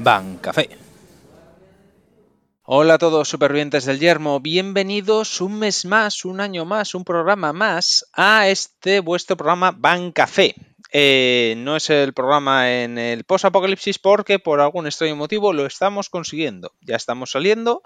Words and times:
Bancafé. 0.00 0.70
Hola 2.62 2.94
a 2.94 2.98
todos 2.98 3.28
supervivientes 3.28 3.84
del 3.84 3.98
yermo, 3.98 4.40
bienvenidos 4.40 5.40
un 5.40 5.58
mes 5.58 5.84
más, 5.84 6.24
un 6.24 6.40
año 6.40 6.64
más, 6.64 6.94
un 6.94 7.04
programa 7.04 7.52
más 7.52 8.06
a 8.12 8.48
este 8.48 9.00
vuestro 9.00 9.36
programa 9.36 9.72
Bancafé. 9.72 10.54
Eh, 10.92 11.54
no 11.58 11.76
es 11.76 11.90
el 11.90 12.12
programa 12.12 12.70
en 12.70 12.98
el 12.98 13.24
post-apocalipsis 13.24 13.98
porque 13.98 14.38
por 14.38 14.60
algún 14.60 14.86
extraño 14.86 15.16
motivo 15.16 15.52
lo 15.52 15.66
estamos 15.66 16.10
consiguiendo. 16.10 16.72
Ya 16.80 16.96
estamos 16.96 17.32
saliendo 17.32 17.82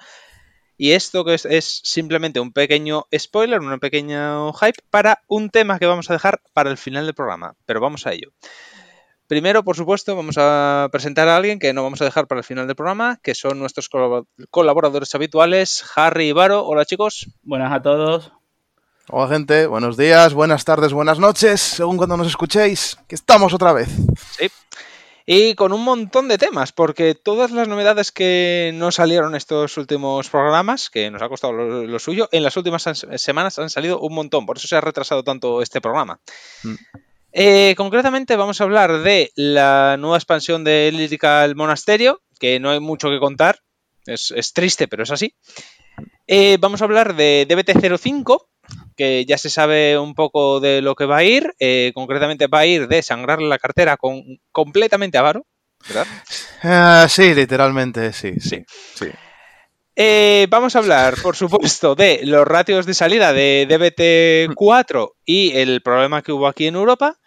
y 0.77 0.93
esto 0.93 1.25
que 1.25 1.35
es, 1.35 1.47
es 1.47 1.81
simplemente 1.85 2.41
un 2.41 2.53
pequeño 2.53 3.07
spoiler, 3.17 3.61
un 3.61 3.79
pequeño 3.79 4.53
hype 4.53 4.83
para 4.91 5.23
un 5.29 5.49
tema 5.49 5.79
que 5.79 5.87
vamos 5.87 6.11
a 6.11 6.15
dejar 6.15 6.43
para 6.53 6.71
el 6.71 6.77
final 6.77 7.07
del 7.07 7.15
programa. 7.15 7.55
Pero 7.65 7.81
vamos 7.81 8.07
a 8.07 8.13
ello. 8.13 8.33
Primero, 9.33 9.65
por 9.65 9.77
supuesto, 9.77 10.15
vamos 10.15 10.37
a 10.37 10.91
presentar 10.93 11.27
a 11.27 11.37
alguien 11.37 11.59
que 11.59 11.73
no 11.73 11.83
vamos 11.83 12.03
a 12.03 12.05
dejar 12.05 12.27
para 12.27 12.41
el 12.41 12.45
final 12.45 12.67
del 12.67 12.77
programa, 12.77 13.19
que 13.23 13.35
son 13.35 13.59
nuestros 13.59 13.91
colab- 13.91 14.27
colaboradores 14.51 15.15
habituales, 15.15 15.83
Harry 15.97 16.29
y 16.29 16.33
Varo. 16.33 16.67
Hola 16.67 16.85
chicos. 16.85 17.31
Buenas 17.43 17.73
a 17.73 17.81
todos. 17.81 18.31
Hola 19.09 19.29
gente, 19.29 19.67
buenos 19.67 19.97
días, 19.97 20.35
buenas 20.35 20.67
tardes, 20.67 20.93
buenas 20.93 21.19
noches, 21.19 21.63
según 21.63 21.97
cuando 21.97 22.19
nos 22.19 22.27
escuchéis, 22.27 22.99
que 23.09 23.15
estamos 23.15 23.55
otra 23.55 23.73
vez. 23.73 23.89
Sí. 24.39 24.51
Y 25.25 25.55
con 25.55 25.73
un 25.73 25.83
montón 25.83 26.29
de 26.29 26.37
temas, 26.37 26.73
porque 26.73 27.15
todas 27.15 27.53
las 27.53 27.69
novedades 27.69 28.13
que 28.13 28.73
no 28.75 28.91
salieron 28.93 29.35
estos 29.35 29.79
últimos 29.79 30.29
programas, 30.29 30.91
que 30.91 31.11
nos 31.11 31.23
ha 31.23 31.31
costado 31.31 31.55
lo, 31.55 31.85
lo 31.87 31.99
suyo, 31.99 32.29
en 32.33 32.43
las 32.43 32.59
últimas 32.59 32.83
semanas 33.17 33.59
han 33.59 33.71
salido 33.71 33.99
un 33.99 34.15
montón, 34.15 34.45
por 34.45 34.59
eso 34.59 34.69
se 34.69 34.77
ha 34.77 34.83
retrasado 34.83 35.25
tanto 35.25 35.63
este 35.63 35.81
programa. 35.81 36.21
Mm. 36.65 36.75
Eh, 37.33 37.75
concretamente 37.77 38.37
vamos 38.37 38.61
a 38.61 38.65
hablar 38.65 39.03
de 39.03 39.33
la 39.37 39.97
nueva 39.99 40.19
expansión 40.19 40.65
de 40.65 40.91
Lyrical 40.93 41.55
Monasterio, 41.57 42.21
que 42.39 42.61
no 42.61 42.71
hay 42.71 42.81
mucho 42.81 43.09
que 43.09 43.19
contar, 43.19 43.61
es, 44.07 44.33
es 44.37 44.53
triste, 44.53 44.89
pero 44.89 45.05
es 45.05 45.11
así. 45.11 45.35
Eh, 46.27 46.59
vamos 46.61 46.83
a 46.83 46.85
hablar 46.85 47.15
de 47.15 47.47
DBT05, 47.49 48.47
que 48.97 49.25
ya 49.25 49.39
se 49.39 49.51
sabe 49.51 49.99
un 49.99 50.15
poco 50.15 50.61
de 50.61 50.83
lo 50.83 50.95
que 50.95 51.07
va 51.07 51.19
a 51.19 51.25
ir. 51.25 51.55
eh, 51.59 51.93
concretamente 51.95 52.47
va 52.47 52.61
a 52.61 52.67
ir 52.67 52.89
de 52.89 53.03
sangrarle 53.03 53.49
la 53.49 53.59
cartera 53.59 53.97
con, 53.97 54.23
completamente 54.51 55.19
a 55.19 55.23
Varo, 55.23 55.47
¿verdad? 55.89 56.07
Ah, 56.63 57.07
sí, 57.09 57.35
literalmente, 57.35 58.13
sí, 58.13 58.35
sí. 58.41 58.65
sí. 58.95 59.07
Eh, 59.95 60.47
vamos 60.49 60.75
a 60.75 60.79
hablar, 60.79 61.17
por 61.23 61.37
supuesto, 61.37 61.95
de 61.95 62.21
los 62.25 62.47
ratios 62.47 62.87
de 62.87 62.95
salida 62.95 63.33
de 63.33 63.67
DBT4 63.69 65.13
y 65.25 65.57
el 65.57 65.83
problema 65.83 66.23
que 66.23 66.33
hubo 66.33 66.47
aquí 66.47 66.67
en 66.67 66.77
Europa. 66.77 67.19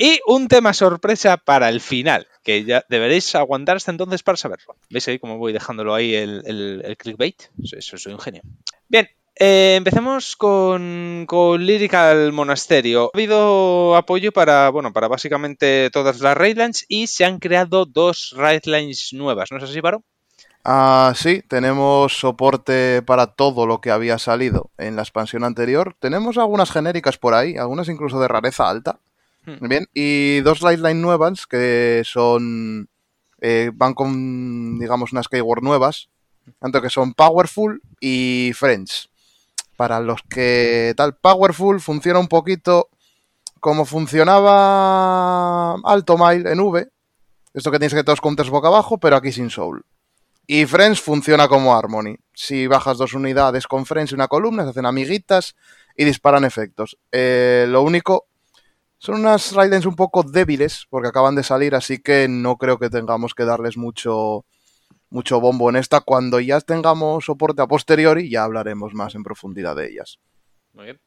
Y 0.00 0.20
un 0.28 0.46
tema 0.46 0.74
sorpresa 0.74 1.38
para 1.38 1.68
el 1.68 1.80
final, 1.80 2.28
que 2.44 2.62
ya 2.62 2.84
deberéis 2.88 3.34
aguantar 3.34 3.78
hasta 3.78 3.90
entonces 3.90 4.22
para 4.22 4.36
saberlo. 4.36 4.76
¿Veis 4.88 5.08
ahí 5.08 5.18
cómo 5.18 5.38
voy 5.38 5.52
dejándolo 5.52 5.92
ahí 5.92 6.14
el, 6.14 6.96
clickbait? 6.96 7.42
Eso, 7.60 7.98
soy 7.98 8.12
un 8.12 8.20
genio. 8.20 8.42
Bien, 8.86 9.08
eh, 9.34 9.74
empecemos 9.76 10.36
con, 10.36 11.24
con 11.26 11.66
Lyrical 11.66 12.32
Monasterio. 12.32 13.06
Ha 13.12 13.16
habido 13.18 13.96
apoyo 13.96 14.30
para, 14.30 14.70
bueno, 14.70 14.92
para 14.92 15.08
básicamente 15.08 15.90
todas 15.92 16.20
las 16.20 16.36
raidlines 16.36 16.86
y 16.86 17.08
se 17.08 17.24
han 17.24 17.40
creado 17.40 17.84
dos 17.84 18.34
raidlines 18.36 19.12
nuevas, 19.14 19.50
¿no 19.50 19.58
es 19.58 19.64
así, 19.64 19.82
Paro? 19.82 20.04
Ah, 20.64 21.12
sí, 21.16 21.42
tenemos 21.48 22.12
soporte 22.12 23.02
para 23.02 23.26
todo 23.26 23.66
lo 23.66 23.80
que 23.80 23.90
había 23.90 24.18
salido 24.18 24.70
en 24.78 24.94
la 24.94 25.02
expansión 25.02 25.42
anterior. 25.42 25.96
Tenemos 25.98 26.38
algunas 26.38 26.70
genéricas 26.70 27.18
por 27.18 27.34
ahí, 27.34 27.56
algunas 27.56 27.88
incluso 27.88 28.20
de 28.20 28.28
rareza 28.28 28.68
alta. 28.68 29.00
Hmm. 29.48 29.68
Bien, 29.68 29.86
y 29.94 30.40
dos 30.40 30.60
Lightline 30.60 31.00
nuevas 31.00 31.46
que 31.46 32.02
son. 32.04 32.88
eh, 33.40 33.70
van 33.72 33.94
con, 33.94 34.78
digamos, 34.78 35.12
unas 35.12 35.28
keyword 35.28 35.62
nuevas. 35.62 36.08
Tanto 36.58 36.82
que 36.82 36.90
son 36.90 37.14
Powerful 37.14 37.80
y 38.00 38.52
Friends. 38.54 39.10
Para 39.76 40.00
los 40.00 40.22
que 40.28 40.92
tal, 40.96 41.16
Powerful 41.16 41.80
funciona 41.80 42.18
un 42.18 42.28
poquito 42.28 42.88
como 43.60 43.84
funcionaba 43.84 45.74
Alto 45.84 46.18
Mile 46.18 46.50
en 46.52 46.60
V. 46.60 46.88
Esto 47.54 47.70
que 47.70 47.78
tienes 47.78 47.94
que 47.94 48.04
todos 48.04 48.20
counters 48.20 48.50
boca 48.50 48.68
abajo, 48.68 48.98
pero 48.98 49.16
aquí 49.16 49.32
sin 49.32 49.50
Soul. 49.50 49.84
Y 50.46 50.64
Friends 50.66 51.00
funciona 51.00 51.48
como 51.48 51.76
Harmony. 51.76 52.16
Si 52.32 52.66
bajas 52.66 52.98
dos 52.98 53.14
unidades 53.14 53.66
con 53.66 53.84
Friends 53.84 54.12
y 54.12 54.14
una 54.14 54.28
columna, 54.28 54.64
se 54.64 54.70
hacen 54.70 54.86
amiguitas 54.86 55.54
y 55.96 56.04
disparan 56.04 56.44
efectos. 56.44 56.96
Eh, 57.12 57.66
lo 57.68 57.82
único, 57.82 58.26
son 58.98 59.16
unas 59.16 59.52
Raidens 59.52 59.86
un 59.86 59.96
poco 59.96 60.22
débiles 60.22 60.86
porque 60.90 61.08
acaban 61.08 61.34
de 61.34 61.42
salir, 61.42 61.74
así 61.74 61.98
que 61.98 62.26
no 62.28 62.56
creo 62.56 62.78
que 62.78 62.90
tengamos 62.90 63.34
que 63.34 63.44
darles 63.44 63.76
mucho, 63.76 64.44
mucho 65.10 65.40
bombo 65.40 65.70
en 65.70 65.76
esta. 65.76 66.00
Cuando 66.00 66.40
ya 66.40 66.60
tengamos 66.60 67.24
soporte 67.24 67.62
a 67.62 67.66
posteriori, 67.66 68.28
ya 68.28 68.44
hablaremos 68.44 68.94
más 68.94 69.14
en 69.14 69.22
profundidad 69.22 69.76
de 69.76 69.88
ellas. 69.88 70.18
Muy 70.72 70.84
bien. 70.86 71.00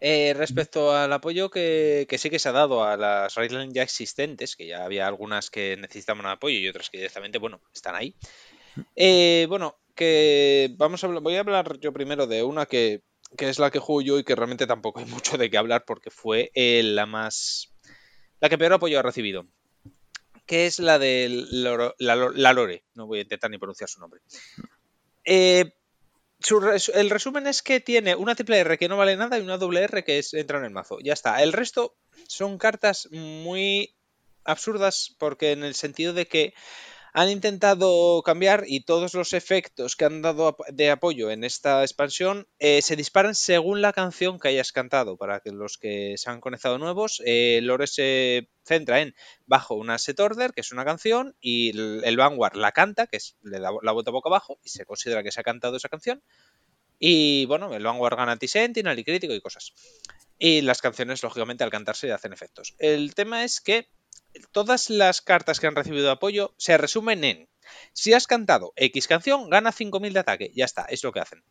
Eh, 0.00 0.34
respecto 0.36 0.94
al 0.94 1.12
apoyo 1.12 1.50
que, 1.50 2.06
que 2.08 2.18
sí 2.18 2.28
que 2.28 2.38
se 2.38 2.48
ha 2.48 2.52
dado 2.52 2.84
a 2.84 2.96
las 2.96 3.34
Raidlines 3.34 3.72
ya 3.72 3.82
existentes, 3.82 4.54
que 4.54 4.66
ya 4.66 4.84
había 4.84 5.06
algunas 5.06 5.50
que 5.50 5.76
necesitaban 5.76 6.26
apoyo 6.26 6.58
y 6.58 6.68
otras 6.68 6.90
que 6.90 6.98
directamente, 6.98 7.38
bueno, 7.38 7.60
están 7.72 7.94
ahí. 7.94 8.14
Eh, 8.96 9.46
bueno, 9.48 9.78
que 9.94 10.74
vamos 10.76 11.02
a 11.04 11.06
voy 11.06 11.36
a 11.36 11.40
hablar 11.40 11.78
yo 11.80 11.92
primero 11.92 12.26
de 12.26 12.42
una 12.42 12.66
que, 12.66 13.02
que 13.36 13.48
es 13.48 13.58
la 13.58 13.70
que 13.70 13.78
juego 13.78 14.00
yo 14.02 14.18
y 14.18 14.24
que 14.24 14.34
realmente 14.34 14.66
tampoco 14.66 15.00
hay 15.00 15.06
mucho 15.06 15.36
de 15.38 15.50
qué 15.50 15.58
hablar 15.58 15.84
porque 15.84 16.10
fue 16.10 16.50
eh, 16.54 16.82
la 16.82 17.06
más. 17.06 17.72
la 18.40 18.48
que 18.48 18.58
peor 18.58 18.72
apoyo 18.74 18.98
ha 18.98 19.02
recibido. 19.02 19.46
Que 20.46 20.66
es 20.66 20.78
la 20.78 20.98
de 20.98 21.28
Loro- 21.52 21.94
la, 21.98 22.16
la 22.16 22.52
Lore. 22.52 22.84
No 22.94 23.06
voy 23.06 23.20
a 23.20 23.22
intentar 23.22 23.50
ni 23.50 23.56
pronunciar 23.58 23.88
su 23.88 23.98
nombre. 24.00 24.20
Eh, 25.24 25.72
el 26.94 27.08
resumen 27.10 27.46
es 27.46 27.62
que 27.62 27.80
tiene 27.80 28.14
una 28.14 28.34
triple 28.34 28.58
R 28.58 28.76
que 28.76 28.88
no 28.88 28.98
vale 28.98 29.16
nada 29.16 29.38
y 29.38 29.42
una 29.42 29.56
doble 29.56 29.82
R 29.84 30.04
que 30.04 30.18
es, 30.18 30.34
entra 30.34 30.58
en 30.58 30.64
el 30.66 30.70
mazo. 30.70 30.98
Ya 31.00 31.14
está. 31.14 31.42
El 31.42 31.54
resto 31.54 31.96
son 32.28 32.58
cartas 32.58 33.08
muy 33.10 33.94
absurdas 34.44 35.14
porque 35.18 35.52
en 35.52 35.64
el 35.64 35.74
sentido 35.74 36.12
de 36.12 36.26
que 36.26 36.52
han 37.16 37.30
intentado 37.30 38.22
cambiar 38.24 38.64
y 38.66 38.80
todos 38.80 39.14
los 39.14 39.34
efectos 39.34 39.94
que 39.94 40.04
han 40.04 40.20
dado 40.20 40.56
de 40.72 40.90
apoyo 40.90 41.30
en 41.30 41.44
esta 41.44 41.82
expansión 41.82 42.48
eh, 42.58 42.82
se 42.82 42.96
disparan 42.96 43.36
según 43.36 43.80
la 43.82 43.92
canción 43.92 44.40
que 44.40 44.48
hayas 44.48 44.72
cantado. 44.72 45.16
Para 45.16 45.38
que 45.38 45.52
los 45.52 45.78
que 45.78 46.16
se 46.18 46.28
han 46.28 46.40
conectado 46.40 46.76
nuevos, 46.76 47.22
eh, 47.24 47.60
Lore 47.62 47.86
se 47.86 48.50
centra 48.64 49.00
en 49.00 49.14
bajo 49.46 49.76
una 49.76 49.98
set 49.98 50.18
order, 50.18 50.52
que 50.52 50.62
es 50.62 50.72
una 50.72 50.84
canción, 50.84 51.36
y 51.40 51.70
el, 51.70 52.16
Vanguard 52.16 52.56
la 52.56 52.72
canta, 52.72 53.06
que 53.06 53.18
es, 53.18 53.36
le 53.42 53.60
da 53.60 53.70
la 53.80 53.92
vuelta 53.92 54.10
boca 54.10 54.28
abajo, 54.28 54.58
y 54.64 54.70
se 54.70 54.84
considera 54.84 55.22
que 55.22 55.30
se 55.30 55.40
ha 55.40 55.44
cantado 55.44 55.76
esa 55.76 55.88
canción. 55.88 56.20
Y 56.98 57.46
bueno, 57.46 57.72
el 57.74 57.84
Vanguard 57.84 58.16
gana 58.16 58.32
anti-sentinel 58.32 58.98
y 58.98 59.04
crítico 59.04 59.34
y 59.34 59.40
cosas. 59.40 59.72
Y 60.36 60.62
las 60.62 60.82
canciones, 60.82 61.22
lógicamente, 61.22 61.62
al 61.62 61.70
cantarse 61.70 62.10
hacen 62.10 62.32
efectos. 62.32 62.74
El 62.78 63.14
tema 63.14 63.44
es 63.44 63.60
que 63.60 63.86
todas 64.52 64.90
las 64.90 65.20
cartas 65.20 65.60
que 65.60 65.66
han 65.66 65.76
recibido 65.76 66.10
apoyo 66.10 66.54
se 66.56 66.76
resumen 66.78 67.24
en 67.24 67.48
si 67.92 68.12
has 68.12 68.26
cantado 68.26 68.72
X 68.76 69.06
canción, 69.06 69.48
gana 69.50 69.72
5000 69.72 70.12
de 70.12 70.20
ataque. 70.20 70.52
Ya 70.54 70.64
está, 70.64 70.84
es 70.84 71.02
lo 71.04 71.12
que 71.12 71.20
hacen. 71.20 71.42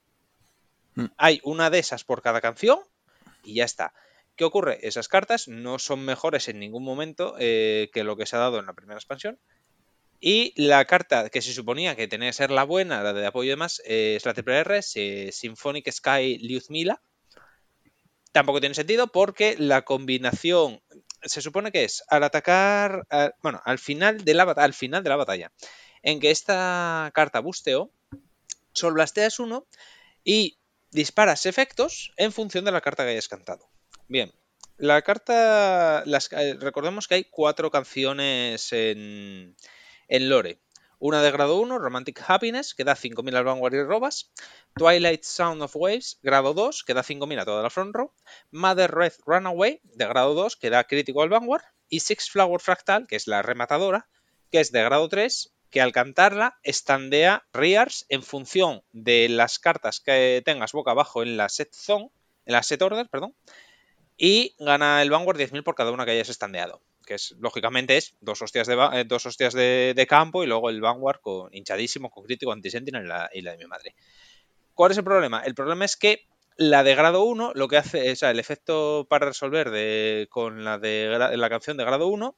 Mm. 0.96 1.06
Hay 1.18 1.42
una 1.44 1.70
de 1.70 1.80
esas 1.80 2.04
por 2.04 2.22
cada 2.22 2.42
canción 2.42 2.80
y 3.44 3.56
ya 3.56 3.66
está. 3.66 3.94
¿Qué 4.36 4.44
ocurre? 4.44 4.80
Esas 4.82 5.08
cartas 5.08 5.48
no 5.48 5.80
son 5.80 6.04
mejores 6.06 6.48
en 6.48 6.60
ningún 6.60 6.84
momento 6.84 7.36
eh, 7.40 7.90
que 7.94 8.04
lo 8.04 8.18
que 8.18 8.26
se 8.26 8.36
ha 8.36 8.40
dado 8.40 8.60
en 8.60 8.66
la 8.66 8.74
primera 8.74 8.98
expansión. 8.98 9.40
Y 10.20 10.54
la 10.56 10.86
carta 10.86 11.30
que 11.30 11.42
se 11.42 11.54
suponía 11.54 11.96
que 11.96 12.08
tenía 12.08 12.30
que 12.30 12.34
ser 12.34 12.50
la 12.50 12.64
buena, 12.64 13.04
la 13.04 13.14
de 13.14 13.26
apoyo 13.26 13.48
y 13.48 13.50
demás, 13.50 13.82
eh, 13.86 14.16
es 14.16 14.26
la 14.26 14.34
triple 14.34 14.60
R, 14.60 14.82
Symphonic 14.82 15.92
Sky. 15.92 16.40
Tampoco 18.32 18.60
tiene 18.62 18.74
sentido 18.74 19.08
porque 19.08 19.56
la 19.60 19.84
combinación 19.84 20.82
se 21.24 21.42
supone 21.42 21.72
que 21.72 21.84
es 21.84 22.04
al 22.10 22.24
atacar, 22.24 23.06
a- 23.10 23.32
bueno, 23.42 23.62
al 23.66 23.80
final 23.80 24.24
de 24.26 24.34
la 24.34 24.44
al 24.44 24.74
final 24.74 25.04
de 25.04 25.10
la 25.10 25.16
batalla, 25.16 25.52
en 26.02 26.20
que 26.20 26.32
esta 26.32 27.12
carta 27.14 27.40
busteo, 27.40 27.92
solblasteas 28.74 29.40
uno 29.40 29.66
y 30.24 30.58
disparas 30.92 31.46
efectos 31.46 32.12
en 32.18 32.32
función 32.32 32.66
de 32.66 32.72
la 32.72 32.82
carta 32.82 33.04
que 33.04 33.12
hayas 33.12 33.28
cantado. 33.28 33.68
Bien, 34.08 34.32
la 34.78 35.02
carta, 35.02 36.04
las, 36.06 36.32
eh, 36.34 36.56
recordemos 36.60 37.08
que 37.08 37.16
hay 37.16 37.24
cuatro 37.26 37.72
canciones 37.72 38.72
en, 38.74 39.56
en 40.08 40.30
Lore. 40.30 40.60
Una 41.06 41.22
de 41.22 41.32
grado 41.32 41.58
1, 41.58 41.80
Romantic 41.80 42.24
Happiness, 42.26 42.74
que 42.74 42.86
da 42.86 42.96
5.000 42.96 43.36
al 43.36 43.44
Vanguard 43.44 43.74
y 43.74 43.84
robas. 43.84 44.32
Twilight 44.74 45.24
Sound 45.24 45.62
of 45.62 45.76
Waves, 45.76 46.18
grado 46.24 46.54
2, 46.54 46.86
que 46.86 46.94
da 46.94 47.04
5.000 47.04 47.42
a 47.42 47.44
toda 47.44 47.62
la 47.62 47.70
front 47.70 47.94
row. 47.94 48.14
Mother 48.52 48.90
Red 48.90 49.12
Runaway, 49.26 49.82
de 49.84 50.08
grado 50.08 50.34
2, 50.34 50.56
que 50.56 50.70
da 50.70 50.86
crítico 50.86 51.22
al 51.22 51.28
Vanguard. 51.28 51.66
Y 51.90 52.00
Six 52.00 52.30
Flower 52.30 52.62
Fractal, 52.62 53.06
que 53.06 53.18
es 53.18 53.28
la 53.28 53.42
rematadora, 53.42 54.08
que 54.50 54.62
es 54.62 54.72
de 54.72 54.82
grado 54.82 55.10
3, 55.10 55.54
que 55.70 55.82
al 55.82 55.92
cantarla 55.92 56.58
estandea 56.64 57.44
Rears 57.52 58.06
en 58.08 58.24
función 58.24 58.82
de 58.94 59.28
las 59.28 59.60
cartas 59.60 60.00
que 60.00 60.42
tengas 60.46 60.72
boca 60.72 60.92
abajo 60.92 61.22
en 61.22 61.36
la 61.36 61.50
set 61.50 61.74
zone, 61.76 62.12
en 62.46 62.54
la 62.54 62.64
set 62.64 62.82
order, 62.82 63.10
perdón. 63.10 63.36
Y 64.16 64.56
gana 64.58 65.02
el 65.02 65.10
Vanguard 65.10 65.38
10.000 65.38 65.66
por 65.66 65.76
cada 65.76 65.92
una 65.92 66.06
que 66.06 66.12
hayas 66.12 66.30
estandeado. 66.30 66.80
Que 67.04 67.16
es 67.16 67.36
lógicamente 67.40 67.98
es 67.98 68.16
dos 68.22 68.42
hostias 68.42 68.68
de, 68.68 68.76
eh, 68.94 69.04
dos 69.06 69.26
hostias 69.26 69.54
de, 69.54 70.06
campo 70.08 70.44
y 70.44 70.48
luego 70.48 70.70
el 70.70 70.82
Vanguard 70.82 71.22
con 71.22 71.54
hinchadísimo, 71.54 72.10
con 72.10 72.24
crítico, 72.24 72.52
anti-sentinel 72.52 73.06
y 73.06 73.08
la, 73.08 73.30
y 73.34 73.42
la 73.42 73.52
de 73.52 73.58
mi 73.58 73.66
madre. 73.66 73.96
¿Cuál 74.74 74.92
es 74.92 74.98
el 74.98 75.04
problema? 75.04 75.42
El 75.46 75.56
problema 75.56 75.86
es 75.86 75.96
que 75.96 76.28
la 76.58 76.84
de 76.84 76.96
grado 76.96 77.24
1 77.24 77.54
lo 77.56 77.68
que 77.68 77.78
hace, 77.78 78.12
o 78.12 78.16
sea, 78.16 78.32
el 78.32 78.40
efecto 78.40 79.08
para 79.10 79.28
resolver 79.28 79.72
de, 79.72 80.28
con 80.30 80.64
la 80.64 80.78
de 80.78 81.18
la 81.36 81.50
canción 81.50 81.78
de 81.78 81.86
grado 81.86 82.08
1 82.08 82.36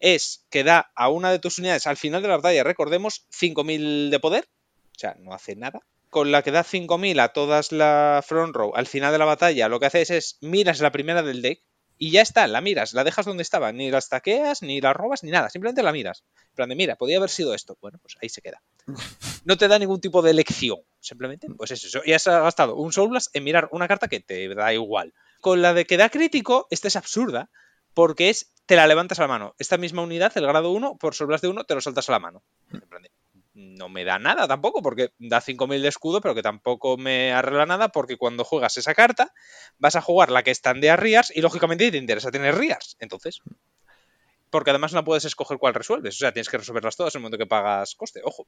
es 0.00 0.46
que 0.50 0.64
da 0.64 0.90
a 0.94 1.10
una 1.10 1.30
de 1.30 1.38
tus 1.38 1.58
unidades 1.58 1.86
al 1.86 1.96
final 1.96 2.22
de 2.22 2.28
la 2.28 2.36
batalla, 2.36 2.64
recordemos, 2.64 3.26
5000 3.30 4.10
de 4.10 4.20
poder, 4.20 4.48
o 4.96 4.98
sea, 4.98 5.14
no 5.18 5.34
hace 5.34 5.56
nada. 5.56 5.80
Con 6.08 6.32
la 6.32 6.42
que 6.42 6.50
da 6.50 6.64
5000 6.64 7.20
a 7.20 7.32
todas 7.32 7.70
la 7.70 8.24
front 8.26 8.56
row 8.56 8.72
al 8.74 8.86
final 8.86 9.12
de 9.12 9.18
la 9.18 9.26
batalla, 9.26 9.68
lo 9.68 9.78
que 9.78 9.86
haces 9.86 10.10
es 10.10 10.38
miras 10.40 10.80
la 10.80 10.90
primera 10.90 11.22
del 11.22 11.42
deck 11.42 11.62
y 12.02 12.12
ya 12.12 12.22
está, 12.22 12.46
la 12.46 12.62
miras, 12.62 12.94
la 12.94 13.04
dejas 13.04 13.26
donde 13.26 13.42
estaba, 13.42 13.72
ni 13.72 13.90
la 13.90 14.00
taqueas, 14.00 14.62
ni 14.62 14.80
la 14.80 14.94
robas, 14.94 15.22
ni 15.22 15.30
nada, 15.30 15.50
simplemente 15.50 15.82
la 15.82 15.92
miras. 15.92 16.24
En 16.48 16.54
plan 16.54 16.68
de, 16.70 16.74
mira, 16.74 16.96
podía 16.96 17.18
haber 17.18 17.28
sido 17.28 17.52
esto. 17.52 17.76
Bueno, 17.82 17.98
pues 18.00 18.16
ahí 18.22 18.30
se 18.30 18.40
queda. 18.40 18.62
No 19.44 19.56
te 19.56 19.68
da 19.68 19.78
ningún 19.78 20.00
tipo 20.00 20.22
de 20.22 20.30
elección, 20.30 20.78
simplemente, 20.98 21.46
pues 21.56 21.70
eso. 21.70 22.02
Ya 22.06 22.16
has 22.16 22.26
gastado 22.26 22.76
un 22.76 22.92
Soul 22.92 23.10
Blast 23.10 23.34
en 23.34 23.44
mirar 23.44 23.68
una 23.72 23.88
carta 23.88 24.08
que 24.08 24.20
te 24.20 24.54
da 24.54 24.72
igual. 24.72 25.14
Con 25.40 25.62
la 25.62 25.72
de 25.74 25.86
que 25.86 25.96
da 25.96 26.10
crítico, 26.10 26.66
esta 26.70 26.88
es 26.88 26.96
absurda, 26.96 27.50
porque 27.94 28.30
es, 28.30 28.52
te 28.66 28.76
la 28.76 28.86
levantas 28.86 29.18
a 29.18 29.22
la 29.22 29.28
mano. 29.28 29.54
Esta 29.58 29.78
misma 29.78 30.02
unidad, 30.02 30.32
el 30.36 30.46
grado 30.46 30.72
1, 30.72 30.96
por 30.96 31.14
Soul 31.14 31.28
Blast 31.28 31.42
de 31.42 31.48
1, 31.48 31.64
te 31.64 31.74
lo 31.74 31.80
saltas 31.80 32.08
a 32.08 32.12
la 32.12 32.18
mano. 32.18 32.42
En 32.72 32.80
plan 32.80 33.02
de, 33.02 33.10
no 33.60 33.88
me 33.88 34.04
da 34.04 34.18
nada 34.18 34.48
tampoco, 34.48 34.82
porque 34.82 35.12
da 35.18 35.40
5000 35.40 35.82
de 35.82 35.88
escudo, 35.88 36.20
pero 36.20 36.34
que 36.34 36.42
tampoco 36.42 36.96
me 36.96 37.32
arregla 37.32 37.66
nada, 37.66 37.88
porque 37.90 38.16
cuando 38.16 38.44
juegas 38.44 38.76
esa 38.76 38.94
carta, 38.94 39.32
vas 39.78 39.96
a 39.96 40.00
jugar 40.00 40.30
la 40.30 40.42
que 40.42 40.50
están 40.50 40.80
de 40.80 40.94
Riars 40.96 41.32
y 41.34 41.42
lógicamente 41.42 41.90
te 41.90 41.98
interesa 41.98 42.30
tener 42.30 42.56
Riars. 42.56 42.96
Entonces, 42.98 43.40
porque 44.50 44.70
además 44.70 44.92
no 44.92 45.04
puedes 45.04 45.24
escoger 45.24 45.58
cuál 45.58 45.74
resuelves, 45.74 46.16
o 46.16 46.18
sea, 46.18 46.32
tienes 46.32 46.48
que 46.48 46.58
resolverlas 46.58 46.96
todas 46.96 47.14
en 47.14 47.18
el 47.18 47.22
momento 47.22 47.38
que 47.38 47.46
pagas 47.46 47.94
coste, 47.94 48.20
ojo. 48.24 48.46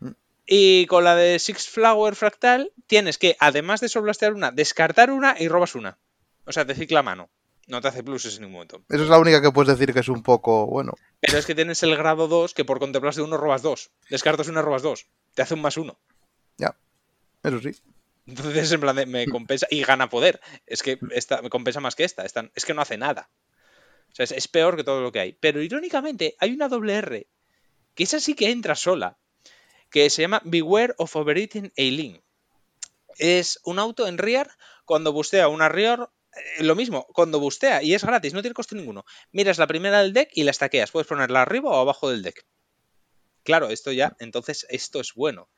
Mm. 0.00 0.10
Y 0.46 0.86
con 0.86 1.04
la 1.04 1.16
de 1.16 1.38
Six 1.38 1.68
Flower 1.68 2.14
Fractal, 2.14 2.72
tienes 2.86 3.18
que, 3.18 3.36
además 3.40 3.80
de 3.80 3.88
soblastear 3.88 4.32
una, 4.32 4.52
descartar 4.52 5.10
una 5.10 5.34
y 5.38 5.48
robas 5.48 5.74
una. 5.74 5.98
O 6.44 6.52
sea, 6.52 6.64
te 6.64 6.74
cicla 6.74 7.02
mano. 7.02 7.28
No 7.66 7.80
te 7.80 7.88
hace 7.88 8.04
pluses 8.04 8.36
en 8.36 8.42
ningún 8.42 8.54
momento. 8.54 8.84
Esa 8.88 9.02
es 9.02 9.08
la 9.08 9.18
única 9.18 9.42
que 9.42 9.50
puedes 9.50 9.76
decir 9.76 9.92
que 9.92 10.00
es 10.00 10.08
un 10.08 10.22
poco 10.22 10.66
bueno. 10.66 10.94
Pero 11.20 11.36
es 11.36 11.46
que 11.46 11.54
tienes 11.54 11.82
el 11.82 11.96
grado 11.96 12.28
2 12.28 12.54
que 12.54 12.64
por 12.64 12.78
contemplarse 12.78 13.20
de 13.20 13.24
uno 13.24 13.36
robas 13.36 13.62
dos. 13.62 13.90
Descartas 14.08 14.48
una, 14.48 14.62
robas 14.62 14.82
dos. 14.82 15.06
Te 15.34 15.42
hace 15.42 15.54
un 15.54 15.62
más 15.62 15.76
uno. 15.76 15.98
Ya. 16.58 16.76
Eso 17.42 17.60
sí. 17.60 17.72
Entonces, 18.26 18.70
en 18.72 18.80
plan, 18.80 19.08
me 19.08 19.26
compensa 19.26 19.66
y 19.70 19.82
gana 19.82 20.08
poder. 20.08 20.40
Es 20.66 20.82
que 20.82 20.98
esta 21.10 21.42
me 21.42 21.50
compensa 21.50 21.80
más 21.80 21.94
que 21.94 22.04
esta. 22.04 22.24
es 22.24 22.64
que 22.64 22.74
no 22.74 22.82
hace 22.82 22.98
nada. 22.98 23.30
O 24.12 24.14
sea, 24.14 24.24
es, 24.36 24.48
peor 24.48 24.76
que 24.76 24.84
todo 24.84 25.00
lo 25.00 25.12
que 25.12 25.20
hay. 25.20 25.32
Pero 25.32 25.62
irónicamente, 25.62 26.36
hay 26.38 26.52
una 26.52 26.68
doble 26.68 26.94
R 26.94 27.26
que 27.94 28.04
esa 28.04 28.20
sí 28.20 28.34
que 28.34 28.50
entra 28.50 28.74
sola. 28.74 29.18
Que 29.90 30.10
se 30.10 30.22
llama 30.22 30.42
Beware 30.44 30.94
of 30.98 31.14
Overeating 31.14 31.72
Aileen. 31.76 32.22
Es 33.18 33.60
un 33.64 33.78
auto 33.78 34.06
en 34.06 34.18
rear 34.18 34.50
cuando 34.84 35.12
bustea 35.12 35.48
una 35.48 35.68
rear 35.68 36.10
lo 36.60 36.74
mismo, 36.74 37.06
cuando 37.12 37.40
bustea 37.40 37.82
y 37.82 37.94
es 37.94 38.04
gratis, 38.04 38.34
no 38.34 38.42
tiene 38.42 38.54
coste 38.54 38.74
ninguno, 38.74 39.04
miras 39.32 39.58
la 39.58 39.66
primera 39.66 40.02
del 40.02 40.12
deck 40.12 40.30
y 40.34 40.44
la 40.44 40.50
estaqueas. 40.50 40.90
Puedes 40.90 41.06
ponerla 41.06 41.42
arriba 41.42 41.70
o 41.70 41.80
abajo 41.80 42.10
del 42.10 42.22
deck. 42.22 42.46
Claro, 43.42 43.68
esto 43.68 43.92
ya, 43.92 44.16
entonces 44.18 44.66
esto 44.70 45.00
es 45.00 45.14
bueno. 45.14 45.48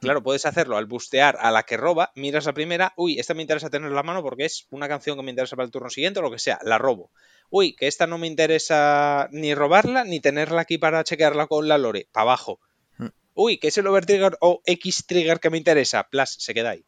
Claro, 0.00 0.22
puedes 0.22 0.44
hacerlo 0.44 0.76
al 0.76 0.86
bustear 0.86 1.36
a 1.40 1.50
la 1.50 1.62
que 1.62 1.76
roba, 1.76 2.12
miras 2.14 2.44
la 2.44 2.52
primera, 2.52 2.92
uy, 2.96 3.18
esta 3.18 3.32
me 3.32 3.42
interesa 3.42 3.70
tener 3.70 3.90
la 3.90 4.02
mano 4.02 4.22
porque 4.22 4.44
es 4.44 4.66
una 4.70 4.86
canción 4.86 5.16
que 5.16 5.22
me 5.22 5.30
interesa 5.30 5.56
para 5.56 5.64
el 5.64 5.72
turno 5.72 5.88
siguiente 5.88 6.20
o 6.20 6.22
lo 6.22 6.30
que 6.30 6.38
sea, 6.38 6.58
la 6.62 6.78
robo. 6.78 7.10
Uy, 7.48 7.74
que 7.74 7.86
esta 7.86 8.06
no 8.06 8.18
me 8.18 8.26
interesa 8.26 9.28
ni 9.32 9.54
robarla 9.54 10.04
ni 10.04 10.20
tenerla 10.20 10.62
aquí 10.62 10.78
para 10.78 11.04
chequearla 11.04 11.46
con 11.46 11.68
la 11.68 11.78
lore, 11.78 12.08
para 12.12 12.22
abajo. 12.22 12.60
Hmm. 12.98 13.08
Uy, 13.34 13.58
que 13.58 13.68
es 13.68 13.78
el 13.78 13.86
overtrigger 13.86 14.36
o 14.40 14.60
X 14.66 15.06
trigger 15.06 15.40
que 15.40 15.50
me 15.50 15.58
interesa, 15.58 16.08
plus, 16.10 16.36
se 16.38 16.52
queda 16.52 16.70
ahí. 16.70 16.84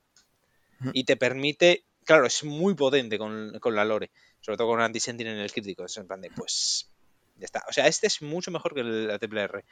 Hmm. 0.79 0.91
Y 0.93 1.05
te 1.05 1.17
permite 1.17 1.87
claro, 2.07 2.27
es 2.27 2.45
muy 2.45 2.75
potente 2.75 3.19
con, 3.19 3.53
la 3.53 3.85
lore, 3.85 4.11
sobre 4.41 4.57
todo 4.57 4.69
con 4.69 4.81
anti 4.81 4.99
en 5.07 5.21
el 5.21 5.53
crítico. 5.53 5.85
Es 5.85 5.97
en 5.99 6.07
plan 6.07 6.23
de, 6.23 6.31
pues, 6.31 6.89
ya 7.37 7.45
está. 7.45 7.65
O 7.69 7.73
sea, 7.73 7.87
este 7.87 8.07
es 8.07 8.23
mucho 8.23 8.51
mejor 8.51 8.75
que 8.75 8.83
la 8.83 9.19
triple 9.19 9.43
R. 9.43 9.65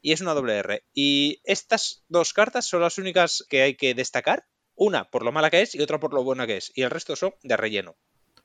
Y 0.00 0.12
es 0.12 0.20
una 0.20 0.34
doble 0.34 0.56
R. 0.56 0.82
Y 0.94 1.40
estas 1.44 2.02
dos 2.08 2.32
cartas 2.32 2.66
son 2.66 2.80
las 2.80 2.98
únicas 2.98 3.44
que 3.48 3.62
hay 3.62 3.76
que 3.76 3.94
destacar. 3.94 4.46
Una 4.74 5.08
por 5.10 5.22
lo 5.22 5.30
mala 5.30 5.50
que 5.50 5.60
es 5.60 5.74
y 5.74 5.82
otra 5.82 6.00
por 6.00 6.14
lo 6.14 6.24
buena 6.24 6.46
que 6.46 6.56
es. 6.56 6.72
Y 6.74 6.82
el 6.82 6.90
resto 6.90 7.14
son 7.14 7.34
de 7.42 7.56
relleno. 7.56 7.94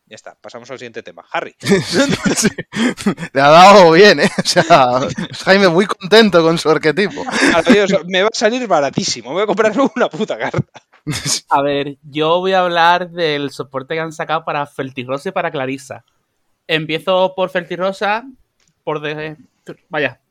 Ya 0.09 0.15
está, 0.15 0.37
pasamos 0.39 0.71
al 0.71 0.77
siguiente 0.77 1.03
tema. 1.03 1.25
Harry. 1.31 1.53
Le 3.33 3.41
ha 3.41 3.49
dado 3.49 3.91
bien, 3.91 4.21
¿eh? 4.21 4.29
O 4.37 4.47
sea, 4.47 5.01
Jaime 5.43 5.67
muy 5.67 5.85
contento 5.85 6.41
con 6.41 6.57
su 6.57 6.69
arquetipo. 6.69 7.25
me 8.07 8.21
va 8.21 8.29
a 8.29 8.37
salir 8.37 8.65
baratísimo. 8.67 9.33
Voy 9.33 9.43
a 9.43 9.45
comprar 9.45 9.73
una 9.95 10.07
puta 10.09 10.37
carta. 10.37 10.81
A 11.49 11.61
ver, 11.61 11.97
yo 12.03 12.39
voy 12.39 12.53
a 12.53 12.61
hablar 12.61 13.09
del 13.09 13.51
soporte 13.51 13.95
que 13.95 13.99
han 13.99 14.13
sacado 14.13 14.45
para 14.45 14.65
Feltirosa 14.65 15.29
y 15.29 15.31
para 15.33 15.51
Clarissa. 15.51 16.05
Empiezo 16.67 17.33
por 17.35 17.49
Feltirosa, 17.49 18.25
por 18.85 19.01
de... 19.01 19.35
Vaya. 19.89 20.21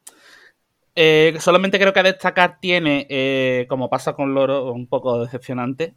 Eh, 0.94 1.36
solamente 1.40 1.78
creo 1.78 1.92
que 1.92 2.00
a 2.00 2.04
destacar 2.04 2.58
tiene, 2.60 3.06
eh, 3.10 3.66
como 3.68 3.90
pasa 3.90 4.14
con 4.14 4.32
Loro, 4.32 4.72
un 4.72 4.86
poco 4.86 5.20
decepcionante. 5.20 5.94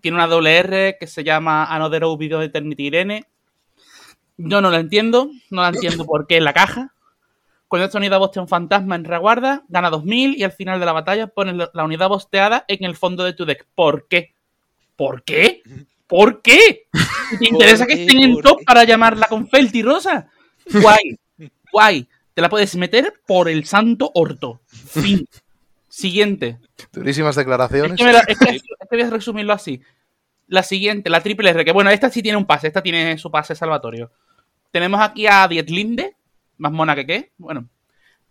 Tiene 0.00 0.16
una 0.16 0.26
doble 0.26 0.56
R 0.58 0.96
que 0.98 1.06
se 1.06 1.24
llama 1.24 1.64
Another 1.64 2.02
Video 2.18 2.38
de 2.38 2.46
Eternity 2.46 2.86
Irene. 2.86 3.26
Yo 4.36 4.60
no 4.60 4.70
lo 4.70 4.76
entiendo, 4.76 5.30
no 5.50 5.62
la 5.62 5.68
entiendo 5.68 6.06
por 6.06 6.26
qué 6.26 6.38
en 6.38 6.44
la 6.44 6.54
caja. 6.54 6.94
Con 7.68 7.82
esta 7.82 7.98
unidad 7.98 8.18
bostea 8.18 8.42
un 8.42 8.48
fantasma 8.48 8.96
en 8.96 9.04
reguarda, 9.04 9.64
gana 9.68 9.90
2000 9.90 10.36
y 10.36 10.42
al 10.42 10.52
final 10.52 10.80
de 10.80 10.86
la 10.86 10.92
batalla 10.92 11.28
pones 11.28 11.68
la 11.72 11.84
unidad 11.84 12.08
bosteada 12.08 12.64
en 12.66 12.84
el 12.84 12.96
fondo 12.96 13.22
de 13.22 13.32
tu 13.32 13.44
deck. 13.44 13.66
¿Por 13.74 14.08
qué? 14.08 14.34
¿Por 14.96 15.22
qué? 15.22 15.62
¿Por 16.06 16.42
qué? 16.42 16.88
¿Te 17.38 17.48
interesa 17.48 17.86
que 17.86 17.92
estén 17.92 18.20
en 18.20 18.40
top 18.40 18.64
para 18.64 18.82
llamarla 18.84 19.28
con 19.28 19.46
Felti 19.46 19.82
Rosa? 19.82 20.28
Guay, 20.72 21.16
guay. 21.70 22.08
Te 22.34 22.42
la 22.42 22.48
puedes 22.48 22.74
meter 22.74 23.14
por 23.26 23.48
el 23.48 23.64
santo 23.64 24.10
orto. 24.14 24.62
Fin. 24.66 25.24
Siguiente. 25.90 26.58
Durísimas 26.92 27.34
declaraciones. 27.34 28.00
Es 28.28 28.38
que, 28.38 28.60
voy 28.90 29.02
a 29.02 29.10
resumirlo 29.10 29.52
así. 29.52 29.82
La 30.46 30.62
siguiente, 30.62 31.10
la 31.10 31.20
triple 31.20 31.50
R, 31.50 31.64
que 31.64 31.72
bueno, 31.72 31.90
esta 31.90 32.08
sí 32.10 32.22
tiene 32.22 32.38
un 32.38 32.46
pase, 32.46 32.68
esta 32.68 32.82
tiene 32.82 33.18
su 33.18 33.30
pase 33.30 33.54
salvatorio. 33.54 34.10
Tenemos 34.70 35.00
aquí 35.00 35.26
a 35.26 35.46
Dietlinde, 35.48 36.16
más 36.58 36.72
mona 36.72 36.94
que 36.94 37.06
qué. 37.06 37.32
Bueno, 37.38 37.68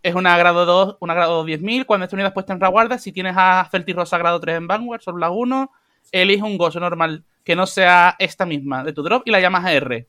es 0.01 0.16
una 0.16 0.38
grado 0.38 0.66
2, 0.66 0.98
una 1.01 1.13
grado 1.13 1.46
10.000. 1.46 1.86
Cuando 1.86 2.06
esta 2.06 2.16
unidad 2.16 2.34
puesta 2.34 2.54
en 2.54 2.62
reguarda, 2.62 2.98
si 2.98 3.12
tienes 3.12 3.36
a 3.38 3.68
Feltirrosa 3.70 4.18
grado 4.18 4.39
3 4.39 4.58
en 4.58 4.68
Vanguard, 4.68 5.01
solo 5.01 5.18
la 5.18 5.30
1, 5.30 5.72
elige 6.13 6.44
un 6.44 6.58
gozo 6.58 6.80
normal 6.80 7.25
que 7.44 7.58
no 7.58 7.68
sea 7.68 8.16
esta 8.20 8.46
misma 8.46 8.84
de 8.84 8.94
tu 8.94 9.04
drop 9.04 9.24
y 9.25 9.32
la 9.32 9.42
llamas 9.42 9.66
a 9.66 9.74
R. 9.74 10.08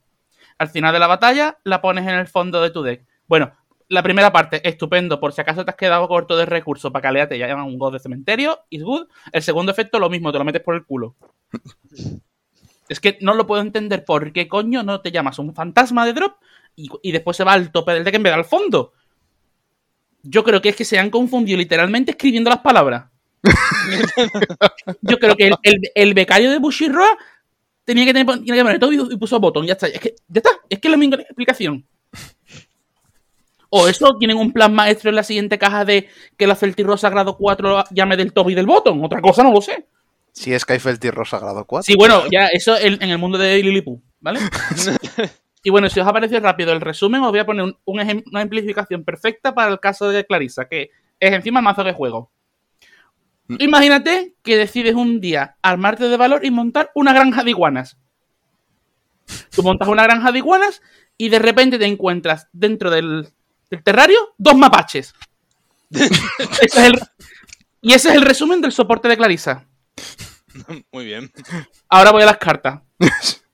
Al 0.59 0.69
final 0.69 0.93
de 0.93 0.99
la 1.01 1.09
batalla, 1.09 1.59
la 1.65 1.81
pones 1.81 2.07
en 2.07 2.15
el 2.15 2.29
fondo 2.29 2.61
de 2.61 2.71
tu 2.71 2.83
deck. 2.83 3.05
Bueno, 3.27 3.53
la 3.91 4.03
primera 4.05 4.33
parte, 4.33 4.67
estupendo. 4.67 5.19
Por 5.21 5.33
si 5.33 5.41
acaso 5.41 5.65
te 5.65 5.73
has 5.73 5.77
quedado 5.77 6.07
corto 6.07 6.37
de 6.37 6.47
recursos 6.47 6.91
para 6.93 7.03
calearte, 7.03 7.37
ya 7.37 7.49
llaman 7.49 7.67
un 7.67 7.77
god 7.77 7.93
de 7.95 7.99
cementerio, 7.99 8.61
is 8.71 8.83
good. 8.83 9.09
El 9.33 9.43
segundo 9.43 9.73
efecto, 9.73 9.99
lo 9.99 10.09
mismo, 10.09 10.33
te 10.33 10.39
lo 10.39 10.45
metes 10.45 10.63
por 10.63 10.77
el 10.77 10.85
culo. 10.85 11.17
es 12.89 13.01
que 13.01 13.19
no 13.21 13.35
lo 13.35 13.47
puedo 13.47 13.61
entender 13.63 14.05
por 14.05 14.33
qué 14.33 14.49
coño 14.49 14.85
no 14.85 15.01
te 15.01 15.11
llamas 15.11 15.39
un 15.41 15.55
fantasma 15.55 16.07
de 16.07 16.13
drop 16.13 16.37
y, 16.77 17.13
después 17.13 17.37
se 17.37 17.45
va 17.45 17.53
al 17.53 17.73
tope 17.73 17.93
del 17.93 18.05
deck 18.05 18.15
en 18.15 18.23
vez 18.23 18.31
de 18.31 18.39
al 18.39 18.45
fondo. 18.45 18.93
Yo 20.23 20.45
creo 20.45 20.63
que 20.63 20.71
es 20.71 20.77
que 20.77 20.85
se 20.85 20.99
han 20.99 21.11
confundido 21.11 21.59
literalmente 21.59 22.13
escribiendo 22.13 22.49
las 22.49 22.61
palabras. 22.61 23.11
Yo 25.03 25.19
creo 25.19 25.37
que 25.37 25.51
el, 25.95 26.15
becario 26.15 26.51
de 26.51 26.59
Bushiroa 26.59 27.19
tenía 27.85 28.05
que, 28.05 28.13
tener, 28.13 28.27
tenía 28.39 28.55
que 28.55 28.63
poner 28.63 28.79
todo 28.79 28.93
y, 28.93 29.17
puso 29.17 29.41
botón. 29.41 29.67
Ya 29.67 29.73
está. 29.73 29.89
Es 29.89 30.01
que, 30.01 30.15
ya 30.29 30.39
está. 30.39 30.51
Es 30.69 30.79
que 30.79 30.89
es 30.89 30.93
la 30.93 30.99
misma 30.99 31.17
explicación. 31.17 31.85
O 33.71 33.87
eso 33.89 34.17
tienen 34.19 34.37
un 34.37 34.53
plan 34.53 34.75
maestro 34.75 35.11
en 35.11 35.17
la 35.17 35.23
siguiente 35.23 35.59
caja 35.59 35.85
de 35.85 36.09
que 36.37 36.47
la 36.47 36.57
Feltirrosa 36.57 37.09
grado 37.09 37.37
4 37.37 37.85
llame 37.93 38.17
del 38.17 38.33
top 38.33 38.51
y 38.51 38.55
del 38.55 38.67
botón. 38.67 39.03
Otra 39.05 39.21
cosa 39.21 39.43
no 39.43 39.53
lo 39.53 39.61
sé. 39.61 39.87
Si 40.33 40.53
es 40.53 40.65
que 40.65 40.75
hay 40.75 40.79
Feltirrosa 40.81 41.39
grado 41.39 41.65
4. 41.65 41.85
Sí, 41.85 41.95
bueno, 41.97 42.25
ya 42.31 42.47
eso 42.47 42.77
en, 42.77 43.03
el 43.03 43.19
mundo 43.19 43.39
de 43.39 43.63
Lilipu, 43.63 44.03
¿vale? 44.21 44.41
Y 45.63 45.71
bueno, 45.71 45.91
si 45.91 46.01
os 46.01 46.07
ha 46.07 46.13
parecido 46.13 46.41
rápido 46.41 46.73
el 46.73 46.81
resumen, 46.81 47.21
os 47.23 47.31
voy 47.31 47.41
a 47.41 47.45
poner 47.45 47.77
una 47.85 48.03
ejemplificación 48.03 49.05
perfecta 49.05 49.55
para 49.55 49.71
el 49.71 49.79
caso 49.79 50.09
de 50.09 50.25
Clarissa, 50.25 50.67
que 50.67 50.91
es 51.19 51.33
encima 51.33 51.61
el 51.61 51.65
mazo 51.65 51.85
de 51.85 51.93
juego. 51.93 52.31
Mm. 53.49 53.57
Imagínate 53.61 54.35
que 54.43 54.57
decides 54.57 54.95
un 54.95 55.21
día 55.21 55.57
armarte 55.61 56.09
de 56.09 56.17
valor 56.17 56.47
y 56.47 56.51
montar 56.51 56.91
una 56.95 57.13
granja 57.13 57.45
de 57.45 57.51
iguanas. 57.51 57.99
Tú 59.55 59.63
montas 59.63 59.89
una 59.89 60.05
granja 60.05 60.33
de 60.33 60.39
iguanas 60.39 60.81
y 61.19 61.29
de 61.29 61.39
repente 61.39 61.79
te 61.79 61.85
encuentras 61.85 62.49
dentro 62.53 62.91
del, 62.91 63.29
terrario 63.79 64.35
dos 64.39 64.57
mapaches. 64.57 65.15
y 67.81 67.93
ese 67.93 68.09
es 68.11 68.15
el 68.15 68.23
resumen 68.23 68.61
del 68.61 68.73
soporte 68.73 69.09
de 69.09 69.17
Clarissa. 69.17 69.67
Muy 70.93 71.05
bien. 71.05 71.31
Ahora 71.89 72.11
voy 72.11 72.23
a 72.23 72.27
las 72.27 72.39
cartas. 72.39 72.81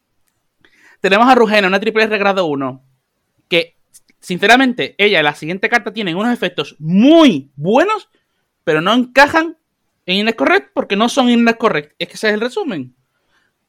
Tenemos 1.00 1.28
a 1.28 1.34
Rugena, 1.34 1.68
una 1.68 1.78
triple 1.78 2.04
R 2.04 2.18
grado 2.18 2.46
1, 2.46 2.82
que 3.48 3.76
Sinceramente, 4.26 4.96
ella 4.98 5.20
y 5.20 5.22
la 5.22 5.36
siguiente 5.36 5.68
carta 5.68 5.92
tienen 5.92 6.16
unos 6.16 6.32
efectos 6.32 6.74
muy 6.80 7.52
buenos, 7.54 8.08
pero 8.64 8.80
no 8.80 8.92
encajan 8.92 9.56
en 10.04 10.16
Inés 10.16 10.34
Correct 10.34 10.72
porque 10.74 10.96
no 10.96 11.08
son 11.08 11.30
Inés 11.30 11.54
Correct. 11.54 11.94
Es 11.96 12.08
que 12.08 12.14
ese 12.14 12.26
es 12.26 12.34
el 12.34 12.40
resumen. 12.40 12.96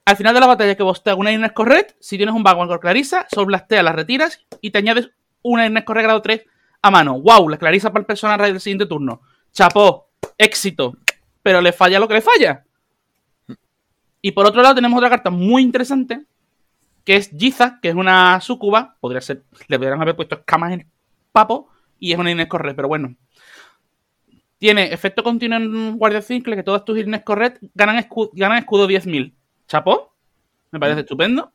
Al 0.04 0.18
final 0.18 0.34
de 0.34 0.40
la 0.40 0.48
batalla 0.48 0.74
que 0.74 0.82
vos 0.82 1.04
te 1.04 1.14
una 1.14 1.32
Inés 1.32 1.52
Correct, 1.52 1.96
si 2.00 2.18
tienes 2.18 2.34
un 2.34 2.42
Vanguard 2.42 2.70
con 2.70 2.80
Clarisa, 2.80 3.28
Soul 3.30 3.46
Blastea, 3.46 3.84
las 3.84 3.94
retiras 3.94 4.48
y 4.60 4.72
te 4.72 4.80
añades 4.80 5.12
una 5.42 5.66
Inés 5.66 5.84
Correct 5.84 6.06
grado 6.06 6.22
3 6.22 6.46
a 6.82 6.92
mano. 6.92 7.20
¡Wow! 7.20 7.50
La 7.50 7.58
Clarisa 7.58 7.92
para 7.92 8.02
el 8.02 8.06
personaje 8.06 8.44
del 8.44 8.60
siguiente 8.60 8.86
turno. 8.86 9.22
Chapó, 9.52 10.10
éxito. 10.38 10.98
Pero 11.42 11.62
le 11.62 11.72
falla 11.72 12.00
lo 12.00 12.08
que 12.08 12.16
le 12.16 12.22
falla. 12.22 12.66
Y 14.22 14.32
por 14.32 14.46
otro 14.46 14.62
lado 14.62 14.76
tenemos 14.76 14.98
otra 14.98 15.10
carta 15.10 15.30
muy 15.30 15.62
interesante, 15.62 16.26
que 17.06 17.16
es 17.16 17.30
Giza, 17.30 17.80
que 17.82 17.90
es 17.90 17.96
una 17.96 18.42
sucuba. 18.42 18.98
Podría 19.00 19.22
ser, 19.22 19.44
le 19.68 19.78
podrían 19.78 20.02
haber 20.02 20.16
puesto 20.16 20.36
escamas 20.36 20.74
en 20.74 20.82
el 20.82 20.88
papo 21.32 21.70
y 22.00 22.12
es 22.12 22.20
una 22.20 22.32
Inés 22.32 22.48
Correct, 22.48 22.76
pero 22.76 22.88
bueno. 22.88 23.16
Tiene 24.58 24.92
efecto 24.92 25.24
continuo 25.24 25.58
en 25.60 25.98
Guardia 25.98 26.22
Circle, 26.22 26.56
que 26.56 26.64
todas 26.64 26.84
tus 26.84 26.98
Inés 26.98 27.22
Correct 27.24 27.64
ganan, 27.76 28.06
ganan 28.34 28.58
escudo 28.58 28.88
10.000. 28.88 29.34
Chapó, 29.68 30.14
me 30.72 30.80
parece 30.80 31.02
estupendo. 31.02 31.52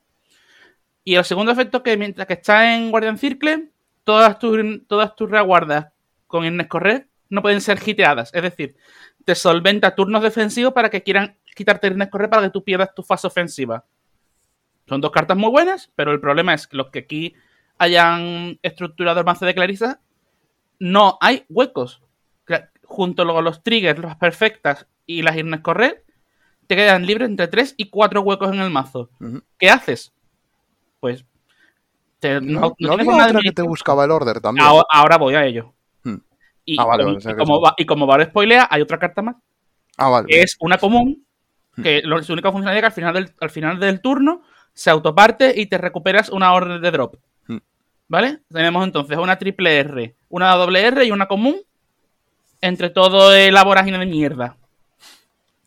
Y 1.04 1.16
el 1.16 1.24
segundo 1.24 1.50
efecto 1.50 1.82
que 1.82 1.96
mientras 1.96 2.26
que 2.28 2.34
está 2.34 2.76
en 2.76 2.90
Guardian 2.90 3.18
Circle, 3.18 3.71
todas 4.04 4.38
tus, 4.38 4.58
todas 4.86 5.14
tus 5.16 5.30
reguardas 5.30 5.92
con 6.26 6.44
Inés 6.44 6.66
Correct 6.66 7.08
no 7.28 7.42
pueden 7.42 7.60
ser 7.60 7.78
hiteadas. 7.84 8.30
Es 8.34 8.42
decir, 8.42 8.76
te 9.24 9.34
solventa 9.34 9.94
turnos 9.94 10.22
defensivos 10.22 10.72
para 10.72 10.90
que 10.90 11.02
quieran 11.02 11.38
quitarte 11.54 11.88
Inés 11.88 12.08
Correct 12.08 12.30
para 12.30 12.42
que 12.42 12.50
tú 12.50 12.62
pierdas 12.64 12.94
tu 12.94 13.02
fase 13.02 13.26
ofensiva. 13.26 13.84
Son 14.88 15.00
dos 15.00 15.10
cartas 15.10 15.36
muy 15.36 15.50
buenas, 15.50 15.90
pero 15.94 16.12
el 16.12 16.20
problema 16.20 16.54
es 16.54 16.66
que 16.66 16.76
los 16.76 16.90
que 16.90 17.00
aquí 17.00 17.34
hayan 17.78 18.58
estructurado 18.62 19.20
el 19.20 19.26
mazo 19.26 19.46
de 19.46 19.54
Clarissa, 19.54 20.00
no 20.78 21.18
hay 21.20 21.44
huecos. 21.48 22.02
Junto 22.84 23.24
con 23.26 23.44
los 23.44 23.62
triggers, 23.62 24.00
las 24.00 24.16
perfectas 24.16 24.86
y 25.06 25.22
las 25.22 25.36
Inés 25.36 25.60
Correct, 25.60 26.06
te 26.66 26.76
quedan 26.76 27.06
libres 27.06 27.28
entre 27.28 27.48
3 27.48 27.74
y 27.78 27.88
4 27.88 28.20
huecos 28.20 28.52
en 28.52 28.60
el 28.60 28.70
mazo. 28.70 29.10
¿Qué 29.58 29.70
haces? 29.70 30.12
Pues. 31.00 31.24
No, 32.40 32.74
no, 32.78 32.92
otra 32.94 33.40
que 33.42 33.52
te 33.52 33.62
buscaba 33.62 34.04
el 34.04 34.10
order 34.10 34.40
también. 34.40 34.66
Ahora, 34.66 35.16
voy 35.18 35.34
a 35.34 35.44
ello. 35.44 35.72
Hmm. 36.04 36.16
Y, 36.64 36.80
ah, 36.80 36.84
vale, 36.84 37.04
como, 37.36 37.60
va, 37.60 37.74
y 37.76 37.84
como 37.84 38.06
va 38.06 38.16
a 38.16 38.24
spoilear, 38.24 38.68
hay 38.70 38.82
otra 38.82 38.98
carta 38.98 39.22
más. 39.22 39.36
Ah, 39.96 40.08
vale. 40.08 40.28
Que 40.28 40.42
es 40.42 40.56
una 40.60 40.78
común. 40.78 41.24
Hmm. 41.76 41.82
Que 41.82 42.02
lo, 42.02 42.22
su 42.22 42.32
única 42.32 42.52
función 42.52 42.74
es 42.74 42.80
que 42.80 42.86
al 42.86 42.92
final, 42.92 43.14
del, 43.14 43.30
al 43.40 43.50
final 43.50 43.80
del 43.80 44.00
turno 44.00 44.42
se 44.72 44.90
autoparte 44.90 45.52
y 45.60 45.66
te 45.66 45.78
recuperas 45.78 46.28
una 46.28 46.52
orden 46.52 46.80
de 46.80 46.90
drop. 46.90 47.16
Hmm. 47.46 47.58
¿Vale? 48.08 48.40
Tenemos 48.50 48.84
entonces 48.84 49.18
una 49.18 49.38
triple 49.38 49.78
R, 49.78 50.16
una 50.28 50.54
doble 50.54 50.86
R 50.86 51.04
y 51.04 51.10
una 51.10 51.26
común. 51.26 51.56
Entre 52.60 52.90
todo 52.90 53.34
el 53.34 53.56
vorágine 53.64 53.98
de 53.98 54.06
mierda 54.06 54.56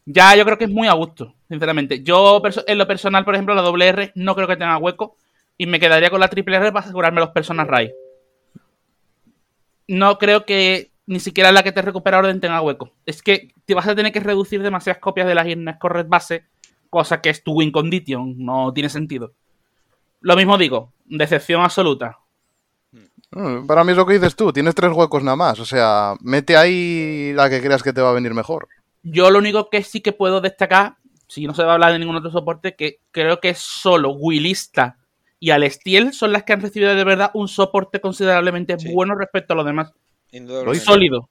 ya 0.06 0.36
yo 0.36 0.46
creo 0.46 0.58
que 0.58 0.66
es 0.66 0.72
muy 0.72 0.88
a 0.88 0.94
gusto, 0.94 1.34
sinceramente. 1.50 2.04
Yo, 2.04 2.42
en 2.68 2.78
lo 2.78 2.88
personal, 2.88 3.26
por 3.26 3.34
ejemplo, 3.34 3.56
la 3.56 3.62
doble 3.62 3.88
R 3.88 4.12
no 4.16 4.36
creo 4.36 4.48
que 4.48 4.56
tenga 4.56 4.78
hueco 4.78 5.18
y 5.58 5.66
me 5.68 5.80
quedaría 5.80 6.10
con 6.10 6.20
la 6.20 6.28
triple 6.28 6.58
R 6.58 6.72
para 6.72 6.86
asegurarme 6.86 7.22
los 7.22 7.30
personas 7.30 7.68
Ray. 7.68 7.92
No 9.88 10.18
creo 10.18 10.46
que 10.46 10.92
ni 11.08 11.20
siquiera 11.20 11.52
la 11.52 11.64
que 11.64 11.72
te 11.72 11.82
recupera 11.82 12.20
orden 12.20 12.42
tenga 12.42 12.62
hueco. 12.62 12.92
Es 13.06 13.22
que 13.22 13.54
te 13.66 13.74
vas 13.74 13.88
a 13.88 13.96
tener 13.96 14.12
que 14.12 14.20
reducir 14.20 14.62
demasiadas 14.62 15.02
copias 15.02 15.28
de 15.28 15.36
las 15.36 15.48
Irnes 15.48 15.78
Correct 15.80 16.10
base, 16.10 16.46
cosa 16.90 17.22
que 17.22 17.30
es 17.30 17.44
tu 17.44 17.54
win 17.54 17.72
condition, 17.72 18.36
no 18.38 18.74
tiene 18.74 18.90
sentido. 18.90 19.34
Lo 20.22 20.36
mismo 20.36 20.58
digo, 20.58 20.92
decepción 21.06 21.62
absoluta. 21.62 22.18
Mm, 23.32 23.68
para 23.68 23.84
mí 23.84 23.92
es 23.92 23.98
lo 23.98 24.06
que 24.06 24.14
dices 24.14 24.36
tú, 24.36 24.52
tienes 24.54 24.76
tres 24.76 24.92
huecos 24.92 25.24
nada 25.24 25.36
más, 25.36 25.60
o 25.60 25.66
sea, 25.66 26.14
mete 26.22 26.56
ahí 26.56 27.34
la 27.34 27.50
que 27.50 27.62
creas 27.62 27.84
que 27.84 27.94
te 27.94 28.02
va 28.02 28.12
a 28.12 28.14
venir 28.14 28.34
mejor. 28.34 28.68
Yo 29.04 29.30
lo 29.30 29.40
único 29.40 29.70
que 29.70 29.84
sí 29.84 30.02
que 30.02 30.14
puedo 30.14 30.42
destacar, 30.42 30.96
si 31.28 31.46
no 31.46 31.54
se 31.54 31.64
va 31.64 31.72
a 31.72 31.74
hablar 31.74 31.92
de 31.92 32.00
ningún 32.00 32.16
otro 32.16 32.32
soporte, 32.32 32.76
que 32.76 33.02
creo 33.12 33.40
que 33.40 33.54
solo 33.54 34.12
Willista 34.12 34.98
y 35.46 35.52
Alestiel 35.52 36.12
son 36.12 36.32
las 36.32 36.42
que 36.42 36.54
han 36.54 36.62
recibido 36.62 36.96
de 36.96 37.04
verdad 37.04 37.30
un 37.36 37.48
soporte 37.48 38.02
considerablemente 38.02 38.76
bueno 38.92 39.14
respecto 39.14 39.54
a 39.54 39.56
los 39.56 39.66
demás. 39.68 39.94
Indudablemente. 40.32 40.84
Sólido. 40.84 41.30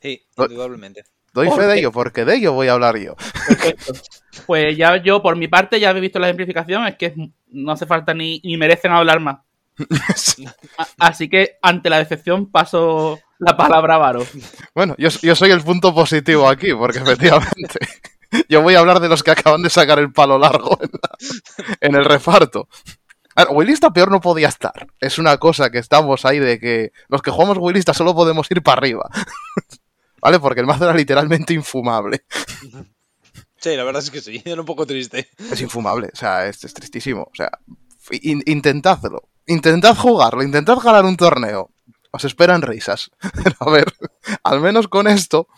Sí, 0.00 0.22
indudablemente. 0.36 1.02
Doy 1.32 1.50
fe 1.50 1.66
de 1.66 1.80
ello, 1.80 1.90
porque 1.90 2.24
de 2.24 2.36
ello 2.36 2.52
voy 2.52 2.68
a 2.68 2.74
hablar 2.74 2.96
yo. 2.98 3.16
Perfecto. 3.48 3.94
Pues 4.46 4.76
ya 4.76 4.96
yo, 5.02 5.20
por 5.20 5.34
mi 5.34 5.48
parte, 5.48 5.80
ya 5.80 5.90
he 5.90 6.00
visto 6.00 6.20
la 6.20 6.28
ejemplificación, 6.28 6.86
es 6.86 6.94
que 6.94 7.12
no 7.48 7.72
hace 7.72 7.84
falta 7.84 8.14
ni, 8.14 8.40
ni 8.44 8.56
merecen 8.56 8.92
hablar 8.92 9.18
más. 9.18 9.38
Así 10.98 11.28
que, 11.28 11.58
ante 11.62 11.90
la 11.90 11.98
decepción, 11.98 12.48
paso 12.48 13.18
la 13.40 13.56
palabra 13.56 13.96
Varo. 13.96 14.24
Bueno, 14.72 14.94
yo, 14.98 15.10
soy 15.10 15.50
el 15.50 15.62
punto 15.62 15.92
positivo 15.92 16.48
aquí, 16.48 16.72
porque 16.74 16.98
efectivamente 16.98 17.80
yo 18.48 18.62
voy 18.62 18.74
a 18.74 18.80
hablar 18.80 19.00
de 19.00 19.08
los 19.08 19.22
que 19.22 19.30
acaban 19.30 19.62
de 19.62 19.70
sacar 19.70 19.98
el 19.98 20.12
palo 20.12 20.38
largo 20.38 20.78
en, 21.80 21.94
el 21.94 22.04
reparto. 22.04 22.68
Willista 23.50 23.90
peor 23.90 24.10
no 24.10 24.20
podía 24.20 24.48
estar. 24.48 24.86
Es 25.00 25.18
una 25.18 25.38
cosa 25.38 25.70
que 25.70 25.78
estamos 25.78 26.24
ahí 26.24 26.38
de 26.38 26.58
que 26.58 26.92
los 27.08 27.22
que 27.22 27.30
jugamos 27.30 27.58
Willista 27.58 27.94
solo 27.94 28.14
podemos 28.14 28.50
ir 28.50 28.62
para 28.62 28.78
arriba. 28.78 29.08
¿Vale? 30.20 30.38
Porque 30.38 30.60
el 30.60 30.66
mazo 30.66 30.84
era 30.84 30.94
literalmente 30.94 31.54
infumable. 31.54 32.24
Sí, 33.56 33.76
la 33.76 33.84
verdad 33.84 34.02
es 34.02 34.10
que 34.10 34.20
sí, 34.20 34.42
era 34.46 34.60
un 34.60 34.66
poco 34.66 34.86
triste. 34.86 35.28
Es 35.50 35.60
infumable, 35.60 36.10
o 36.12 36.16
sea, 36.16 36.46
es, 36.46 36.60
tristísimo. 36.60 37.22
O 37.22 37.34
sea, 37.34 37.50
intentadlo. 38.10 39.28
Intentad 39.46 39.96
jugarlo, 39.96 40.42
intentad 40.42 40.76
ganar 40.78 41.04
un 41.04 41.16
torneo 41.16 41.70
os 42.10 42.24
esperan 42.24 42.62
risas. 42.62 43.10
a 43.60 43.70
ver, 43.70 43.92
al 44.42 44.60
menos 44.60 44.88
con 44.88 45.06
esto, 45.06 45.48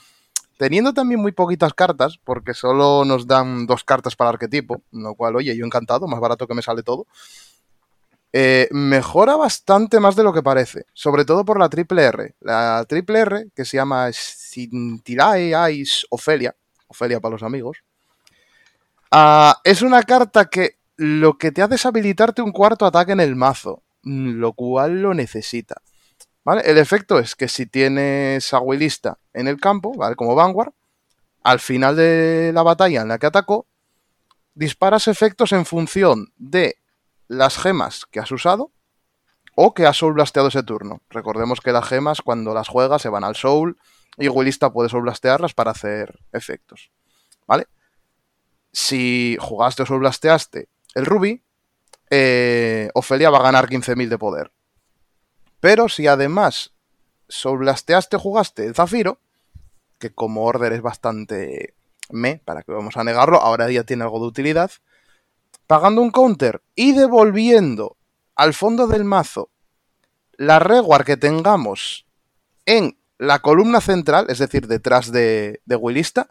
teniendo 0.58 0.92
también 0.92 1.20
muy 1.20 1.32
poquitas 1.32 1.74
cartas, 1.74 2.18
porque 2.22 2.54
solo 2.54 3.04
nos 3.04 3.26
dan 3.26 3.66
dos 3.66 3.84
cartas 3.84 4.16
para 4.16 4.30
arquetipo, 4.30 4.82
lo 4.92 5.14
cual, 5.14 5.36
oye, 5.36 5.56
yo 5.56 5.64
encantado, 5.64 6.06
más 6.06 6.20
barato 6.20 6.46
que 6.46 6.54
me 6.54 6.62
sale 6.62 6.82
todo. 6.82 7.06
Eh, 8.34 8.68
mejora 8.70 9.36
bastante 9.36 10.00
más 10.00 10.16
de 10.16 10.22
lo 10.22 10.32
que 10.32 10.42
parece, 10.42 10.86
sobre 10.94 11.26
todo 11.26 11.44
por 11.44 11.58
la 11.58 11.68
triple 11.68 12.02
R. 12.02 12.34
La 12.40 12.84
triple 12.88 13.20
R, 13.20 13.48
que 13.54 13.66
se 13.66 13.76
llama 13.76 14.10
Scintillae 14.10 15.72
Ice 15.72 16.06
Ofelia, 16.08 16.54
Ofelia 16.88 17.20
para 17.20 17.32
los 17.32 17.42
amigos, 17.42 17.78
ah, 19.10 19.60
es 19.64 19.82
una 19.82 20.02
carta 20.02 20.46
que 20.46 20.78
lo 20.96 21.36
que 21.36 21.52
te 21.52 21.60
hace 21.60 21.74
es 21.74 21.84
habilitarte 21.84 22.40
un 22.40 22.52
cuarto 22.52 22.86
ataque 22.86 23.12
en 23.12 23.20
el 23.20 23.36
mazo, 23.36 23.82
lo 24.02 24.54
cual 24.54 25.02
lo 25.02 25.12
necesita. 25.12 25.82
El 26.64 26.78
efecto 26.78 27.18
es 27.18 27.36
que 27.36 27.48
si 27.48 27.66
tienes 27.66 28.52
a 28.54 28.60
Willista 28.60 29.18
en 29.32 29.46
el 29.46 29.60
campo, 29.60 29.94
¿vale? 29.94 30.16
Como 30.16 30.34
Vanguard, 30.34 30.72
al 31.42 31.60
final 31.60 31.96
de 31.96 32.50
la 32.54 32.62
batalla 32.62 33.02
en 33.02 33.08
la 33.08 33.18
que 33.18 33.26
atacó, 33.26 33.66
disparas 34.54 35.06
efectos 35.08 35.52
en 35.52 35.64
función 35.64 36.32
de 36.36 36.76
las 37.32 37.56
gemas 37.56 38.04
que 38.06 38.20
has 38.20 38.30
usado 38.30 38.70
o 39.54 39.74
que 39.74 39.86
has 39.86 39.96
soul 39.96 40.14
blasteado 40.14 40.48
ese 40.48 40.62
turno. 40.62 41.00
Recordemos 41.10 41.60
que 41.60 41.72
las 41.72 41.86
gemas 41.86 42.20
cuando 42.22 42.54
las 42.54 42.68
juegas 42.68 43.02
se 43.02 43.08
van 43.08 43.24
al 43.24 43.36
soul 43.36 43.78
y 44.16 44.28
Willista 44.28 44.72
puede 44.72 44.88
soul 44.88 45.02
blastearlas 45.02 45.54
para 45.54 45.70
hacer 45.70 46.20
efectos. 46.32 46.90
¿Vale? 47.46 47.66
Si 48.72 49.36
jugaste 49.40 49.82
o 49.82 49.86
soul 49.86 50.00
blasteaste 50.00 50.68
el 50.94 51.06
Ruby, 51.06 51.42
eh, 52.10 52.90
Ofelia 52.94 53.30
va 53.30 53.38
a 53.38 53.42
ganar 53.42 53.68
15.000 53.68 54.08
de 54.08 54.18
poder. 54.18 54.52
Pero 55.60 55.88
si 55.88 56.06
además 56.06 56.72
soblasteaste 57.28 58.18
jugaste 58.18 58.66
el 58.66 58.74
Zafiro, 58.74 59.18
que 59.98 60.10
como 60.10 60.44
order 60.44 60.72
es 60.72 60.82
bastante 60.82 61.74
me, 62.10 62.42
para 62.44 62.62
que 62.62 62.72
vamos 62.72 62.96
a 62.96 63.04
negarlo, 63.04 63.40
ahora 63.40 63.70
ya 63.70 63.84
tiene 63.84 64.02
algo 64.02 64.20
de 64.20 64.26
utilidad, 64.26 64.70
pagando 65.66 66.02
un 66.02 66.10
counter 66.10 66.62
y 66.74 66.92
devolviendo 66.92 67.96
al 68.34 68.54
fondo 68.54 68.86
del 68.86 69.04
mazo 69.04 69.50
la 70.36 70.58
reward 70.58 71.04
que 71.04 71.16
tengamos 71.16 72.06
en 72.66 72.96
la 73.18 73.40
columna 73.40 73.80
central, 73.80 74.26
es 74.28 74.38
decir, 74.38 74.66
detrás 74.66 75.12
de, 75.12 75.60
de 75.64 75.76
Willista. 75.76 76.28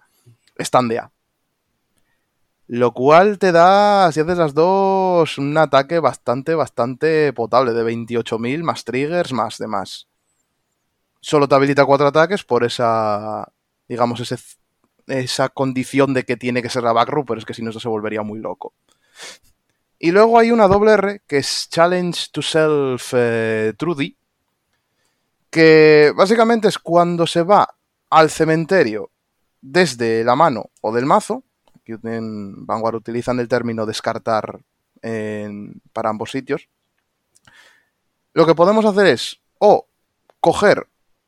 Lo 2.68 2.94
cual 2.94 3.38
te 3.38 3.52
da, 3.52 4.12
si 4.12 4.20
haces 4.20 4.38
las 4.38 4.54
dos, 4.54 5.38
un 5.38 5.58
ataque 5.58 6.00
bastante, 6.00 6.56
bastante 6.56 7.34
potable, 7.34 7.74
de 7.74 7.84
28.000 7.84 8.64
más 8.64 8.86
triggers, 8.86 9.34
más 9.34 9.58
demás. 9.58 10.08
Solo 11.20 11.48
te 11.48 11.56
habilita 11.56 11.86
cuatro 11.86 12.08
ataques 12.08 12.44
por 12.44 12.64
esa, 12.64 13.52
digamos, 13.88 14.22
esa 15.08 15.50
condición 15.50 16.14
de 16.14 16.24
que 16.24 16.38
tiene 16.38 16.62
que 16.62 16.70
ser 16.70 16.84
la 16.84 16.94
backroom, 16.94 17.26
pero 17.26 17.40
es 17.40 17.46
que 17.46 17.54
si 17.54 17.62
no, 17.62 17.72
eso 17.72 17.80
se 17.80 17.90
volvería 17.90 18.22
muy 18.22 18.40
loco. 18.40 18.74
Y 20.00 20.12
luego 20.12 20.40
hay 20.40 20.52
una 20.52 20.68
doble 20.68 20.94
R, 20.94 21.22
que 21.28 21.38
es 21.38 21.68
Challenge 21.70 22.20
to 22.32 22.42
Self 22.42 23.14
eh, 23.16 23.74
Trudy, 23.78 24.18
que 25.50 26.12
básicamente 26.16 26.68
es 26.68 26.78
cuando 26.80 27.28
se 27.28 27.44
va 27.44 27.76
al 28.10 28.30
cementerio 28.30 29.12
desde 29.62 30.24
la 30.24 30.36
mano 30.36 30.72
o 30.82 30.92
del 30.92 31.06
mazo, 31.06 31.44
Aquí 31.82 31.94
en 32.04 32.66
Vanguard 32.66 32.96
utilizan 32.96 33.40
el 33.40 33.48
término 33.48 33.86
descartar 33.86 34.60
para 35.94 36.10
ambos 36.10 36.30
sitios. 36.30 36.70
lo 38.34 38.46
que 38.46 38.54
podemos 38.54 38.86
hacer 38.86 39.08
es 39.08 39.42
o 39.58 39.88
coger 40.40 40.88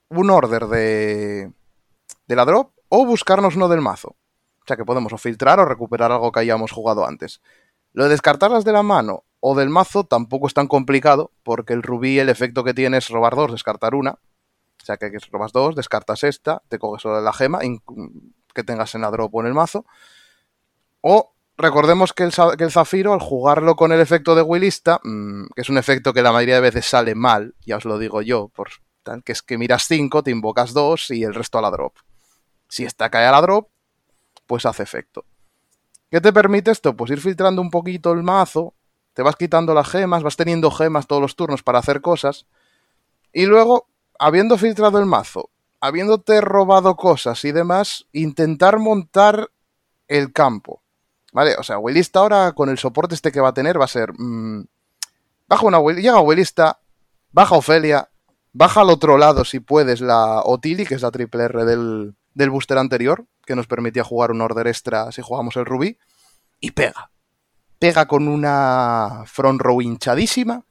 un 0.10 0.30
order 0.30 0.68
de, 0.68 1.52
de 2.28 2.36
la 2.36 2.46
drop 2.46 2.72
o 2.90 3.06
buscarnos 3.06 3.56
uno 3.56 3.68
del 3.68 3.82
mazo. 3.82 4.10
O 4.62 4.66
sea 4.68 4.78
que 4.78 4.86
podemos 4.86 5.12
o 5.12 5.18
filtrar 5.18 5.60
o 5.60 5.66
recuperar 5.66 6.12
algo 6.12 6.32
que 6.32 6.42
hayamos 6.42 6.72
jugado 6.72 7.06
antes. 7.06 7.42
Lo 7.94 8.04
de 8.04 8.10
descartarlas 8.10 8.66
de 8.66 8.74
la 8.74 8.84
mano 8.84 9.24
o 9.40 9.56
del 9.56 9.70
mazo 9.70 10.04
tampoco 10.04 10.48
es 10.48 10.54
tan 10.54 10.68
complicado, 10.68 11.32
porque 11.44 11.74
el 11.74 11.84
rubí 11.84 12.20
el 12.20 12.30
efecto 12.30 12.64
que 12.64 12.74
tiene 12.74 12.98
es 12.98 13.10
robar 13.10 13.36
dos, 13.36 13.52
descartar 13.52 13.94
una. 13.96 14.12
O 14.12 14.86
sea 14.86 14.98
que 14.98 15.12
robas 15.32 15.54
dos, 15.54 15.76
descartas 15.76 16.24
esta, 16.24 16.62
te 16.68 16.80
coges 16.80 17.06
la 17.06 17.32
gema 17.32 17.60
que 18.54 18.64
tengas 18.64 18.96
en 18.96 19.02
la 19.02 19.12
drop 19.12 19.34
o 19.34 19.42
en 19.42 19.48
el 19.48 19.54
mazo. 19.54 19.86
O 21.02 21.34
recordemos 21.58 22.14
que 22.14 22.24
el, 22.24 22.32
zafiro, 22.72 23.14
al 23.14 23.20
jugarlo 23.20 23.76
con 23.76 23.92
el 23.92 24.00
efecto 24.00 24.36
de 24.36 24.42
Willista, 24.42 25.00
mmm, 25.04 25.46
que 25.56 25.62
es 25.62 25.70
un 25.70 25.78
efecto 25.78 26.14
que 26.14 26.22
la 26.22 26.32
mayoría 26.32 26.56
de 26.56 26.62
veces 26.62 26.86
sale 26.86 27.16
mal, 27.16 27.56
ya 27.66 27.78
os 27.78 27.86
lo 27.86 27.98
digo 27.98 28.22
yo, 28.22 28.50
por 28.50 28.70
tal, 29.04 29.24
que 29.24 29.34
es 29.34 29.42
que 29.42 29.58
miras 29.58 29.86
5, 29.88 30.24
te 30.24 30.32
invocas 30.32 30.74
2 30.74 31.12
y 31.12 31.24
el 31.24 31.34
resto 31.34 31.58
a 31.58 31.62
la 31.62 31.70
drop. 31.70 31.96
Si 32.68 32.86
esta 32.86 33.10
cae 33.10 33.26
a 33.26 33.32
la 33.32 33.42
drop, 33.42 33.70
pues 34.48 34.66
hace 34.66 34.84
efecto. 34.84 35.26
¿Qué 36.14 36.22
te 36.22 36.32
permite 36.32 36.70
esto? 36.70 36.96
Pues 36.96 37.10
ir 37.10 37.20
filtrando 37.20 37.60
un 37.60 37.72
poquito 37.72 38.12
el 38.12 38.22
mazo, 38.22 38.76
te 39.14 39.24
vas 39.24 39.36
quitando 39.36 39.74
las 39.74 39.90
gemas, 39.90 40.22
vas 40.22 40.36
teniendo 40.36 40.70
gemas 40.70 41.08
todos 41.08 41.20
los 41.20 41.36
turnos 41.36 41.64
para 41.64 41.80
hacer 41.80 42.02
cosas, 42.02 42.46
y 43.32 43.48
luego, 43.48 43.88
habiendo 44.20 44.60
filtrado 44.60 45.00
el 45.00 45.08
mazo, 45.08 45.50
habiéndote 45.82 46.40
robado 46.40 46.96
cosas 46.98 47.44
y 47.46 47.52
demás, 47.52 48.06
intentar 48.12 48.78
montar 48.78 49.50
el 50.08 50.32
campo. 50.32 50.84
¿Vale? 51.32 51.56
O 51.58 51.64
sea, 51.64 51.80
Willista 51.80 52.20
ahora 52.20 52.52
con 52.52 52.70
el 52.70 52.78
soporte 52.78 53.16
este 53.16 53.32
que 53.32 53.42
va 53.42 53.50
a 53.50 53.56
tener 53.56 53.82
va 53.82 53.86
a 53.86 53.88
ser... 53.88 54.14
Mmm, 54.16 54.66
baja 55.48 55.66
una 55.66 55.82
llega 55.94 56.22
Willista, 56.22 56.80
baja 57.32 57.56
Ofelia, 57.56 58.08
baja 58.52 58.82
al 58.82 58.92
otro 58.92 59.18
lado 59.18 59.46
si 59.46 59.62
puedes 59.62 60.00
la 60.00 60.44
Otili, 60.46 60.86
que 60.86 60.94
es 60.94 61.02
la 61.02 61.10
triple 61.10 61.46
R 61.46 61.66
del, 61.66 62.14
del 62.36 62.50
booster 62.52 62.78
anterior, 62.78 63.26
que 63.46 63.56
nos 63.56 63.68
permitía 63.68 64.04
jugar 64.04 64.32
un 64.32 64.42
order 64.42 64.68
extra 64.68 65.12
si 65.12 65.22
jugamos 65.22 65.56
el 65.56 65.66
Rubí, 65.66 65.98
y 66.60 66.72
pega. 66.72 67.12
Pega 67.80 68.08
con 68.08 68.28
una 68.28 69.24
front 69.26 69.62
row 69.62 69.82
hinchadísima, 69.82 70.64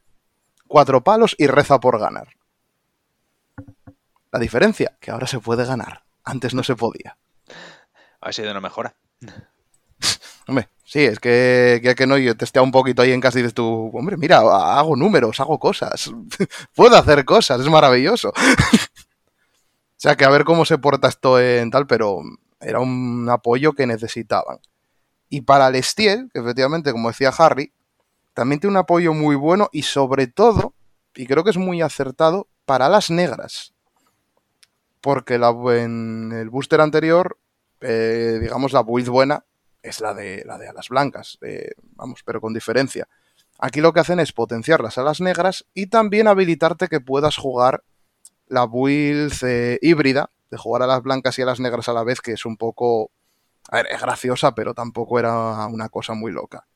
cuatro 0.67 1.03
palos 1.03 1.35
y 1.37 1.47
reza 1.47 1.79
por 1.79 1.99
ganar. 1.99 2.29
La 4.31 4.39
diferencia, 4.39 4.97
que 4.99 5.11
ahora 5.11 5.27
se 5.27 5.39
puede 5.39 5.65
ganar. 5.65 6.03
Antes 6.23 6.55
no 6.55 6.63
se 6.63 6.75
podía. 6.75 7.17
Ha 8.19 8.31
sido 8.31 8.49
una 8.49 8.61
mejora. 8.61 8.95
Hombre, 10.47 10.69
sí, 10.83 11.05
es 11.05 11.19
que, 11.19 11.79
que, 11.83 11.95
que 11.95 12.07
no, 12.07 12.17
yo 12.17 12.35
testeo 12.35 12.63
un 12.63 12.71
poquito 12.71 13.01
ahí 13.01 13.11
en 13.11 13.21
casa 13.21 13.39
y 13.39 13.43
dices 13.43 13.53
tú, 13.53 13.91
hombre, 13.93 14.17
mira, 14.17 14.39
hago 14.39 14.95
números, 14.97 15.39
hago 15.39 15.57
cosas, 15.57 16.11
puedo 16.75 16.97
hacer 16.97 17.23
cosas, 17.23 17.61
es 17.61 17.69
maravilloso. 17.69 18.29
o 18.35 18.35
sea, 19.95 20.17
que 20.17 20.25
a 20.25 20.29
ver 20.29 20.43
cómo 20.43 20.65
se 20.65 20.77
porta 20.77 21.07
esto 21.07 21.39
en 21.39 21.71
tal, 21.71 21.87
pero 21.87 22.23
era 22.63 22.79
un 22.79 23.27
apoyo 23.29 23.73
que 23.73 23.87
necesitaban. 23.87 24.59
Y 25.29 25.41
para 25.41 25.67
el 25.67 25.83
Steel, 25.83 26.29
que 26.33 26.39
efectivamente, 26.39 26.91
como 26.91 27.09
decía 27.09 27.29
Harry, 27.37 27.71
también 28.33 28.59
tiene 28.59 28.71
un 28.71 28.77
apoyo 28.77 29.13
muy 29.13 29.35
bueno 29.35 29.69
y 29.71 29.83
sobre 29.83 30.27
todo, 30.27 30.73
y 31.15 31.25
creo 31.27 31.43
que 31.43 31.51
es 31.51 31.57
muy 31.57 31.81
acertado, 31.81 32.47
para 32.65 32.89
las 32.89 33.09
negras. 33.09 33.73
Porque 35.01 35.37
la, 35.37 35.49
en 35.75 36.31
el 36.31 36.49
booster 36.49 36.81
anterior, 36.81 37.37
eh, 37.81 38.39
digamos, 38.41 38.73
la 38.73 38.83
build 38.83 39.09
buena 39.09 39.43
es 39.81 39.99
la 39.99 40.13
de, 40.13 40.43
la 40.45 40.57
de 40.57 40.69
alas 40.69 40.87
blancas, 40.89 41.37
vamos, 41.95 42.21
pero 42.23 42.39
con 42.39 42.53
diferencia. 42.53 43.07
Aquí 43.59 43.81
lo 43.81 43.93
que 43.93 43.99
hacen 43.99 44.19
es 44.19 44.31
potenciar 44.31 44.81
las 44.81 44.97
alas 44.97 45.19
negras 45.21 45.65
y 45.73 45.87
también 45.87 46.27
habilitarte 46.27 46.87
que 46.87 47.01
puedas 47.01 47.37
jugar 47.37 47.83
la 48.47 48.65
build 48.65 49.33
eh, 49.43 49.79
híbrida, 49.81 50.29
de 50.53 50.59
jugar 50.59 50.83
a 50.83 50.87
las 50.87 51.01
blancas 51.01 51.37
y 51.39 51.41
a 51.41 51.45
las 51.45 51.59
negras 51.59 51.89
a 51.89 51.93
la 51.93 52.03
vez, 52.03 52.21
que 52.21 52.33
es 52.33 52.45
un 52.45 52.57
poco... 52.57 53.09
A 53.69 53.77
ver, 53.77 53.87
es 53.89 53.99
graciosa, 53.99 54.53
pero 54.53 54.75
tampoco 54.75 55.17
era 55.17 55.65
una 55.67 55.89
cosa 55.89 56.13
muy 56.13 56.31
loca. 56.31 56.67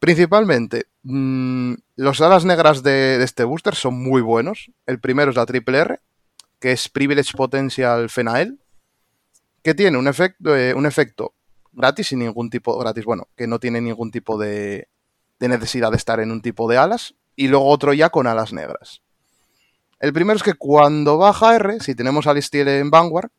Principalmente, 0.00 0.86
mmm, 1.04 1.74
los 1.94 2.20
alas 2.20 2.44
negras 2.44 2.82
de, 2.82 3.18
de, 3.18 3.24
este 3.24 3.44
booster 3.44 3.74
son 3.74 4.02
muy 4.02 4.20
buenos. 4.20 4.72
El 4.86 4.98
primero 4.98 5.30
es 5.30 5.36
la 5.36 5.46
triple 5.46 5.78
R, 5.78 6.00
que 6.58 6.72
es 6.72 6.88
Privilege 6.88 7.36
Potential 7.36 8.10
Fenael, 8.10 8.58
que 9.62 9.74
tiene 9.74 9.96
un 9.96 10.08
efecto, 10.08 10.56
eh, 10.56 10.74
un 10.74 10.86
efecto 10.86 11.34
gratis, 11.72 12.08
sin 12.08 12.18
ningún 12.18 12.50
tipo, 12.50 12.76
gratis, 12.78 13.04
bueno, 13.04 13.28
que 13.36 13.46
no 13.46 13.60
tiene 13.60 13.80
ningún 13.80 14.10
tipo 14.10 14.38
de, 14.38 14.88
de 15.38 15.48
necesidad 15.48 15.92
de 15.92 15.98
estar 15.98 16.18
en 16.18 16.32
un 16.32 16.42
tipo 16.42 16.68
de 16.68 16.78
alas, 16.78 17.14
y 17.36 17.46
luego 17.46 17.66
otro 17.66 17.92
ya 17.92 18.10
con 18.10 18.26
alas 18.26 18.52
negras. 18.52 19.02
El 20.00 20.12
primero 20.12 20.36
es 20.36 20.42
que 20.42 20.54
cuando 20.54 21.18
baja 21.18 21.56
R, 21.56 21.80
si 21.80 21.94
tenemos 21.94 22.26
al 22.26 22.40
Steel 22.42 22.68
en 22.68 22.90
Vanguard, 22.90 23.30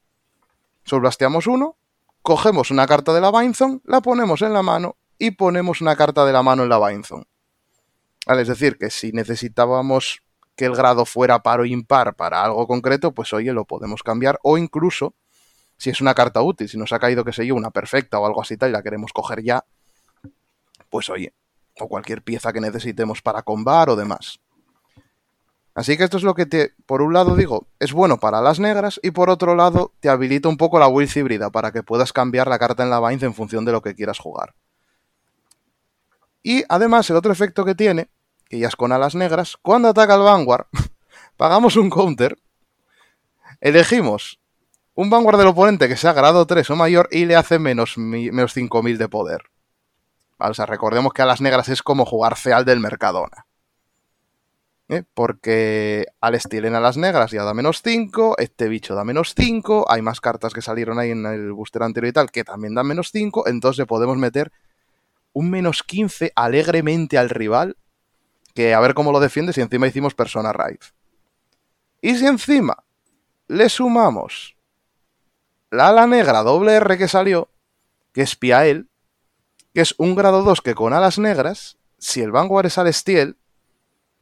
solblasteamos 0.83 1.47
uno, 1.47 1.77
cogemos 2.21 2.69
una 2.71 2.85
carta 2.85 3.13
de 3.13 3.21
la 3.21 3.31
Bindzone, 3.31 3.79
la 3.85 4.01
ponemos 4.01 4.41
en 4.41 4.53
la 4.53 4.61
mano 4.61 4.97
y 5.17 5.31
ponemos 5.31 5.81
una 5.81 5.95
carta 5.95 6.25
de 6.25 6.33
la 6.33 6.43
mano 6.43 6.63
en 6.63 6.69
la 6.69 6.85
Bindzone. 6.85 7.25
Vale, 8.25 8.41
es 8.41 8.47
decir, 8.49 8.77
que 8.77 8.89
si 8.89 9.11
necesitábamos 9.11 10.21
que 10.55 10.65
el 10.65 10.75
grado 10.75 11.05
fuera 11.05 11.41
par 11.41 11.61
o 11.61 11.65
impar 11.65 12.15
para 12.15 12.43
algo 12.43 12.67
concreto, 12.67 13.13
pues 13.13 13.31
oye, 13.33 13.53
lo 13.53 13.63
podemos 13.63 14.03
cambiar. 14.03 14.39
O 14.43 14.57
incluso, 14.57 15.15
si 15.77 15.89
es 15.89 16.01
una 16.01 16.13
carta 16.13 16.41
útil, 16.41 16.67
si 16.67 16.77
nos 16.77 16.91
ha 16.91 16.99
caído, 16.99 17.23
que 17.23 17.31
sé 17.31 17.47
yo, 17.47 17.55
una 17.55 17.71
perfecta 17.71 18.19
o 18.19 18.25
algo 18.25 18.41
así 18.41 18.57
tal 18.57 18.69
y 18.69 18.73
la 18.73 18.83
queremos 18.83 19.13
coger 19.13 19.41
ya, 19.41 19.63
pues 20.89 21.09
oye, 21.09 21.33
o 21.79 21.87
cualquier 21.87 22.21
pieza 22.21 22.51
que 22.51 22.59
necesitemos 22.59 23.21
para 23.21 23.41
combar 23.43 23.89
o 23.89 23.95
demás. 23.95 24.41
Así 25.79 25.95
que 25.95 26.03
esto 26.03 26.17
es 26.17 26.23
lo 26.23 26.35
que 26.35 26.45
te, 26.45 26.73
por 26.85 27.01
un 27.01 27.13
lado 27.13 27.37
digo, 27.37 27.69
es 27.79 27.93
bueno 27.93 28.19
para 28.19 28.41
las 28.41 28.59
negras 28.59 28.99
y 29.01 29.11
por 29.11 29.29
otro 29.29 29.55
lado 29.55 29.93
te 30.01 30.09
habilita 30.09 30.49
un 30.49 30.57
poco 30.57 30.77
la 30.77 30.89
Wills 30.89 31.15
híbrida 31.15 31.51
para 31.51 31.71
que 31.71 31.83
puedas 31.83 32.11
cambiar 32.11 32.49
la 32.49 32.59
carta 32.59 32.83
en 32.83 32.89
la 32.89 32.99
Binds 32.99 33.23
en 33.23 33.33
función 33.33 33.63
de 33.63 33.71
lo 33.71 33.81
que 33.81 33.95
quieras 33.95 34.19
jugar. 34.19 34.55
Y 36.43 36.65
además 36.67 37.09
el 37.09 37.15
otro 37.15 37.31
efecto 37.31 37.63
que 37.63 37.75
tiene, 37.75 38.09
que 38.49 38.59
ya 38.59 38.67
es 38.67 38.75
con 38.75 38.91
alas 38.91 39.15
negras, 39.15 39.55
cuando 39.61 39.87
ataca 39.87 40.15
el 40.15 40.23
Vanguard, 40.23 40.65
pagamos 41.37 41.77
un 41.77 41.89
counter, 41.89 42.37
elegimos 43.61 44.41
un 44.95 45.09
Vanguard 45.09 45.37
del 45.37 45.47
oponente 45.47 45.87
que 45.87 45.95
sea 45.95 46.11
grado 46.11 46.45
3 46.45 46.71
o 46.71 46.75
mayor 46.75 47.07
y 47.09 47.23
le 47.23 47.37
hace 47.37 47.57
menos, 47.57 47.97
menos 47.97 48.51
5000 48.51 48.97
de 48.97 49.07
poder. 49.07 49.43
Vale, 50.37 50.51
o 50.51 50.55
sea, 50.55 50.65
recordemos 50.65 51.13
que 51.13 51.21
a 51.21 51.25
las 51.25 51.39
negras 51.39 51.69
es 51.69 51.81
como 51.81 52.05
jugar 52.05 52.35
Feal 52.35 52.65
del 52.65 52.81
Mercadona. 52.81 53.45
¿Eh? 54.89 55.03
porque 55.13 56.07
al 56.19 56.35
estilen 56.35 56.75
a 56.75 56.79
las 56.79 56.97
negras 56.97 57.31
ya 57.31 57.43
da 57.43 57.53
menos 57.53 57.81
5, 57.81 58.35
este 58.39 58.67
bicho 58.67 58.95
da 58.95 59.05
menos 59.05 59.33
5, 59.35 59.85
hay 59.89 60.01
más 60.01 60.19
cartas 60.19 60.53
que 60.53 60.61
salieron 60.61 60.99
ahí 60.99 61.11
en 61.11 61.25
el 61.25 61.53
booster 61.53 61.83
anterior 61.83 62.09
y 62.09 62.13
tal 62.13 62.31
que 62.31 62.43
también 62.43 62.75
dan 62.75 62.87
menos 62.87 63.11
5, 63.11 63.47
entonces 63.47 63.85
podemos 63.85 64.17
meter 64.17 64.51
un 65.31 65.49
menos 65.49 65.83
15 65.83 66.33
alegremente 66.35 67.17
al 67.17 67.29
rival, 67.29 67.77
que 68.55 68.73
a 68.73 68.79
ver 68.79 68.95
cómo 68.95 69.11
lo 69.11 69.19
defiende 69.19 69.53
si 69.53 69.61
encima 69.61 69.87
hicimos 69.87 70.15
Persona 70.15 70.51
Raid. 70.51 70.79
Y 72.01 72.15
si 72.15 72.25
encima 72.25 72.83
le 73.47 73.69
sumamos 73.69 74.57
la 75.69 75.89
ala 75.89 76.07
negra 76.07 76.41
doble 76.41 76.73
R 76.73 76.97
que 76.97 77.07
salió, 77.07 77.49
que 78.11 78.23
es 78.23 78.35
Piael, 78.35 78.89
que 79.73 79.81
es 79.81 79.93
un 79.99 80.15
grado 80.15 80.41
2 80.41 80.61
que 80.61 80.73
con 80.73 80.93
alas 80.93 81.19
negras, 81.19 81.77
si 81.99 82.21
el 82.21 82.31
Vanguard 82.31 82.65
es 82.65 82.77
al 82.79 82.91
Steel, 82.91 83.37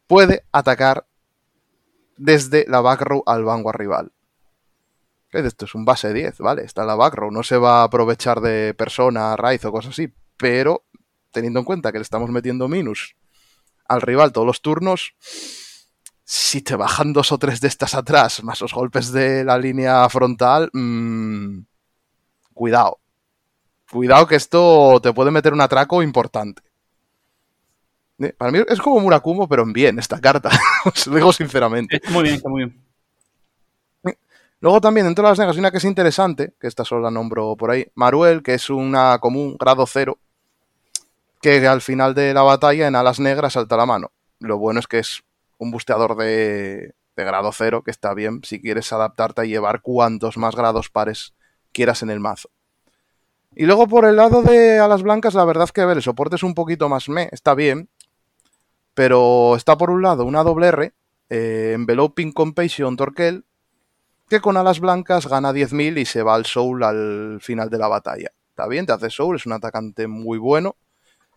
puede 0.08 0.46
atacar 0.52 1.06
desde 2.18 2.66
la 2.68 2.82
back 2.82 3.02
row 3.02 3.24
al 3.26 3.44
vanguard 3.44 3.78
rival. 3.78 4.12
Esto 5.32 5.66
es 5.66 5.76
un 5.76 5.86
base 5.86 6.14
10, 6.14 6.40
¿vale? 6.40 6.64
Está 6.64 6.86
la 6.86 6.96
back 6.96 7.14
row, 7.14 7.32
no 7.32 7.44
se 7.44 7.58
va 7.58 7.82
a 7.82 7.84
aprovechar 7.84 8.42
de 8.42 8.74
persona, 8.74 9.36
raíz 9.36 9.64
o 9.66 9.72
cosas 9.72 9.92
así, 9.92 10.12
pero 10.38 10.86
teniendo 11.32 11.60
en 11.60 11.66
cuenta 11.66 11.92
que 11.92 12.00
le 12.00 12.04
estamos 12.04 12.30
metiendo 12.30 12.68
minus 12.68 13.16
al 13.88 14.02
rival 14.02 14.32
todos 14.32 14.48
los 14.48 14.62
turnos, 14.62 15.14
si 16.24 16.62
te 16.62 16.76
bajan 16.76 17.14
dos 17.14 17.32
o 17.32 17.38
tres 17.38 17.62
de 17.62 17.68
estas 17.68 17.94
atrás, 17.94 18.44
más 18.44 18.62
los 18.62 18.74
golpes 18.74 19.12
de 19.12 19.44
la 19.44 19.58
línea 19.58 20.08
frontal, 20.10 20.70
mmm, 20.74 21.60
cuidado. 22.54 23.00
Cuidado 23.90 24.28
que 24.28 24.36
esto 24.36 25.00
te 25.02 25.14
puede 25.14 25.32
meter 25.32 25.54
un 25.54 25.62
atraco 25.62 26.04
importante. 26.04 26.62
Para 28.38 28.52
mí 28.52 28.60
es 28.68 28.80
como 28.82 29.00
Murakumo, 29.00 29.48
pero 29.48 29.64
en 29.64 29.74
bien 29.74 30.00
esta 30.00 30.20
carta. 30.20 30.50
Os 30.86 31.08
lo 31.08 31.16
digo 31.16 31.32
sinceramente. 31.32 31.98
Está 31.98 32.10
muy 32.10 32.24
bien, 32.24 32.36
está 32.36 32.50
muy 32.50 32.66
bien. 32.66 32.88
Luego 34.60 34.82
también 34.82 35.06
dentro 35.06 35.24
de 35.24 35.30
las 35.30 35.38
negas 35.38 35.56
hay 35.56 35.60
una 35.60 35.70
que 35.70 35.78
es 35.78 35.84
interesante, 35.84 36.54
que 36.60 36.66
esta 36.66 36.84
solo 36.84 37.02
la 37.02 37.12
nombro 37.12 37.56
por 37.56 37.70
ahí. 37.70 37.92
Maruel, 37.94 38.42
que 38.42 38.56
es 38.56 38.72
una 38.72 39.20
común, 39.20 39.56
grado 39.60 39.86
cero, 39.86 40.18
que 41.42 41.68
al 41.68 41.82
final 41.82 42.16
de 42.16 42.34
la 42.34 42.42
batalla 42.42 42.88
en 42.88 42.96
alas 42.96 43.20
negras 43.20 43.54
salta 43.54 43.78
la 43.78 43.86
mano. 43.86 44.12
Lo 44.40 44.58
bueno 44.58 44.80
es 44.80 44.88
que 44.88 44.98
es 44.98 45.24
un 45.60 45.70
busteador 45.70 46.16
de, 46.16 46.96
de 47.16 47.24
grado 47.24 47.52
cero, 47.52 47.84
que 47.84 47.92
está 47.92 48.16
bien 48.16 48.42
si 48.44 48.60
quieres 48.60 48.92
adaptarte 48.92 49.42
a 49.42 49.46
llevar 49.46 49.82
cuantos 49.82 50.38
más 50.38 50.56
grados 50.56 50.90
pares 50.90 51.34
quieras 51.72 52.02
en 52.02 52.10
el 52.10 52.20
mazo. 52.20 52.50
Y 53.56 53.66
luego 53.66 53.88
por 53.88 54.06
el 54.06 54.16
lado 54.16 54.42
de 54.42 54.80
alas 54.80 55.04
blancas, 55.04 55.36
la 55.36 55.46
verdad 55.46 55.70
que 55.70 55.82
a 55.82 55.86
ver, 55.86 55.98
el 55.98 56.04
soporte 56.04 56.36
es 56.36 56.44
un 56.44 56.56
poquito 56.56 56.90
más 56.90 57.10
me, 57.10 57.30
está 57.32 57.54
bien, 57.56 57.90
Pero 58.98 59.56
está 59.56 59.78
por 59.78 59.92
un 59.92 60.02
lado 60.02 60.26
una 60.26 60.42
doble 60.42 60.70
R, 60.70 60.92
eh, 61.30 61.74
Enveloping 61.76 62.32
Compassion 62.32 62.98
Torquel, 62.98 63.46
que 64.28 64.42
con 64.42 64.58
alas 64.58 64.80
blancas 64.80 65.28
gana 65.28 65.54
10.000 65.54 66.00
y 66.00 66.06
se 66.06 66.24
va 66.24 66.34
al 66.34 66.48
Soul 66.48 66.82
al 66.82 67.38
final 67.40 67.70
de 67.70 67.78
la 67.78 67.90
batalla. 67.90 68.32
Está 68.50 68.68
bien, 68.68 68.88
te 68.88 68.94
hace 68.94 69.12
Soul, 69.12 69.36
es 69.36 69.46
un 69.46 69.54
atacante 69.54 70.08
muy 70.08 70.40
bueno. 70.40 70.78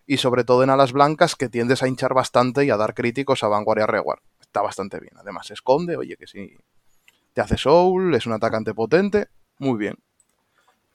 Y 0.07 0.17
sobre 0.17 0.45
todo 0.45 0.63
en 0.63 0.71
alas 0.71 0.93
blancas 0.93 1.37
que 1.37 1.51
tiendes 1.51 1.83
a 1.83 1.89
hinchar 1.89 2.15
bastante 2.15 2.65
y 2.65 2.71
a 2.71 2.79
dar 2.79 2.95
críticos 2.95 3.45
a 3.45 3.49
Vanguard 3.49 3.81
y 3.81 3.83
a 3.83 3.87
Reward. 3.87 4.21
Está 4.41 4.63
bastante 4.63 4.99
bien. 4.99 5.13
Además 5.19 5.49
se 5.49 5.53
esconde, 5.53 5.99
oye 5.99 6.17
que 6.17 6.27
sí. 6.27 6.57
Te 7.35 7.43
hace 7.43 7.59
Soul, 7.59 8.15
es 8.15 8.25
un 8.25 8.33
atacante 8.33 8.73
potente. 8.73 9.29
Muy 9.59 9.77
bien. 9.77 9.99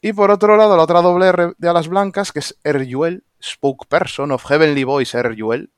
Y 0.01 0.13
por 0.13 0.31
otro 0.31 0.57
lado, 0.57 0.75
la 0.75 0.81
otra 0.81 1.03
doble 1.03 1.27
R 1.27 1.53
de 1.59 1.69
alas 1.69 1.87
blancas, 1.87 2.31
que 2.31 2.39
es 2.39 2.57
Erjuel, 2.63 3.23
Spokesperson 3.39 4.31
of 4.31 4.43
Heavenly 4.45 4.83
Voice 4.83 5.15
Erjuel, 5.15 5.69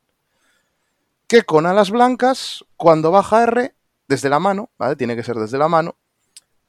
que 1.28 1.44
con 1.44 1.66
alas 1.66 1.92
blancas, 1.92 2.66
cuando 2.78 3.12
baja 3.12 3.44
R, 3.44 3.76
desde 4.08 4.30
la 4.30 4.40
mano, 4.40 4.72
¿vale? 4.78 4.96
Tiene 4.96 5.16
que 5.16 5.24
ser 5.24 5.36
desde 5.36 5.58
la 5.58 5.68
mano, 5.68 5.98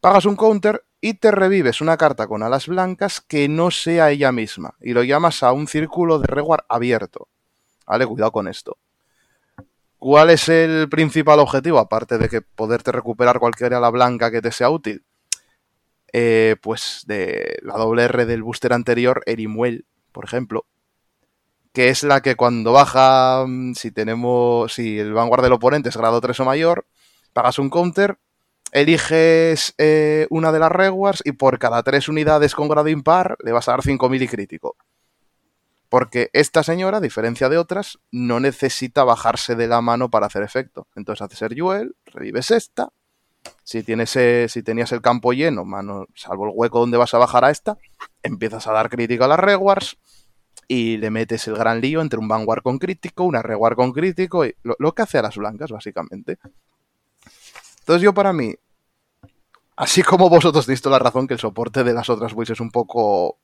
pagas 0.00 0.26
un 0.26 0.36
counter 0.36 0.84
y 1.00 1.14
te 1.14 1.30
revives 1.30 1.80
una 1.80 1.96
carta 1.96 2.26
con 2.26 2.42
alas 2.42 2.66
blancas 2.66 3.20
que 3.20 3.48
no 3.48 3.70
sea 3.70 4.10
ella 4.10 4.32
misma. 4.32 4.74
Y 4.80 4.92
lo 4.92 5.02
llamas 5.04 5.42
a 5.42 5.52
un 5.52 5.68
círculo 5.68 6.18
de 6.18 6.26
reward 6.26 6.64
abierto. 6.68 7.28
¿Vale? 7.86 8.06
Cuidado 8.06 8.32
con 8.32 8.48
esto. 8.48 8.76
¿Cuál 9.98 10.30
es 10.30 10.48
el 10.48 10.88
principal 10.88 11.40
objetivo? 11.40 11.78
Aparte 11.78 12.18
de 12.18 12.28
que 12.28 12.40
poderte 12.40 12.92
recuperar 12.92 13.38
cualquier 13.38 13.74
ala 13.74 13.90
blanca 13.90 14.30
que 14.30 14.42
te 14.42 14.52
sea 14.52 14.70
útil. 14.70 15.04
Eh, 16.12 16.56
pues 16.62 17.04
de 17.06 17.58
la 17.62 17.74
doble 17.74 18.04
R 18.04 18.26
del 18.26 18.42
booster 18.42 18.72
anterior, 18.72 19.22
Erimuel, 19.26 19.86
por 20.12 20.24
ejemplo. 20.24 20.66
Que 21.78 21.90
es 21.90 22.02
la 22.02 22.22
que 22.22 22.34
cuando 22.34 22.72
baja, 22.72 23.44
mm, 23.46 23.74
si 23.74 23.92
tenemos, 23.92 24.74
si 24.74 24.98
el 24.98 25.12
vanguard 25.12 25.44
del 25.44 25.52
oponente 25.52 25.90
es 25.90 25.96
grado 25.96 26.20
3 26.20 26.40
o 26.40 26.44
mayor, 26.44 26.88
pagas 27.32 27.60
un 27.60 27.70
counter, 27.70 28.18
eliges 28.72 29.74
eh, 29.78 30.26
una 30.28 30.50
de 30.50 30.58
las 30.58 30.72
rewards 30.72 31.22
y 31.24 31.30
por 31.30 31.60
cada 31.60 31.84
tres 31.84 32.08
unidades 32.08 32.56
con 32.56 32.66
grado 32.66 32.88
impar 32.88 33.36
le 33.44 33.52
vas 33.52 33.68
a 33.68 33.70
dar 33.74 33.82
5.000 33.82 34.22
y 34.22 34.26
crítico. 34.26 34.74
Porque 35.88 36.30
esta 36.32 36.64
señora, 36.64 36.96
a 36.96 37.00
diferencia 37.00 37.48
de 37.48 37.58
otras, 37.58 38.00
no 38.10 38.40
necesita 38.40 39.04
bajarse 39.04 39.54
de 39.54 39.68
la 39.68 39.80
mano 39.80 40.10
para 40.10 40.26
hacer 40.26 40.42
efecto. 40.42 40.88
Entonces 40.96 41.22
haces 41.22 41.38
ser 41.38 41.54
Yuel, 41.54 41.94
revives 42.06 42.50
esta. 42.50 42.88
Si, 43.62 43.84
tienes, 43.84 44.16
eh, 44.16 44.48
si 44.48 44.64
tenías 44.64 44.90
el 44.90 45.00
campo 45.00 45.32
lleno, 45.32 45.64
mano, 45.64 46.06
salvo 46.16 46.46
el 46.46 46.52
hueco 46.56 46.80
donde 46.80 46.98
vas 46.98 47.14
a 47.14 47.18
bajar 47.18 47.44
a 47.44 47.50
esta, 47.50 47.78
empiezas 48.24 48.66
a 48.66 48.72
dar 48.72 48.90
crítico 48.90 49.22
a 49.22 49.28
las 49.28 49.38
rewards 49.38 49.96
y 50.68 50.98
le 50.98 51.11
metes 51.11 51.48
el 51.48 51.57
gran 51.57 51.81
lío 51.81 52.02
entre 52.02 52.18
un 52.18 52.28
vanguard 52.28 52.62
con 52.62 52.78
crítico, 52.78 53.24
una 53.24 53.40
reward 53.40 53.74
con 53.74 53.92
crítico, 53.92 54.44
y 54.44 54.54
lo, 54.62 54.94
que 54.94 55.02
hace 55.02 55.16
a 55.16 55.22
las 55.22 55.37
blancas, 55.37 55.70
básicamente. 55.70 56.38
Entonces 57.81 58.02
yo 58.02 58.12
para 58.12 58.35
mí, 58.35 58.54
así 59.76 60.02
como 60.02 60.28
vosotros 60.28 60.66
toda 60.83 60.98
la 60.98 61.04
razón 61.04 61.26
que 61.26 61.35
el 61.35 61.40
soporte 61.40 61.83
de 61.83 61.94
las 61.94 62.11
otras 62.11 62.35
builds 62.35 62.50
es 62.50 62.61
un 62.61 62.70
poco 62.70 63.38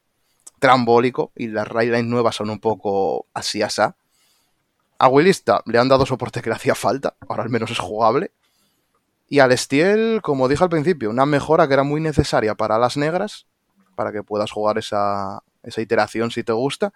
trambólico 0.58 1.32
y 1.34 1.48
las 1.48 1.66
Raylines 1.66 2.04
nuevas 2.04 2.36
son 2.36 2.50
un 2.50 2.60
poco 2.60 3.26
así 3.32 3.62
asá, 3.62 3.96
a 4.98 5.08
Willista 5.08 5.62
le 5.66 5.78
han 5.78 5.88
dado 5.88 6.06
soporte 6.06 6.42
que 6.42 6.50
le 6.50 6.56
hacía 6.56 6.74
falta, 6.74 7.16
ahora 7.26 7.42
al 7.42 7.50
menos 7.50 7.70
es 7.70 7.78
jugable. 7.78 8.32
Y 9.28 9.38
al 9.38 9.52
Estiel, 9.52 10.20
como 10.22 10.46
dije 10.48 10.62
al 10.62 10.70
principio, 10.70 11.08
una 11.10 11.26
mejora 11.26 11.66
que 11.66 11.74
era 11.74 11.82
muy 11.82 12.00
necesaria 12.00 12.54
para 12.54 12.78
las 12.78 12.96
negras, 12.98 13.46
para 13.96 14.12
que 14.12 14.22
puedas 14.22 14.52
jugar 14.52 14.78
esa, 14.78 15.42
esa 15.64 15.80
iteración 15.80 16.30
si 16.30 16.42
te 16.44 16.52
gusta. 16.52 16.92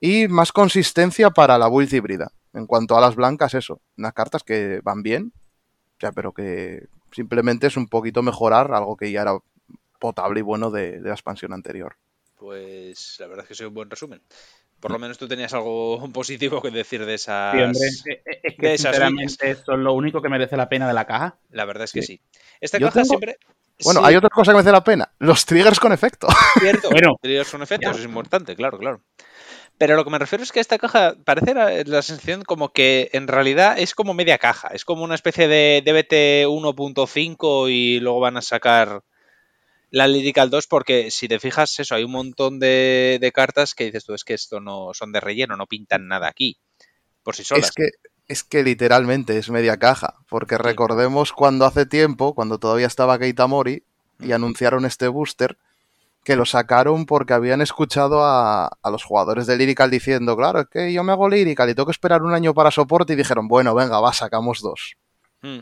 Y 0.00 0.28
más 0.28 0.52
consistencia 0.52 1.30
para 1.30 1.58
la 1.58 1.68
build 1.68 1.92
híbrida. 1.92 2.32
En 2.54 2.66
cuanto 2.66 2.96
a 2.96 3.00
las 3.00 3.14
blancas, 3.16 3.54
eso, 3.54 3.80
unas 3.96 4.12
cartas 4.14 4.42
que 4.44 4.80
van 4.82 5.02
bien, 5.02 5.32
o 5.34 6.00
sea, 6.00 6.12
pero 6.12 6.32
que 6.32 6.86
simplemente 7.12 7.66
es 7.66 7.76
un 7.76 7.88
poquito 7.88 8.22
mejorar 8.22 8.72
algo 8.72 8.96
que 8.96 9.10
ya 9.10 9.22
era 9.22 9.36
potable 9.98 10.40
y 10.40 10.42
bueno 10.42 10.70
de, 10.70 11.00
de 11.00 11.08
la 11.08 11.14
expansión 11.14 11.52
anterior. 11.52 11.96
Pues 12.36 13.16
la 13.18 13.26
verdad 13.26 13.44
es 13.44 13.48
que 13.48 13.54
soy 13.54 13.66
un 13.66 13.74
buen 13.74 13.90
resumen. 13.90 14.22
Por 14.80 14.92
lo 14.92 14.98
menos 15.00 15.18
tú 15.18 15.26
tenías 15.26 15.52
algo 15.54 16.08
positivo 16.12 16.62
que 16.62 16.70
decir 16.70 17.04
de 17.04 17.14
esas. 17.14 17.52
Sí, 17.52 17.58
hombre, 17.62 17.78
es- 17.88 18.04
es 18.06 18.38
es 18.44 18.56
que 18.56 18.66
de 18.68 18.74
esas 18.74 18.92
sinceramente 18.94 19.50
eso 19.50 19.72
es 19.72 19.78
lo 19.78 19.92
único 19.94 20.22
que 20.22 20.28
merece 20.28 20.56
la 20.56 20.68
pena 20.68 20.86
de 20.86 20.94
la 20.94 21.06
caja. 21.06 21.36
La 21.50 21.64
verdad 21.64 21.84
es 21.84 21.92
que 21.92 22.02
sí. 22.02 22.20
Esta 22.60 22.78
Yo 22.78 22.86
caja 22.86 23.00
tengo- 23.02 23.08
siempre. 23.08 23.38
Bueno, 23.84 24.00
sí, 24.00 24.06
hay 24.06 24.16
otra 24.16 24.30
cosa 24.30 24.52
que 24.52 24.56
merece 24.56 24.72
la 24.72 24.84
pena. 24.84 25.12
Los 25.18 25.44
triggers 25.46 25.78
con 25.80 25.92
efecto. 25.92 26.26
cierto. 26.60 26.90
Bueno. 26.90 27.16
Triggers 27.20 27.48
son 27.48 27.62
efectos, 27.62 27.92
Ya. 27.94 27.98
es 28.00 28.04
importante, 28.04 28.56
claro, 28.56 28.78
claro. 28.78 29.02
Pero 29.78 29.94
lo 29.94 30.02
que 30.04 30.10
me 30.10 30.18
refiero 30.18 30.42
es 30.42 30.50
que 30.50 30.58
esta 30.58 30.78
caja 30.78 31.14
parece 31.24 31.54
la, 31.54 31.70
la 31.84 32.02
sensación 32.02 32.42
como 32.42 32.72
que 32.72 33.10
en 33.12 33.28
realidad 33.28 33.78
es 33.78 33.94
como 33.94 34.12
media 34.12 34.36
caja. 34.38 34.68
Es 34.72 34.84
como 34.84 35.04
una 35.04 35.14
especie 35.14 35.46
de 35.46 35.82
DBT 35.86 36.48
1.5 36.48 37.70
y 37.70 38.00
luego 38.00 38.18
van 38.18 38.36
a 38.36 38.42
sacar 38.42 39.02
la 39.90 40.08
Lyrical 40.08 40.50
2 40.50 40.66
porque 40.66 41.10
si 41.12 41.28
te 41.28 41.38
fijas 41.38 41.78
eso, 41.78 41.94
hay 41.94 42.02
un 42.02 42.10
montón 42.10 42.58
de, 42.58 43.18
de 43.20 43.32
cartas 43.32 43.74
que 43.74 43.84
dices 43.84 44.04
tú, 44.04 44.14
es 44.14 44.24
que 44.24 44.34
esto 44.34 44.58
no 44.60 44.92
son 44.94 45.12
de 45.12 45.20
relleno, 45.20 45.56
no 45.56 45.66
pintan 45.68 46.08
nada 46.08 46.26
aquí. 46.28 46.58
Por 47.22 47.36
sí 47.36 47.44
solas. 47.44 47.66
Es 47.66 47.72
que, 47.72 47.84
es 48.28 48.44
que 48.44 48.62
literalmente 48.62 49.38
es 49.38 49.50
media 49.50 49.78
caja. 49.78 50.14
Porque 50.28 50.58
recordemos 50.58 51.32
cuando 51.32 51.64
hace 51.64 51.86
tiempo, 51.86 52.34
cuando 52.34 52.58
todavía 52.58 52.86
estaba 52.86 53.18
Keita 53.18 53.46
Mori, 53.46 53.82
y 54.20 54.32
anunciaron 54.32 54.84
este 54.84 55.08
booster, 55.08 55.56
que 56.24 56.36
lo 56.36 56.44
sacaron 56.44 57.06
porque 57.06 57.32
habían 57.32 57.62
escuchado 57.62 58.22
a, 58.22 58.66
a 58.66 58.90
los 58.90 59.02
jugadores 59.02 59.46
de 59.46 59.56
Lyrical 59.56 59.90
diciendo, 59.90 60.36
claro, 60.36 60.60
es 60.60 60.66
que 60.68 60.92
yo 60.92 61.02
me 61.02 61.12
hago 61.12 61.28
Lyrical 61.28 61.70
y 61.70 61.74
tengo 61.74 61.86
que 61.86 61.92
esperar 61.92 62.22
un 62.22 62.34
año 62.34 62.52
para 62.52 62.70
soporte, 62.70 63.14
y 63.14 63.16
dijeron, 63.16 63.48
bueno, 63.48 63.74
venga, 63.74 64.00
va, 64.00 64.12
sacamos 64.12 64.60
dos. 64.60 64.96
Mm. 65.42 65.60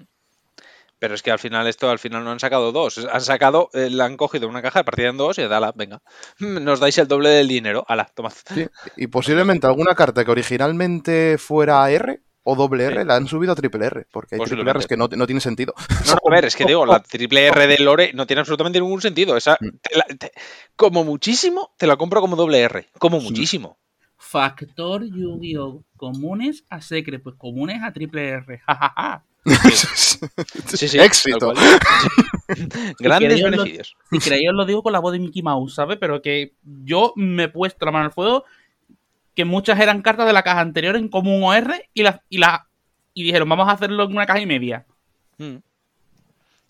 Pero 0.99 1.15
es 1.15 1.23
que 1.23 1.31
al 1.31 1.39
final 1.39 1.67
esto, 1.67 1.91
al 1.91 1.99
final 1.99 2.25
no 2.25 2.31
han 2.31 2.41
sacado 2.41 2.73
dos. 2.73 2.99
Han 2.99 3.21
sacado, 3.21 3.69
eh, 3.75 3.91
la 3.91 4.07
han 4.07 4.17
cogido 4.17 4.49
una 4.49 4.63
caja, 4.63 4.83
partida 4.83 5.09
en 5.09 5.19
dos 5.19 5.39
y 5.39 5.43
dala, 5.43 5.73
venga. 5.77 6.01
Nos 6.39 6.81
dais 6.81 6.97
el 6.97 7.07
doble 7.07 7.29
del 7.29 7.49
dinero. 7.49 7.85
Ala, 7.87 8.11
tomad. 8.15 8.33
Sí, 8.33 8.67
Y 8.97 9.07
posiblemente 9.09 9.67
alguna 9.67 9.95
carta 9.95 10.25
que 10.25 10.31
originalmente 10.31 11.37
fuera 11.39 11.89
R 11.91 12.23
o 12.47 12.55
doble 12.57 12.85
R 12.85 13.05
la 13.05 13.17
han 13.17 13.27
subido 13.27 13.53
a 13.53 13.57
triple 13.57 13.87
R, 13.87 14.07
porque 14.11 14.37
hay 14.37 14.41
triple 14.43 14.71
R 14.71 14.85
que 14.89 14.97
no, 14.97 15.09
no 15.09 15.27
tiene 15.27 15.41
sentido. 15.41 15.75
No, 16.07 16.13
no, 16.15 16.19
a 16.31 16.35
ver, 16.35 16.45
es 16.47 16.55
que 16.57 16.65
digo, 16.65 16.87
la 16.87 17.03
triple 17.03 17.47
R 17.49 17.67
de 17.67 17.79
Lore 17.79 18.13
no 18.15 18.27
tiene 18.27 18.41
absolutamente 18.41 18.81
ningún 18.81 19.01
sentido. 19.03 19.37
Esa, 19.37 19.59
Mm. 19.61 19.69
te 19.83 19.97
la- 19.99 20.05
te- 20.19 20.33
como 20.77 21.03
muchísimo, 21.05 21.73
te 21.77 21.87
la 21.87 21.97
compro 21.97 22.21
como 22.21 22.37
doble 22.37 22.61
R. 22.61 22.87
Como 22.99 23.21
muchísimo. 23.21 23.77
Factor 24.17 25.05
Yu-Gi-Oh! 25.05 25.83
Comunes 25.97 26.65
a 26.71 26.81
Secret, 26.81 27.23
pues 27.23 27.37
comunes 27.37 27.83
a 27.83 27.93
triple 27.93 28.29
R. 28.29 28.59
jajaja. 28.67 29.25
Sí, 30.75 30.89
sí, 30.89 30.99
Éxito. 31.01 31.53
Grandes 32.99 33.43
beneficios. 33.43 33.97
Si 34.11 34.19
queréis 34.19 34.49
os 34.51 34.55
lo 34.57 34.65
digo 34.65 34.83
con 34.83 34.93
la 34.93 34.99
voz 35.01 35.13
de 35.13 35.19
Mickey 35.19 35.43
Mouse, 35.43 35.75
¿sabes? 35.75 35.99
Pero 36.01 36.23
que 36.23 36.55
yo 36.85 37.13
me 37.17 37.45
he 37.45 37.49
puesto 37.49 37.85
la 37.87 37.93
mano 37.93 38.05
al 38.07 38.13
fuego 38.13 38.45
que 39.37 39.45
muchas 39.45 39.79
eran 39.79 40.03
cartas 40.03 40.27
de 40.27 40.33
la 40.33 40.43
caja 40.43 40.61
anterior 40.61 40.97
en 40.97 41.09
común 41.09 41.45
OR 41.45 41.75
y 41.95 42.03
las 42.03 42.21
y 42.29 42.39
la 42.39 42.67
y 43.15 43.23
dijeron, 43.23 43.49
vamos 43.49 43.69
a 43.69 43.73
hacerlo 43.73 44.05
en 44.05 44.13
una 44.13 44.27
caja 44.27 44.41
y 44.41 44.47
media. 44.47 44.85
Mm. 45.39 45.57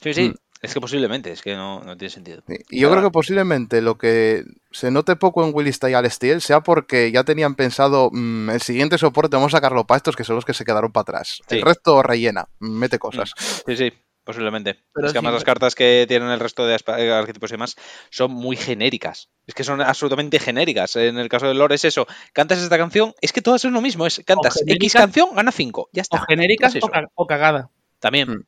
Sí, 0.03 0.13
sí. 0.15 0.29
Mm. 0.29 0.35
Es 0.63 0.73
que 0.75 0.81
posiblemente, 0.81 1.31
es 1.31 1.43
que 1.43 1.55
no, 1.55 1.81
no 1.85 1.97
tiene 1.97 2.11
sentido. 2.11 2.43
Sí, 2.49 2.57
Y 2.71 2.81
yo 2.81 2.91
creo 2.91 3.03
que 3.03 3.11
posiblemente 3.11 3.83
lo 3.83 3.99
que 3.99 4.43
se 4.73 4.91
note 4.91 5.15
poco 5.15 5.47
en 5.47 5.55
Willista 5.55 5.89
y 5.91 5.95
Alestiel 5.95 6.41
sea 6.41 6.61
porque 6.63 7.13
ya 7.13 7.25
tenían 7.25 7.55
pensado 7.55 8.09
"Mm, 8.11 8.51
el 8.51 8.61
siguiente 8.63 8.97
soporte 8.99 9.37
vamos 9.37 9.53
a 9.55 9.59
sacarlo 9.59 9.87
para 9.87 9.99
estos 9.99 10.17
que 10.17 10.25
son 10.25 10.35
los 10.35 10.45
que 10.45 10.55
se 10.55 10.65
quedaron 10.65 10.91
para 10.93 11.03
atrás. 11.03 11.43
Sí. 11.49 11.57
El 11.57 11.63
resto 11.63 12.03
rellena, 12.03 12.49
mete 12.59 12.99
cosas. 12.99 13.33
Sí, 13.67 13.77
sí, 13.77 13.93
posiblemente. 14.27 14.83
Pero 14.93 15.07
es 15.07 15.13
que 15.13 15.19
además 15.19 15.31
sí, 15.33 15.37
las 15.37 15.45
cartas 15.45 15.75
que 15.75 16.05
tienen 16.09 16.29
el 16.29 16.41
resto 16.41 16.67
de 16.67 16.75
eh, 16.75 17.13
arquetipos 17.13 17.51
y 17.51 17.55
demás 17.55 17.77
son 18.11 18.33
muy 18.33 18.57
genéricas. 18.57 19.31
Es 19.47 19.55
que 19.55 19.65
son 19.65 19.81
absolutamente 19.81 20.39
genéricas. 20.39 20.97
En 20.97 21.17
el 21.17 21.29
caso 21.31 21.47
de 21.49 21.55
Lore 21.55 21.77
es 21.77 21.85
eso. 21.87 22.07
Cantas 22.35 22.59
esta 22.61 22.77
canción, 22.77 23.15
es 23.23 23.33
que 23.33 23.41
todas 23.41 23.63
son 23.63 23.73
lo 23.73 23.81
mismo. 23.81 24.05
Es 24.07 24.21
cantas 24.27 24.57
X 24.57 24.65
genéricas, 24.67 25.01
canción, 25.01 25.35
gana 25.35 25.53
5. 25.53 25.89
Ya 25.93 26.01
O 26.01 26.03
está. 26.03 26.25
genéricas 26.29 26.75
Es 26.75 26.85
o, 26.85 26.89
ca- 26.89 27.09
o 27.15 27.27
cagadas. 27.27 27.69
También. 28.01 28.29
Mm. 28.31 28.45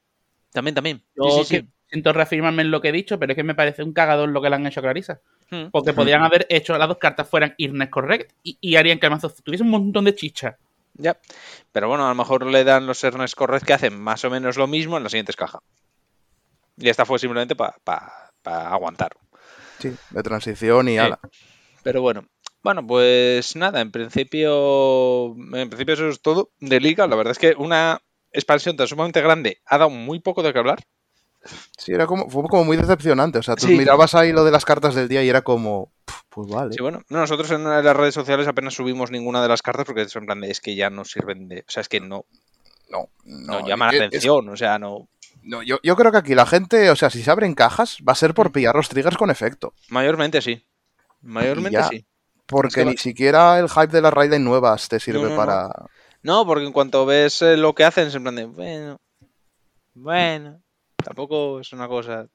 También, 0.53 0.75
también. 0.75 1.03
Yo 1.17 1.31
Sí, 1.31 1.45
sí, 1.45 1.55
que 1.55 1.61
sí. 1.63 1.69
siento 1.91 2.13
reafirmarme 2.13 2.63
en 2.63 2.71
lo 2.71 2.81
que 2.81 2.89
he 2.89 2.93
dicho, 2.93 3.19
pero 3.19 3.33
es 3.33 3.37
que 3.37 3.45
me 3.45 3.55
parece 3.55 3.83
un 3.85 3.93
cagador 3.93 4.29
lo 4.29 4.43
que 4.43 4.51
le 4.51 4.57
han 4.57 4.67
hecho 4.67 4.81
a 4.81 4.83
Clarisa. 4.83 5.21
Mm. 5.51 5.67
Porque 5.71 5.93
podían 5.93 6.23
haber 6.23 6.47
hecho 6.51 6.77
las 6.77 6.89
dos 6.89 6.99
cartas 6.99 7.29
fueran 7.29 7.55
Irnes 7.57 7.89
Correct 7.89 8.33
y, 8.43 8.59
y 8.61 8.77
harían 8.77 8.99
que 8.99 9.07
el 9.07 9.13
mazo 9.13 9.31
tuviese 9.43 9.63
un 9.63 9.71
montón 9.71 10.05
de 10.05 10.15
chicha. 10.15 10.59
Ya. 10.99 11.19
Pero 11.73 11.89
bueno, 11.89 12.05
a 12.07 12.09
lo 12.11 12.15
mejor 12.15 12.45
le 12.47 12.65
dan 12.65 12.87
los 12.87 13.03
Ernest 13.03 13.35
Correct 13.35 13.65
que 13.65 13.73
hacen 13.73 13.99
más 14.01 14.25
o 14.25 14.31
menos 14.31 14.57
lo 14.57 14.67
mismo 14.67 14.97
en 14.97 15.05
las 15.05 15.13
siguientes 15.13 15.37
cajas. 15.37 15.61
Y 16.77 16.89
esta 16.89 17.05
fue 17.07 17.19
simplemente 17.19 17.57
para 17.57 18.31
aguantar. 18.45 19.13
Sí, 19.79 19.95
de 20.11 20.23
transición 20.23 20.89
y 20.89 20.93
Sí. 20.93 20.99
ala. 20.99 21.19
Pero 21.83 22.03
bueno. 22.03 22.27
Bueno, 22.63 22.85
pues 22.87 23.55
nada, 23.57 23.81
en 23.81 23.93
principio. 23.93 25.35
En 25.55 25.71
principio 25.71 25.95
eso 25.95 26.09
es 26.09 26.21
todo 26.21 26.51
de 26.59 26.81
liga. 26.81 27.07
La 27.07 27.15
verdad 27.17 27.31
es 27.31 27.39
que 27.39 27.55
una 27.57 28.01
expansión 28.33 28.77
tan 28.77 28.89
sumamente 28.89 29.21
grande 29.23 29.61
ha 29.67 29.79
dado 29.79 29.91
muy 29.91 30.19
poco 30.21 30.43
de 30.43 30.53
qué 30.53 30.59
hablar. 30.59 30.81
Sí, 31.79 31.93
era 31.93 32.07
como, 32.07 32.29
fue 32.29 32.43
como 32.49 32.65
muy 32.65 32.77
decepcionante. 32.77 33.39
O 33.39 33.43
sea, 33.43 33.55
tú 33.55 33.67
Sí. 33.69 33.77
mirabas 33.79 34.15
ahí 34.17 34.33
lo 34.33 34.45
de 34.45 34.51
las 34.51 34.65
cartas 34.65 34.95
del 34.97 35.09
día 35.09 35.23
y 35.23 35.29
era 35.29 35.43
como. 35.43 35.93
pff, 36.05 36.18
Pues 36.31 36.49
vale. 36.49 36.73
Sí, 36.73 36.83
bueno, 36.83 37.03
no, 37.09 37.19
nosotros 37.21 37.51
en 37.51 37.65
las 37.65 37.97
redes 37.97 38.15
sociales 38.15 38.47
apenas 38.47 38.75
subimos 38.75 39.11
ninguna 39.11 39.43
de 39.43 39.49
las 39.49 39.63
cartas 39.63 39.87
porque 39.87 40.03
es 40.03 40.15
en 40.17 40.27
plan 40.27 40.41
de, 40.41 40.51
es 40.51 40.61
que 40.61 40.75
ya 40.77 40.91
no 40.91 41.05
sirven 41.05 41.49
de. 41.49 41.61
O 41.61 41.71
sea, 41.71 41.81
es 41.81 41.89
que 41.89 42.01
no, 42.01 42.27
No, 42.91 43.09
no, 43.25 43.61
no, 43.61 43.67
llaman 43.69 43.91
es- 43.95 43.99
la 43.99 44.05
es- 44.05 44.09
atención. 44.09 44.49
O 44.49 44.57
sea, 44.57 44.79
no. 44.79 45.09
no, 45.43 45.63
yo, 45.63 45.79
yo 45.83 45.97
creo 45.97 46.13
que 46.13 46.19
aquí 46.19 46.35
la 46.35 46.47
gente, 46.47 46.91
o 46.91 46.97
sea, 46.97 47.11
si 47.11 47.23
se 47.23 47.31
abren 47.31 47.55
cajas, 47.55 47.99
va 48.07 48.13
a 48.13 48.17
ser 48.17 48.31
Mm. 48.31 48.35
por 48.35 48.53
pillar 48.53 48.75
los 48.75 48.89
triggers 48.89 49.17
con 49.17 49.31
efecto. 49.31 49.73
Mayormente 49.89 50.41
sí. 50.43 50.65
Mayormente 51.23 51.79
ya. 51.79 51.89
sí. 51.89 52.05
Porque 52.47 52.69
Es 52.69 52.75
que 52.77 52.85
va- 52.85 52.91
ni 52.93 52.97
siquiera 52.97 53.59
el 53.59 53.69
hype 53.69 53.89
de 53.89 54.01
las 54.03 54.13
Raidline 54.13 54.45
nuevas 54.45 54.89
te 54.89 55.01
sirve 55.01 55.23
no, 55.25 55.29
no. 55.31 55.37
para. 55.37 55.71
No, 56.23 56.45
porque 56.47 56.65
en 56.67 56.73
cuanto 56.73 57.05
ves 57.07 57.43
eh, 57.43 57.57
lo 57.57 57.75
que 57.75 57.85
hacen, 57.85 58.09
es 58.09 58.15
en 58.15 58.23
plan 58.23 58.35
de, 58.37 58.45
bueno, 58.47 58.99
bueno, 59.95 60.61
tampoco 61.03 61.61
es 61.61 61.73
una 61.73 61.89
cosa. 61.89 62.27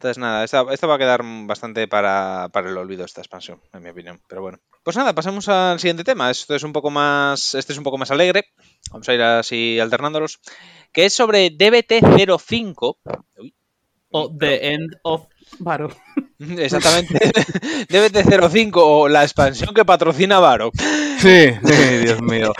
Entonces, 0.00 0.16
nada, 0.16 0.44
esta, 0.44 0.64
esta 0.72 0.86
va 0.86 0.94
a 0.94 0.98
quedar 0.98 1.20
bastante 1.44 1.86
para, 1.86 2.48
para 2.54 2.70
el 2.70 2.78
olvido, 2.78 3.04
esta 3.04 3.20
expansión, 3.20 3.60
en 3.74 3.82
mi 3.82 3.90
opinión. 3.90 4.18
Pero 4.28 4.40
bueno. 4.40 4.58
Pues 4.82 4.96
nada, 4.96 5.12
pasamos 5.14 5.46
al 5.50 5.78
siguiente 5.78 6.04
tema. 6.04 6.30
Esto 6.30 6.54
es 6.54 6.62
un 6.62 6.72
poco 6.72 6.88
más. 6.88 7.54
Este 7.54 7.74
es 7.74 7.78
un 7.78 7.84
poco 7.84 7.98
más 7.98 8.10
alegre. 8.10 8.46
Vamos 8.92 9.06
a 9.10 9.12
ir 9.12 9.20
así 9.20 9.78
alternándolos. 9.78 10.40
Que 10.90 11.04
es 11.04 11.12
sobre 11.12 11.50
DBT05. 11.50 12.96
Uy, 13.36 13.54
O 14.08 14.34
The 14.34 14.72
End 14.72 14.96
of 15.02 15.26
Varo. 15.58 15.90
exactamente. 16.38 17.18
DBT05 17.90 18.72
o 18.76 19.06
la 19.06 19.22
expansión 19.22 19.74
que 19.74 19.84
patrocina 19.84 20.38
Varo. 20.40 20.70
Sí, 21.18 21.50
sí, 21.62 21.96
Dios 21.98 22.22
mío. 22.22 22.54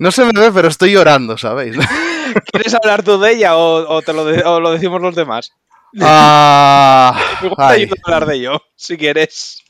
No 0.00 0.10
se 0.10 0.24
me 0.24 0.32
ve, 0.32 0.50
pero 0.52 0.66
estoy 0.66 0.90
llorando, 0.94 1.38
¿sabéis? 1.38 1.76
¿Quieres 2.52 2.74
hablar 2.74 3.04
tú 3.04 3.20
de 3.20 3.34
ella 3.34 3.56
o, 3.56 3.88
o 3.88 4.02
te 4.02 4.12
lo, 4.12 4.24
de- 4.24 4.42
o 4.42 4.58
lo 4.58 4.72
decimos 4.72 5.00
los 5.00 5.14
demás? 5.14 5.52
Ah, 6.00 7.14
Igual 7.40 7.88
te 7.88 7.88
ay, 7.88 7.90
hablar 8.04 8.26
de 8.26 8.36
ello, 8.36 8.60
si 8.76 8.96
quieres. 8.96 9.62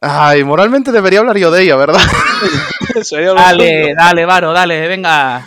ay, 0.00 0.44
moralmente 0.44 0.92
debería 0.92 1.20
hablar 1.20 1.36
yo 1.38 1.50
de 1.50 1.62
ella, 1.62 1.76
¿verdad? 1.76 2.00
Sería 3.02 3.32
lo 3.34 3.34
Dale, 3.34 3.94
dale, 3.96 4.24
Varo, 4.26 4.52
dale, 4.52 4.88
venga. 4.88 5.46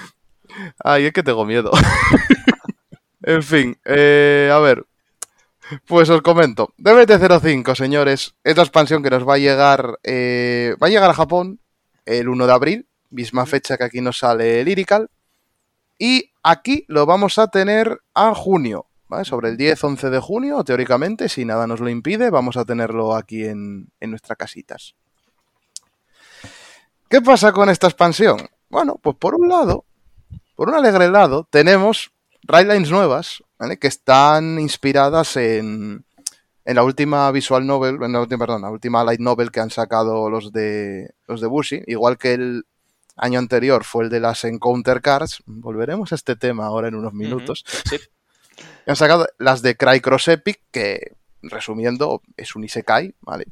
Ay, 0.83 1.05
es 1.05 1.13
que 1.13 1.23
tengo 1.23 1.45
miedo. 1.45 1.71
en 3.23 3.43
fin, 3.43 3.77
eh, 3.85 4.49
a 4.53 4.59
ver. 4.59 4.85
Pues 5.87 6.09
os 6.09 6.21
comento. 6.21 6.73
DBT05, 6.77 7.75
señores, 7.75 8.35
es 8.43 8.57
la 8.57 8.63
expansión 8.63 9.03
que 9.03 9.09
nos 9.09 9.27
va 9.27 9.35
a 9.35 9.39
llegar. 9.39 9.99
eh, 10.03 10.75
va 10.81 10.87
a 10.87 10.89
llegar 10.89 11.09
a 11.09 11.13
Japón 11.13 11.59
el 12.05 12.27
1 12.29 12.45
de 12.47 12.53
abril, 12.53 12.87
misma 13.09 13.45
fecha 13.45 13.77
que 13.77 13.85
aquí 13.85 14.01
nos 14.01 14.17
sale 14.19 14.63
Lyrical. 14.65 15.09
Y 15.97 16.31
aquí 16.43 16.85
lo 16.87 17.05
vamos 17.05 17.37
a 17.37 17.47
tener 17.47 17.99
a 18.15 18.33
junio, 18.35 18.87
¿vale? 19.11 19.25
Sobre 19.25 19.49
el 19.49 19.57
10-11 19.57 20.09
de 20.09 20.19
junio, 20.19 20.63
teóricamente, 20.63 21.27
si 21.27 21.43
nada 21.43 21.67
nos 21.67 21.81
lo 21.81 21.89
impide, 21.89 22.29
vamos 22.29 22.55
a 22.55 22.63
tenerlo 22.63 23.13
aquí 23.13 23.43
en, 23.43 23.89
en 23.99 24.09
nuestras 24.09 24.37
casitas. 24.37 24.95
¿Qué 27.09 27.19
pasa 27.19 27.51
con 27.51 27.69
esta 27.69 27.87
expansión? 27.87 28.39
Bueno, 28.69 28.97
pues 29.03 29.17
por 29.17 29.35
un 29.35 29.49
lado, 29.49 29.83
por 30.55 30.69
un 30.69 30.75
alegre 30.75 31.09
lado, 31.09 31.45
tenemos 31.51 32.13
Railines 32.43 32.89
nuevas, 32.89 33.43
¿vale? 33.59 33.77
Que 33.77 33.87
están 33.87 34.57
inspiradas 34.61 35.35
en, 35.35 36.05
en 36.63 36.75
la 36.75 36.83
última 36.83 37.29
visual 37.31 37.67
novel, 37.67 38.01
en 38.01 38.13
la 38.13 38.21
última, 38.21 38.45
perdón, 38.45 38.61
la 38.61 38.69
última 38.69 39.03
light 39.03 39.19
novel 39.19 39.51
que 39.51 39.59
han 39.59 39.71
sacado 39.71 40.29
los 40.29 40.53
de 40.53 41.13
los 41.27 41.41
de 41.41 41.47
Bushi, 41.47 41.83
igual 41.87 42.17
que 42.17 42.33
el 42.35 42.63
año 43.17 43.39
anterior 43.39 43.83
fue 43.83 44.05
el 44.05 44.09
de 44.09 44.21
las 44.21 44.45
Encounter 44.45 45.01
Cards. 45.01 45.43
Volveremos 45.45 46.13
a 46.13 46.15
este 46.15 46.37
tema 46.37 46.65
ahora 46.67 46.87
en 46.87 46.95
unos 46.95 47.13
minutos. 47.13 47.65
sí. 47.89 47.97
Han 48.87 48.95
sacado 48.95 49.27
las 49.37 49.61
de 49.61 49.75
Cry 49.77 49.99
Cross 49.99 50.27
Epic, 50.29 50.59
que 50.71 51.13
resumiendo 51.41 52.21
es 52.37 52.55
un 52.55 52.63
Isekai, 52.63 53.15
¿vale? 53.21 53.45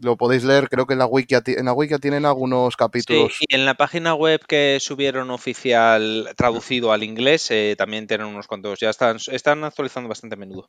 Lo 0.00 0.16
podéis 0.16 0.42
leer, 0.42 0.68
creo 0.68 0.86
que 0.86 0.94
en 0.94 0.98
la 0.98 1.06
wiki, 1.06 1.36
en 1.46 1.64
la 1.64 1.72
wiki 1.72 1.96
tienen 1.98 2.24
algunos 2.26 2.74
Sí, 2.74 2.76
capítulos. 2.76 3.36
y 3.40 3.54
en 3.54 3.64
la 3.64 3.74
página 3.74 4.14
web 4.14 4.40
que 4.48 4.78
subieron 4.80 5.30
oficial 5.30 6.30
traducido 6.36 6.92
al 6.92 7.04
inglés 7.04 7.48
eh, 7.52 7.76
también 7.78 8.08
tienen 8.08 8.26
unos 8.26 8.48
cuantos. 8.48 8.80
Ya 8.80 8.90
están, 8.90 9.18
están 9.30 9.62
actualizando 9.62 10.08
bastante 10.08 10.34
a 10.34 10.38
menudo. 10.38 10.68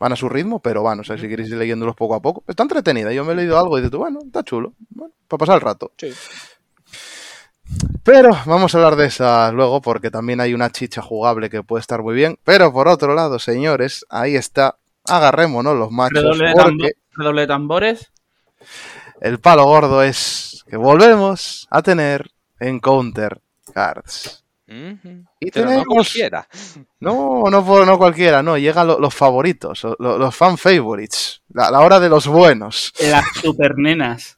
van 0.00 0.12
a 0.12 0.16
su 0.16 0.28
ritmo, 0.28 0.60
pero 0.60 0.82
van, 0.82 0.98
o 1.00 1.04
sea, 1.04 1.18
si 1.18 1.28
queréis 1.28 1.50
ir 1.50 1.56
leyéndolos 1.58 1.94
poco 1.94 2.16
a 2.16 2.20
poco. 2.22 2.42
Está 2.48 2.64
entretenida, 2.64 3.12
yo 3.12 3.24
me 3.24 3.32
he 3.32 3.36
leído 3.36 3.56
algo 3.60 3.78
y 3.78 3.80
dices, 3.82 3.92
tú, 3.92 3.98
bueno, 3.98 4.18
está 4.26 4.42
chulo, 4.42 4.74
bueno, 4.88 5.14
para 5.28 5.38
pasar 5.38 5.54
el 5.56 5.60
rato. 5.60 5.92
Sí. 5.96 6.10
Pero 8.02 8.30
vamos 8.46 8.74
a 8.74 8.78
hablar 8.78 8.96
de 8.96 9.06
esa 9.06 9.52
luego, 9.52 9.80
porque 9.80 10.10
también 10.10 10.40
hay 10.40 10.54
una 10.54 10.70
chicha 10.70 11.02
jugable 11.02 11.50
que 11.50 11.62
puede 11.62 11.80
estar 11.80 12.02
muy 12.02 12.14
bien. 12.14 12.38
Pero 12.44 12.72
por 12.72 12.88
otro 12.88 13.14
lado, 13.14 13.38
señores, 13.38 14.04
ahí 14.08 14.36
está, 14.36 14.76
agarrémonos 15.06 15.76
los 15.76 15.90
machos, 15.90 16.22
Redoble 16.22 16.48
de, 16.48 16.54
tambo- 16.54 16.62
porque 16.78 16.92
redoble 17.12 17.40
de 17.42 17.46
tambores. 17.46 18.10
el 19.20 19.38
palo 19.38 19.64
gordo 19.64 20.02
es 20.02 20.64
que 20.68 20.76
volvemos 20.76 21.66
a 21.70 21.82
tener 21.82 22.30
Encounter 22.58 23.40
Cards. 23.72 24.44
Y 24.72 25.50
Pero 25.50 25.64
no 25.64 25.70
tenemos- 25.72 25.84
cualquiera. 25.88 26.46
No, 27.00 27.42
no, 27.50 27.64
por- 27.64 27.84
no 27.86 27.98
cualquiera, 27.98 28.40
no, 28.42 28.56
llegan 28.56 28.86
lo- 28.86 29.00
los 29.00 29.12
favoritos, 29.14 29.82
lo- 29.98 30.16
los 30.16 30.34
fan 30.36 30.56
favorites, 30.56 31.42
la, 31.52 31.70
la 31.72 31.80
hora 31.80 31.98
de 31.98 32.08
los 32.08 32.26
buenos. 32.28 32.92
Las 33.00 33.24
supernenas. 33.42 34.36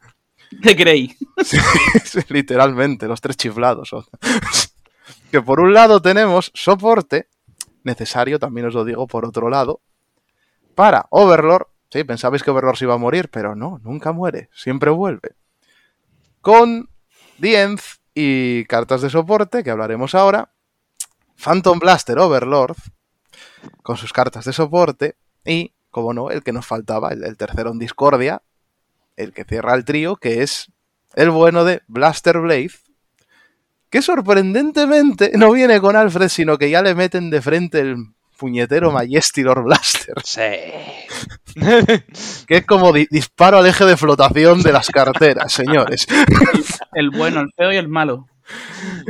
de 0.60 0.74
Grey. 0.74 1.16
Sí, 2.04 2.20
literalmente, 2.28 3.08
los 3.08 3.20
tres 3.20 3.36
chiflados. 3.36 3.90
que 5.30 5.42
por 5.42 5.60
un 5.60 5.72
lado 5.72 6.00
tenemos 6.00 6.52
soporte, 6.54 7.28
necesario, 7.82 8.38
también 8.38 8.66
os 8.66 8.74
lo 8.74 8.84
digo 8.84 9.06
por 9.06 9.24
otro 9.24 9.48
lado, 9.48 9.80
para 10.74 11.06
Overlord. 11.10 11.66
Sí, 11.90 12.04
pensabais 12.04 12.42
que 12.42 12.50
Overlord 12.50 12.76
se 12.76 12.84
iba 12.84 12.94
a 12.94 12.98
morir, 12.98 13.28
pero 13.28 13.54
no, 13.54 13.80
nunca 13.82 14.12
muere, 14.12 14.50
siempre 14.54 14.90
vuelve. 14.90 15.34
Con 16.40 16.88
Dienz 17.38 18.00
y 18.14 18.64
cartas 18.66 19.02
de 19.02 19.10
soporte, 19.10 19.64
que 19.64 19.70
hablaremos 19.70 20.14
ahora. 20.14 20.52
Phantom 21.36 21.78
Blaster 21.78 22.18
Overlord, 22.18 22.76
con 23.82 23.96
sus 23.96 24.12
cartas 24.12 24.44
de 24.44 24.52
soporte. 24.52 25.16
Y, 25.44 25.74
como 25.90 26.14
no, 26.14 26.30
el 26.30 26.42
que 26.42 26.52
nos 26.52 26.66
faltaba, 26.66 27.10
el, 27.10 27.24
el 27.24 27.36
tercero 27.36 27.72
en 27.72 27.78
discordia, 27.78 28.42
el 29.16 29.32
que 29.32 29.44
cierra 29.44 29.74
el 29.74 29.84
trío, 29.84 30.16
que 30.16 30.42
es 30.42 30.70
el 31.14 31.30
bueno 31.30 31.64
de 31.64 31.82
Blaster 31.88 32.38
Blade, 32.38 32.70
que 33.90 34.00
sorprendentemente 34.02 35.32
no 35.36 35.52
viene 35.52 35.80
con 35.80 35.96
Alfred, 35.96 36.28
sino 36.28 36.56
que 36.58 36.70
ya 36.70 36.82
le 36.82 36.94
meten 36.94 37.28
de 37.30 37.42
frente 37.42 37.80
el 37.80 37.96
puñetero 38.38 38.90
Majestilor 38.90 39.62
Blaster, 39.64 40.14
Sí. 40.24 40.40
que 42.46 42.56
es 42.56 42.66
como 42.66 42.92
di- 42.92 43.06
disparo 43.10 43.58
al 43.58 43.66
eje 43.66 43.84
de 43.84 43.96
flotación 43.96 44.62
de 44.62 44.72
las 44.72 44.88
carteras, 44.88 45.52
señores. 45.52 46.06
El 46.94 47.10
bueno, 47.10 47.40
el 47.40 47.52
feo 47.56 47.72
y 47.72 47.76
el 47.76 47.88
malo. 47.88 48.26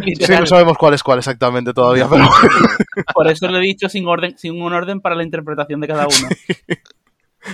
Sí, 0.04 0.32
no 0.38 0.46
sabemos 0.46 0.76
cuál 0.76 0.94
es 0.94 1.02
cuál 1.02 1.18
exactamente 1.18 1.72
todavía, 1.72 2.06
pero 2.08 2.28
Por 3.14 3.28
eso 3.28 3.48
lo 3.48 3.58
he 3.58 3.62
dicho 3.62 3.88
sin 3.88 4.06
orden, 4.06 4.36
sin 4.36 4.60
un 4.60 4.72
orden 4.72 5.00
para 5.00 5.14
la 5.14 5.22
interpretación 5.22 5.80
de 5.80 5.86
cada 5.88 6.06
uno. 6.06 6.28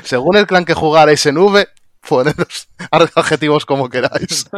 según 0.02 0.36
el 0.36 0.46
clan 0.46 0.64
que 0.64 0.74
jugarais 0.74 1.24
en 1.26 1.38
V, 1.38 1.68
poned 2.06 2.34
los 2.36 2.68
adjetivos 3.16 3.64
como 3.66 3.88
queráis. 3.88 4.48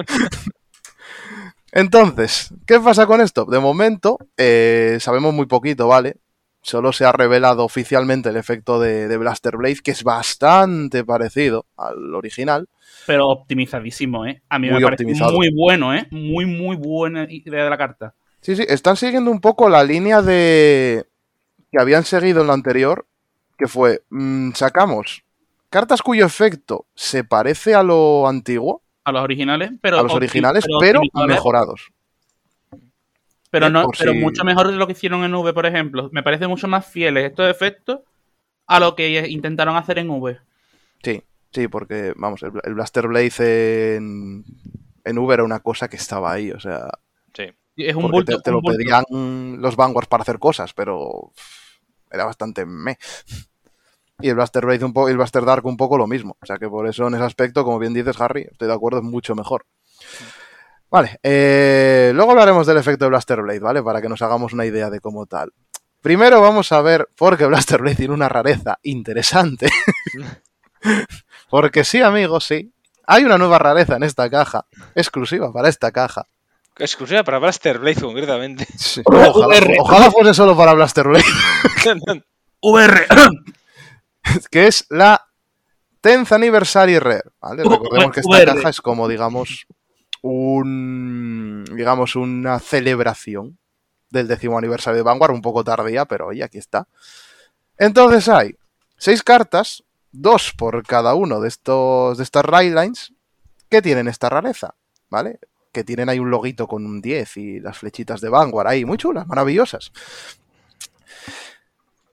Entonces, 1.73 2.53
¿qué 2.67 2.81
pasa 2.81 3.07
con 3.07 3.21
esto? 3.21 3.45
De 3.45 3.61
momento, 3.61 4.19
eh, 4.37 4.99
sabemos 5.01 5.33
muy 5.33 5.47
poquito, 5.47 5.87
¿vale? 5.87 6.17
Solo 6.63 6.93
se 6.93 7.05
ha 7.05 7.13
revelado 7.13 7.65
oficialmente 7.65 8.29
el 8.29 8.37
efecto 8.37 8.81
de, 8.81 9.09
de 9.09 9.17
Blaster 9.17 9.57
Blade, 9.57 9.79
que 9.83 9.93
es 9.93 10.03
bastante 10.03 11.05
parecido 11.05 11.67
al 11.77 12.15
original. 12.15 12.69
Pero 13.07 13.29
optimizadísimo, 13.29 14.27
¿eh? 14.27 14.43
A 14.49 14.59
mí 14.59 14.69
Muy 14.69 14.81
me 14.81 14.85
parece 14.85 15.05
optimizado. 15.05 15.33
muy 15.33 15.51
bueno, 15.55 15.95
¿eh? 15.95 16.07
Muy, 16.11 16.45
muy 16.45 16.77
buena 16.77 17.27
idea 17.31 17.65
de 17.65 17.71
la 17.71 17.79
carta. 17.79 18.15
Sí, 18.43 18.57
sí, 18.57 18.65
están 18.69 18.97
siguiendo 18.97 19.31
un 19.31 19.41
poco 19.41 19.69
la 19.69 19.85
línea 19.85 20.23
de 20.23 21.07
que 21.71 21.81
habían 21.81 22.05
seguido 22.05 22.41
en 22.41 22.49
lo 22.49 22.53
anterior, 22.53 23.07
que 23.57 23.69
fue, 23.69 24.03
mm, 24.11 24.53
sacamos 24.53 25.23
cartas 25.71 26.03
cuyo 26.03 26.27
efecto 26.27 26.87
se 26.95 27.25
parece 27.25 27.75
a 27.75 27.83
lo 27.83 28.29
antiguo, 28.29 28.83
A 29.05 29.13
los 29.13 29.23
originales, 29.23 29.71
pero. 29.81 29.99
a 29.99 30.03
los 30.03 30.13
originales, 30.13 30.65
pero 30.81 31.01
mejorados. 31.27 31.91
Pero, 33.51 33.69
no, 33.69 33.89
pero 33.99 34.13
si- 34.13 34.19
mucho 34.19 34.45
mejor 34.45 34.69
de 34.69 34.77
lo 34.77 34.87
que 34.87 34.93
hicieron 34.93 35.25
en 35.25 35.35
V, 35.35 35.53
por 35.53 35.67
ejemplo. 35.67 36.09
Me 36.13 36.23
parece 36.23 36.47
mucho 36.47 36.69
más 36.69 36.87
fieles 36.87 37.25
estos 37.25 37.51
efectos 37.51 38.01
a 38.67 38.79
lo 38.79 38.95
que 38.95 39.29
intentaron 39.29 39.77
hacer 39.77 39.99
en 39.99 40.11
V. 40.11 40.39
Sí, 41.03 41.23
sí, 41.51 41.67
porque, 41.67 42.13
vamos, 42.17 42.43
el, 42.45 42.53
el 42.63 42.75
Blaster 42.75 43.09
Blade 43.09 43.97
en, 43.97 44.45
en 45.05 45.19
V 45.19 45.35
era 45.35 45.43
una 45.43 45.59
cosa 45.61 45.89
que 45.89 45.97
estaba 45.97 46.33
ahí, 46.33 46.53
o 46.53 46.61
sea, 46.61 46.89
Sí. 47.35 47.45
Es 47.77 47.95
un 47.97 48.11
bulto. 48.11 48.37
te, 48.37 48.43
te 48.43 48.51
un 48.51 48.57
lo 48.57 48.61
bulto. 48.61 48.77
pedían 48.79 49.05
los 49.63 49.75
Vanguards 49.75 50.09
para 50.09 50.23
hacer 50.23 50.39
cosas, 50.39 50.73
pero 50.75 51.33
era 52.11 52.25
bastante 52.27 52.67
me. 52.67 52.99
Y 54.23 54.29
el 54.29 54.35
Blaster 54.35 54.65
Blade 54.65 54.85
un 54.85 54.93
poco, 54.93 55.09
y 55.09 55.13
el 55.13 55.17
Blaster 55.17 55.45
Dark 55.45 55.65
un 55.67 55.77
poco 55.77 55.97
lo 55.99 56.07
mismo. 56.07 56.37
O 56.41 56.47
sea 56.47 56.59
que 56.59 56.69
por 56.69 56.89
eso 56.89 57.07
en 57.07 57.15
ese 57.15 57.25
aspecto, 57.25 57.65
como 57.65 57.79
bien 57.79 57.95
dices, 57.95 58.21
Harry, 58.21 58.47
estoy 58.51 58.69
de 58.69 58.75
acuerdo, 58.75 58.99
es 58.99 59.05
mucho 59.05 59.35
mejor. 59.35 59.67
Vale, 60.91 61.19
eh, 61.23 62.11
luego 62.15 62.33
hablaremos 62.33 62.67
del 62.67 62.79
efecto 62.79 63.05
de 63.05 63.11
Blaster 63.11 63.43
Blade, 63.43 63.61
¿vale? 63.61 63.83
Para 63.83 64.03
que 64.03 64.09
nos 64.09 64.23
hagamos 64.23 64.53
una 64.53 64.67
idea 64.67 64.91
de 64.91 65.01
cómo 65.01 65.27
tal. 65.27 65.53
Primero 66.01 66.41
vamos 66.41 66.73
a 66.73 66.81
ver, 66.81 67.09
porque 67.17 67.47
Blaster 67.47 67.81
Blade 67.81 67.97
tiene 67.97 68.15
una 68.15 68.29
rareza 68.29 68.79
interesante. 68.83 69.69
Porque 71.51 71.85
sí, 71.85 72.01
amigos, 72.01 72.45
sí. 72.45 72.73
Hay 73.07 73.25
una 73.25 73.37
nueva 73.37 73.59
rareza 73.59 73.97
en 73.97 74.05
esta 74.05 74.31
caja, 74.31 74.65
exclusiva 74.95 75.53
para 75.53 75.69
esta 75.69 75.91
caja. 75.91 76.27
Exclusiva 76.79 77.25
para 77.25 77.39
Blaster 77.39 77.79
Blade, 77.79 78.01
concretamente. 78.01 78.67
Sí. 78.79 79.03
Ojalá, 79.05 79.61
ojalá 79.81 80.11
fuese 80.11 80.33
solo 80.33 80.57
para 80.57 80.73
Blaster 80.73 81.07
Blade. 81.09 81.25
VR. 82.63 83.07
que 84.51 84.67
es 84.67 84.87
la 84.91 85.27
10th 86.03 86.33
Anniversary 86.33 86.99
Rare, 86.99 87.31
¿vale? 87.41 87.63
Uh, 87.65 87.71
Recordemos 87.71 88.13
que 88.13 88.21
esta 88.21 88.45
caja 88.55 88.71
es 88.71 88.81
como, 88.81 89.09
digamos, 89.09 89.67
un 90.23 91.65
digamos 91.75 92.17
una 92.17 92.59
celebración 92.59 93.59
del 94.11 94.29
décimo 94.29 94.59
aniversario 94.59 94.99
de 94.99 95.03
Vanguard, 95.03 95.33
un 95.33 95.43
poco 95.43 95.65
tardía, 95.65 96.05
pero 96.05 96.27
oye, 96.29 96.43
aquí 96.43 96.59
está. 96.59 96.89
Entonces 97.79 98.29
hay 98.29 98.57
seis 98.97 99.23
cartas, 99.23 99.85
dos 100.13 100.53
por 100.57 100.85
cada 100.87 101.15
uno 101.15 101.41
de 101.41 101.49
estos 101.49 102.19
de 102.19 102.25
estas 102.25 102.45
Raylines 102.45 103.15
que 103.69 103.81
tienen 103.81 104.09
esta 104.09 104.29
rareza, 104.29 104.75
¿vale? 105.09 105.39
Que 105.73 105.85
tienen 105.85 106.09
ahí 106.09 106.19
un 106.19 106.31
loguito 106.31 106.67
con 106.67 106.85
un 106.85 107.01
10 107.01 107.37
y 107.37 107.61
las 107.61 107.79
flechitas 107.79 108.21
de 108.21 108.29
Vanguard 108.29 108.67
ahí, 108.67 108.85
muy 108.85 108.99
chulas, 108.99 109.27
maravillosas. 109.29 109.93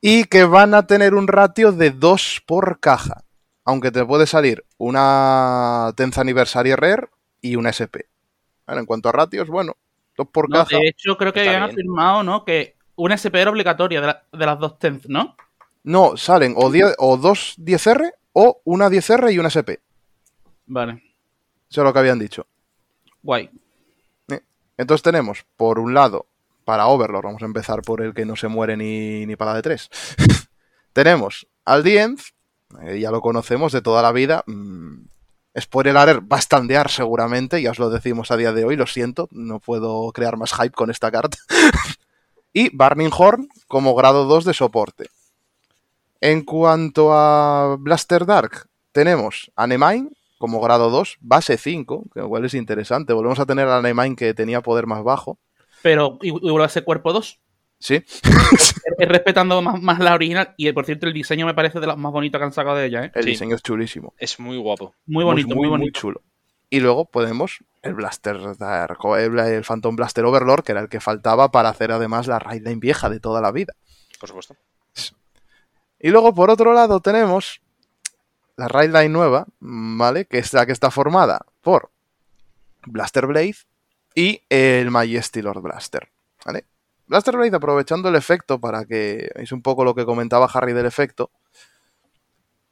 Y 0.01 0.25
que 0.25 0.43
van 0.43 0.73
a 0.73 0.85
tener 0.87 1.13
un 1.15 1.27
ratio 1.27 1.71
de 1.71 1.91
2 1.91 2.43
por 2.45 2.79
caja. 2.79 3.23
Aunque 3.65 3.91
te 3.91 4.05
puede 4.05 4.27
salir 4.27 4.63
una 4.77 5.91
10th 5.95 6.17
Anniversary 6.19 6.73
Rare 6.75 7.09
y 7.41 7.55
una 7.55 7.69
SP. 7.73 8.07
Bueno, 8.65 8.81
en 8.81 8.85
cuanto 8.85 9.09
a 9.09 9.11
ratios, 9.11 9.47
bueno, 9.49 9.75
2 10.17 10.27
por 10.29 10.49
No, 10.49 10.59
caja. 10.59 10.77
de 10.77 10.87
hecho, 10.87 11.17
creo 11.17 11.33
que 11.33 11.41
habían 11.41 11.61
bien. 11.65 11.71
afirmado, 11.71 12.23
¿no? 12.23 12.45
Que 12.45 12.75
una 12.95 13.15
SP 13.19 13.41
era 13.41 13.51
obligatoria 13.51 13.99
de, 14.01 14.07
la- 14.07 14.23
de 14.31 14.45
las 14.45 14.59
dos 14.59 14.79
tenth, 14.79 15.05
¿no? 15.07 15.35
No, 15.83 16.15
salen 16.17 16.53
o, 16.57 16.69
10 16.71 16.95
o 16.97 17.17
dos 17.17 17.55
10R 17.57 18.11
o 18.33 18.61
una 18.65 18.89
10R 18.89 19.31
y 19.33 19.39
una 19.39 19.47
SP. 19.51 19.79
Vale, 20.65 21.01
Eso 21.69 21.81
es 21.81 21.85
lo 21.85 21.93
que 21.93 21.99
habían 21.99 22.19
dicho. 22.19 22.45
guay. 23.21 23.49
Entonces 24.79 25.01
tenemos, 25.01 25.43
por 25.55 25.79
un 25.79 25.93
lado, 25.95 26.27
para 26.67 26.87
Overlord, 26.87 27.23
vamos 27.23 27.41
a 27.43 27.45
empezar 27.45 27.81
por 27.81 28.01
el 28.01 28.13
que 28.13 28.25
no 28.25 28.35
se 28.35 28.49
muere 28.49 28.75
ni, 28.75 29.25
ni 29.25 29.37
para 29.37 29.53
de 29.53 29.61
3. 29.61 29.89
tenemos 30.93 31.47
al 31.63 31.81
Dienz, 31.81 32.33
eh, 32.81 32.99
ya 32.99 33.09
lo 33.09 33.21
conocemos 33.21 33.71
de 33.71 33.81
toda 33.81 34.01
la 34.01 34.11
vida. 34.11 34.43
mm, 34.47 35.05
spoiler 35.57 35.95
alert, 35.95 36.25
va 36.29 36.35
a 36.35 36.41
standear 36.41 36.91
seguramente, 36.91 37.61
ya 37.61 37.71
os 37.71 37.79
lo 37.79 37.89
decimos 37.89 38.31
a 38.31 38.35
día 38.35 38.51
de 38.51 38.65
hoy, 38.65 38.75
lo 38.75 38.85
siento, 38.85 39.29
no 39.31 39.61
puedo 39.61 40.11
crear 40.11 40.35
más 40.35 40.53
hype 40.55 40.75
con 40.75 40.91
esta 40.91 41.09
carta. 41.09 41.37
y 42.51 42.75
Burning 42.75 43.11
Horn 43.17 43.47
como 43.69 43.95
grado 43.95 44.25
2 44.25 44.43
de 44.43 44.53
soporte. 44.53 45.09
En 46.19 46.43
cuanto 46.43 47.13
a 47.13 47.77
Blaster 47.79 48.25
Dark, 48.25 48.67
tenemos 48.91 49.53
a 49.55 49.67
como 50.37 50.59
grado 50.59 50.89
2, 50.89 51.19
base 51.21 51.57
5, 51.57 52.03
que 52.13 52.19
igual 52.19 52.43
es 52.43 52.55
interesante. 52.55 53.13
Volvemos 53.13 53.39
a 53.39 53.45
tener 53.45 53.69
a 53.69 53.81
que 54.17 54.33
tenía 54.33 54.59
poder 54.59 54.85
más 54.85 55.01
bajo. 55.05 55.39
Pero 55.81 56.17
y- 56.21 56.27
igual 56.27 56.63
a 56.63 56.69
ser 56.69 56.83
cuerpo 56.83 57.13
2. 57.13 57.39
Sí, 57.79 58.03
Es 58.97 59.07
respetando 59.07 59.61
más, 59.61 59.79
más 59.81 59.99
la 59.99 60.15
original. 60.15 60.53
Y 60.57 60.71
por 60.71 60.85
cierto, 60.85 61.05
el 61.05 61.13
diseño 61.13 61.45
me 61.45 61.53
parece 61.53 61.79
de 61.79 61.85
los 61.87 61.97
más 61.97 62.11
bonitos 62.11 62.39
que 62.39 62.45
han 62.45 62.51
sacado 62.53 62.75
de 62.77 62.87
ella, 62.87 63.05
¿eh? 63.05 63.11
el 63.13 63.23
Sí. 63.23 63.29
diseño 63.31 63.55
es 63.55 63.61
chulísimo. 63.61 64.13
Es 64.17 64.39
muy 64.39 64.57
guapo. 64.57 64.95
Muy 65.05 65.23
bonito, 65.23 65.53
muy, 65.55 65.67
bonito. 65.67 65.99
chulo. 65.99 66.21
Y 66.71 66.79
luego 66.79 67.05
podemos 67.05 67.59
el 67.83 67.93
Blaster 67.93 68.57
Dark, 68.57 68.97
o 69.05 69.15
el, 69.15 69.37
el 69.39 69.63
Phantom 69.63 69.95
Blaster 69.95 70.25
Overlord, 70.25 70.63
que 70.63 70.71
era 70.73 70.81
el 70.81 70.89
que 70.89 70.99
faltaba 70.99 71.51
para 71.51 71.69
hacer 71.69 71.91
además 71.91 72.25
la 72.27 72.39
Raidline 72.39 72.79
vieja 72.79 73.09
de 73.09 73.19
toda 73.19 73.41
la 73.41 73.51
vida. 73.51 73.73
Por 74.19 74.27
supuesto. 74.29 74.55
Y 75.99 76.09
luego, 76.09 76.33
por 76.33 76.49
otro 76.49 76.73
lado, 76.73 76.99
tenemos 76.99 77.61
la 78.55 78.67
Raidline 78.67 79.11
nueva, 79.13 79.45
¿vale? 79.59 80.25
Que 80.25 80.39
es 80.39 80.51
la 80.53 80.65
que 80.65 80.71
está 80.71 80.89
formada 80.91 81.45
por 81.61 81.91
Blaster 82.85 83.27
Blade 83.27 83.55
y 84.17 84.41
el 84.49 84.89
Majesty 84.89 85.43
Lord 85.43 85.61
Blaster, 85.61 86.09
¿vale? 86.43 86.65
Blaster 87.05 87.37
Blade, 87.37 87.55
aprovechando 87.55 88.09
el 88.09 88.15
efecto 88.15 88.59
para 88.59 88.83
que 88.83 89.29
veáis 89.35 89.51
un 89.51 89.61
poco 89.61 89.83
lo 89.83 89.93
que 89.93 90.05
comentaba 90.05 90.49
Harry 90.51 90.73
del 90.73 90.87
efecto, 90.87 91.29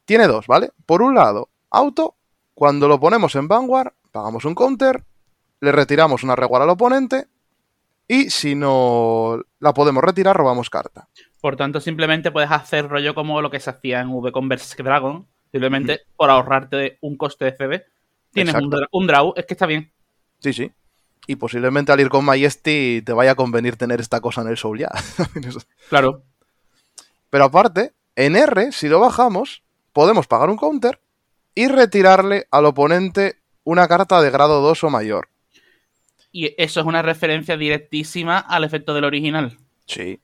tiene 0.05 0.25
dos, 0.25 0.47
¿vale? 0.47 0.71
Por 0.87 1.03
un 1.03 1.13
lado, 1.13 1.49
auto, 1.69 2.15
cuando 2.55 2.87
lo 2.87 2.99
ponemos 2.99 3.35
en 3.35 3.47
Vanguard, 3.47 3.93
pagamos 4.11 4.43
un 4.45 4.55
counter, 4.55 5.03
le 5.61 5.71
retiramos 5.71 6.23
una 6.23 6.35
reward 6.35 6.63
al 6.63 6.69
oponente 6.71 7.27
y 8.07 8.31
si 8.31 8.55
no 8.55 9.39
la 9.59 9.71
podemos 9.71 10.03
retirar, 10.03 10.35
robamos 10.35 10.71
carta. 10.71 11.09
Por 11.41 11.57
tanto, 11.57 11.79
simplemente 11.79 12.31
puedes 12.31 12.49
hacer 12.49 12.89
rollo 12.89 13.13
como 13.13 13.43
lo 13.43 13.51
que 13.51 13.59
se 13.59 13.69
hacía 13.69 14.01
en 14.01 14.09
V 14.09 14.31
con 14.31 14.49
Berserk 14.49 14.83
Dragon. 14.83 15.27
Simplemente 15.51 16.01
por 16.15 16.31
ahorrarte 16.31 16.97
un 17.01 17.17
coste 17.17 17.45
de 17.45 17.51
CB. 17.51 17.83
Tienes 18.31 18.55
un, 18.55 18.73
un 18.91 19.07
draw. 19.07 19.33
Es 19.35 19.45
que 19.45 19.53
está 19.53 19.67
bien. 19.67 19.93
Sí, 20.39 20.51
sí. 20.51 20.71
Y 21.27 21.37
posiblemente 21.37 21.91
al 21.91 21.99
ir 21.99 22.09
con 22.09 22.23
Majesty 22.25 23.01
te 23.03 23.13
vaya 23.13 23.31
a 23.31 23.35
convenir 23.35 23.77
tener 23.77 23.99
esta 23.99 24.21
cosa 24.21 24.41
en 24.41 24.47
el 24.49 24.57
Soul 24.57 24.79
ya. 24.79 24.89
Claro. 25.89 26.23
Pero 27.29 27.45
aparte, 27.45 27.93
en 28.15 28.35
R, 28.35 28.71
si 28.71 28.87
lo 28.87 28.99
bajamos, 28.99 29.63
podemos 29.93 30.27
pagar 30.27 30.49
un 30.49 30.57
counter 30.57 30.99
y 31.55 31.67
retirarle 31.67 32.47
al 32.51 32.65
oponente 32.65 33.37
una 33.63 33.87
carta 33.87 34.21
de 34.21 34.29
grado 34.29 34.61
2 34.61 34.83
o 34.83 34.89
mayor. 34.89 35.29
Y 36.31 36.53
eso 36.61 36.81
es 36.81 36.85
una 36.85 37.01
referencia 37.01 37.57
directísima 37.57 38.37
al 38.39 38.63
efecto 38.63 38.93
del 38.93 39.05
original. 39.05 39.57
Sí. 39.87 40.19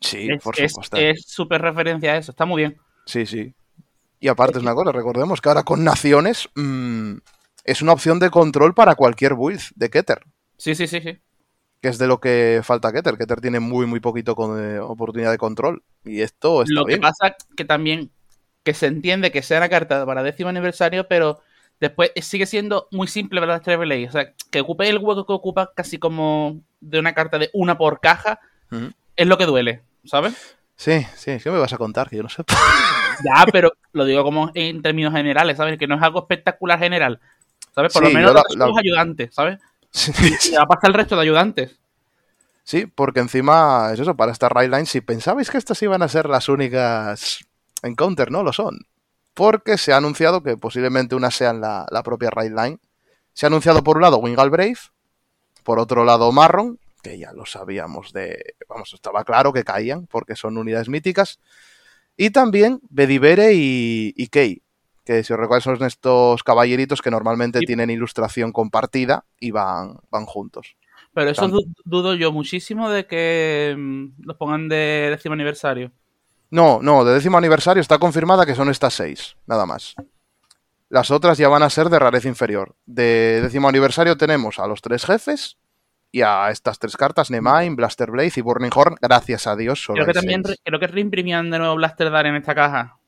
Sí, 0.00 0.28
es, 0.30 0.42
por 0.42 0.60
es- 0.60 0.72
supuesto. 0.72 0.96
es 0.98 1.24
súper 1.26 1.62
referencia 1.62 2.12
a 2.12 2.16
eso. 2.18 2.32
Está 2.32 2.44
muy 2.44 2.62
bien. 2.62 2.76
Sí, 3.06 3.24
sí. 3.24 3.54
Y 4.20 4.28
aparte 4.28 4.58
es 4.58 4.62
una 4.62 4.74
cosa, 4.74 4.92
recordemos 4.92 5.40
que 5.40 5.48
ahora 5.48 5.62
con 5.62 5.84
naciones 5.84 6.48
mm, 6.54 7.14
es 7.64 7.82
una 7.82 7.92
opción 7.92 8.18
de 8.18 8.30
control 8.30 8.74
para 8.74 8.94
cualquier 8.94 9.34
build 9.34 9.60
de 9.76 9.90
Keter. 9.90 10.22
Sí, 10.64 10.74
sí, 10.74 10.86
sí, 10.86 10.98
sí. 11.02 11.18
Que 11.82 11.88
es 11.88 11.98
de 11.98 12.06
lo 12.06 12.20
que 12.20 12.62
falta 12.64 12.90
Keter. 12.90 13.18
Keter 13.18 13.42
tiene 13.42 13.60
muy, 13.60 13.84
muy 13.84 14.00
poquito 14.00 14.34
con, 14.34 14.58
eh, 14.58 14.78
oportunidad 14.78 15.30
de 15.30 15.36
control. 15.36 15.82
Y 16.06 16.22
esto 16.22 16.62
está 16.62 16.72
Lo 16.72 16.86
que 16.86 16.96
pasa 16.96 17.36
que 17.54 17.66
también 17.66 18.10
que 18.62 18.72
se 18.72 18.86
entiende 18.86 19.30
que 19.30 19.42
sea 19.42 19.58
una 19.58 19.68
carta 19.68 20.06
para 20.06 20.22
décimo 20.22 20.48
aniversario, 20.48 21.06
pero 21.06 21.42
después 21.80 22.12
sigue 22.22 22.46
siendo 22.46 22.88
muy 22.92 23.08
simple 23.08 23.40
para 23.40 23.52
las 23.52 23.60
Travel 23.62 24.06
O 24.08 24.10
sea, 24.10 24.32
que 24.50 24.60
ocupe 24.62 24.88
el 24.88 24.96
hueco 24.96 25.26
que 25.26 25.34
ocupa 25.34 25.72
casi 25.76 25.98
como 25.98 26.62
de 26.80 26.98
una 26.98 27.12
carta 27.12 27.38
de 27.38 27.50
una 27.52 27.76
por 27.76 28.00
caja, 28.00 28.40
es 29.16 29.26
lo 29.26 29.36
que 29.36 29.44
duele, 29.44 29.82
¿sabes? 30.06 30.56
Sí, 30.76 31.06
sí, 31.14 31.36
¿qué 31.42 31.50
me 31.50 31.58
vas 31.58 31.74
a 31.74 31.76
contar? 31.76 32.08
Que 32.08 32.16
yo 32.16 32.22
no 32.22 32.30
sé. 32.30 32.42
Ya, 33.22 33.44
pero 33.52 33.74
lo 33.92 34.06
digo 34.06 34.24
como 34.24 34.50
en 34.54 34.80
términos 34.80 35.12
generales, 35.12 35.58
¿sabes? 35.58 35.78
Que 35.78 35.86
no 35.86 35.94
es 35.96 36.02
algo 36.02 36.20
espectacular 36.20 36.78
general. 36.78 37.20
¿Sabes? 37.74 37.92
Por 37.92 38.06
Sí, 38.06 38.12
lo 38.12 38.18
menos 38.18 38.34
la- 38.56 38.66
ayudantes, 38.78 39.34
¿sabes? 39.34 39.58
Sí, 39.94 40.12
Y 40.50 40.56
va 40.56 40.64
a 40.64 40.66
pasar 40.66 40.90
el 40.90 40.94
resto 40.94 41.14
de 41.14 41.22
ayudantes. 41.22 41.78
Sí, 42.64 42.86
porque 42.86 43.20
encima 43.20 43.90
es 43.92 44.00
eso, 44.00 44.16
para 44.16 44.32
esta 44.32 44.48
Raidline, 44.48 44.86
si 44.86 45.00
pensabais 45.00 45.50
que 45.50 45.58
estas 45.58 45.80
iban 45.82 46.02
a 46.02 46.08
ser 46.08 46.28
las 46.28 46.48
únicas 46.48 47.44
Encounter, 47.82 48.30
no 48.30 48.42
lo 48.42 48.52
son. 48.52 48.86
Porque 49.34 49.78
se 49.78 49.92
ha 49.92 49.98
anunciado 49.98 50.42
que 50.42 50.56
posiblemente 50.56 51.14
unas 51.14 51.34
sean 51.34 51.60
la, 51.60 51.86
la 51.90 52.02
propia 52.02 52.30
Raidline. 52.30 52.80
Se 53.32 53.46
ha 53.46 53.48
anunciado 53.48 53.84
por 53.84 53.96
un 53.96 54.02
lado 54.02 54.18
Wingal 54.18 54.50
Brave, 54.50 54.78
por 55.62 55.78
otro 55.78 56.04
lado 56.04 56.32
Marron, 56.32 56.78
que 57.02 57.18
ya 57.18 57.32
lo 57.32 57.46
sabíamos 57.46 58.12
de. 58.12 58.56
Vamos, 58.68 58.92
estaba 58.94 59.24
claro 59.24 59.52
que 59.52 59.62
caían, 59.62 60.06
porque 60.06 60.34
son 60.34 60.56
unidades 60.56 60.88
míticas. 60.88 61.38
Y 62.16 62.30
también 62.30 62.80
Bedivere 62.90 63.52
y, 63.54 64.14
y 64.16 64.28
Kei, 64.28 64.62
que 65.04 65.22
si 65.24 65.32
os 65.32 65.38
recuerdan 65.38 65.76
son 65.78 65.86
estos 65.86 66.42
caballeritos 66.42 67.02
que 67.02 67.10
normalmente 67.10 67.60
tienen 67.60 67.90
ilustración 67.90 68.52
compartida 68.52 69.24
y 69.38 69.50
van, 69.50 69.98
van 70.10 70.24
juntos. 70.26 70.76
Pero 71.12 71.30
eso 71.30 71.42
Tanto. 71.42 71.60
dudo 71.84 72.14
yo 72.14 72.32
muchísimo 72.32 72.90
de 72.90 73.06
que 73.06 73.74
mm, 73.78 74.22
los 74.26 74.36
pongan 74.36 74.68
de 74.68 75.08
décimo 75.10 75.34
aniversario. 75.34 75.92
No, 76.50 76.80
no, 76.82 77.04
de 77.04 77.14
décimo 77.14 77.38
aniversario 77.38 77.80
está 77.80 77.98
confirmada 77.98 78.46
que 78.46 78.54
son 78.54 78.68
estas 78.70 78.94
seis, 78.94 79.36
nada 79.46 79.66
más. 79.66 79.94
Las 80.88 81.10
otras 81.10 81.38
ya 81.38 81.48
van 81.48 81.62
a 81.62 81.70
ser 81.70 81.88
de 81.88 81.98
rareza 81.98 82.28
inferior. 82.28 82.76
De 82.86 83.40
décimo 83.42 83.68
aniversario 83.68 84.16
tenemos 84.16 84.58
a 84.58 84.66
los 84.66 84.80
tres 84.80 85.04
jefes 85.04 85.56
y 86.12 86.22
a 86.22 86.50
estas 86.50 86.78
tres 86.78 86.96
cartas, 86.96 87.30
Nemine, 87.30 87.74
Blaster 87.74 88.10
Blade 88.10 88.32
y 88.36 88.40
Burning 88.40 88.70
Horn, 88.72 88.96
gracias 89.00 89.46
a 89.48 89.56
Dios. 89.56 89.82
Solo 89.82 89.96
Creo 89.96 90.06
que 90.06 90.12
también 90.12 90.42
seis. 90.44 90.56
re- 90.56 90.62
creo 90.64 90.78
que 90.80 90.86
reimprimían 90.86 91.50
de 91.50 91.58
nuevo 91.58 91.74
Blaster 91.74 92.10
Dar 92.10 92.26
en 92.26 92.36
esta 92.36 92.54
caja. 92.54 92.98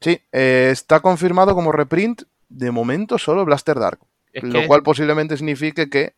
Sí, 0.00 0.20
eh, 0.32 0.68
está 0.70 1.00
confirmado 1.00 1.54
como 1.54 1.72
reprint, 1.72 2.22
de 2.48 2.70
momento 2.70 3.18
solo 3.18 3.44
Blaster 3.44 3.78
Dark. 3.78 4.00
Es 4.32 4.44
lo 4.44 4.66
cual 4.66 4.82
posiblemente 4.82 5.36
signifique 5.36 5.88
que 5.88 6.14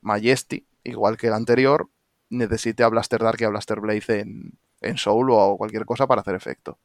Majesty, 0.00 0.66
igual 0.82 1.16
que 1.16 1.28
el 1.28 1.34
anterior, 1.34 1.88
necesite 2.28 2.82
a 2.82 2.88
Blaster 2.88 3.22
Dark 3.22 3.40
y 3.40 3.44
a 3.44 3.50
Blaster 3.50 3.78
Blade 3.80 4.02
en, 4.20 4.58
en 4.80 4.98
Soul 4.98 5.30
o 5.30 5.56
cualquier 5.56 5.84
cosa 5.84 6.08
para 6.08 6.22
hacer 6.22 6.34
efecto. 6.34 6.78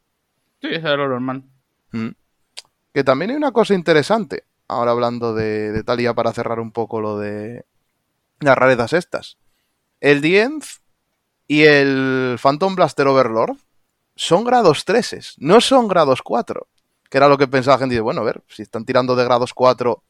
Sí, 0.62 0.68
eso 0.72 0.92
es 0.92 0.98
lo 0.98 1.08
normal. 1.08 1.44
Mm. 1.92 2.10
Que 2.94 3.04
también 3.04 3.32
hay 3.32 3.38
una 3.38 3.52
cosa 3.52 3.74
interesante, 3.74 4.44
ahora 4.68 4.92
hablando 4.92 5.34
de, 5.34 5.72
de 5.72 5.84
tal 5.84 6.00
y 6.00 6.04
ya 6.04 6.14
para 6.14 6.34
cerrar 6.34 6.60
un 6.60 6.72
poco 6.72 7.02
lo 7.02 7.18
de 7.18 7.66
las 8.40 8.58
rarezas 8.58 8.94
estas. 8.94 9.38
El 10.00 10.22
Dienz 10.22 10.82
y 11.48 11.64
el 11.64 12.38
Phantom 12.40 12.76
Blaster 12.76 13.08
Overlord 13.08 13.58
son 14.18 14.44
grados 14.44 14.84
3, 14.84 15.36
no 15.38 15.62
son 15.62 15.88
grados 15.88 16.22
4. 16.22 16.68
Que 17.10 17.18
era 17.18 17.30
lo 17.30 17.38
que 17.38 17.48
pensaba 17.48 17.76
la 17.76 17.80
gente. 17.80 17.94
Y 17.94 17.98
dice, 17.98 18.02
bueno, 18.02 18.22
a 18.22 18.26
ver, 18.26 18.42
si 18.50 18.64
están 18.64 18.84
tirando 18.84 19.16
de 19.16 19.24
grados 19.24 19.54
4 19.54 20.04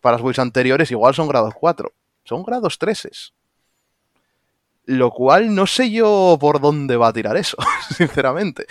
para 0.00 0.16
las 0.16 0.22
builds 0.22 0.38
anteriores, 0.38 0.90
igual 0.90 1.14
son 1.14 1.28
grados 1.28 1.54
4. 1.58 1.92
Son 2.24 2.42
grados 2.42 2.78
3. 2.78 3.32
Lo 4.84 5.10
cual 5.10 5.54
no 5.54 5.66
sé 5.66 5.90
yo 5.90 6.36
por 6.38 6.60
dónde 6.60 6.96
va 6.96 7.08
a 7.08 7.12
tirar 7.12 7.36
eso, 7.36 7.56
sinceramente. 7.96 8.66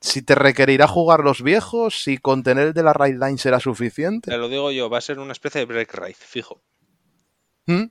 Si 0.00 0.20
te 0.20 0.34
requerirá 0.34 0.86
jugar 0.86 1.20
los 1.20 1.42
viejos, 1.42 2.02
si 2.02 2.18
con 2.18 2.42
tener 2.42 2.68
el 2.68 2.74
de 2.74 2.82
la 2.82 2.92
Raid 2.92 3.14
Line 3.14 3.38
será 3.38 3.58
suficiente. 3.58 4.30
Te 4.30 4.36
lo 4.36 4.48
digo 4.48 4.70
yo, 4.70 4.90
va 4.90 4.98
a 4.98 5.00
ser 5.00 5.18
una 5.18 5.32
especie 5.32 5.60
de 5.60 5.64
break 5.64 5.94
raid, 5.94 6.16
fijo. 6.18 6.60
¿Mm? 7.66 7.84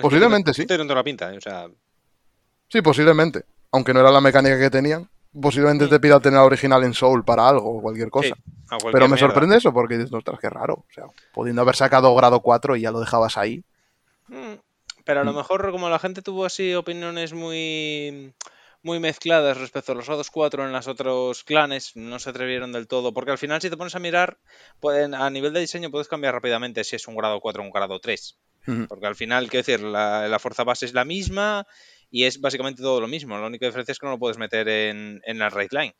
Posiblemente 0.00 0.54
sí. 0.54 0.64
la 0.66 1.04
pinta, 1.04 1.32
¿eh? 1.32 1.36
o 1.36 1.40
sea, 1.40 1.68
Sí, 2.68 2.82
posiblemente. 2.82 3.44
Aunque 3.72 3.92
no 3.94 4.00
era 4.00 4.10
la 4.10 4.20
mecánica 4.20 4.58
que 4.58 4.70
tenían, 4.70 5.08
posiblemente 5.40 5.86
te 5.88 6.00
pida 6.00 6.20
tener 6.20 6.38
la 6.38 6.44
original 6.44 6.82
en 6.84 6.94
Soul 6.94 7.24
para 7.24 7.48
algo 7.48 7.78
o 7.78 7.82
cualquier 7.82 8.10
cosa. 8.10 8.34
sí, 8.34 8.40
a 8.70 8.78
cualquier 8.78 8.92
Pero 8.92 9.04
me 9.08 9.16
mierda. 9.16 9.26
sorprende 9.26 9.56
eso 9.56 9.72
porque 9.72 9.98
dices, 9.98 10.12
ostras, 10.12 10.38
qué 10.40 10.48
raro. 10.48 10.74
O 10.74 10.86
sea, 10.92 11.04
pudiendo 11.32 11.62
haber 11.62 11.76
sacado 11.76 12.14
grado 12.14 12.40
4 12.40 12.76
y 12.76 12.82
ya 12.82 12.90
lo 12.90 13.00
dejabas 13.00 13.36
ahí. 13.36 13.62
Mm, 14.28 14.54
Pero 15.04 15.20
a 15.20 15.24
lo 15.24 15.32
Mm. 15.32 15.36
mejor 15.36 15.70
como 15.70 15.88
la 15.88 15.98
gente 16.00 16.22
tuvo 16.22 16.44
así 16.44 16.74
opiniones 16.74 17.32
muy 17.32 18.32
muy 18.82 19.00
mezcladas 19.00 19.58
respecto 19.58 19.92
a 19.92 19.94
los 19.96 20.06
grados 20.06 20.30
4 20.30 20.64
en 20.64 20.70
los 20.72 20.86
otros 20.86 21.42
clanes, 21.42 21.96
no 21.96 22.20
se 22.20 22.30
atrevieron 22.30 22.70
del 22.72 22.86
todo, 22.86 23.12
porque 23.12 23.32
al 23.32 23.38
final 23.38 23.60
si 23.60 23.68
te 23.68 23.76
pones 23.76 23.96
a 23.96 23.98
mirar, 23.98 24.38
pueden, 24.78 25.12
a 25.14 25.28
nivel 25.28 25.52
de 25.52 25.58
diseño 25.60 25.90
puedes 25.90 26.06
cambiar 26.06 26.34
rápidamente 26.34 26.84
si 26.84 26.94
es 26.94 27.08
un 27.08 27.16
grado 27.16 27.40
4 27.40 27.62
o 27.62 27.66
un 27.66 27.72
grado 27.72 27.98
3, 27.98 28.38
Ujú. 28.66 28.86
porque 28.86 29.06
al 29.06 29.16
final, 29.16 29.48
quiero 29.48 29.66
decir, 29.66 29.80
la, 29.84 30.28
la 30.28 30.38
fuerza 30.38 30.62
base 30.62 30.86
es 30.86 30.94
la 30.94 31.04
misma 31.04 31.66
y 32.10 32.24
es 32.24 32.40
básicamente 32.40 32.82
todo 32.82 33.00
lo 33.00 33.08
mismo, 33.08 33.38
la 33.38 33.46
única 33.46 33.66
diferencia 33.66 33.92
es 33.92 33.98
que 33.98 34.06
no 34.06 34.12
lo 34.12 34.18
puedes 34.18 34.38
meter 34.38 34.68
en, 34.68 35.20
en 35.24 35.38
la 35.38 35.50
right 35.50 35.72
line. 35.72 35.94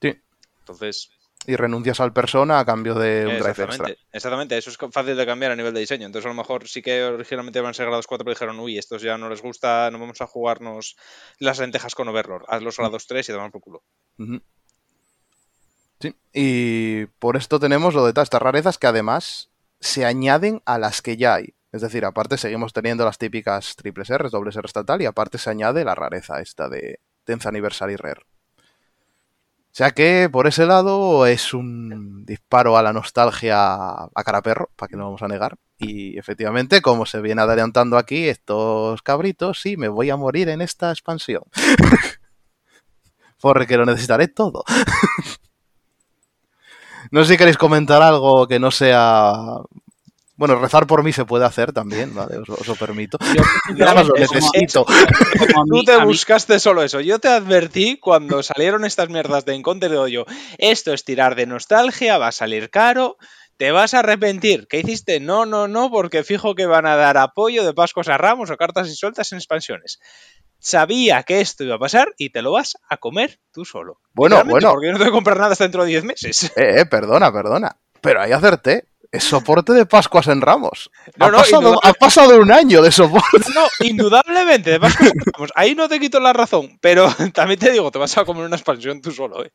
Sí. 0.00 0.14
Entonces, 0.60 1.10
Y 1.46 1.56
renuncias 1.56 2.00
al 2.00 2.12
persona 2.12 2.58
a 2.58 2.64
cambio 2.64 2.94
de 2.94 3.26
un 3.26 3.38
drive 3.38 3.64
extra. 3.64 3.94
Exactamente, 4.12 4.58
eso 4.58 4.70
es 4.70 4.78
fácil 4.90 5.16
de 5.16 5.26
cambiar 5.26 5.52
a 5.52 5.56
nivel 5.56 5.72
de 5.72 5.80
diseño. 5.80 6.06
Entonces, 6.06 6.26
a 6.26 6.30
lo 6.30 6.34
mejor 6.34 6.68
sí 6.68 6.82
que 6.82 7.04
originalmente 7.04 7.60
van 7.60 7.70
a 7.70 7.74
ser 7.74 7.86
grados 7.86 8.06
4, 8.06 8.24
pero 8.24 8.34
dijeron, 8.34 8.58
uy, 8.58 8.78
estos 8.78 9.02
ya 9.02 9.16
no 9.16 9.28
les 9.28 9.42
gusta, 9.42 9.90
no 9.90 9.98
vamos 9.98 10.20
a 10.20 10.26
jugarnos 10.26 10.96
las 11.38 11.58
lentejas 11.58 11.94
con 11.94 12.08
Overlord. 12.08 12.44
Haz 12.48 12.62
los 12.62 12.76
grados 12.76 13.06
3 13.06 13.28
y 13.28 13.32
te 13.32 13.38
van 13.38 13.50
por 13.50 13.60
culo. 13.60 13.82
Sí, 16.00 16.14
y 16.32 17.06
por 17.18 17.36
esto 17.36 17.58
tenemos 17.58 17.94
lo 17.94 18.04
de 18.04 18.12
todas 18.12 18.26
estas 18.26 18.42
rarezas 18.42 18.76
que 18.76 18.86
además 18.86 19.50
se 19.80 20.04
añaden 20.04 20.62
a 20.64 20.78
las 20.78 21.00
que 21.00 21.16
ya 21.16 21.34
hay. 21.34 21.54
Es 21.72 21.82
decir, 21.82 22.04
aparte 22.04 22.38
seguimos 22.38 22.72
teniendo 22.72 23.04
las 23.04 23.18
típicas 23.18 23.76
triples 23.76 24.10
R, 24.10 24.28
dobles 24.30 24.56
R 24.56 24.66
estatal, 24.66 25.02
y 25.02 25.06
aparte 25.06 25.38
se 25.38 25.50
añade 25.50 25.84
la 25.84 25.94
rareza 25.94 26.40
esta 26.40 26.68
de 26.68 27.00
10th 27.26 27.46
Anniversary 27.46 27.96
Rare. 27.96 28.22
O 28.58 29.76
sea 29.76 29.90
que 29.90 30.30
por 30.32 30.46
ese 30.46 30.64
lado 30.64 31.26
es 31.26 31.52
un 31.52 32.24
disparo 32.24 32.78
a 32.78 32.82
la 32.82 32.94
nostalgia 32.94 33.58
a 33.58 34.24
cara 34.24 34.40
perro, 34.40 34.70
para 34.74 34.88
que 34.88 34.96
no 34.96 35.04
vamos 35.04 35.22
a 35.22 35.28
negar. 35.28 35.58
Y 35.78 36.18
efectivamente, 36.18 36.80
como 36.80 37.04
se 37.04 37.20
viene 37.20 37.42
adelantando 37.42 37.98
aquí, 37.98 38.26
estos 38.28 39.02
cabritos, 39.02 39.60
sí, 39.60 39.76
me 39.76 39.88
voy 39.88 40.08
a 40.08 40.16
morir 40.16 40.48
en 40.48 40.62
esta 40.62 40.90
expansión. 40.90 41.42
Porque 43.40 43.76
lo 43.76 43.84
necesitaré 43.84 44.28
todo. 44.28 44.64
No 47.10 47.24
sé 47.24 47.32
si 47.32 47.38
queréis 47.38 47.56
comentar 47.56 48.02
algo 48.02 48.46
que 48.48 48.58
no 48.58 48.70
sea. 48.70 49.32
Bueno, 50.36 50.56
rezar 50.56 50.86
por 50.86 51.02
mí 51.02 51.12
se 51.12 51.24
puede 51.24 51.46
hacer 51.46 51.72
también, 51.72 52.14
¿vale? 52.14 52.36
Os, 52.38 52.48
os 52.48 52.68
lo 52.68 52.74
permito. 52.74 53.18
Yo, 53.34 53.42
Nada 53.76 53.94
más 53.94 54.06
lo 54.06 54.14
necesito. 54.14 54.84
como 54.84 55.64
Tú 55.66 55.84
te 55.84 55.96
buscaste 56.04 56.60
solo 56.60 56.82
eso. 56.82 57.00
Yo 57.00 57.18
te 57.18 57.28
advertí 57.28 57.98
cuando 57.98 58.42
salieron 58.42 58.84
estas 58.84 59.08
mierdas 59.08 59.46
de 59.46 59.54
Encounter 59.54 59.90
de 59.90 60.10
yo, 60.10 60.26
esto 60.58 60.92
es 60.92 61.04
tirar 61.04 61.36
de 61.36 61.46
nostalgia, 61.46 62.18
va 62.18 62.28
a 62.28 62.32
salir 62.32 62.68
caro, 62.68 63.16
te 63.56 63.70
vas 63.70 63.94
a 63.94 64.00
arrepentir. 64.00 64.66
¿Qué 64.68 64.80
hiciste? 64.80 65.20
No, 65.20 65.46
no, 65.46 65.68
no, 65.68 65.90
porque 65.90 66.22
fijo 66.22 66.54
que 66.54 66.66
van 66.66 66.86
a 66.86 66.96
dar 66.96 67.16
apoyo 67.16 67.64
de 67.64 67.72
Pascos 67.72 68.08
a 68.08 68.18
Ramos 68.18 68.50
o 68.50 68.56
cartas 68.56 68.88
y 68.88 68.94
sueltas 68.94 69.32
en 69.32 69.38
expansiones. 69.38 70.00
Sabía 70.58 71.22
que 71.22 71.40
esto 71.40 71.64
iba 71.64 71.76
a 71.76 71.78
pasar 71.78 72.12
y 72.18 72.30
te 72.30 72.42
lo 72.42 72.52
vas 72.52 72.76
a 72.88 72.96
comer 72.98 73.40
tú 73.52 73.64
solo. 73.64 74.00
Bueno, 74.12 74.42
bueno. 74.44 74.70
Porque 74.70 74.86
yo 74.86 74.92
no 74.92 74.98
te 74.98 75.04
voy 75.04 75.10
a 75.10 75.14
comprar 75.14 75.38
nada 75.38 75.52
hasta 75.52 75.64
dentro 75.64 75.84
de 75.84 75.90
10 75.90 76.04
meses. 76.04 76.52
Eh, 76.56 76.80
eh, 76.80 76.86
perdona, 76.86 77.32
perdona. 77.32 77.76
Pero 78.00 78.20
ahí 78.20 78.32
acerté. 78.32 78.86
Es 79.12 79.24
soporte 79.24 79.72
de 79.72 79.86
Pascuas 79.86 80.26
en 80.28 80.40
Ramos. 80.40 80.90
No, 81.16 81.26
ha, 81.26 81.30
no, 81.30 81.36
pasado, 81.38 81.62
indudable- 81.74 81.80
ha 81.82 81.92
pasado 81.94 82.40
un 82.40 82.50
año 82.52 82.82
de 82.82 82.90
soporte. 82.92 83.38
No, 83.54 83.66
indudablemente, 83.86 84.70
de 84.70 84.80
Pascos 84.80 85.08
a 85.08 85.12
Ramos. 85.32 85.50
Ahí 85.54 85.74
no 85.74 85.88
te 85.88 85.98
quito 86.00 86.20
la 86.20 86.32
razón, 86.32 86.78
pero 86.80 87.06
también 87.34 87.58
te 87.60 87.70
digo, 87.72 87.90
te 87.90 87.98
vas 87.98 88.16
a 88.18 88.24
comer 88.24 88.44
una 88.44 88.56
expansión 88.56 89.00
tú 89.00 89.10
solo, 89.10 89.44
¿eh? 89.44 89.52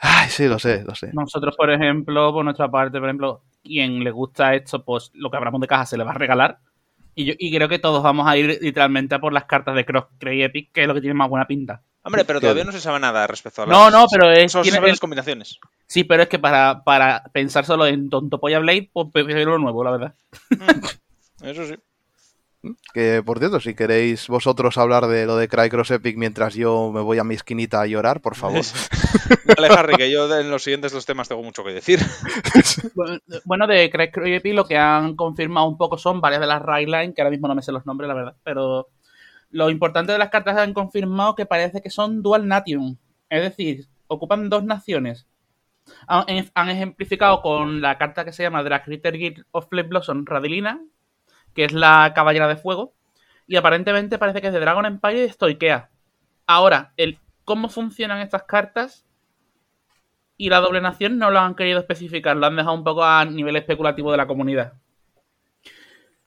Ay, 0.00 0.28
sí, 0.30 0.46
lo 0.46 0.58
sé, 0.58 0.84
lo 0.84 0.94
sé. 0.94 1.10
Nosotros, 1.12 1.56
por 1.56 1.70
ejemplo, 1.70 2.32
por 2.32 2.44
nuestra 2.44 2.70
parte, 2.70 2.98
por 2.98 3.08
ejemplo, 3.08 3.42
quien 3.64 4.04
le 4.04 4.10
gusta 4.12 4.54
esto, 4.54 4.84
pues 4.84 5.10
lo 5.14 5.30
que 5.30 5.36
abramos 5.36 5.60
de 5.60 5.66
caja 5.66 5.86
se 5.86 5.96
le 5.96 6.04
va 6.04 6.12
a 6.12 6.14
regalar. 6.14 6.58
Y, 7.18 7.24
yo, 7.24 7.34
y 7.36 7.52
creo 7.52 7.68
que 7.68 7.80
todos 7.80 8.00
vamos 8.00 8.28
a 8.28 8.36
ir 8.36 8.58
literalmente 8.60 9.16
a 9.16 9.18
por 9.18 9.32
las 9.32 9.44
cartas 9.46 9.74
de 9.74 9.84
Cross 9.84 10.04
Cray 10.20 10.44
Epic, 10.44 10.70
que 10.72 10.82
es 10.82 10.86
lo 10.86 10.94
que 10.94 11.00
tiene 11.00 11.14
más 11.14 11.28
buena 11.28 11.48
pinta. 11.48 11.82
Hombre, 12.04 12.24
pero 12.24 12.40
todavía 12.40 12.62
no 12.62 12.70
se 12.70 12.80
sabe 12.80 13.00
nada 13.00 13.26
respecto 13.26 13.62
a 13.62 13.66
las... 13.66 13.76
No, 13.76 13.90
no, 13.90 14.06
pero 14.08 14.30
es- 14.30 14.52
Solo 14.52 14.62
se 14.62 14.70
tiene 14.70 14.76
saben 14.76 14.90
las 14.90 15.00
combinaciones. 15.00 15.58
Sí, 15.88 16.04
pero 16.04 16.22
es 16.22 16.28
que 16.28 16.38
para, 16.38 16.84
para 16.84 17.24
pensar 17.32 17.64
solo 17.64 17.86
en 17.86 18.08
Tonto 18.08 18.38
Polla 18.38 18.60
Blade, 18.60 18.88
pues 18.92 19.08
prefiero 19.12 19.50
lo 19.50 19.58
nuevo, 19.58 19.82
la 19.82 19.90
verdad. 19.90 20.14
Mm, 20.50 21.44
Eso 21.44 21.66
sí. 21.66 21.74
Que 22.92 23.22
por 23.24 23.38
cierto, 23.38 23.60
si 23.60 23.74
queréis 23.74 24.26
vosotros 24.26 24.78
hablar 24.78 25.06
de 25.06 25.26
lo 25.26 25.36
de 25.36 25.46
Crycross 25.46 25.92
Epic 25.92 26.16
mientras 26.16 26.54
yo 26.54 26.90
me 26.92 27.00
voy 27.00 27.18
a 27.18 27.24
mi 27.24 27.34
esquinita 27.34 27.80
a 27.80 27.86
llorar, 27.86 28.20
por 28.20 28.34
favor. 28.34 28.62
Vale, 29.56 29.68
Harry, 29.68 29.94
que 29.96 30.10
yo 30.10 30.38
en 30.38 30.50
los 30.50 30.64
siguientes 30.64 30.90
dos 30.90 31.06
temas 31.06 31.28
tengo 31.28 31.42
mucho 31.42 31.64
que 31.64 31.72
decir. 31.72 32.00
Bueno, 33.44 33.66
de 33.66 33.90
Cray 33.90 34.10
Epic 34.34 34.54
lo 34.54 34.64
que 34.64 34.76
han 34.76 35.14
confirmado 35.14 35.66
un 35.68 35.76
poco 35.76 35.98
son 35.98 36.20
varias 36.20 36.40
de 36.40 36.46
las 36.46 36.62
Line, 36.66 37.14
que 37.14 37.22
ahora 37.22 37.30
mismo 37.30 37.46
no 37.46 37.54
me 37.54 37.62
sé 37.62 37.70
los 37.70 37.86
nombres, 37.86 38.08
la 38.08 38.14
verdad, 38.14 38.36
pero 38.42 38.88
lo 39.50 39.70
importante 39.70 40.12
de 40.12 40.18
las 40.18 40.30
cartas 40.30 40.56
han 40.56 40.74
confirmado 40.74 41.34
que 41.34 41.46
parece 41.46 41.80
que 41.80 41.90
son 41.90 42.22
Dual 42.22 42.48
Nation, 42.48 42.98
es 43.30 43.42
decir, 43.42 43.86
ocupan 44.08 44.48
dos 44.48 44.64
naciones. 44.64 45.26
Han, 46.06 46.50
han 46.54 46.68
ejemplificado 46.68 47.40
con 47.40 47.80
la 47.80 47.96
carta 47.96 48.24
que 48.24 48.32
se 48.32 48.42
llama 48.42 48.62
Drag 48.62 48.84
Ritter 48.86 49.16
Guild 49.16 49.46
of 49.52 49.68
Flame 49.68 49.88
Blossom 49.88 50.26
Radilina, 50.26 50.80
que 51.54 51.64
es 51.64 51.72
la 51.72 52.12
caballera 52.14 52.48
de 52.48 52.56
fuego, 52.56 52.94
y 53.46 53.56
aparentemente 53.56 54.18
parece 54.18 54.40
que 54.40 54.48
es 54.48 54.52
de 54.52 54.60
Dragon 54.60 54.86
Empire 54.86 55.18
y 55.18 55.20
de 55.22 55.32
Stoikea. 55.32 55.90
Ahora, 56.46 56.92
el 56.96 57.18
cómo 57.44 57.68
funcionan 57.68 58.20
estas 58.20 58.44
cartas 58.44 59.06
y 60.36 60.50
la 60.50 60.60
doble 60.60 60.80
nación 60.80 61.18
no 61.18 61.30
lo 61.30 61.40
han 61.40 61.54
querido 61.54 61.80
especificar, 61.80 62.36
lo 62.36 62.46
han 62.46 62.56
dejado 62.56 62.74
un 62.74 62.84
poco 62.84 63.04
a 63.04 63.24
nivel 63.24 63.56
especulativo 63.56 64.10
de 64.10 64.18
la 64.18 64.26
comunidad. 64.26 64.74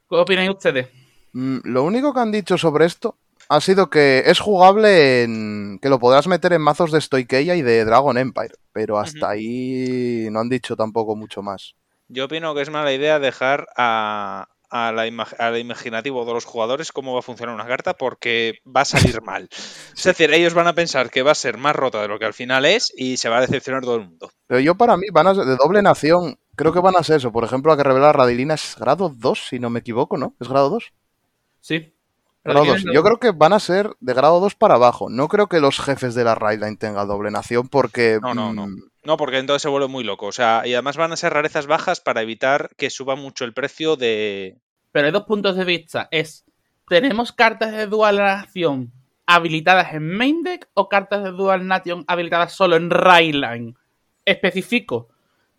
¿Qué 0.09 0.15
opinan 0.15 0.49
ustedes? 0.49 0.89
Mm, 1.33 1.59
Lo 1.63 1.83
único 1.83 2.13
que 2.13 2.19
han 2.19 2.31
dicho 2.31 2.57
sobre 2.57 2.85
esto 2.85 3.17
ha 3.47 3.61
sido 3.61 3.89
que 3.89 4.23
es 4.25 4.39
jugable 4.39 5.23
en. 5.23 5.79
que 5.81 5.89
lo 5.89 5.99
podrás 5.99 6.27
meter 6.27 6.53
en 6.53 6.61
mazos 6.61 6.91
de 6.91 7.01
Stoikeia 7.01 7.55
y 7.55 7.61
de 7.61 7.85
Dragon 7.85 8.17
Empire. 8.17 8.55
Pero 8.73 8.97
hasta 8.97 9.29
ahí 9.29 10.27
no 10.31 10.39
han 10.39 10.49
dicho 10.49 10.75
tampoco 10.75 11.15
mucho 11.15 11.41
más. 11.41 11.75
Yo 12.07 12.25
opino 12.25 12.53
que 12.53 12.61
es 12.61 12.69
mala 12.69 12.93
idea 12.93 13.19
dejar 13.19 13.67
a, 13.77 14.47
a 14.71 14.91
la 14.91 15.05
ima- 15.07 15.27
al 15.37 15.57
imaginativo 15.59 16.25
de 16.25 16.33
los 16.33 16.45
jugadores 16.45 16.91
cómo 16.91 17.13
va 17.13 17.19
a 17.19 17.23
funcionar 17.23 17.53
una 17.53 17.67
carta 17.67 17.93
porque 17.93 18.59
va 18.65 18.81
a 18.81 18.85
salir 18.85 19.21
mal. 19.23 19.49
Es 19.95 20.03
decir, 20.03 20.33
ellos 20.33 20.53
van 20.53 20.67
a 20.67 20.73
pensar 20.73 21.09
que 21.11 21.21
va 21.23 21.31
a 21.31 21.35
ser 21.35 21.57
más 21.57 21.75
rota 21.75 22.01
de 22.01 22.07
lo 22.07 22.17
que 22.17 22.25
al 22.25 22.33
final 22.33 22.65
es 22.65 22.91
y 22.95 23.17
se 23.17 23.29
va 23.29 23.37
a 23.37 23.41
decepcionar 23.41 23.81
todo 23.83 23.95
el 23.95 24.05
mundo. 24.07 24.31
Pero 24.47 24.59
yo 24.61 24.75
para 24.75 24.97
mí 24.97 25.07
van 25.11 25.27
a 25.27 25.35
ser 25.35 25.45
de 25.45 25.57
doble 25.57 25.81
nación. 25.81 26.39
Creo 26.55 26.73
que 26.73 26.79
van 26.79 26.95
a 26.97 27.03
ser 27.03 27.17
eso. 27.17 27.31
Por 27.31 27.43
ejemplo, 27.43 27.71
la 27.71 27.77
que 27.77 27.83
revela 27.87 28.11
Radilina 28.13 28.53
es 28.55 28.75
grado 28.79 29.13
2, 29.15 29.47
si 29.49 29.59
no 29.59 29.69
me 29.69 29.79
equivoco, 29.79 30.17
¿no? 30.17 30.35
¿Es 30.39 30.47
grado 30.47 30.69
2? 30.69 30.91
Sí. 31.59 31.93
Grado 32.43 32.59
Radilina 32.59 32.73
2. 32.73 32.79
es 32.79 32.85
lo- 32.85 32.93
Yo 32.93 33.03
creo 33.03 33.17
que 33.17 33.31
van 33.31 33.53
a 33.53 33.59
ser 33.59 33.91
de 33.99 34.13
grado 34.13 34.39
2 34.39 34.55
para 34.55 34.75
abajo. 34.75 35.09
No 35.09 35.27
creo 35.27 35.47
que 35.47 35.59
los 35.59 35.79
jefes 35.79 36.15
de 36.15 36.23
la 36.23 36.35
Raidline 36.35 36.77
tengan 36.77 37.07
doble 37.07 37.31
nación 37.31 37.67
porque... 37.69 38.19
No, 38.21 38.33
no, 38.33 38.51
no. 38.53 38.67
mm, 38.67 38.81
No, 39.03 39.17
porque 39.17 39.37
entonces 39.39 39.61
se 39.63 39.69
vuelve 39.69 39.87
muy 39.87 40.03
loco. 40.03 40.27
O 40.27 40.31
sea, 40.31 40.63
y 40.65 40.73
además 40.73 40.97
van 40.97 41.11
a 41.11 41.17
ser 41.17 41.33
rarezas 41.33 41.67
bajas 41.67 41.99
para 42.01 42.21
evitar 42.21 42.69
que 42.77 42.89
suba 42.89 43.15
mucho 43.15 43.45
el 43.45 43.53
precio 43.53 43.95
de. 43.95 44.57
Pero 44.91 45.05
hay 45.07 45.11
dos 45.11 45.23
puntos 45.23 45.55
de 45.55 45.65
vista. 45.65 46.07
Es, 46.11 46.45
¿tenemos 46.87 47.31
cartas 47.31 47.71
de 47.71 47.87
Dual 47.87 48.17
Nation 48.17 48.91
habilitadas 49.25 49.93
en 49.93 50.07
Main 50.17 50.43
Deck 50.43 50.67
o 50.73 50.89
cartas 50.89 51.23
de 51.23 51.31
Dual 51.31 51.65
Nation 51.67 52.03
habilitadas 52.07 52.53
solo 52.53 52.75
en 52.75 52.89
Rayline? 52.89 53.75
Especifico. 54.25 55.09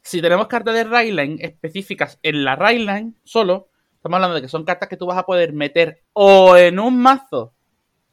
Si 0.02 0.20
tenemos 0.20 0.46
cartas 0.48 0.74
de 0.74 0.84
Rayline 0.84 1.38
específicas 1.40 2.18
en 2.22 2.44
la 2.44 2.56
Rayline 2.56 3.14
solo, 3.24 3.68
estamos 4.02 4.16
hablando 4.16 4.34
de 4.34 4.42
que 4.42 4.48
son 4.48 4.64
cartas 4.64 4.88
que 4.88 4.96
tú 4.96 5.06
vas 5.06 5.16
a 5.16 5.24
poder 5.24 5.52
meter 5.52 6.02
o 6.12 6.56
en 6.56 6.80
un 6.80 7.00
mazo, 7.00 7.54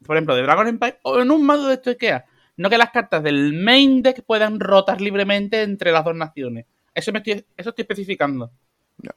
por 0.06 0.16
ejemplo, 0.16 0.36
de 0.36 0.42
Dragon 0.42 0.68
Empire, 0.68 1.00
o 1.02 1.20
en 1.20 1.32
un 1.32 1.44
mazo 1.44 1.66
de 1.66 1.74
Stoikea. 1.76 2.24
No 2.56 2.70
que 2.70 2.78
las 2.78 2.90
cartas 2.90 3.24
del 3.24 3.54
Main 3.54 4.00
Deck 4.00 4.22
puedan 4.24 4.60
rotar 4.60 5.00
libremente 5.00 5.62
entre 5.62 5.90
las 5.90 6.04
dos 6.04 6.14
naciones. 6.14 6.66
Eso, 6.94 7.10
me 7.10 7.18
estoy, 7.18 7.44
eso 7.56 7.70
estoy 7.70 7.82
especificando. 7.82 8.52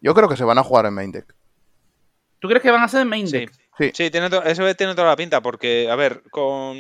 Yo 0.02 0.16
creo 0.16 0.28
que 0.28 0.36
se 0.36 0.44
van 0.44 0.58
a 0.58 0.64
jugar 0.64 0.88
en 0.88 0.96
main 0.96 1.12
deck. 1.12 1.36
¿Tú 2.40 2.48
crees 2.48 2.64
que 2.64 2.72
van 2.72 2.82
a 2.82 2.88
ser 2.88 3.02
en 3.02 3.10
Main 3.10 3.28
Sí, 3.28 3.38
Deck? 3.38 3.52
Sí. 3.78 3.92
Sí, 3.94 4.12
tiene 4.12 4.30
to- 4.30 4.44
eso 4.44 4.76
tiene 4.76 4.94
toda 4.94 5.08
la 5.08 5.16
pinta, 5.16 5.42
porque, 5.42 5.90
a 5.90 5.96
ver, 5.96 6.22
con, 6.30 6.78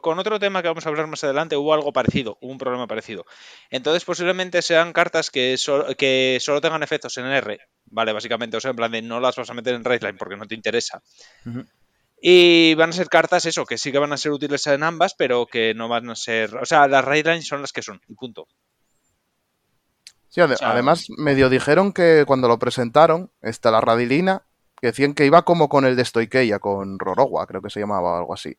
con 0.00 0.18
otro 0.18 0.40
tema 0.40 0.60
que 0.60 0.66
vamos 0.68 0.84
a 0.84 0.88
hablar 0.88 1.06
más 1.06 1.22
adelante 1.22 1.56
hubo 1.56 1.72
algo 1.72 1.92
parecido, 1.92 2.36
hubo 2.40 2.50
un 2.50 2.58
problema 2.58 2.88
parecido. 2.88 3.24
Entonces, 3.70 4.04
posiblemente 4.04 4.60
sean 4.62 4.92
cartas 4.92 5.30
que, 5.30 5.56
so- 5.56 5.86
que 5.96 6.38
solo 6.40 6.60
tengan 6.60 6.82
efectos 6.82 7.16
en 7.18 7.26
R, 7.26 7.60
¿vale? 7.86 8.12
Básicamente, 8.12 8.56
o 8.56 8.60
sea, 8.60 8.70
en 8.72 8.76
plan 8.76 8.90
de 8.90 9.02
no 9.02 9.20
las 9.20 9.36
vas 9.36 9.50
a 9.50 9.54
meter 9.54 9.74
en 9.74 9.84
Raidline 9.84 10.16
porque 10.18 10.36
no 10.36 10.46
te 10.46 10.56
interesa. 10.56 11.00
Y 12.20 12.74
van 12.74 12.90
a 12.90 12.92
ser 12.92 13.08
cartas, 13.08 13.46
eso, 13.46 13.64
que 13.64 13.78
sí 13.78 13.92
que 13.92 13.98
van 13.98 14.12
a 14.12 14.16
ser 14.16 14.32
útiles 14.32 14.66
en 14.66 14.82
ambas, 14.82 15.14
pero 15.14 15.46
que 15.46 15.74
no 15.74 15.88
van 15.88 16.10
a 16.10 16.16
ser. 16.16 16.54
O 16.56 16.66
sea, 16.66 16.88
las 16.88 17.04
Raidlines 17.04 17.46
son 17.46 17.60
las 17.62 17.72
que 17.72 17.82
son, 17.82 18.00
y 18.08 18.14
punto. 18.14 18.46
Sí, 20.28 20.40
ade- 20.40 20.54
O 20.54 20.58
sea- 20.58 20.72
además, 20.72 21.06
medio 21.16 21.48
dijeron 21.48 21.92
que 21.92 22.24
cuando 22.26 22.46
lo 22.48 22.58
presentaron, 22.58 23.30
está 23.42 23.70
la 23.70 23.80
Radilina, 23.80 24.42
que 24.80 24.88
decían 24.88 25.14
que 25.14 25.26
iba 25.26 25.42
como 25.42 25.68
con 25.68 25.84
el 25.84 25.96
de 25.96 26.04
Stoikeia, 26.04 26.58
con 26.58 26.98
Rorogua, 26.98 27.46
creo 27.46 27.62
que 27.62 27.70
se 27.70 27.80
llamaba 27.80 28.12
o 28.12 28.16
algo 28.16 28.34
así. 28.34 28.56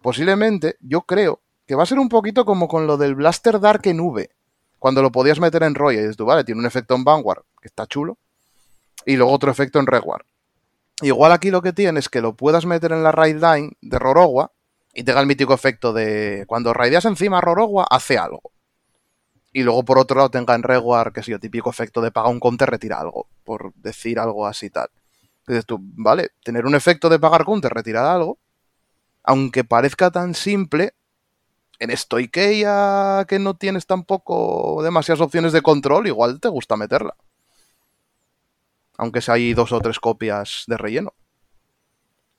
Posiblemente, 0.00 0.76
yo 0.80 1.02
creo, 1.02 1.40
que 1.66 1.74
va 1.74 1.82
a 1.82 1.86
ser 1.86 1.98
un 1.98 2.08
poquito 2.08 2.44
como 2.44 2.68
con 2.68 2.86
lo 2.86 2.96
del 2.96 3.14
Blaster 3.14 3.60
Dark 3.60 3.82
en 3.84 4.00
V, 4.00 4.30
cuando 4.78 5.02
lo 5.02 5.12
podías 5.12 5.40
meter 5.40 5.62
en 5.64 5.74
Roya 5.74 5.98
y 5.98 6.02
dices 6.02 6.16
tú, 6.16 6.24
vale, 6.24 6.44
tiene 6.44 6.60
un 6.60 6.66
efecto 6.66 6.94
en 6.94 7.04
Vanguard, 7.04 7.42
que 7.60 7.68
está 7.68 7.86
chulo, 7.86 8.16
y 9.04 9.16
luego 9.16 9.32
otro 9.32 9.50
efecto 9.50 9.78
en 9.78 9.86
Reward. 9.86 10.24
Igual 11.02 11.32
aquí 11.32 11.50
lo 11.50 11.62
que 11.62 11.72
tiene 11.72 12.00
es 12.00 12.08
que 12.08 12.20
lo 12.20 12.34
puedas 12.34 12.66
meter 12.66 12.92
en 12.92 13.02
la 13.02 13.12
raid 13.12 13.36
line 13.36 13.72
de 13.80 13.98
Rorogua 13.98 14.52
y 14.92 15.04
tenga 15.04 15.20
el 15.20 15.26
mítico 15.26 15.54
efecto 15.54 15.92
de 15.92 16.44
cuando 16.48 16.72
raideas 16.72 17.04
encima 17.04 17.38
a 17.38 17.40
Rorogua, 17.40 17.86
hace 17.88 18.18
algo. 18.18 18.52
Y 19.52 19.62
luego 19.62 19.84
por 19.84 19.98
otro 19.98 20.16
lado 20.16 20.30
tenga 20.30 20.54
en 20.54 20.62
Reward, 20.62 21.12
que 21.12 21.20
es 21.20 21.28
el 21.28 21.38
típico 21.38 21.70
efecto 21.70 22.00
de 22.00 22.10
pagar 22.10 22.32
un 22.32 22.40
counter, 22.40 22.68
retira 22.68 23.00
algo, 23.00 23.28
por 23.44 23.72
decir 23.74 24.18
algo 24.18 24.46
así 24.46 24.70
tal. 24.70 24.88
Dices 25.48 25.66
tú, 25.66 25.78
vale, 25.80 26.30
tener 26.44 26.66
un 26.66 26.74
efecto 26.74 27.08
de 27.08 27.18
pagar 27.18 27.44
counter, 27.44 27.72
retirar 27.72 28.04
algo, 28.06 28.38
aunque 29.24 29.64
parezca 29.64 30.10
tan 30.10 30.34
simple, 30.34 30.94
en 31.78 31.96
Stoikeia 31.96 33.24
que 33.28 33.38
no 33.38 33.54
tienes 33.56 33.86
tampoco 33.86 34.82
demasiadas 34.82 35.20
opciones 35.20 35.52
de 35.52 35.62
control, 35.62 36.06
igual 36.06 36.40
te 36.40 36.48
gusta 36.48 36.76
meterla. 36.76 37.14
Aunque 38.96 39.20
sea 39.20 39.34
hay 39.34 39.54
dos 39.54 39.72
o 39.72 39.80
tres 39.80 40.00
copias 40.00 40.64
de 40.66 40.76
relleno. 40.76 41.14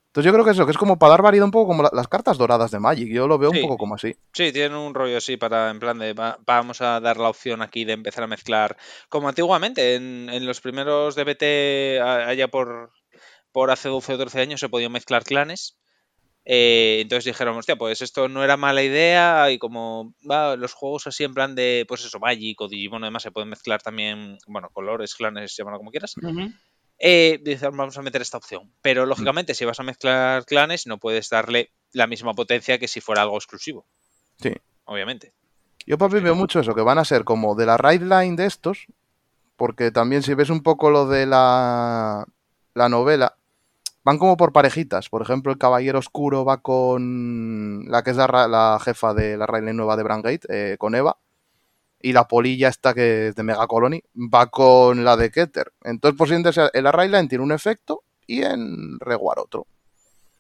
Entonces 0.08 0.26
yo 0.26 0.34
creo 0.34 0.44
que 0.44 0.52
eso, 0.52 0.66
que 0.66 0.72
es 0.72 0.78
como 0.78 0.98
para 0.98 1.12
dar 1.12 1.22
variedad 1.22 1.46
un 1.46 1.52
poco 1.52 1.68
como 1.68 1.84
la- 1.84 1.92
las 1.94 2.08
cartas 2.08 2.38
doradas 2.38 2.72
de 2.72 2.80
Magic. 2.80 3.08
Yo 3.14 3.28
lo 3.28 3.38
veo 3.38 3.52
Sí. 3.52 3.58
un 3.58 3.62
poco 3.62 3.78
como 3.78 3.96
así. 3.96 4.16
Sí, 4.34 4.52
tienen 4.52 4.76
un 4.76 4.94
rollo 4.96 5.18
así 5.18 5.38
para, 5.38 5.70
en 5.70 5.80
plan 5.80 6.00
de, 6.00 6.14
va- 6.14 6.40
vamos 6.46 6.82
a 6.82 7.00
dar 7.00 7.18
la 7.18 7.30
opción 7.30 7.62
aquí 7.62 7.86
de 7.86 7.94
empezar 7.94 8.24
a 8.24 8.28
mezclar, 8.28 8.76
como 9.08 9.30
antiguamente, 9.30 9.96
en, 9.96 10.30
en 10.32 10.46
los 10.48 10.62
primeros 10.62 11.16
DBT, 11.16 12.02
allá 12.02 12.48
por, 12.48 12.92
por 13.52 13.72
hace 13.72 13.90
12 13.90 14.14
o 14.14 14.18
13 14.18 14.42
años, 14.42 14.60
se 14.60 14.70
podían 14.70 14.92
mezclar 14.92 15.24
clanes. 15.24 15.78
Eh, 16.46 17.00
entonces 17.02 17.26
dijeron, 17.26 17.58
hostia, 17.58 17.76
pues 17.76 18.02
esto 18.02 18.28
no 18.28 18.44
era 18.44 18.58
mala 18.58 18.82
idea 18.82 19.52
y 19.52 19.60
como 19.60 20.16
va, 20.30 20.56
los 20.56 20.74
juegos 20.74 21.06
así 21.06 21.24
en 21.24 21.34
plan 21.34 21.54
de, 21.54 21.86
pues 21.88 22.04
eso, 22.06 22.20
Magic 22.20 22.60
o 22.62 22.68
Digimon, 22.68 23.04
además 23.04 23.24
se 23.24 23.32
pueden 23.32 23.50
mezclar 23.50 23.82
también, 23.82 24.38
bueno, 24.48 24.70
colores, 24.74 25.14
clanes, 25.14 25.56
llámalo 25.56 25.78
como 25.78 25.92
quieras. 25.92 26.16
Eh, 26.98 27.40
dicen, 27.44 27.76
vamos 27.78 27.98
a 27.98 28.02
meter 28.02 28.22
esta 28.22 28.38
opción. 28.38 28.72
Pero 28.82 29.06
lógicamente, 29.06 29.54
si 29.54 29.64
vas 29.66 29.80
a 29.80 29.84
mezclar 29.84 30.46
clanes, 30.46 30.88
no 30.88 30.98
puedes 30.98 31.30
darle 31.30 31.72
la 31.94 32.08
misma 32.08 32.34
potencia 32.34 32.78
que 32.78 32.88
si 32.88 33.00
fuera 33.00 33.22
algo 33.22 33.38
exclusivo. 33.38 33.86
Sí. 34.42 34.54
Obviamente. 34.86 35.34
Yo, 35.86 35.98
papi, 35.98 36.20
veo 36.20 36.36
mucho 36.36 36.60
eso, 36.60 36.76
que 36.76 36.82
van 36.82 36.98
a 36.98 37.06
ser 37.06 37.24
como 37.24 37.56
de 37.56 37.66
la 37.66 37.78
raid 37.78 38.02
line 38.02 38.36
de 38.36 38.46
estos, 38.46 38.88
porque 39.56 39.92
también 39.92 40.24
si 40.24 40.34
ves 40.34 40.50
un 40.50 40.62
poco 40.62 40.90
lo 40.90 41.08
de 41.08 41.26
la, 41.26 42.26
la 42.74 42.90
novela, 42.90 43.38
van 44.10 44.18
como 44.18 44.38
por 44.38 44.52
parejitas. 44.52 45.08
Por 45.08 45.22
ejemplo, 45.22 45.52
el 45.52 45.60
Caballero 45.60 46.00
Oscuro 46.00 46.44
va 46.44 46.62
con 46.62 47.86
la 47.88 48.04
que 48.04 48.10
es 48.10 48.18
la, 48.18 48.80
jefa 48.84 49.14
de 49.14 49.38
la 49.38 49.46
raid 49.46 49.62
line 49.62 49.74
nueva 49.74 49.96
de 49.96 50.04
Brangate, 50.04 50.42
eh, 50.50 50.78
con 50.78 50.96
Eva, 50.96 51.18
y 52.02 52.14
la 52.14 52.28
polilla 52.28 52.70
esta 52.70 52.96
que 52.96 53.28
es 53.28 53.36
de 53.36 53.44
Mega 53.44 53.68
Colony 53.68 54.02
va 54.16 54.48
con 54.48 55.04
la 55.04 55.16
de 55.16 55.30
Keter. 55.30 55.74
Entonces, 55.84 56.18
posiblemente 56.18 56.60
en 56.74 56.84
la 56.84 56.92
raid 56.92 57.12
line 57.12 57.28
tiene 57.28 57.44
un 57.44 57.52
efecto 57.52 58.04
y 58.26 58.42
en 58.42 59.00
Reward 59.00 59.40
otro. 59.40 59.68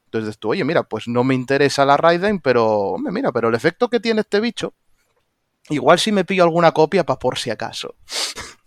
Entonces 0.06 0.40
tú, 0.40 0.50
oye, 0.50 0.64
mira, 0.64 0.82
pues 0.82 1.08
no 1.08 1.24
me 1.24 1.36
interesa 1.36 1.86
la 1.86 1.96
raid 1.96 2.24
line, 2.24 2.40
pero, 2.44 2.66
hombre, 2.66 3.14
mira, 3.14 3.32
pero 3.32 3.50
el 3.50 3.56
efecto 3.56 3.88
que 3.88 4.00
tiene 4.00 4.22
este 4.22 4.40
bicho 4.40 4.74
Igual 5.70 6.00
si 6.00 6.12
me 6.12 6.26
pillo 6.26 6.44
alguna 6.44 6.72
copia 6.72 7.06
para 7.06 7.20
por 7.20 7.38
si 7.38 7.52
acaso. 7.52 7.96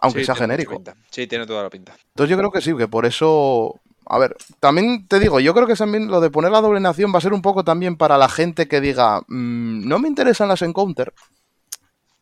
Aunque 0.00 0.20
Sí, 0.20 0.26
sea 0.26 0.34
genérico. 0.34 0.82
Sí, 1.10 1.26
tiene 1.26 1.46
toda 1.46 1.62
la 1.62 1.70
pinta. 1.70 1.92
Entonces 2.08 2.30
yo 2.30 2.38
creo 2.38 2.50
que 2.50 2.60
sí, 2.60 2.76
que 2.76 2.88
por 2.88 3.06
eso... 3.06 3.80
A 4.06 4.18
ver, 4.18 4.36
también 4.58 5.06
te 5.06 5.20
digo, 5.20 5.38
yo 5.38 5.54
creo 5.54 5.66
que 5.66 5.74
también 5.76 6.08
lo 6.08 6.20
de 6.20 6.30
poner 6.30 6.50
la 6.50 6.60
doble 6.60 6.80
nación 6.80 7.12
va 7.14 7.18
a 7.18 7.20
ser 7.20 7.32
un 7.32 7.42
poco 7.42 7.62
también 7.62 7.96
para 7.96 8.18
la 8.18 8.28
gente 8.28 8.66
que 8.66 8.80
diga, 8.80 9.20
"Mm, 9.28 9.86
no 9.86 9.98
me 10.00 10.08
interesan 10.08 10.48
las 10.48 10.62
encounter. 10.62 11.12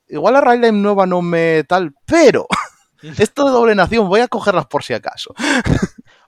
Igual 0.08 0.34
la 0.34 0.40
Railline 0.40 0.82
nueva 0.82 1.06
no 1.06 1.22
me 1.22 1.64
tal, 1.64 1.94
pero 2.06 2.46
esto 3.18 3.44
de 3.44 3.52
doble 3.52 3.74
nación 3.74 4.08
voy 4.08 4.20
a 4.20 4.28
cogerlas 4.28 4.66
por 4.66 4.82
si 4.82 4.92
acaso. 4.94 5.34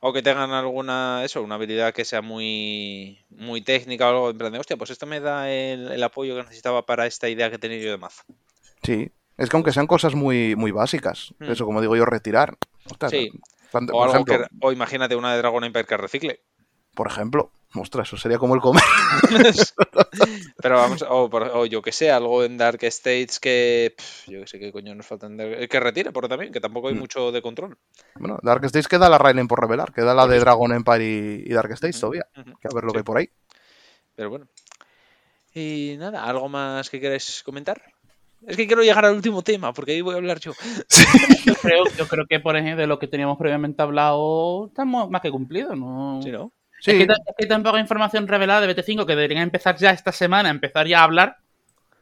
O 0.00 0.14
que 0.14 0.22
tengan 0.22 0.50
alguna, 0.52 1.24
eso, 1.24 1.42
una 1.42 1.56
habilidad 1.56 1.92
que 1.92 2.06
sea 2.06 2.22
muy, 2.22 3.18
muy 3.28 3.60
técnica 3.60 4.06
o 4.06 4.08
algo 4.10 4.30
en 4.30 4.38
plan 4.38 4.52
de, 4.52 4.58
hostia, 4.60 4.78
pues 4.78 4.88
esto 4.90 5.04
me 5.04 5.20
da 5.20 5.50
el, 5.50 5.92
el 5.92 6.02
apoyo 6.02 6.36
que 6.36 6.42
necesitaba 6.42 6.86
para 6.86 7.06
esta 7.06 7.28
idea 7.28 7.50
que 7.50 7.58
tenía 7.58 7.78
yo 7.78 7.90
de 7.90 7.98
mazo. 7.98 8.22
Sí, 8.82 9.10
es 9.40 9.48
que 9.50 9.56
aunque 9.56 9.72
sean 9.72 9.86
cosas 9.86 10.14
muy, 10.14 10.54
muy 10.56 10.70
básicas, 10.70 11.34
Hmm. 11.40 11.50
eso 11.50 11.64
como 11.66 11.80
digo 11.80 11.96
yo, 11.96 12.04
retirar. 12.04 12.56
Ostras, 12.90 13.10
Sí. 13.10 13.30
fan- 13.70 13.84
O, 13.90 13.92
por, 13.92 14.02
algo 14.02 14.14
ejemplo, 14.14 14.48
que, 14.48 14.66
o 14.66 14.72
imagínate 14.72 15.16
una 15.16 15.32
de 15.32 15.38
Dragon 15.38 15.64
Empire 15.64 15.86
que 15.86 15.96
recicle. 15.96 16.40
por 16.94 17.06
ejemplo, 17.06 17.52
ostras, 17.76 18.08
eso 18.08 18.16
sería 18.16 18.38
como 18.38 18.54
el 18.56 18.60
comer. 18.60 18.82
Pero 20.62 20.76
vamos, 20.76 21.04
o, 21.08 21.30
por- 21.30 21.44
o 21.54 21.64
yo 21.66 21.80
que 21.82 21.92
sé, 21.92 22.10
algo 22.10 22.42
en 22.44 22.58
Dark 22.58 22.82
States 22.82 23.38
que, 23.40 23.94
yo 24.26 24.40
que 24.40 24.46
sé 24.46 24.58
qué 24.58 24.72
coño 24.72 24.94
nos 24.94 25.06
falta 25.06 25.26
en 25.26 25.36
Dark- 25.36 25.68
que 25.68 25.80
retire, 25.80 26.10
porque 26.12 26.28
también, 26.28 26.52
que 26.52 26.60
tampoco 26.60 26.88
hay 26.88 26.94
Mm. 26.94 26.98
mucho 26.98 27.32
de 27.32 27.40
control. 27.42 27.78
Bueno, 28.16 28.38
Dark 28.42 28.64
States 28.64 28.88
queda 28.88 29.08
la 29.08 29.18
Raiden 29.18 29.48
por 29.48 29.60
revelar, 29.60 29.92
queda 29.92 30.14
la 30.14 30.22
Por 30.22 30.32
de. 30.32 30.40
Dragon 30.40 30.72
Empire 30.72 31.04
y, 31.04 31.44
y 31.46 31.52
Dark 31.54 31.70
States 31.72 31.98
todavía. 32.00 32.26
Que 32.34 32.68
a 32.68 32.74
ver 32.74 32.84
lo 32.84 32.90
Sí. 32.90 32.92
que 32.94 32.98
hay 32.98 33.04
por 33.04 33.18
ahí. 33.18 33.30
Pero 34.16 34.30
bueno. 34.30 34.48
Y 35.54 35.96
nada, 35.98 36.24
¿algo 36.24 36.48
más 36.48 36.90
que 36.90 37.00
queráis 37.00 37.42
comentar? 37.44 37.80
Es 38.46 38.56
que 38.56 38.66
quiero 38.66 38.82
llegar 38.82 39.04
al 39.04 39.14
último 39.14 39.42
tema, 39.42 39.72
porque 39.72 39.92
ahí 39.92 40.00
voy 40.00 40.14
a 40.14 40.18
hablar 40.18 40.38
yo. 40.40 40.52
Yo 41.44 41.54
creo, 41.54 41.84
yo 41.98 42.06
creo 42.08 42.26
que, 42.26 42.40
por 42.40 42.56
ejemplo, 42.56 42.80
de 42.80 42.86
lo 42.86 42.98
que 42.98 43.06
teníamos 43.06 43.36
previamente 43.38 43.82
hablado, 43.82 44.66
estamos 44.68 45.10
más 45.10 45.20
que 45.20 45.30
cumplidos, 45.30 45.76
¿no? 45.78 46.20
¿Sí, 46.22 46.30
no? 46.30 46.52
Sí, 46.80 46.92
Es, 46.92 46.96
que, 46.98 47.06
ta- 47.06 47.12
es 47.14 47.34
que 47.36 47.44
hay 47.44 47.48
tan 47.48 47.62
poca 47.62 47.78
información 47.78 48.26
revelada 48.26 48.66
de 48.66 48.74
BT5 48.74 49.04
que 49.04 49.14
deberían 49.14 49.42
empezar 49.42 49.76
ya 49.76 49.90
esta 49.90 50.12
semana, 50.12 50.48
empezar 50.48 50.86
ya 50.86 51.00
a 51.00 51.04
hablar, 51.04 51.36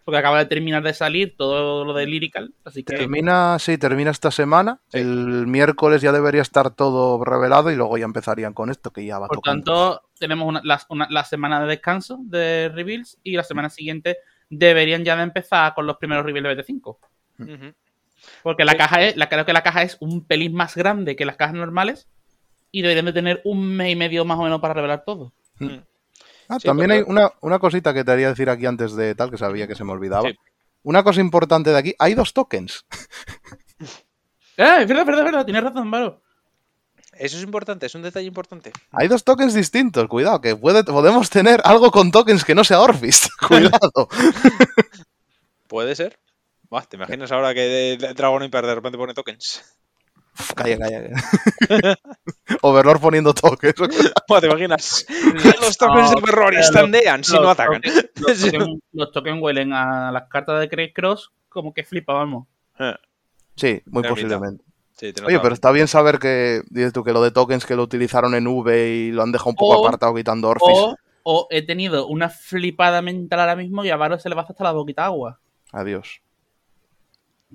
porque 0.05 0.19
acaba 0.19 0.39
de 0.39 0.47
terminar 0.47 0.83
de 0.85 0.95
salir 0.95 1.35
todo 1.37 1.85
lo 1.85 1.93
de 1.93 2.07
Lyrical, 2.07 2.55
así 2.65 2.85
que... 2.85 2.97
termina, 2.97 3.59
sí, 3.59 3.77
termina 3.77 4.11
esta 4.13 4.31
semana. 4.31 4.81
Sí. 4.89 4.99
El 4.99 5.47
miércoles 5.49 6.01
ya 6.01 6.13
debería 6.13 6.43
estar 6.43 6.71
todo 6.71 7.23
revelado 7.25 7.71
y 7.73 7.77
luego 7.77 7.99
ya 7.99 8.05
empezarían 8.05 8.55
con 8.55 8.71
esto 8.71 8.93
que 8.93 9.05
ya 9.05 9.19
va 9.19 9.27
Por 9.27 9.39
tocando. 9.39 9.65
tanto, 9.65 10.09
tenemos 10.21 10.47
una, 10.49 10.61
la, 10.63 10.81
una- 10.89 11.09
la 11.11 11.25
semana 11.25 11.61
de 11.61 11.67
descanso 11.67 12.21
de 12.23 12.71
reveals 12.73 13.19
y 13.25 13.33
la 13.37 13.43
semana 13.43 13.69
siguiente 13.71 14.19
deberían 14.51 15.05
ya 15.05 15.17
de 15.17 15.23
empezar 15.25 15.75
con 15.75 15.87
los 15.87 15.97
primeros 15.99 16.25
reveals 16.25 16.57
de 16.57 16.63
BT5. 16.65 16.99
Ujú. 17.41 17.75
Porque 18.43 18.65
la 18.65 18.73
Sí. 18.73 18.79
caja 18.79 19.03
es, 19.03 19.17
la, 19.17 19.29
creo 19.29 19.45
que 19.47 19.53
la 19.53 19.63
caja 19.63 19.83
es 19.83 19.97
un 20.01 20.25
pelín 20.27 20.55
más 20.55 20.75
grande 20.77 21.17
que 21.17 21.25
las 21.25 21.37
cajas 21.37 21.55
normales 21.55 22.09
y 22.71 22.83
deberían 22.83 23.07
de 23.07 23.13
tener 23.13 23.41
un 23.45 23.77
mes 23.77 23.93
y 23.93 23.97
medio 23.97 24.25
más 24.25 24.39
o 24.39 24.43
menos 24.43 24.61
para 24.61 24.75
revelar 24.75 25.05
todo. 25.05 25.33
Mm. 25.59 25.69
Ah, 26.49 26.59
Sí, 26.61 26.67
también 26.67 26.89
porque- 26.91 26.99
hay 26.99 27.05
una, 27.09 27.31
una 27.41 27.59
cosita 27.59 27.93
que 27.95 28.05
te 28.05 28.11
haría 28.13 28.29
decir 28.31 28.49
aquí 28.51 28.67
antes 28.67 28.95
de 28.97 29.15
tal, 29.15 29.31
que 29.31 29.39
sabía 29.39 29.67
que 29.69 29.75
se 29.75 29.85
me 29.85 29.93
olvidaba. 29.93 30.29
Sí. 30.31 30.37
Una 30.83 31.03
cosa 31.03 31.21
importante 31.21 31.71
de 31.71 31.79
aquí, 31.79 31.95
hay 31.99 32.15
dos 32.15 32.33
tokens. 32.33 32.87
¡Eh! 34.57 34.83
Es 34.83 34.89
verdad, 34.89 35.01
es 35.01 35.07
verdad, 35.07 35.19
es 35.21 35.25
verdad, 35.25 35.45
tienes 35.45 35.63
razón, 35.63 35.91
Varo. 35.91 36.23
Eso 37.19 37.37
es 37.37 37.43
importante, 37.43 37.87
es 37.87 37.95
un 37.95 38.03
detalle 38.03 38.27
importante. 38.27 38.73
Hay 38.93 39.09
dos 39.09 39.25
tokens 39.25 39.55
distintos, 39.55 40.07
cuidado, 40.09 40.41
que 40.41 40.55
puede, 40.57 40.85
podemos 40.85 41.29
tener 41.31 41.61
algo 41.65 41.91
con 41.91 42.11
tokens 42.11 42.45
que 42.45 42.55
no 42.55 42.65
sea 42.65 42.81
Orfist. 42.81 43.27
Cuidado. 43.49 44.09
Puede 45.69 45.95
ser. 45.95 46.19
Buah, 46.71 46.83
¿Te 46.87 46.97
imaginas 46.97 47.31
ahora 47.33 47.55
que 47.55 47.99
Dragon 48.17 48.43
Empire 48.43 48.67
de 48.67 48.75
repente 48.75 48.99
pone 48.99 49.15
tokens? 49.15 49.63
Uf, 50.39 50.53
calla, 50.55 50.79
calla. 50.79 51.01
Overlord 52.63 53.01
poniendo 53.01 53.35
tokens. 53.35 53.75
¿Te 54.41 54.47
imaginas? 54.47 55.07
Los 55.61 55.77
tokens 55.77 56.11
de 56.11 56.17
Overlord 56.17 56.55
eh, 56.55 56.61
estandean 56.61 57.25
si 57.25 57.35
no 57.35 57.51
atacan. 57.51 57.83
tokens- 57.83 58.11
Los 58.17 58.41
tokens, 58.41 58.81
los 58.93 59.13
tokens 59.13 59.43
huelen 59.43 59.73
a 59.73 60.13
las 60.13 60.29
cartas 60.29 60.61
de 60.61 60.69
Craig 60.69 60.93
Cross 60.95 61.31
como 61.49 61.73
que 61.75 61.85
flipa, 61.85 62.13
vamos. 62.13 62.47
Sí, 63.57 63.83
muy 63.87 64.03
posiblemente. 64.05 64.65
Sí, 64.99 65.13
Oye, 65.25 65.39
pero 65.41 65.55
está 65.55 65.71
bien 65.71 65.87
saber 65.87 66.19
que, 66.19 66.63
dices 66.71 66.93
tú, 66.93 67.05
que 67.05 67.13
lo 67.13 67.23
de 67.23 67.31
tokens 67.31 67.65
que 67.65 67.77
lo 67.77 67.85
utilizaron 67.85 68.35
en 68.35 68.47
V 68.49 68.89
y 68.89 69.11
lo 69.13 69.23
han 69.23 69.31
dejado 69.31 69.51
un 69.51 69.57
poco 69.57 69.79
O- 69.79 69.87
apartado 69.87 70.13
quitando 70.15 70.49
Orfis. 70.49 70.69
O, 70.73 70.97
o 71.23 71.47
he 71.51 71.63
tenido 71.63 72.09
una 72.09 72.29
flipada 72.29 73.01
mental 73.01 73.39
ahora 73.41 73.55
mismo 73.55 73.85
y 73.85 73.91
a 73.91 73.97
Varo 73.97 74.19
se 74.19 74.29
le 74.29 74.35
va 74.35 74.43
hasta 74.43 74.65
la 74.65 74.73
boquita 74.73 75.05
agua. 75.05 75.39
Adiós. 75.71 76.21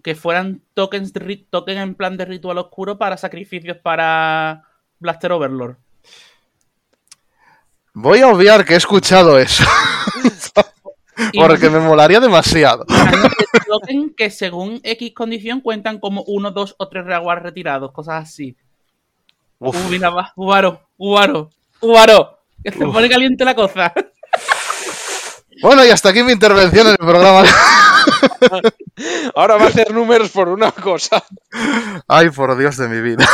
Que 0.01 0.15
fueran 0.15 0.61
tokens, 0.73 1.11
de 1.11 1.19
ri- 1.19 1.45
token 1.49 1.77
en 1.79 1.95
plan 1.95 2.15
de 2.15 2.25
ritual 2.25 2.57
oscuro 2.59 2.97
para 2.97 3.17
sacrificios 3.17 3.75
para 3.77 4.63
Blaster 4.99 5.33
Overlord. 5.33 5.75
Voy 7.93 8.19
a 8.21 8.27
obviar 8.29 8.63
que 8.65 8.73
he 8.73 8.77
escuchado 8.77 9.37
eso. 9.37 9.63
Porque 11.33 11.69
me 11.69 11.79
molaría 11.79 12.19
demasiado. 12.19 12.85
Que 14.17 14.29
según 14.29 14.79
X 14.83 15.13
condición 15.15 15.59
cuentan 15.59 15.99
como 15.99 16.23
uno, 16.27 16.51
dos 16.51 16.75
o 16.77 16.87
tres 16.87 17.05
reaguas 17.05 17.41
retirados, 17.41 17.91
cosas 17.91 18.23
así. 18.23 18.55
Uf. 19.57 19.75
Uh, 19.75 19.89
mira, 19.89 20.09
va, 20.09 20.31
Ubaro, 20.35 20.81
Ubaro, 20.97 21.49
Ubaro. 21.81 22.39
Que 22.63 22.71
se 22.71 22.85
pone 22.85 23.09
caliente 23.09 23.43
la 23.43 23.55
cosa. 23.55 23.91
Bueno, 25.61 25.85
y 25.85 25.89
hasta 25.89 26.09
aquí 26.09 26.23
mi 26.23 26.33
intervención 26.33 26.87
en 26.87 26.91
el 26.91 26.97
programa. 26.97 27.43
Ahora 29.35 29.55
va 29.55 29.65
a 29.65 29.67
hacer 29.67 29.93
números 29.93 30.29
por 30.29 30.49
una 30.49 30.71
cosa. 30.71 31.23
Ay, 32.07 32.29
por 32.29 32.57
Dios 32.57 32.77
de 32.77 32.87
mi 32.87 33.01
vida. 33.01 33.25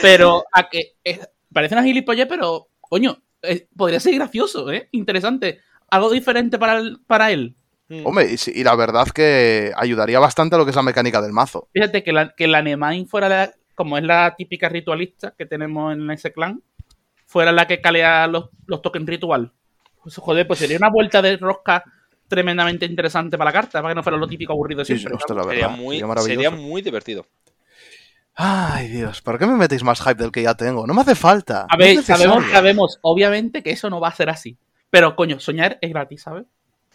Pero 0.00 0.44
a 0.52 0.68
que 0.68 0.94
eh, 1.04 1.20
parece 1.52 1.74
una 1.74 1.84
gilipollez, 1.84 2.26
pero 2.28 2.68
coño, 2.80 3.22
eh, 3.42 3.68
podría 3.76 4.00
ser 4.00 4.14
gracioso, 4.14 4.70
¿eh? 4.70 4.88
Interesante. 4.92 5.60
Algo 5.92 6.10
diferente 6.10 6.58
para, 6.58 6.78
el- 6.78 6.98
para 7.06 7.30
él. 7.30 7.54
Mm. 7.88 8.06
Hombre, 8.06 8.32
y, 8.32 8.36
sí- 8.38 8.52
y 8.54 8.64
la 8.64 8.74
verdad 8.74 9.06
que 9.08 9.72
ayudaría 9.76 10.18
bastante 10.18 10.54
a 10.54 10.58
lo 10.58 10.64
que 10.64 10.70
es 10.70 10.76
la 10.76 10.82
mecánica 10.82 11.20
del 11.20 11.32
mazo. 11.32 11.68
Fíjate 11.74 12.02
que 12.02 12.12
la, 12.12 12.34
que 12.34 12.46
la 12.48 12.62
Nemain 12.62 13.06
fuera 13.06 13.28
la, 13.28 13.52
como 13.74 13.98
es 13.98 14.04
la 14.04 14.34
típica 14.36 14.68
ritualista 14.70 15.34
que 15.36 15.44
tenemos 15.44 15.92
en 15.92 16.10
ese 16.10 16.32
clan, 16.32 16.62
fuera 17.26 17.52
la 17.52 17.66
que 17.66 17.80
calea 17.82 18.26
los, 18.26 18.48
los 18.66 18.80
tokens 18.80 19.06
ritual. 19.06 19.52
Pues, 20.02 20.16
joder, 20.16 20.46
pues 20.46 20.58
sería 20.60 20.78
una 20.78 20.88
vuelta 20.90 21.20
de 21.20 21.36
rosca 21.36 21.84
tremendamente 22.26 22.86
interesante 22.86 23.36
para 23.36 23.50
la 23.50 23.52
carta, 23.52 23.82
para 23.82 23.92
que 23.92 23.96
no 23.96 24.02
fuera 24.02 24.16
lo 24.16 24.26
típico 24.26 24.54
aburrido 24.54 24.84
Sí, 24.86 24.96
siempre. 24.98 25.18
la 25.36 25.44
Sería 25.44 25.68
muy, 25.68 26.02
sería 26.24 26.50
muy 26.50 26.80
divertido. 26.80 27.26
Ay, 28.34 28.88
Dios, 28.88 29.20
¿por 29.20 29.38
qué 29.38 29.46
me 29.46 29.56
metéis 29.56 29.82
más 29.84 30.00
hype 30.00 30.14
del 30.14 30.32
que 30.32 30.42
ya 30.42 30.54
tengo? 30.54 30.86
No 30.86 30.94
me 30.94 31.02
hace 31.02 31.14
falta. 31.14 31.66
A 31.68 31.76
ver, 31.76 32.02
sabemos, 32.02 32.44
sabemos, 32.50 32.98
obviamente, 33.02 33.62
que 33.62 33.72
eso 33.72 33.90
no 33.90 34.00
va 34.00 34.08
a 34.08 34.14
ser 34.14 34.30
así. 34.30 34.56
Pero, 34.94 35.16
coño, 35.16 35.36
soñar 35.40 35.78
es 35.80 35.90
gratis, 35.90 36.22
¿sabes? 36.22 36.44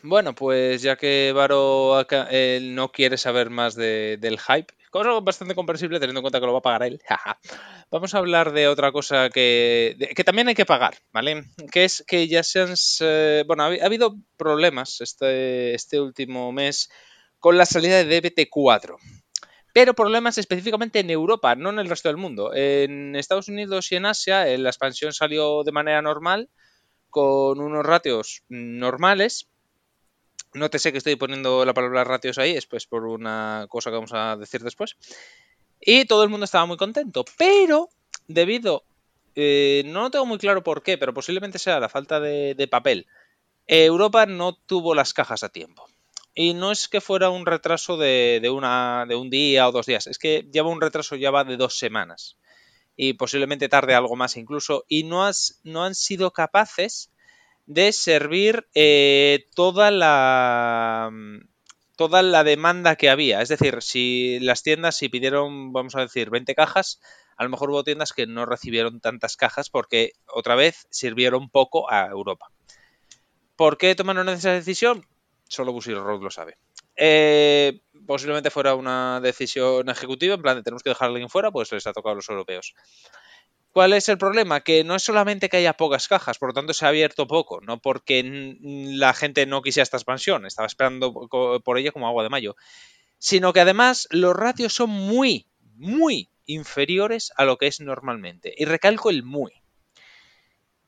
Bueno, 0.04 0.36
pues 0.36 0.82
ya 0.84 0.96
que 0.96 1.32
Varo 1.36 2.06
no 2.62 2.92
quiere 2.92 3.18
saber 3.18 3.50
más 3.50 3.76
de- 3.76 4.18
del 4.22 4.40
hype, 4.40 4.72
cosa 4.92 5.20
bastante 5.20 5.56
comprensible 5.56 6.00
teniendo 6.00 6.20
en 6.20 6.24
cuenta 6.24 6.40
que 6.40 6.46
lo 6.46 6.54
va 6.54 6.60
a 6.60 6.70
pagar 6.70 6.84
él. 6.84 7.02
Vamos 7.92 8.14
a 8.14 8.20
hablar 8.20 8.52
de 8.54 8.68
otra 8.68 8.92
cosa 8.92 9.30
que, 9.32 9.98
que 10.16 10.24
también 10.24 10.48
hay 10.48 10.56
que 10.56 10.66
pagar, 10.66 10.96
¿vale? 11.12 11.46
Que 11.72 11.86
es 11.86 12.04
que 12.08 12.28
ya 12.28 12.44
se 12.44 12.62
han... 12.62 12.72
s- 12.74 13.44
Bueno, 13.48 13.64
ha 13.64 13.86
habido 13.86 14.16
problemas 14.38 15.02
este, 15.02 15.74
este 15.74 16.00
último 16.00 16.52
mes 16.52 16.90
con 17.40 17.58
la 17.58 17.66
salida 17.66 17.98
de 18.04 18.06
DBT4. 18.22 18.98
Pero 19.74 19.94
problemas 19.96 20.38
específicamente 20.38 21.00
en 21.00 21.10
Europa, 21.10 21.56
no 21.56 21.70
en 21.72 21.80
el 21.80 21.90
resto 21.90 22.10
del 22.10 22.18
mundo. 22.18 22.52
En 22.54 23.16
Estados 23.16 23.48
Unidos 23.48 23.92
y 23.92 23.96
en 23.96 24.06
Asia 24.06 24.48
eh, 24.48 24.58
la 24.60 24.70
expansión 24.70 25.12
salió 25.14 25.64
de 25.64 25.72
manera 25.72 26.02
normal, 26.02 26.50
con 27.18 27.60
unos 27.60 27.84
ratios 27.84 28.44
normales, 28.48 29.48
no 30.54 30.70
te 30.70 30.78
sé 30.78 30.92
que 30.92 31.00
estoy 31.00 31.16
poniendo 31.16 31.66
la 31.66 31.74
palabra 31.74 32.04
ratios 32.04 32.38
ahí, 32.38 32.52
es 32.52 32.68
pues 32.68 32.86
por 32.86 33.06
una 33.06 33.66
cosa 33.70 33.90
que 33.90 33.96
vamos 33.96 34.14
a 34.14 34.36
decir 34.38 34.62
después. 34.62 34.98
Y 35.82 36.06
todo 36.06 36.22
el 36.22 36.30
mundo 36.30 36.44
estaba 36.44 36.68
muy 36.68 36.78
contento, 36.78 37.26
pero 37.36 37.90
debido, 38.28 38.84
eh, 39.34 39.82
no 39.88 40.12
tengo 40.12 40.28
muy 40.28 40.38
claro 40.38 40.62
por 40.62 40.84
qué, 40.84 41.00
pero 41.00 41.12
posiblemente 41.12 41.58
sea 41.58 41.80
la 41.80 41.90
falta 41.90 42.20
de, 42.20 42.68
papel, 42.70 43.08
Europa 43.66 44.28
no 44.28 44.54
tuvo 44.54 44.94
las 44.94 45.12
cajas 45.16 45.42
a 45.42 45.50
tiempo. 45.50 45.88
Y 46.36 46.54
no 46.54 46.72
es 46.72 46.88
que 46.88 47.02
fuera 47.02 47.32
un 47.32 47.48
retraso 47.48 47.98
de, 47.98 48.38
de 48.44 48.52
una, 48.52 49.06
de 49.08 49.16
un 49.16 49.32
día 49.32 49.68
o 49.68 49.72
dos 49.72 49.88
días, 49.88 50.06
es 50.06 50.20
que 50.20 50.48
lleva 50.54 50.70
un 50.70 50.82
retraso 50.82 51.16
ya 51.16 51.32
va 51.32 51.44
de 51.46 51.58
dos 51.58 51.80
semanas. 51.80 52.38
Y 52.98 53.14
posiblemente 53.14 53.70
tarde 53.70 53.96
algo 53.96 54.18
más 54.18 54.36
incluso. 54.36 54.84
Y 54.90 55.06
no, 55.06 55.24
has, 55.26 55.62
no 55.64 55.86
han 55.86 55.96
sido 55.96 56.32
capaces 56.32 57.12
de 57.66 57.94
servir 57.94 58.68
eh, 58.74 59.48
toda 59.56 59.92
la 59.92 61.10
toda 61.98 62.22
la 62.22 62.44
demanda 62.44 62.96
que 62.96 63.10
había. 63.10 63.42
Es 63.42 63.50
decir, 63.50 63.82
si 63.82 64.40
las 64.40 64.64
tiendas 64.64 64.96
si 64.96 65.10
pidieron, 65.10 65.74
vamos 65.74 65.96
a 65.96 66.02
decir, 66.02 66.30
20 66.30 66.54
cajas, 66.56 67.02
a 67.36 67.44
lo 67.44 67.50
mejor 67.50 67.72
hubo 67.72 67.84
tiendas 67.84 68.14
que 68.14 68.28
no 68.28 68.46
recibieron 68.46 69.02
tantas 69.02 69.36
cajas 69.36 69.70
porque 69.70 70.14
otra 70.28 70.56
vez 70.56 70.88
sirvieron 70.92 71.50
poco 71.50 71.92
a 71.92 72.06
Europa. 72.08 72.48
¿Por 73.56 73.78
qué 73.78 73.96
tomaron 73.96 74.30
esa 74.30 74.52
decisión? 74.52 75.08
Solo 75.50 75.74
Bushiroad 75.74 76.06
Road 76.06 76.22
lo 76.22 76.30
sabe. 76.30 76.58
Eh, 76.98 77.80
posiblemente 78.08 78.50
fuera 78.50 78.76
una 78.76 79.20
decisión 79.22 79.88
ejecutiva, 79.90 80.36
en 80.36 80.42
plan 80.42 80.58
de 80.58 80.64
tenemos 80.64 80.82
que 80.82 80.90
dejar 80.90 81.08
a 81.08 81.12
alguien 81.12 81.30
fuera, 81.30 81.52
pues 81.52 81.72
les 81.72 81.86
ha 81.86 81.94
tocado 81.94 82.14
a 82.14 82.16
los 82.16 82.30
europeos. 82.30 82.74
¿Cuál 83.72 83.94
es 83.94 84.10
el 84.10 84.18
problema? 84.18 84.62
Que 84.62 84.84
no 84.84 84.96
es 84.96 85.04
solamente 85.04 85.50
que 85.50 85.58
haya 85.58 85.74
pocas 85.74 86.08
cajas, 86.08 86.40
por 86.40 86.50
lo 86.50 86.54
tanto 86.54 86.74
se 86.74 86.86
ha 86.86 86.90
abierto 86.90 87.28
poco, 87.28 87.62
no 87.62 87.80
porque 87.80 88.58
la 88.60 89.14
gente 89.14 89.46
no 89.46 89.62
quisiera 89.62 89.84
esta 89.84 89.98
expansión, 89.98 90.48
estaba 90.48 90.66
esperando 90.66 91.14
por 91.64 91.78
ella 91.78 91.92
como 91.92 92.08
agua 92.08 92.24
de 92.24 92.30
mayo, 92.30 92.56
sino 93.20 93.54
que 93.54 93.60
además 93.60 94.08
los 94.10 94.36
ratios 94.36 94.74
son 94.74 94.90
muy, 94.90 95.46
muy 95.76 96.32
inferiores 96.48 97.32
a 97.36 97.46
lo 97.46 97.58
que 97.58 97.68
es 97.68 97.80
normalmente. 97.80 98.52
Y 98.58 98.66
recalco 98.66 99.12
el 99.12 99.22
muy. 99.22 99.52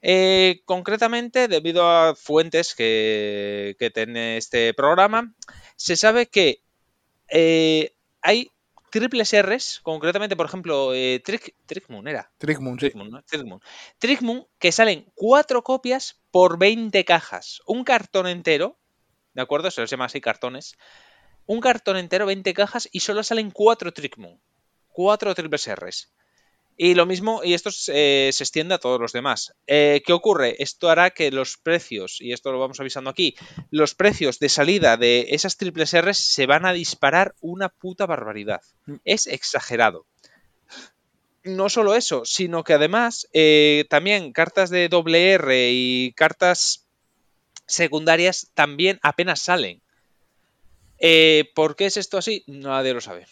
Eh, 0.01 0.61
concretamente, 0.65 1.47
debido 1.47 1.89
a 1.89 2.15
fuentes 2.15 2.73
que, 2.73 3.75
que 3.79 3.89
tiene 3.89 4.37
este 4.37 4.73
programa, 4.73 5.33
se 5.75 5.95
sabe 5.95 6.27
que 6.27 6.61
eh, 7.27 7.93
hay 8.21 8.51
triples 8.89 9.33
R's, 9.33 9.79
concretamente, 9.83 10.35
por 10.35 10.45
ejemplo, 10.45 10.93
eh, 10.93 11.21
Trick, 11.23 11.55
Trickmoon 11.65 12.07
era. 12.07 12.31
Trickmoon, 12.37 12.79
sí. 12.79 12.87
Trickmoon, 12.87 13.11
¿no? 13.11 13.23
Trickmoon. 13.23 13.61
Trickmoon, 13.99 14.47
que 14.57 14.71
salen 14.71 15.11
cuatro 15.15 15.63
copias 15.63 16.19
por 16.31 16.57
20 16.57 17.03
cajas. 17.05 17.61
Un 17.65 17.83
cartón 17.83 18.27
entero, 18.27 18.77
¿de 19.33 19.41
acuerdo? 19.41 19.69
Se 19.71 19.81
los 19.81 19.89
llama 19.89 20.05
así 20.05 20.21
cartones. 20.21 20.75
Un 21.45 21.61
cartón 21.61 21.97
entero, 21.97 22.25
20 22.25 22.53
cajas, 22.53 22.89
y 22.91 23.01
solo 23.01 23.23
salen 23.23 23.51
cuatro 23.51 23.93
Trickmoon. 23.93 24.39
Cuatro 24.87 25.33
triples 25.35 25.67
R's. 25.67 26.11
Y 26.81 26.93
lo 26.93 27.05
mismo, 27.05 27.41
y 27.43 27.55
esto 27.55 27.71
eh, 27.87 28.29
se 28.31 28.43
extiende 28.45 28.73
a 28.73 28.77
todos 28.77 29.01
los 29.01 29.11
demás. 29.11 29.53
Eh, 29.67 30.01
¿Qué 30.05 30.13
ocurre? 30.13 30.55
Esto 30.59 30.89
hará 30.89 31.09
que 31.09 31.29
los 31.29 31.57
precios, 31.57 32.21
y 32.21 32.31
esto 32.31 32.53
lo 32.53 32.59
vamos 32.59 32.79
avisando 32.79 33.09
aquí, 33.09 33.35
los 33.69 33.95
precios 33.95 34.39
de 34.39 34.47
salida 34.47 34.95
de 34.95 35.27
esas 35.31 35.57
triples 35.57 35.93
R's 35.93 36.17
se 36.17 36.45
van 36.45 36.65
a 36.65 36.71
disparar 36.71 37.35
una 37.41 37.67
puta 37.67 38.05
barbaridad. 38.05 38.61
Es 39.03 39.27
exagerado. 39.27 40.05
No 41.43 41.67
solo 41.67 41.95
eso, 41.95 42.23
sino 42.23 42.63
que 42.63 42.75
además 42.75 43.27
eh, 43.33 43.83
también 43.89 44.31
cartas 44.31 44.69
de 44.69 44.87
doble 44.87 45.33
R 45.33 45.71
y 45.73 46.13
cartas 46.13 46.87
secundarias 47.67 48.51
también 48.53 48.99
apenas 49.01 49.41
salen. 49.41 49.81
Eh, 50.97 51.51
¿Por 51.55 51.75
qué 51.75 51.87
es 51.87 51.97
esto 51.97 52.17
así? 52.17 52.45
Nadie 52.47 52.93
lo 52.93 53.01
sabe. 53.01 53.27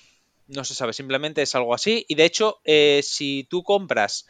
No 0.47 0.63
se 0.63 0.75
sabe, 0.75 0.93
simplemente 0.93 1.41
es 1.41 1.55
algo 1.55 1.73
así. 1.73 2.05
Y 2.07 2.15
de 2.15 2.25
hecho, 2.25 2.59
eh, 2.63 3.01
si 3.03 3.45
tú 3.49 3.63
compras, 3.63 4.25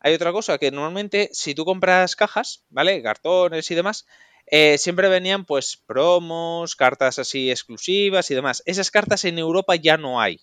hay 0.00 0.14
otra 0.14 0.32
cosa 0.32 0.58
que 0.58 0.70
normalmente 0.70 1.30
si 1.32 1.54
tú 1.54 1.64
compras 1.64 2.16
cajas, 2.16 2.64
¿vale? 2.68 3.02
Cartones 3.02 3.70
y 3.70 3.74
demás, 3.74 4.06
eh, 4.46 4.76
siempre 4.76 5.08
venían 5.08 5.44
pues 5.44 5.76
promos, 5.86 6.76
cartas 6.76 7.18
así 7.18 7.50
exclusivas 7.50 8.30
y 8.30 8.34
demás. 8.34 8.62
Esas 8.66 8.90
cartas 8.90 9.24
en 9.24 9.38
Europa 9.38 9.76
ya 9.76 9.96
no 9.96 10.20
hay. 10.20 10.40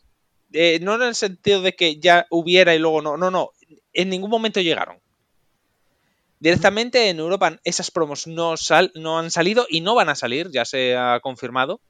Eh, 0.52 0.80
no 0.82 0.96
en 0.96 1.04
el 1.04 1.16
sentido 1.16 1.62
de 1.62 1.74
que 1.74 2.00
ya 2.00 2.26
hubiera 2.32 2.74
y 2.74 2.80
luego 2.80 3.02
no, 3.02 3.18
no, 3.18 3.30
no. 3.30 3.52
En 3.94 4.10
ningún 4.10 4.32
momento 4.32 4.62
llegaron. 4.62 5.00
Directamente 6.40 7.10
en 7.10 7.20
Europa 7.20 7.60
esas 7.66 7.92
promos 7.92 8.26
no, 8.26 8.56
sal, 8.56 8.92
no 8.96 9.20
han 9.20 9.30
salido 9.30 9.68
y 9.70 9.82
no 9.82 9.94
van 9.94 10.10
a 10.10 10.16
salir, 10.16 10.50
ya 10.52 10.64
se 10.64 10.96
ha 10.96 11.20
confirmado. 11.20 11.82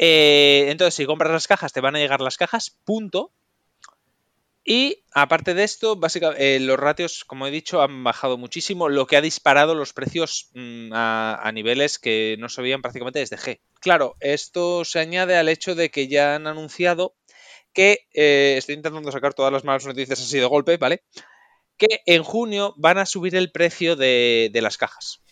Eh, 0.00 0.66
entonces, 0.68 0.94
si 0.94 1.06
compras 1.06 1.32
las 1.32 1.48
cajas, 1.48 1.72
te 1.72 1.80
van 1.80 1.96
a 1.96 1.98
llegar 1.98 2.20
las 2.20 2.36
cajas, 2.36 2.78
punto. 2.84 3.32
Y 4.64 5.02
aparte 5.12 5.54
de 5.54 5.64
esto, 5.64 5.96
básicamente 5.96 6.56
eh, 6.56 6.60
los 6.60 6.78
ratios, 6.78 7.24
como 7.24 7.46
he 7.46 7.50
dicho, 7.50 7.82
han 7.82 8.04
bajado 8.04 8.38
muchísimo, 8.38 8.88
lo 8.88 9.06
que 9.06 9.16
ha 9.16 9.20
disparado 9.20 9.74
los 9.74 9.92
precios 9.92 10.50
mmm, 10.54 10.92
a, 10.92 11.50
niveles 11.52 11.98
que 11.98 12.36
no 12.38 12.48
se 12.48 12.62
veían 12.62 12.82
prácticamente 12.82 13.18
desde 13.18 13.38
G. 13.38 13.60
Claro, 13.80 14.14
esto 14.20 14.84
se 14.84 15.00
añade 15.00 15.36
al 15.36 15.48
hecho 15.48 15.74
de 15.74 15.90
que 15.90 16.06
ya 16.06 16.36
han 16.36 16.46
anunciado 16.46 17.16
que, 17.72 18.06
eh, 18.12 18.54
estoy 18.56 18.76
intentando 18.76 19.10
sacar 19.10 19.34
todas 19.34 19.52
las 19.52 19.64
malas 19.64 19.86
noticias 19.86 20.20
así 20.20 20.38
de 20.38 20.44
golpe, 20.44 20.76
¿vale? 20.76 21.02
Que 21.76 22.02
en 22.06 22.22
junio 22.22 22.74
van 22.76 22.98
a 22.98 23.06
subir 23.06 23.34
el 23.34 23.50
precio 23.50 23.96
de 23.96 24.50
las 24.62 24.76
cajas. 24.76 25.22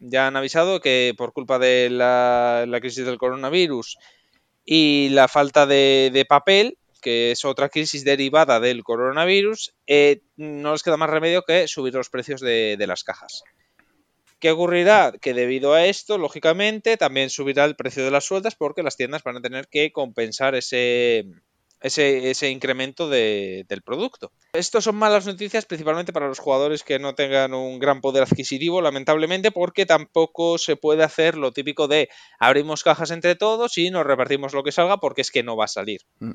Ya 0.00 0.26
han 0.26 0.36
avisado 0.36 0.80
que 0.80 1.14
por 1.16 1.32
culpa 1.32 1.58
de 1.58 1.88
la, 1.90 2.66
crisis 2.80 3.06
del 3.06 3.18
coronavirus 3.18 3.98
y 4.64 5.08
la 5.10 5.28
falta 5.28 5.66
de, 5.66 6.26
papel, 6.28 6.78
que 7.00 7.30
es 7.30 7.44
otra 7.44 7.68
crisis 7.68 8.04
derivada 8.04 8.60
del 8.60 8.82
coronavirus, 8.84 9.74
eh, 9.86 10.22
no 10.36 10.72
les 10.72 10.82
queda 10.82 10.96
más 10.96 11.10
remedio 11.10 11.42
que 11.42 11.68
subir 11.68 11.94
los 11.94 12.10
precios 12.10 12.40
de, 12.40 12.76
las 12.86 13.04
cajas. 13.04 13.42
¿Qué 14.40 14.50
ocurrirá? 14.50 15.12
Que 15.20 15.34
debido 15.34 15.74
a 15.74 15.86
esto, 15.86 16.16
lógicamente, 16.16 16.96
también 16.96 17.28
subirá 17.28 17.64
el 17.64 17.76
precio 17.76 18.04
de 18.04 18.10
las 18.10 18.24
sueltas 18.24 18.54
porque 18.54 18.84
las 18.84 18.96
tiendas 18.96 19.24
van 19.24 19.38
a 19.38 19.40
tener 19.40 19.66
que 19.68 19.90
compensar 19.90 20.54
ese, 20.54 21.24
ese, 21.80 22.30
ese 22.30 22.50
incremento 22.50 23.08
de- 23.08 23.64
del 23.68 23.82
producto. 23.82 24.32
Esto 24.52 24.80
son 24.80 24.96
malas 24.96 25.26
noticias 25.26 25.64
principalmente 25.66 26.12
para 26.12 26.28
los 26.28 26.38
jugadores 26.38 26.82
que 26.82 26.98
no 26.98 27.14
tengan 27.14 27.54
un 27.54 27.78
gran 27.78 28.00
poder 28.00 28.24
adquisitivo, 28.24 28.80
lamentablemente, 28.80 29.50
porque 29.50 29.86
tampoco 29.86 30.58
se 30.58 30.76
puede 30.76 31.04
hacer 31.04 31.36
lo 31.36 31.52
típico 31.52 31.88
de 31.88 32.08
abrimos 32.38 32.82
cajas 32.82 33.10
entre 33.10 33.36
todos 33.36 33.78
y 33.78 33.90
nos 33.90 34.06
repartimos 34.06 34.54
lo 34.54 34.62
que 34.62 34.72
salga 34.72 34.98
porque 34.98 35.20
es 35.20 35.30
que 35.30 35.42
no 35.42 35.56
va 35.56 35.66
a 35.66 35.68
salir. 35.68 36.00
Mm. 36.18 36.34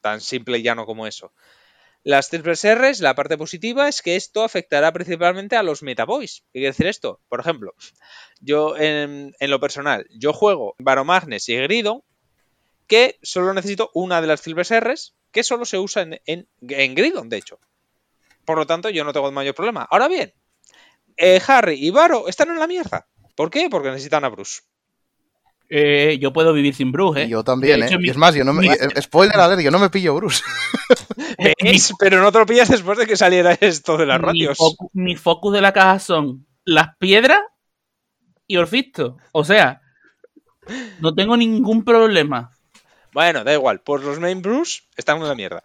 Tan 0.00 0.20
simple 0.20 0.58
y 0.58 0.62
llano 0.62 0.86
como 0.86 1.06
eso. 1.06 1.32
Las 2.02 2.28
triples 2.28 2.62
R's, 2.66 3.00
la 3.00 3.14
parte 3.14 3.38
positiva 3.38 3.88
es 3.88 4.02
que 4.02 4.14
esto 4.16 4.44
afectará 4.44 4.92
principalmente 4.92 5.56
a 5.56 5.62
los 5.62 5.82
metaboys. 5.82 6.42
¿Qué 6.52 6.58
quiere 6.60 6.66
decir 6.68 6.86
esto? 6.86 7.20
Por 7.30 7.40
ejemplo, 7.40 7.72
yo 8.40 8.76
en, 8.76 9.32
en 9.40 9.50
lo 9.50 9.58
personal, 9.58 10.06
yo 10.10 10.34
juego 10.34 10.74
Baromagnes 10.78 11.48
y 11.48 11.56
Gridon, 11.56 12.02
que 12.86 13.18
solo 13.22 13.52
necesito 13.54 13.90
una 13.94 14.20
de 14.20 14.26
las 14.26 14.42
triples 14.42 14.70
R's, 14.78 15.14
que 15.32 15.42
solo 15.42 15.64
se 15.64 15.78
usa 15.78 16.02
en, 16.02 16.20
en, 16.26 16.48
en 16.60 16.94
Gridon, 16.94 17.28
de 17.28 17.38
hecho. 17.38 17.58
Por 18.44 18.58
lo 18.58 18.66
tanto, 18.66 18.90
yo 18.90 19.04
no 19.04 19.12
tengo 19.12 19.30
mayor 19.32 19.54
problema. 19.54 19.86
Ahora 19.90 20.06
bien, 20.08 20.32
eh, 21.16 21.40
Harry 21.46 21.74
y 21.84 21.90
Baro 21.90 22.28
están 22.28 22.50
en 22.50 22.58
la 22.58 22.66
mierda. 22.66 23.06
¿Por 23.34 23.50
qué? 23.50 23.68
Porque 23.70 23.90
necesitan 23.90 24.24
a 24.24 24.28
Bruce. 24.28 24.62
Eh, 25.70 26.18
yo 26.20 26.32
puedo 26.32 26.52
vivir 26.52 26.74
sin 26.74 26.92
Bruce, 26.92 27.22
¿eh? 27.22 27.28
Yo 27.28 27.42
también, 27.42 27.82
hecho, 27.82 27.94
¿eh? 27.94 27.98
mi- 27.98 28.06
Y 28.08 28.10
es 28.10 28.16
más, 28.16 28.34
yo 28.34 28.44
no 28.44 28.52
me, 28.52 28.60
mi- 28.68 28.74
eh, 28.74 29.00
spoiler 29.02 29.36
alert, 29.40 29.62
yo 29.62 29.70
no 29.70 29.78
me 29.78 29.88
pillo 29.90 30.14
Bruce. 30.14 30.42
¿Veis? 31.38 31.92
Pero 31.98 32.20
no 32.20 32.30
te 32.30 32.38
lo 32.38 32.46
pillas 32.46 32.68
después 32.68 32.98
de 32.98 33.06
que 33.06 33.16
saliera 33.16 33.56
esto 33.60 33.96
de 33.96 34.06
las 34.06 34.20
mi, 34.20 34.26
focu- 34.76 34.90
mi 34.92 35.16
focus 35.16 35.52
de 35.54 35.60
la 35.62 35.72
caja 35.72 35.98
son 35.98 36.46
las 36.64 36.96
piedras 36.98 37.40
y 38.46 38.56
Orfisto. 38.58 39.16
O 39.32 39.42
sea, 39.44 39.80
no 41.00 41.14
tengo 41.14 41.36
ningún 41.36 41.82
problema. 41.84 42.50
Bueno, 43.14 43.44
da 43.44 43.54
igual. 43.54 43.80
Pues 43.80 44.02
los 44.02 44.18
main 44.20 44.42
Bruce 44.42 44.82
están 44.96 45.18
en 45.18 45.28
la 45.28 45.34
mierda. 45.34 45.62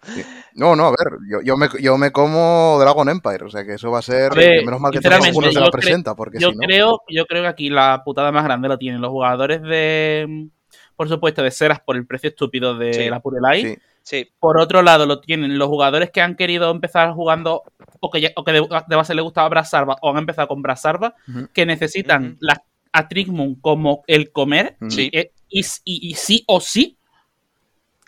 No, 0.54 0.76
no, 0.76 0.86
a 0.86 0.92
ver, 0.92 1.18
yo, 1.30 1.42
yo, 1.42 1.58
me, 1.58 1.68
yo 1.82 1.98
me 1.98 2.12
como 2.12 2.78
Dragon 2.80 3.10
Empire, 3.10 3.44
o 3.44 3.50
sea 3.50 3.66
que 3.66 3.74
eso 3.74 3.90
va 3.92 4.00
a 4.00 4.04
ser. 4.04 4.32
A 4.32 4.36
ver, 4.36 4.60
que 4.60 4.66
menos 4.66 4.80
mal 4.80 4.92
que 4.92 5.00
uno 5.00 5.52
se 5.52 5.60
la 5.60 5.72
presenta, 5.72 6.16
porque 6.16 6.40
Yo 6.40 6.52
si 6.52 6.56
no. 6.56 6.62
creo, 6.62 7.02
yo 7.10 7.26
creo 7.26 7.42
que 7.42 7.48
aquí 7.48 7.70
la 7.70 8.04
putada 8.06 8.32
más 8.32 8.44
grande 8.46 8.68
lo 8.70 8.78
tienen 8.78 9.02
los 9.02 9.10
jugadores 9.12 9.62
de. 9.64 10.48
Por 10.96 11.10
supuesto, 11.10 11.42
de 11.42 11.52
Seras 11.52 11.80
por 11.80 11.96
el 11.96 12.06
precio 12.06 12.30
estúpido 12.30 12.78
de 12.78 12.94
Sí. 12.94 13.10
la 13.10 13.20
Purelai. 13.20 13.62
Sí. 13.64 13.78
Sí, 14.02 14.28
Por 14.40 14.60
otro 14.60 14.82
lado, 14.82 15.06
lo 15.06 15.20
tienen 15.22 15.58
los 15.60 15.68
jugadores 15.68 16.10
que 16.10 16.22
han 16.22 16.36
querido 16.36 16.72
empezar 16.72 17.12
jugando 17.14 17.64
o 18.00 18.10
que, 18.10 18.22
ya- 18.22 18.32
o 18.36 18.44
que 18.44 18.54
de, 18.54 18.68
de 18.88 18.96
base 18.96 19.14
les 19.14 19.24
gustaba 19.24 19.50
Brasarba 19.50 19.98
o 20.02 20.10
han 20.10 20.18
empezado 20.18 20.48
con 20.48 20.62
Brasarba, 20.64 21.14
Ujú. 21.28 21.48
que 21.54 21.66
necesitan 21.68 22.38
la, 22.40 22.64
a 22.92 23.08
Trickmoon 23.08 23.56
como 23.56 24.04
el 24.08 24.32
comer 24.32 24.78
y, 24.82 25.12
y- 25.50 25.62
y- 25.84 26.10
y 26.10 26.14
sí 26.16 26.44
o 26.48 26.60
sí. 26.60 26.98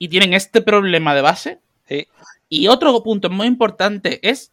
Y 0.01 0.07
tienen 0.09 0.33
este 0.33 0.61
problema 0.61 1.13
de 1.13 1.21
base. 1.21 1.59
sí. 1.87 2.07
Y 2.49 2.67
otro 2.67 3.03
punto 3.03 3.29
muy 3.29 3.45
importante 3.45 4.19
es 4.27 4.51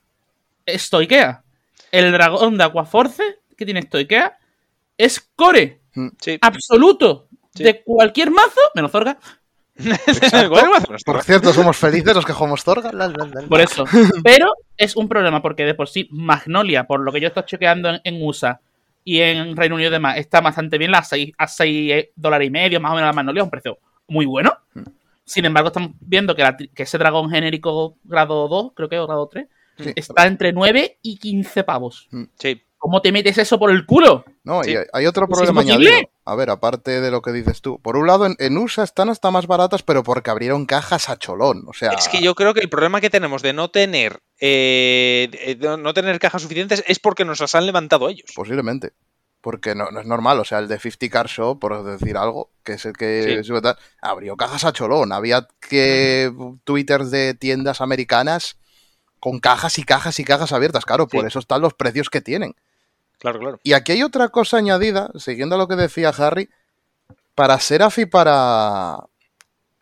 Stoikea. 0.69 1.43
El 1.91 2.13
dragón 2.13 2.59
de 2.59 2.65
Aquaforce 2.65 3.23
que 3.57 3.65
tiene 3.65 3.81
Stoikea 3.81 4.37
es 4.99 5.19
core 5.35 5.81
sí. 6.21 6.37
absoluto 6.43 7.29
Sí. 7.55 7.65
de 7.65 7.83
cualquier 7.83 8.31
mazo, 8.31 8.61
menos 8.75 8.93
Zorga. 8.93 9.19
Por 11.07 11.23
cierto, 11.25 11.53
somos 11.55 11.77
felices 11.79 12.15
los 12.15 12.27
que 12.27 12.33
jugamos 12.35 12.63
Torga. 12.63 12.93
la, 12.93 13.09
la, 13.09 13.25
la, 13.25 13.41
la. 13.41 13.49
Por 13.49 13.61
eso. 13.63 13.85
Pero 14.23 14.53
es 14.77 14.95
un 14.97 15.09
problema 15.09 15.41
porque 15.41 15.65
de 15.65 15.75
por 15.75 15.89
sí 15.89 16.09
Magnolia, 16.11 16.85
por 16.87 17.01
lo 17.01 17.11
que 17.11 17.21
yo 17.21 17.29
estoy 17.29 17.45
chequeando 17.45 17.89
en, 17.89 18.01
en 18.05 18.23
USA 18.25 18.61
y 19.03 19.21
en 19.21 19.57
Reino 19.57 19.77
Unido 19.77 19.89
y 19.89 19.93
demás, 19.93 20.19
está 20.19 20.41
bastante 20.43 20.77
bien. 20.79 20.95
A 20.95 21.03
6 21.03 21.33
a 21.39 21.49
seis 21.49 22.09
dólares 22.15 22.49
y 22.49 22.51
medio, 22.51 22.81
más 22.81 22.93
o 22.93 22.97
menos 22.97 23.09
la 23.09 23.13
Magnolia, 23.15 23.41
es 23.41 23.45
un 23.45 23.51
precio 23.51 23.79
muy 24.09 24.27
bueno. 24.27 24.53
Sin 25.29 25.45
embargo, 25.45 25.69
estamos 25.69 25.91
viendo 26.01 26.35
que, 26.35 26.43
la 26.43 26.57
tri- 26.57 26.71
que 26.75 26.83
ese 26.85 26.99
dragón 26.99 27.31
genérico 27.31 27.97
grado 28.05 28.49
2, 28.49 28.73
creo 28.75 28.89
que 28.89 28.99
o 28.99 29.07
grado 29.07 29.29
3, 29.29 29.47
Sí. 29.79 29.93
está 29.95 30.27
entre 30.27 30.53
9 30.53 30.99
y 31.03 31.19
15 31.19 31.63
pavos. 31.63 32.09
Sí. 32.39 32.63
¿Cómo 32.81 33.03
te 33.03 33.11
metes 33.13 33.39
eso 33.39 33.59
por 33.59 33.71
el 33.73 33.87
culo? 33.87 34.25
No, 34.45 34.63
Sí. 34.63 34.71
y 34.73 34.77
hay, 34.93 35.07
otro 35.07 35.27
problema 35.29 35.61
añadido. 35.63 35.91
A 36.25 36.35
ver, 36.37 36.49
aparte 36.51 37.01
de 37.01 37.11
lo 37.11 37.23
que 37.23 37.33
dices 37.33 37.61
tú. 37.61 37.81
Por 37.83 37.97
un 37.97 38.07
lado, 38.07 38.27
en, 38.27 38.37
en 38.39 38.57
USA 38.57 38.85
están 38.85 39.09
hasta 39.09 39.31
más 39.33 39.47
baratas, 39.49 39.83
pero 39.83 40.03
porque 40.05 40.31
abrieron 40.31 40.65
cajas 40.65 41.09
a 41.09 41.17
cholón. 41.19 41.65
O 41.67 41.73
sea, 41.73 41.91
Es 41.91 42.09
que 42.09 42.23
yo 42.23 42.35
creo 42.37 42.55
que 42.55 42.61
el 42.61 42.69
problema 42.69 43.01
que 43.01 43.11
tenemos 43.11 43.43
de 43.43 43.53
no 43.53 43.71
tener 43.71 44.21
eh, 44.41 45.57
de 45.61 45.77
no 45.77 45.93
tener 45.95 46.19
cajas 46.21 46.43
suficientes 46.43 46.85
es 46.87 46.99
porque 47.01 47.25
nos 47.25 47.41
las 47.41 47.55
han 47.55 47.67
levantado 47.67 48.09
ellos. 48.09 48.31
posiblemente. 48.35 48.93
Porque 49.41 49.75
no, 49.75 49.91
no 49.91 50.01
es 50.01 50.07
normal. 50.07 50.41
O 50.41 50.45
sea, 50.45 50.59
el 50.59 50.69
de 50.69 50.79
50 50.79 51.09
Car 51.11 51.29
Show, 51.29 51.59
por 51.59 51.85
decir 51.85 52.17
algo, 52.17 52.51
que 52.65 52.73
es 52.75 52.85
el 52.85 52.95
que 52.95 53.43
Sí. 53.45 53.53
abrió 54.03 54.37
cajas 54.37 54.65
a 54.65 54.73
cholón. 54.73 55.13
Había 55.13 55.47
que 55.61 56.33
twitters 56.65 57.11
de 57.11 57.35
tiendas 57.35 57.81
americanas 57.81 58.57
con 59.21 59.39
cajas 59.39 59.79
y 59.79 59.85
cajas 59.85 60.19
y 60.19 60.25
cajas 60.25 60.53
abiertas. 60.53 60.85
Claro, 60.85 61.07
por 61.09 61.27
eso 61.27 61.39
están 61.39 61.61
los 61.61 61.75
precios 61.75 62.11
que 62.11 62.21
tienen. 62.21 62.55
Claro, 63.19 63.39
claro. 63.41 63.61
Y 63.63 63.73
aquí 63.73 63.93
hay 63.93 64.03
otra 64.03 64.29
cosa 64.29 64.59
añadida, 64.59 65.11
siguiendo 65.17 65.57
lo 65.57 65.67
que 65.67 65.77
decía 65.77 66.11
Harry, 66.11 66.49
para 67.35 67.59
Seraph 67.59 67.99
y 67.99 68.07
para 68.07 68.99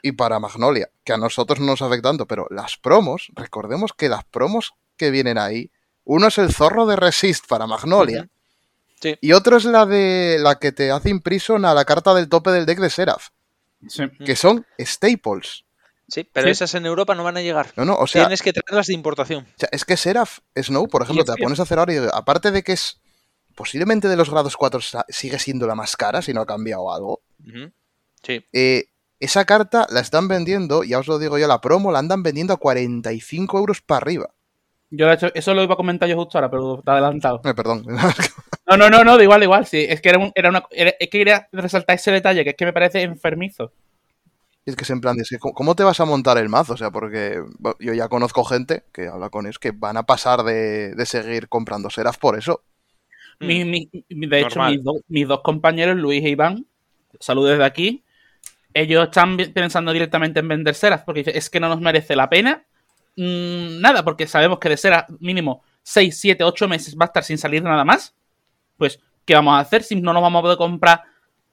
y 0.02 0.12
para 0.12 0.38
Magnolia, 0.38 0.88
que 1.04 1.12
a 1.14 1.16
nosotros 1.16 1.58
no 1.58 1.66
nos 1.66 1.82
afecta 1.82 2.10
tanto, 2.10 2.26
pero 2.26 2.46
las 2.50 2.76
promos, 2.76 3.28
recordemos 3.34 3.92
que 3.92 4.08
las 4.08 4.24
promos 4.24 4.74
que 4.96 5.10
vienen 5.10 5.36
ahí, 5.36 5.70
uno 6.04 6.28
es 6.28 6.38
el 6.38 6.52
zorro 6.54 6.86
de 6.86 6.94
Resist 6.94 7.46
para 7.48 7.66
Magnolia. 7.66 8.28
Sí. 9.00 9.16
y 9.20 9.32
otro 9.32 9.56
es 9.58 9.64
la 9.66 9.84
de 9.86 10.38
la 10.40 10.58
que 10.58 10.72
te 10.72 10.90
hace 10.90 11.10
imprison 11.10 11.64
a 11.64 11.74
la 11.74 11.84
carta 11.84 12.14
del 12.14 12.28
tope 12.28 12.50
del 12.50 12.64
deck 12.66 12.78
de 12.80 12.90
Seraph, 12.90 13.28
que 14.24 14.36
son 14.36 14.66
staples. 14.80 15.64
Sí, 16.08 16.24
pero 16.32 16.46
Sí. 16.46 16.52
esas 16.52 16.74
en 16.76 16.86
Europa 16.86 17.14
no 17.14 17.24
van 17.24 17.36
a 17.36 17.42
llegar. 17.42 17.72
No, 17.76 17.84
no, 17.84 17.94
o 17.96 18.06
sea, 18.06 18.22
Tienes 18.22 18.40
que 18.42 18.52
traerlas 18.52 18.86
de 18.86 18.94
importación. 18.94 19.44
O 19.44 19.58
sea, 19.58 19.68
es 19.72 19.84
que 19.84 19.96
Seraph 19.96 20.38
Snow, 20.54 20.88
por 20.88 21.02
ejemplo, 21.02 21.22
es 21.22 21.26
te 21.26 21.32
la 21.32 21.36
pones 21.44 21.58
a 21.60 21.64
hacer 21.64 21.78
ahora 21.78 21.92
y 21.94 21.98
aparte 22.12 22.52
de 22.52 22.62
que 22.62 22.72
es 22.72 23.00
posiblemente 23.54 24.06
de 24.08 24.16
los 24.16 24.30
grados 24.30 24.56
4 24.56 24.80
sa- 24.80 25.04
sigue 25.08 25.38
siendo 25.38 25.66
la 25.66 25.74
más 25.74 25.96
cara 25.96 26.22
si 26.22 26.32
no 26.32 26.40
ha 26.42 26.46
cambiado 26.46 26.92
algo. 26.92 27.22
Sí. 28.22 28.44
eh, 28.52 28.88
esa 29.18 29.44
carta 29.46 29.86
la 29.90 30.00
están 30.00 30.28
vendiendo, 30.28 30.84
ya 30.84 30.98
os 30.98 31.06
lo 31.06 31.18
digo 31.18 31.38
yo, 31.38 31.46
la 31.48 31.60
promo 31.60 31.90
la 31.90 31.98
andan 32.00 32.22
vendiendo 32.22 32.52
a 32.52 32.58
45 32.58 33.58
euros 33.58 33.80
para 33.82 33.98
arriba. 33.98 34.30
Yo, 34.90 35.06
de 35.08 35.14
hecho, 35.14 35.30
eso 35.34 35.52
lo 35.54 35.62
iba 35.62 35.74
a 35.74 35.76
comentar 35.76 36.08
yo 36.08 36.16
justo 36.16 36.38
ahora, 36.38 36.50
pero 36.50 36.78
está 36.78 36.92
adelantado. 36.92 37.40
Eh, 37.44 37.54
perdón. 37.54 37.84
No, 38.68 38.76
no, 38.76 38.90
no, 38.90 39.04
no, 39.04 39.16
de 39.16 39.22
igual, 39.22 39.38
de 39.38 39.44
igual. 39.46 39.64
Sí, 39.64 39.86
es 39.88 40.00
que 40.00 40.08
era, 40.08 40.18
un- 40.18 40.32
era 40.34 40.48
una. 40.48 40.64
era- 40.72 40.90
es 40.98 41.08
que 41.08 41.18
quería 41.18 41.48
resaltar 41.52 41.94
ese 41.94 42.10
detalle, 42.10 42.42
que 42.42 42.50
es 42.50 42.56
que 42.56 42.64
me 42.64 42.72
parece 42.72 43.00
enfermizo. 43.02 43.72
es 44.64 44.74
que 44.74 44.82
es 44.82 44.90
en 44.90 45.00
plan, 45.00 45.16
es 45.20 45.28
que, 45.28 45.38
¿cómo- 45.38 45.54
¿cómo 45.54 45.76
te 45.76 45.84
vas 45.84 46.00
a 46.00 46.04
montar 46.04 46.36
el 46.38 46.48
mazo? 46.48 46.72
O 46.72 46.76
sea, 46.76 46.90
porque 46.90 47.40
yo 47.78 47.94
ya 47.94 48.08
conozco 48.08 48.42
gente 48.44 48.82
que 48.92 49.06
habla 49.06 49.30
con 49.30 49.46
ellos 49.46 49.60
que 49.60 49.70
van 49.70 49.96
a 49.96 50.02
pasar 50.02 50.42
de, 50.42 50.96
de 50.96 51.06
seguir 51.06 51.48
comprando 51.48 51.90
Seraph 51.90 52.18
por 52.18 52.36
eso. 52.36 52.64
Mm. 53.38 53.46
Mi- 53.46 53.64
mi- 53.64 53.90
mi- 54.08 54.26
de 54.26 54.40
hecho, 54.40 54.58
mis, 54.72 54.82
do- 54.82 55.00
mis 55.06 55.28
dos 55.28 55.42
compañeros, 55.42 55.96
Luis 55.96 56.24
e 56.24 56.30
Iván, 56.30 56.66
saludos 57.20 57.50
desde 57.50 57.64
aquí. 57.64 58.02
Ellos 58.74 59.04
están 59.04 59.36
pensando 59.54 59.92
directamente 59.92 60.40
en 60.40 60.48
vender 60.48 60.74
Seraph 60.74 61.04
porque 61.06 61.20
dicen, 61.20 61.36
es 61.36 61.48
que 61.48 61.60
no 61.60 61.68
nos 61.68 61.80
merece 61.80 62.16
la 62.16 62.28
pena. 62.28 62.64
Mm, 63.16 63.80
nada, 63.80 64.04
porque 64.04 64.26
sabemos 64.26 64.58
que 64.58 64.68
de 64.68 64.76
Seraph 64.76 65.08
mínimo 65.20 65.62
6, 65.82 66.18
7, 66.18 66.44
8 66.44 66.68
meses 66.68 66.96
va 67.00 67.04
a 67.04 67.06
estar 67.06 67.24
sin 67.24 67.38
salir 67.38 67.62
nada 67.62 67.84
más. 67.84 68.14
Pues, 68.76 69.00
¿qué 69.24 69.34
vamos 69.34 69.54
a 69.54 69.60
hacer 69.60 69.82
si 69.82 69.96
no 69.96 70.12
nos 70.12 70.22
vamos 70.22 70.40
a 70.40 70.42
poder 70.42 70.58
comprar 70.58 71.02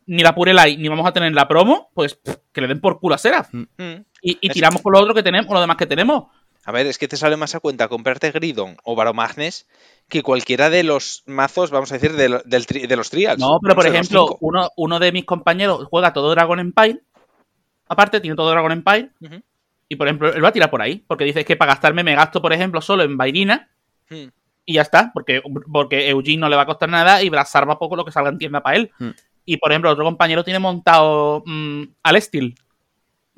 ni 0.05 0.21
la 0.21 0.35
Purelai 0.35 0.75
ni 0.77 0.89
vamos 0.89 1.07
a 1.07 1.13
tener 1.13 1.31
la 1.33 1.47
promo? 1.47 1.89
Pues 1.93 2.15
pff, 2.15 2.35
que 2.51 2.61
le 2.61 2.67
den 2.67 2.81
por 2.81 2.99
culo 2.99 3.15
a 3.15 3.17
Seraph. 3.17 3.49
Mm. 3.53 3.93
Y, 4.21 4.37
y 4.41 4.49
tiramos 4.49 4.81
por 4.81 4.93
lo 4.93 5.01
otro 5.01 5.13
que 5.13 5.23
tenemos, 5.23 5.47
por 5.47 5.55
lo 5.55 5.61
demás 5.61 5.77
que 5.77 5.85
tenemos. 5.85 6.25
A 6.65 6.71
ver, 6.71 6.87
es 6.87 6.97
que 6.97 7.09
te 7.09 7.17
sale 7.17 7.35
más 7.35 7.55
a 7.55 7.59
cuenta 7.59 7.89
comprarte 7.89 8.31
Gridon 8.31 8.77
o 8.83 8.95
Baromagnes 8.95 9.67
que 10.07 10.23
cualquiera 10.23 10.69
de 10.69 10.83
los 10.83 11.23
mazos, 11.25 11.71
vamos 11.71 11.91
a 11.91 11.95
decir, 11.95 12.13
de, 12.13 12.29
lo- 12.29 12.41
del 12.43 12.65
tri- 12.65 12.87
de 12.87 12.95
los 12.95 13.09
trials. 13.09 13.37
No, 13.39 13.59
pero 13.61 13.75
por 13.75 13.85
ejemplo, 13.85 14.37
uno, 14.39 14.69
uno 14.77 14.99
de 14.99 15.11
mis 15.11 15.25
compañeros 15.25 15.85
juega 15.89 16.13
todo 16.13 16.31
Dragon 16.31 16.59
Empire. 16.59 17.01
Aparte, 17.89 18.21
tiene 18.21 18.35
todo 18.37 18.49
Dragon 18.49 18.71
Empire. 18.71 19.11
Y 19.89 19.95
por 19.95 20.07
ejemplo, 20.07 20.33
él 20.33 20.43
va 20.43 20.49
a 20.49 20.53
tirar 20.53 20.69
por 20.69 20.81
ahí. 20.81 21.03
Porque 21.07 21.25
dice 21.25 21.45
que 21.45 21.55
para 21.55 21.73
gastarme 21.73 22.03
me 22.03 22.15
gasto, 22.15 22.41
por 22.41 22.53
ejemplo, 22.53 22.81
solo 22.81 23.03
en 23.03 23.17
Bairina. 23.17 23.69
Mm. 24.09 24.27
Y 24.65 24.73
ya 24.73 24.81
está. 24.81 25.11
Porque, 25.13 25.41
porque 25.71 26.09
Eugene 26.09 26.37
no 26.37 26.49
le 26.49 26.55
va 26.55 26.63
a 26.63 26.67
costar 26.67 26.89
nada 26.89 27.21
y 27.21 27.29
Brazar 27.29 27.69
va 27.69 27.79
poco 27.79 27.95
lo 27.95 28.05
que 28.05 28.11
salga 28.11 28.29
en 28.29 28.37
tienda 28.37 28.61
para 28.61 28.77
él. 28.77 28.91
Mm. 28.99 29.09
Y 29.45 29.57
por 29.57 29.71
ejemplo, 29.71 29.91
otro 29.91 30.05
compañero 30.05 30.43
tiene 30.43 30.59
montado 30.59 31.43
mm, 31.45 31.83
al 32.03 32.21
Steel. 32.21 32.55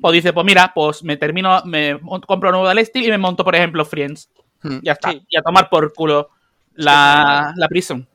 Pues 0.00 0.12
dice, 0.12 0.32
pues 0.32 0.44
mira, 0.44 0.72
pues 0.74 1.02
me 1.02 1.16
termino, 1.16 1.62
me 1.64 1.98
compro 2.26 2.50
nuevo 2.50 2.66
al 2.66 2.84
Steel 2.84 3.06
y 3.06 3.10
me 3.10 3.18
monto, 3.18 3.44
por 3.44 3.56
ejemplo, 3.56 3.84
Friends. 3.84 4.30
Hmm. 4.62 4.78
Ya 4.82 4.92
está. 4.92 5.12
Sí. 5.12 5.22
Y 5.28 5.38
a 5.38 5.42
tomar 5.42 5.68
por 5.68 5.92
culo 5.94 6.30
la, 6.74 7.52
la 7.56 7.68
Prison. 7.68 8.06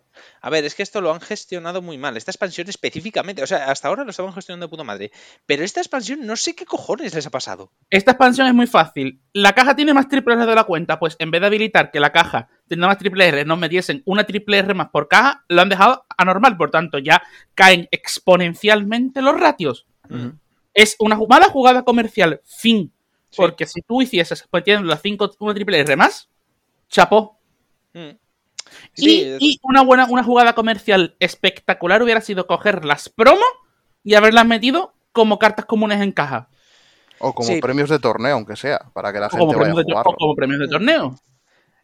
A 0.44 0.50
ver, 0.50 0.66
es 0.66 0.74
que 0.74 0.82
esto 0.82 1.02
lo 1.02 1.14
han 1.14 1.22
gestionado 1.22 1.84
muy 1.84 2.00
mal. 2.00 2.18
Esta 2.18 2.32
expansión 2.32 2.68
específicamente, 2.68 3.44
o 3.44 3.48
sea, 3.48 3.66
hasta 3.66 3.88
ahora 3.88 4.04
lo 4.04 4.10
estaban 4.10 4.34
gestionando 4.34 4.66
de 4.66 4.70
puta 4.72 4.84
madre. 4.84 5.12
Pero 5.46 5.64
esta 5.64 5.82
expansión 5.82 6.26
no 6.26 6.36
sé 6.36 6.56
qué 6.56 6.66
cojones 6.66 7.14
les 7.14 7.28
ha 7.28 7.30
pasado. 7.30 7.72
Esta 7.92 8.12
expansión 8.12 8.48
es 8.48 8.54
muy 8.56 8.66
fácil. 8.66 9.22
La 9.34 9.54
caja 9.54 9.76
tiene 9.76 9.94
más 9.94 10.08
triple 10.08 10.34
R 10.34 10.48
de 10.48 10.56
la 10.56 10.64
cuenta, 10.64 10.98
pues 10.98 11.16
en 11.20 11.30
vez 11.30 11.42
de 11.42 11.48
habilitar 11.48 11.92
que 11.92 12.00
la 12.00 12.12
caja 12.12 12.50
tenga 12.68 12.88
más 12.88 12.98
triple 12.98 13.28
R, 13.28 13.46
nos 13.46 13.60
metiesen 13.60 14.02
una 14.06 14.24
triple 14.24 14.58
R 14.58 14.74
más 14.74 14.90
por 14.90 15.08
caja, 15.08 15.46
lo 15.48 15.62
han 15.62 15.70
dejado 15.70 16.06
anormal. 16.18 16.58
Por 16.58 16.72
tanto, 16.72 16.98
ya 16.98 17.22
caen 17.54 17.88
exponencialmente 17.92 19.22
los 19.22 19.40
ratios. 19.40 19.86
Es 20.74 20.96
una 21.00 21.18
mala 21.18 21.50
jugada 21.50 21.84
comercial, 21.84 22.42
fin. 22.44 22.92
Porque 23.36 23.66
si 23.66 23.82
tú 23.82 24.02
hicieses 24.02 24.46
metiendo 24.52 24.88
las 24.88 25.02
5 25.02 25.36
una 25.40 25.54
triple 25.54 25.80
R 25.80 25.96
más, 25.96 26.30
chapó. 26.90 27.40
Mm. 27.94 28.18
Sí, 28.94 29.22
es- 29.22 29.38
y 29.42 29.60
una 29.64 29.82
buena 29.82 30.06
una 30.10 30.24
jugada 30.24 30.54
comercial 30.54 31.16
espectacular 31.20 32.02
hubiera 32.04 32.22
sido 32.22 32.48
coger 32.48 32.86
las 32.86 33.10
promos 33.10 33.46
y 34.04 34.16
haberlas 34.16 34.46
metido 34.46 34.94
como 35.12 35.40
cartas 35.40 35.66
comunes 35.66 36.02
en 36.02 36.12
caja. 36.12 36.50
O 37.20 37.34
como 37.34 37.50
Sí. 37.50 37.62
premios 37.62 37.90
de 37.90 38.00
torneo, 38.00 38.34
aunque 38.34 38.56
sea, 38.56 38.80
para 38.94 39.14
que 39.14 39.20
la 39.20 39.28
O 39.28 39.30
como, 39.30 39.42
gente 39.52 39.56
vaya 39.58 39.64
premios 39.74 39.80
a 39.86 39.92
jugarlo. 39.92 40.12
o 40.12 40.16
como 40.16 40.36
premios 40.36 40.60
de 40.60 40.68
torneo. 40.68 41.16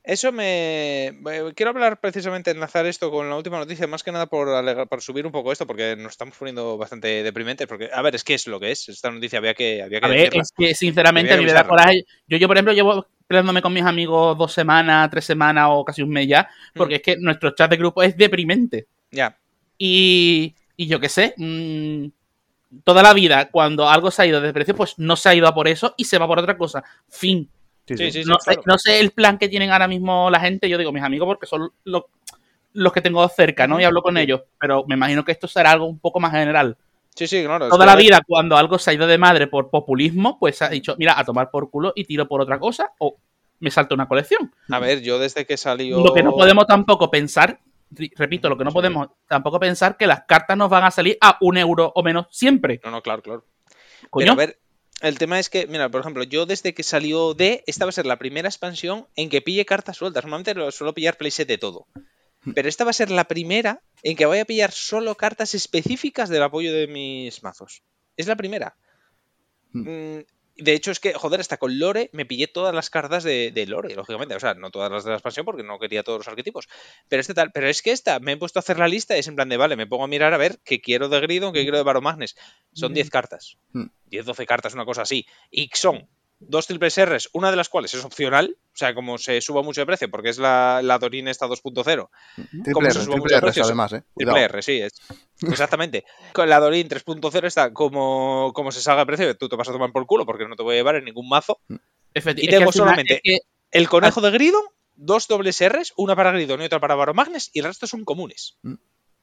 Eso 0.04 0.32
me. 0.32 1.20
Quiero 1.54 1.72
hablar 1.72 2.00
precisamente, 2.00 2.50
enlazar 2.52 2.86
esto 2.86 3.12
con 3.12 3.30
la 3.30 3.36
última 3.36 3.58
noticia, 3.60 3.88
más 3.88 4.04
que 4.04 4.12
nada 4.14 4.26
por, 4.28 4.48
alega- 4.48 4.86
por 4.86 5.02
subir 5.02 5.26
un 5.26 5.34
poco 5.34 5.52
esto, 5.52 5.68
porque 5.68 5.98
nos 5.98 6.14
estamos 6.14 6.38
poniendo 6.38 6.78
bastante 6.78 7.24
deprimentes. 7.24 7.68
Porque, 7.68 7.90
a 7.94 8.02
ver, 8.02 8.16
es 8.16 8.24
que 8.24 8.34
es 8.34 8.48
lo 8.48 8.58
que 8.58 8.72
es. 8.72 8.88
Esta 8.88 9.12
noticia 9.12 9.40
había 9.40 9.54
que, 9.54 9.84
había 9.84 10.00
que 10.00 10.06
A 10.06 10.10
ver, 10.10 10.18
decirla. 10.20 10.42
es 10.44 10.52
que 10.58 10.74
sinceramente 10.76 11.34
a 11.34 11.38
mí 11.38 11.44
me 11.44 11.52
da 11.52 11.68
coraje. 11.68 12.06
Yo, 12.26 12.38
yo, 12.38 12.48
por 12.48 12.56
ejemplo, 12.56 12.74
llevo 12.74 13.06
peleándome 13.28 13.62
con 13.62 13.74
mis 13.74 13.84
amigos 13.84 14.38
dos 14.38 14.54
semanas, 14.54 15.10
tres 15.10 15.26
semanas 15.26 15.68
o 15.72 15.84
casi 15.86 16.02
un 16.02 16.10
mes 16.10 16.28
ya, 16.28 16.50
porque 16.74 16.96
Mm. 16.96 16.98
es 16.98 17.02
que 17.04 17.18
nuestro 17.18 17.52
chat 17.52 17.70
de 17.70 17.78
grupo 17.78 18.02
es 18.04 18.16
deprimente. 18.18 18.88
Ya. 19.12 19.38
Y, 19.78 20.56
y 20.76 20.88
yo 20.88 21.00
qué 21.00 21.10
sé, 21.10 21.34
mm, 21.38 22.06
toda 22.84 23.04
la 23.04 23.14
vida, 23.14 23.50
cuando 23.50 23.88
algo 23.90 24.12
se 24.12 24.22
ha 24.22 24.26
ido 24.26 24.42
de 24.42 24.54
precio, 24.54 24.76
pues 24.76 24.96
no 24.98 25.16
se 25.16 25.30
ha 25.30 25.36
ido 25.36 25.48
a 25.48 25.54
por 25.54 25.68
eso 25.68 25.94
y 25.98 26.06
se 26.06 26.18
va 26.18 26.28
por 26.28 26.40
otra 26.40 26.58
cosa. 26.58 26.84
Fin. 27.10 27.50
Sí, 27.86 27.96
Sí, 27.96 28.06
sí. 28.06 28.12
sí, 28.12 28.24
sí, 28.24 28.30
no, 28.30 28.36
sé, 28.40 28.46
claro. 28.56 28.64
no 28.66 28.78
sé 28.78 29.00
el 29.00 29.12
plan 29.12 29.38
que 29.38 29.48
tienen 29.48 29.72
ahora 29.72 29.88
mismo 29.88 30.30
la 30.30 30.40
gente, 30.42 30.68
yo 30.68 30.78
digo 30.78 30.92
mis 30.92 31.04
amigos 31.04 31.26
porque 31.26 31.46
son 31.48 31.72
lo- 31.86 32.10
los 32.74 32.92
que 32.94 33.02
tengo 33.02 33.28
cerca, 33.30 33.66
¿no? 33.66 33.80
Y 33.80 33.86
hablo 33.86 34.02
con 34.02 34.18
ellos, 34.18 34.42
pero 34.60 34.84
me 34.88 34.96
imagino 34.96 35.24
que 35.24 35.32
esto 35.32 35.48
será 35.48 35.72
algo 35.72 35.86
un 35.86 35.98
poco 36.00 36.20
más 36.20 36.32
general. 36.34 36.78
Sí, 37.18 37.26
sí, 37.26 37.44
claro. 37.44 37.68
Toda 37.68 37.86
la 37.86 37.96
vida, 37.96 38.22
cuando 38.28 38.58
algo 38.58 38.78
se 38.78 38.92
ha 38.92 38.94
ido 38.94 39.08
de 39.08 39.18
madre 39.18 39.48
por 39.48 39.72
populismo, 39.72 40.38
pues 40.40 40.62
ha 40.62 40.70
dicho, 40.70 40.96
mira, 41.00 41.20
a 41.20 41.26
tomar 41.26 41.50
por 41.50 41.72
culo 41.72 41.92
y 41.96 42.04
tiro 42.04 42.28
por 42.28 42.42
otra 42.42 42.60
cosa 42.60 42.92
o 43.00 43.18
me 43.60 43.72
salto 43.72 43.96
una 43.96 44.08
colección. 44.08 44.54
A 44.70 44.78
ver, 44.78 45.02
yo 45.02 45.18
desde 45.18 45.48
que 45.48 45.58
salió. 45.58 46.00
Lo 46.04 46.14
que 46.14 46.22
no 46.22 46.32
podemos 46.34 46.68
tampoco 46.68 47.10
pensar, 47.10 47.60
repito, 47.90 48.50
lo 48.50 48.58
que 48.58 48.66
no 48.66 48.72
podemos 48.72 49.10
tampoco 49.28 49.60
pensar 49.60 49.98
que 49.98 50.06
las 50.06 50.26
cartas 50.26 50.56
nos 50.56 50.70
van 50.70 50.84
a 50.84 50.92
salir 50.92 51.18
a 51.20 51.40
un 51.42 51.58
euro 51.58 51.92
o 51.96 52.04
menos 52.04 52.28
siempre. 52.30 52.80
No, 52.84 52.92
no, 52.92 53.02
claro, 53.02 53.24
claro. 53.24 53.46
Coño, 54.12 54.26
Pero 54.26 54.34
a 54.34 54.36
ver, 54.36 54.60
el 55.02 55.18
tema 55.18 55.40
es 55.40 55.50
que, 55.50 55.66
mira, 55.66 55.90
por 55.90 56.02
ejemplo, 56.02 56.22
yo 56.22 56.46
desde 56.46 56.76
que 56.76 56.84
salió 56.84 57.34
D, 57.34 57.64
esta 57.66 57.86
va 57.86 57.90
a 57.90 57.94
ser 57.94 58.06
la 58.06 58.20
primera 58.20 58.48
expansión 58.48 59.08
en 59.16 59.30
que 59.30 59.42
pille 59.42 59.66
cartas 59.66 59.98
sueltas. 59.98 60.24
Normalmente 60.24 60.54
lo 60.54 60.70
suelo 60.70 60.94
pillar 60.94 61.18
playset 61.18 61.48
de 61.48 61.58
todo. 61.58 61.88
Pero 62.54 62.70
esta 62.70 62.84
va 62.84 62.92
a 62.92 62.94
ser 62.94 63.12
la 63.12 63.28
primera 63.28 63.82
en 64.04 64.16
que 64.16 64.26
voy 64.26 64.40
a 64.40 64.46
pillar 64.46 64.72
solo 64.72 65.16
cartas 65.16 65.56
específicas 65.56 66.30
del 66.30 66.44
apoyo 66.44 66.74
de 66.74 66.88
mis 66.88 67.44
mazos. 67.44 67.84
Es 68.16 68.28
la 68.28 68.36
primera. 68.36 68.76
Mm, 69.72 70.20
De 70.60 70.74
hecho, 70.74 70.90
es 70.90 71.00
que, 71.00 71.14
joder, 71.14 71.40
hasta 71.40 71.58
con 71.58 71.78
Lore 71.78 72.10
me 72.14 72.26
pillé 72.26 72.48
todas 72.48 72.74
las 72.74 72.90
cartas 72.90 73.24
de, 73.24 73.52
de 73.52 73.68
Lore, 73.68 73.94
lógicamente. 73.94 74.34
O 74.34 74.40
sea, 74.40 74.56
no 74.56 74.72
todas 74.72 74.92
las 74.92 75.04
de 75.04 75.12
la 75.12 75.18
expansión 75.18 75.46
porque 75.46 75.62
no 75.62 75.78
quería 75.78 76.02
todos 76.02 76.20
los 76.20 76.28
arquetipos. 76.28 76.68
Pero 77.08 77.22
este 77.22 77.36
tal. 77.36 77.52
Pero 77.52 77.70
es 77.70 77.84
que 77.84 77.92
esta, 77.92 78.20
me 78.20 78.32
he 78.32 78.38
puesto 78.38 78.58
a 78.58 78.62
hacer 78.62 78.80
la 78.80 78.88
lista 78.88 79.16
y 79.16 79.20
es 79.20 79.28
en 79.28 79.36
plan 79.36 79.50
de, 79.50 79.58
vale, 79.58 79.76
me 79.76 79.86
pongo 79.86 80.06
a 80.06 80.08
mirar 80.08 80.34
a 80.34 80.38
ver 80.38 80.58
qué 80.64 80.82
quiero 80.82 81.10
de 81.10 81.20
Gridon, 81.20 81.54
qué 81.54 81.62
quiero 81.62 81.78
de 81.78 81.84
Baromagnes. 81.84 82.36
Son 82.74 82.94
10 82.94 83.10
cartas. 83.12 83.58
Mm. 83.74 83.86
10, 84.08 84.26
12 84.26 84.46
cartas, 84.48 84.74
una 84.74 84.86
cosa 84.86 85.04
así. 85.04 85.28
Y 85.52 85.70
son 85.74 86.08
dos 86.40 86.68
triples 86.68 86.98
R's, 87.04 87.30
una 87.34 87.50
de 87.52 87.58
las 87.58 87.70
cuales 87.70 87.94
es 87.94 88.04
opcional. 88.06 88.56
O 88.74 88.78
sea, 88.78 88.94
como 88.94 89.18
se 89.18 89.42
suba 89.42 89.64
mucho 89.64 89.82
de 89.82 89.86
precio, 89.88 90.12
porque 90.12 90.30
es 90.30 90.38
la, 90.38 90.82
la 90.84 91.00
Dorin 91.00 91.28
esta 91.28 91.48
2.0. 91.48 92.10
Triple 92.36 92.74
como 92.74 92.86
R, 92.86 92.94
se 92.94 93.00
suba 93.06 93.16
triple 93.16 93.20
mucho 93.22 93.28
de 93.30 93.36
R, 93.38 93.42
precio, 93.42 93.64
además, 93.64 93.94
eh. 93.94 94.02
Triple 94.16 94.32
Cuidado. 94.34 94.38
R, 94.38 94.62
sí, 94.62 94.80
es. 94.82 94.94
Exactamente. 95.42 96.06
Con 96.34 96.48
la 96.50 96.60
Dorin 96.60 96.88
3.0 96.88 97.46
está 97.48 97.74
como, 97.74 98.52
como 98.54 98.72
se 98.72 98.82
salga 98.82 99.02
de 99.02 99.06
precio, 99.08 99.38
tú 99.38 99.50
te 99.50 99.56
vas 99.56 99.68
a 99.70 99.72
tomar 99.72 99.92
por 99.92 100.06
culo 100.06 100.26
porque 100.26 100.48
no 100.48 100.56
te 100.56 100.64
voy 100.64 100.76
a 100.76 100.78
llevar 100.78 100.96
en 100.96 101.06
ningún 101.06 101.28
mazo. 101.28 101.60
efecti- 102.14 102.40
y 102.42 102.46
es 102.46 102.50
que 102.50 102.58
tengo 102.58 102.72
solamente- 102.72 103.16
es 103.16 103.22
que- 103.24 103.40
El 103.72 103.90
conejo 103.90 104.22
de 104.22 104.32
Gridon, 104.32 104.64
dos 104.96 105.28
dobles 105.28 105.60
R's, 105.68 105.94
una 105.98 106.16
para 106.16 106.32
Gridon 106.32 106.62
y 106.62 106.66
otra 106.66 106.80
para 106.80 106.96
Baromagnes, 106.96 107.50
y 107.54 107.60
el 107.60 107.66
resto 107.66 107.86
son 107.88 108.06
comunes. 108.06 108.58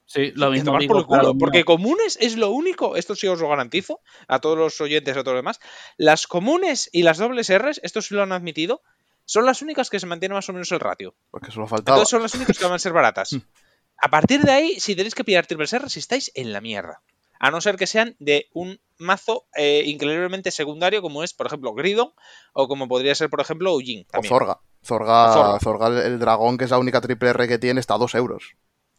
Sí, 0.07 0.33
lo 0.35 0.51
mismo 0.51 0.67
tomar 0.67 0.81
digo 0.81 0.95
por 0.95 1.01
el 1.01 1.07
culo, 1.07 1.39
porque 1.39 1.65
comunes 1.65 2.19
es 2.21 2.37
lo 2.37 2.51
único, 2.51 2.97
esto 2.97 3.15
sí 3.15 3.27
os 3.27 3.41
lo 3.41 3.49
garantizo, 3.49 4.01
a 4.29 4.41
todos 4.41 4.59
los 4.59 4.81
oyentes, 4.81 5.17
a 5.17 5.23
todos 5.23 5.35
los 5.35 5.41
demás, 5.41 5.61
las 5.97 6.27
comunes 6.27 6.89
y 6.93 7.03
las 7.03 7.19
dobles 7.19 7.51
R's, 7.57 7.81
esto 7.83 8.03
sí 8.03 8.15
lo 8.15 8.23
han 8.23 8.33
admitido, 8.33 8.83
son 9.25 9.47
las 9.47 9.63
únicas 9.63 9.91
que 9.91 10.01
se 10.01 10.07
mantienen 10.07 10.35
más 10.35 10.49
o 10.49 10.53
menos 10.53 10.71
el 10.73 10.81
ratio. 10.81 11.15
Porque 11.31 11.51
solo 11.51 11.67
faltaba. 11.67 11.97
Entonces 11.97 12.11
son 12.11 12.23
las 12.23 12.35
únicas 12.35 12.59
que 12.59 12.65
van 12.65 12.75
a 12.75 12.79
ser 12.79 12.93
baratas. 12.93 13.31
A 13.97 14.09
partir 14.09 14.43
de 14.43 14.53
ahí, 14.53 14.81
si 14.81 14.97
tenéis 14.97 15.15
que 15.15 15.25
pillar 15.25 15.47
triples 15.47 15.73
R's, 15.79 15.97
estáis 15.97 16.31
en 16.35 16.53
la 16.53 16.61
mierda. 16.61 17.03
A 17.39 17.51
no 17.51 17.61
ser 17.61 17.77
que 17.77 17.87
sean 17.87 18.17
de 18.19 18.49
un 18.53 18.81
mazo 18.99 19.47
eh, 19.57 19.83
increíblemente 19.87 20.51
secundario, 20.51 21.01
como 21.01 21.23
es, 21.23 21.33
por 21.33 21.47
ejemplo, 21.47 21.75
Gridon, 21.75 22.13
o 22.53 22.69
como 22.69 22.89
podría 22.89 23.15
ser, 23.15 23.31
por 23.31 23.41
ejemplo, 23.41 23.75
Ujin. 23.75 24.07
O. 24.15 24.23
Zorga. 24.23 24.61
Zorga, 24.85 25.31
O 25.31 25.33
Zorga. 25.33 25.61
Zorga, 25.61 25.87
el, 25.87 25.99
el 25.99 26.19
dragón, 26.19 26.59
que 26.59 26.65
es 26.65 26.71
la 26.71 26.79
única 26.79 27.01
triple 27.01 27.31
R 27.31 27.49
que 27.49 27.59
tiene, 27.59 27.81
está 27.81 27.95
a 27.95 27.99
2 27.99 28.15
euros. 28.17 28.57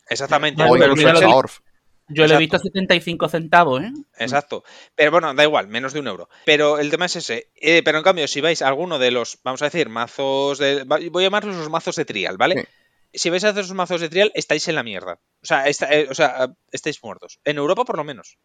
Exactamente. 0.10 0.60
Ya, 0.64 0.70
o 0.70 0.74
pero 0.74 0.86
incluso 0.92 0.98
mira 0.98 1.10
el 1.12 1.16
lo 1.16 1.20
que- 1.22 1.26
Saorf. 1.32 1.60
Yo 2.08 2.16
lo 2.18 2.22
he 2.22 2.26
Exacto. 2.26 2.40
visto 2.40 2.56
a 2.58 2.60
75 2.60 3.30
centavos, 3.30 3.82
¿eh? 3.82 3.92
Exacto. 4.20 4.64
Pero 4.94 5.10
bueno, 5.10 5.34
da 5.34 5.42
igual, 5.44 5.68
menos 5.68 5.92
de 5.92 6.02
un 6.02 6.08
euro. 6.08 6.30
Pero 6.46 6.78
el 6.78 6.92
tema 6.92 7.06
es 7.08 7.16
ese. 7.16 7.50
Eh, 7.56 7.82
pero 7.84 7.98
en 7.98 8.04
cambio, 8.04 8.28
si 8.28 8.42
vais 8.42 8.62
a 8.62 8.68
alguno 8.68 9.00
de 9.00 9.10
los, 9.10 9.40
vamos 9.44 9.64
a 9.64 9.66
decir, 9.66 9.90
mazos 9.90 10.60
de. 10.60 10.84
Voy 10.84 11.24
a 11.24 11.26
llamarlos 11.26 11.56
los 11.56 11.70
mazos 11.72 11.96
de 11.96 12.06
trial, 12.06 12.38
¿vale? 12.38 12.68
Si 13.12 13.32
vais 13.32 13.44
a 13.44 13.50
hacer 13.50 13.64
esos 13.64 13.76
mazos 13.76 14.02
de 14.02 14.10
trial, 14.10 14.32
estáis 14.36 14.68
en 14.68 14.76
la 14.76 14.84
mierda. 14.84 15.14
O 15.42 15.46
sea, 15.48 15.68
eh, 15.68 16.08
o 16.08 16.14
sea, 16.14 16.54
estáis 16.72 17.02
muertos. 17.04 17.40
En 17.44 17.58
Europa, 17.58 17.86
por 17.86 17.98
lo 17.98 18.04
menos. 18.04 18.38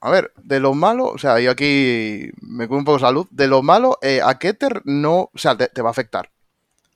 A 0.00 0.10
ver, 0.10 0.32
de 0.42 0.58
lo 0.58 0.74
malo, 0.74 1.04
o 1.06 1.18
sea, 1.18 1.38
yo 1.38 1.52
aquí 1.52 2.28
me 2.40 2.66
cuido 2.66 2.78
un 2.80 2.84
poco 2.86 2.96
de 2.98 3.02
salud. 3.02 3.28
De 3.30 3.46
lo 3.46 3.62
malo, 3.62 3.98
eh, 4.02 4.20
a 4.24 4.36
Keter 4.38 4.82
no, 4.84 5.30
o 5.32 5.38
sea, 5.38 5.56
te, 5.56 5.68
te 5.68 5.80
va 5.80 5.90
a 5.90 5.92
afectar. 5.92 6.32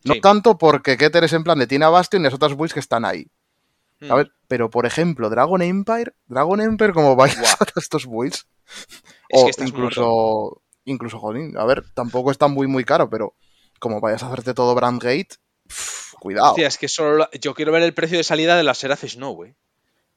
No 0.03 0.15
Sí. 0.15 0.21
tanto 0.21 0.59
porque 0.59 0.97
Keter 0.97 1.23
es 1.23 1.35
en 1.35 1.45
plan 1.45 1.59
de 1.61 1.69
tiene 1.69 1.85
a 1.85 1.89
Bastion 1.91 2.23
y 2.23 2.25
las 2.25 2.35
otras 2.35 2.55
builds 2.55 2.75
que 2.75 2.81
están 2.81 3.05
ahí. 3.05 3.29
Mm. 4.01 4.07
¿sabes? 4.09 4.29
Pero, 4.49 4.71
por 4.71 4.87
ejemplo, 4.87 5.29
Dragon 5.31 5.63
Empire, 5.63 6.13
Dragon 6.27 6.61
Empire, 6.61 6.93
como 6.93 7.17
vayas 7.17 7.37
a 7.61 7.67
estos 7.81 8.07
builds, 8.07 8.47
Es 9.29 9.41
o 9.43 9.47
que 9.47 9.65
incluso, 9.65 10.63
incluso, 10.85 11.19
jolín, 11.19 11.57
a 11.57 11.65
ver, 11.65 11.85
tampoco 11.95 12.31
está 12.31 12.49
muy, 12.49 12.67
muy 12.67 12.85
caro, 12.85 13.09
pero 13.11 13.35
como 13.79 14.01
vayas 14.01 14.23
a 14.23 14.27
hacerte 14.27 14.55
todo 14.55 14.75
Brandgate, 14.75 15.29
pff, 15.67 16.15
cuidado. 16.21 16.51
Hostia, 16.51 16.67
es 16.69 16.79
que 16.79 16.89
solo. 16.89 17.19
la- 17.19 17.31
Yo 17.41 17.55
quiero 17.55 17.73
ver 17.73 17.83
el 17.83 17.95
precio 17.95 18.19
de 18.19 18.25
salida 18.25 18.57
de 18.57 18.63
la 18.65 18.75
Seraph 18.75 19.05
Snow, 19.05 19.45
eh. 19.45 19.55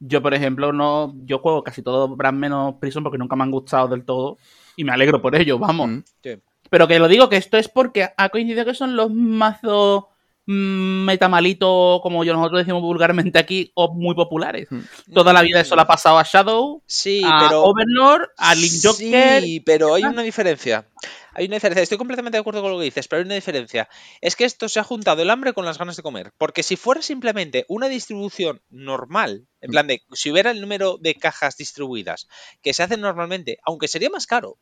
Yo, 0.00 0.20
por 0.20 0.34
ejemplo, 0.34 0.72
no. 0.72 1.14
Yo 1.24 1.38
juego 1.38 1.62
casi 1.62 1.80
todo 1.82 2.14
Brand 2.14 2.38
menos 2.38 2.74
Prison 2.80 3.02
porque 3.04 3.16
nunca 3.16 3.36
me 3.36 3.44
han 3.44 3.50
gustado 3.52 3.88
del 3.88 4.04
todo. 4.04 4.36
Y 4.76 4.84
me 4.84 4.92
alegro 4.92 5.22
por 5.22 5.34
ello, 5.36 5.58
vamos. 5.58 5.88
Mm. 5.88 6.02
Sí. 6.22 6.42
Pero 6.68 6.88
que 6.88 6.98
lo 6.98 7.06
digo 7.08 7.28
que 7.28 7.36
esto 7.36 7.56
es 7.56 7.68
porque 7.68 8.10
ha 8.16 8.28
coincidido 8.28 8.64
que 8.64 8.74
son 8.74 8.96
los 8.96 9.10
mazos 9.12 10.04
mm, 10.46 11.04
metamalito, 11.04 12.00
como 12.02 12.24
yo 12.24 12.32
nosotros 12.34 12.60
decimos 12.60 12.82
vulgarmente 12.82 13.38
aquí, 13.38 13.70
o 13.74 13.92
muy 13.94 14.14
populares. 14.14 14.68
Toda 15.12 15.32
la 15.32 15.42
vida 15.42 15.60
eso 15.60 15.76
le 15.76 15.82
ha 15.82 15.86
pasado 15.86 16.18
a 16.18 16.24
Shadow, 16.24 16.82
Sí, 16.86 17.22
a 17.24 17.38
pero. 17.40 17.64
Overlord, 17.64 18.28
a 18.36 18.54
Link 18.54 18.74
Joker. 18.82 19.42
Sí, 19.42 19.60
pero 19.60 19.94
hay 19.94 20.04
una 20.04 20.22
diferencia. 20.22 20.86
Hay 21.34 21.46
una 21.46 21.56
diferencia. 21.56 21.82
Estoy 21.82 21.98
completamente 21.98 22.36
de 22.36 22.40
acuerdo 22.40 22.62
con 22.62 22.70
lo 22.72 22.78
que 22.78 22.84
dices, 22.84 23.08
pero 23.08 23.20
hay 23.20 23.26
una 23.26 23.34
diferencia. 23.34 23.88
Es 24.20 24.36
que 24.36 24.44
esto 24.44 24.68
se 24.68 24.80
ha 24.80 24.84
juntado 24.84 25.22
el 25.22 25.30
hambre 25.30 25.52
con 25.52 25.64
las 25.64 25.78
ganas 25.78 25.96
de 25.96 26.02
comer. 26.02 26.32
Porque 26.38 26.62
si 26.62 26.76
fuera 26.76 27.02
simplemente 27.02 27.64
una 27.68 27.88
distribución 27.88 28.62
normal, 28.70 29.46
en 29.60 29.70
plan 29.70 29.86
de 29.86 30.02
si 30.12 30.30
hubiera 30.30 30.52
el 30.52 30.60
número 30.60 30.96
de 30.98 31.14
cajas 31.16 31.56
distribuidas 31.56 32.28
que 32.62 32.72
se 32.72 32.82
hacen 32.82 33.00
normalmente, 33.00 33.58
aunque 33.64 33.88
sería 33.88 34.10
más 34.10 34.26
caro, 34.26 34.58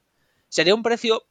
sería 0.48 0.74
un 0.74 0.82
precio, 0.82 1.24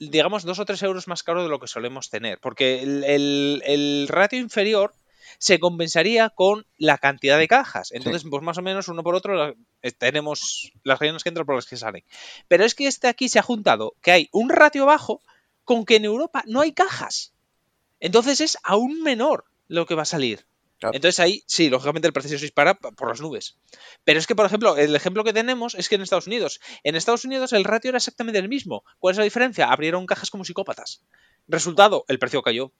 digamos, 0.00 0.44
dos 0.44 0.58
o 0.58 0.64
tres 0.64 0.82
euros 0.82 1.08
más 1.08 1.22
caro 1.22 1.42
de 1.42 1.48
lo 1.48 1.60
que 1.60 1.66
solemos 1.68 2.10
tener. 2.10 2.38
Porque 2.40 2.82
el, 2.82 3.04
el- 3.04 3.62
el 3.66 4.08
ratio 4.08 4.38
inferior 4.38 4.92
se 5.38 5.58
compensaría 5.60 6.28
con 6.30 6.66
la 6.76 6.98
cantidad 6.98 7.38
de 7.38 7.48
cajas. 7.48 7.92
Entonces, 7.92 8.24
pues 8.28 8.42
más 8.42 8.58
o 8.58 8.62
menos 8.62 8.88
uno 8.88 9.02
por 9.02 9.14
otro 9.14 9.48
eh, 9.82 9.92
tenemos 9.92 10.72
las 10.84 10.98
rellenas 10.98 11.22
que 11.22 11.28
entran 11.30 11.46
por 11.46 11.54
las 11.56 11.66
que 11.66 11.76
salen. 11.76 12.04
Pero 12.48 12.64
es 12.64 12.74
que 12.74 12.86
este 12.86 13.08
aquí 13.08 13.28
se 13.28 13.38
ha 13.38 13.42
juntado 13.42 13.94
que 14.02 14.12
hay 14.12 14.28
un 14.32 14.50
ratio 14.50 14.86
bajo 14.86 15.22
con 15.64 15.84
que 15.84 15.96
en 15.96 16.04
Europa 16.04 16.42
no 16.46 16.60
hay 16.60 16.72
cajas. 16.72 17.32
Entonces 18.00 18.40
es 18.40 18.58
aún 18.64 19.02
menor 19.02 19.44
lo 19.68 19.86
que 19.86 19.94
va 19.94 20.02
a 20.02 20.06
salir. 20.06 20.46
Claro. 20.80 20.96
Entonces 20.96 21.20
ahí, 21.20 21.44
sí, 21.46 21.68
lógicamente 21.70 22.08
el 22.08 22.12
precio 22.14 22.36
se 22.38 22.44
dispara 22.46 22.74
por 22.74 23.08
las 23.08 23.20
nubes. 23.20 23.58
Pero 24.02 24.18
es 24.18 24.26
que, 24.26 24.34
por 24.34 24.46
ejemplo, 24.46 24.76
el 24.78 24.96
ejemplo 24.96 25.22
que 25.24 25.32
tenemos 25.32 25.74
es 25.74 25.88
que 25.88 25.94
en 25.96 26.00
Estados 26.02 26.26
Unidos, 26.26 26.58
en 26.82 26.96
Estados 26.96 27.24
Unidos 27.24 27.52
el 27.52 27.64
ratio 27.64 27.90
era 27.90 27.98
exactamente 27.98 28.38
el 28.38 28.48
mismo. 28.48 28.82
¿Cuál 28.98 29.12
es 29.12 29.18
la 29.18 29.24
diferencia? 29.24 29.70
Abrieron 29.70 30.06
cajas 30.06 30.30
como 30.30 30.44
psicópatas. 30.44 31.04
Resultado, 31.46 32.04
el 32.08 32.18
precio 32.18 32.42
cayó. 32.42 32.72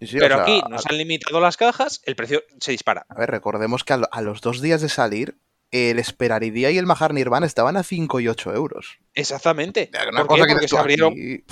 Sí, 0.00 0.08
sí, 0.08 0.16
o 0.16 0.20
Pero 0.20 0.34
sea, 0.34 0.42
aquí 0.42 0.60
nos 0.68 0.84
han 0.86 0.98
limitado 0.98 1.40
las 1.40 1.56
cajas, 1.56 2.00
el 2.04 2.16
precio 2.16 2.42
se 2.58 2.72
dispara. 2.72 3.06
A 3.08 3.14
ver, 3.14 3.30
recordemos 3.30 3.84
que 3.84 3.92
a, 3.92 3.96
lo- 3.98 4.08
a 4.10 4.20
los 4.20 4.40
dos 4.40 4.60
días 4.60 4.82
de 4.82 4.88
salir, 4.88 5.36
el 5.70 5.98
Esperaridía 6.00 6.70
y 6.72 6.78
el 6.78 6.86
Mahar 6.86 7.14
Nirvana 7.14 7.46
estaban 7.46 7.76
a 7.76 7.84
5 7.84 8.18
y 8.20 8.26
8 8.28 8.52
euros. 8.54 8.98
Exactamente. 9.14 9.90
Una 10.10 10.20
¿Por 10.22 10.26
cosa 10.26 10.42
qué? 10.42 10.48
que 10.48 10.52
Porque 10.54 10.68
se 10.68 10.78
abrieron, 10.78 11.12
aquí, 11.12 11.44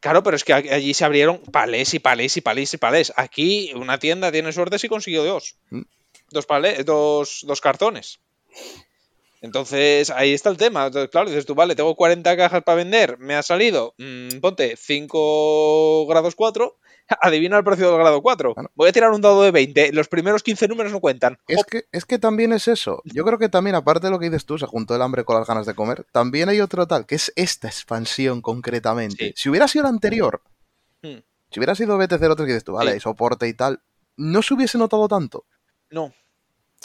Claro, 0.00 0.22
pero 0.22 0.36
es 0.36 0.44
que 0.44 0.52
allí 0.52 0.94
se 0.94 1.04
abrieron 1.04 1.38
palés 1.38 1.94
y 1.94 1.98
palés 1.98 2.36
y 2.36 2.40
palés 2.40 2.74
y 2.74 2.76
palés. 2.76 3.12
Aquí 3.16 3.72
una 3.74 3.98
tienda 3.98 4.30
tiene 4.30 4.52
suerte 4.52 4.78
si 4.78 4.88
consiguió 4.88 5.24
dos. 5.24 5.56
Mm. 5.70 5.82
Dos 6.30 6.46
palés, 6.46 6.84
dos, 6.84 7.40
dos 7.46 7.60
cartones. 7.60 8.20
Entonces, 9.46 10.10
ahí 10.10 10.34
está 10.34 10.50
el 10.50 10.58
tema. 10.58 10.86
Entonces, 10.86 11.08
claro, 11.10 11.30
dices 11.30 11.46
tú, 11.46 11.54
vale, 11.54 11.74
tengo 11.74 11.94
40 11.94 12.36
cajas 12.36 12.62
para 12.62 12.76
vender, 12.76 13.16
me 13.18 13.34
ha 13.34 13.42
salido, 13.42 13.94
mm, 13.96 14.40
ponte 14.40 14.76
5 14.76 16.06
grados 16.06 16.34
4, 16.34 16.76
adivina 17.22 17.56
el 17.58 17.64
precio 17.64 17.88
del 17.90 17.98
grado 17.98 18.20
4. 18.20 18.54
Bueno. 18.54 18.70
Voy 18.74 18.88
a 18.88 18.92
tirar 18.92 19.10
un 19.12 19.20
dado 19.20 19.42
de 19.42 19.50
20, 19.52 19.92
los 19.92 20.08
primeros 20.08 20.42
15 20.42 20.68
números 20.68 20.92
no 20.92 21.00
cuentan. 21.00 21.38
Es 21.48 21.64
que, 21.64 21.84
es 21.92 22.04
que 22.04 22.18
también 22.18 22.52
es 22.52 22.68
eso. 22.68 23.00
Yo 23.04 23.24
creo 23.24 23.38
que 23.38 23.48
también, 23.48 23.76
aparte 23.76 24.08
de 24.08 24.10
lo 24.10 24.18
que 24.18 24.26
dices 24.26 24.44
tú, 24.44 24.58
se 24.58 24.66
juntó 24.66 24.94
el 24.96 25.02
hambre 25.02 25.24
con 25.24 25.36
las 25.38 25.46
ganas 25.48 25.66
de 25.66 25.74
comer, 25.74 26.04
también 26.12 26.48
hay 26.48 26.60
otro 26.60 26.86
tal, 26.86 27.06
que 27.06 27.14
es 27.14 27.32
esta 27.36 27.68
expansión 27.68 28.42
concretamente. 28.42 29.28
Sí. 29.28 29.32
Si 29.36 29.48
hubiera 29.48 29.68
sido 29.68 29.84
la 29.84 29.90
anterior, 29.90 30.42
Hmm. 31.02 31.18
si 31.50 31.60
hubiera 31.60 31.74
sido 31.74 31.96
BT03 31.98 32.36
que 32.36 32.44
dices 32.46 32.64
tú, 32.64 32.72
vale, 32.72 32.94
Sí. 32.94 33.00
soporte 33.00 33.46
y 33.46 33.54
tal, 33.54 33.80
no 34.16 34.42
se 34.42 34.54
hubiese 34.54 34.78
notado 34.78 35.06
tanto. 35.08 35.44
No, 35.90 36.12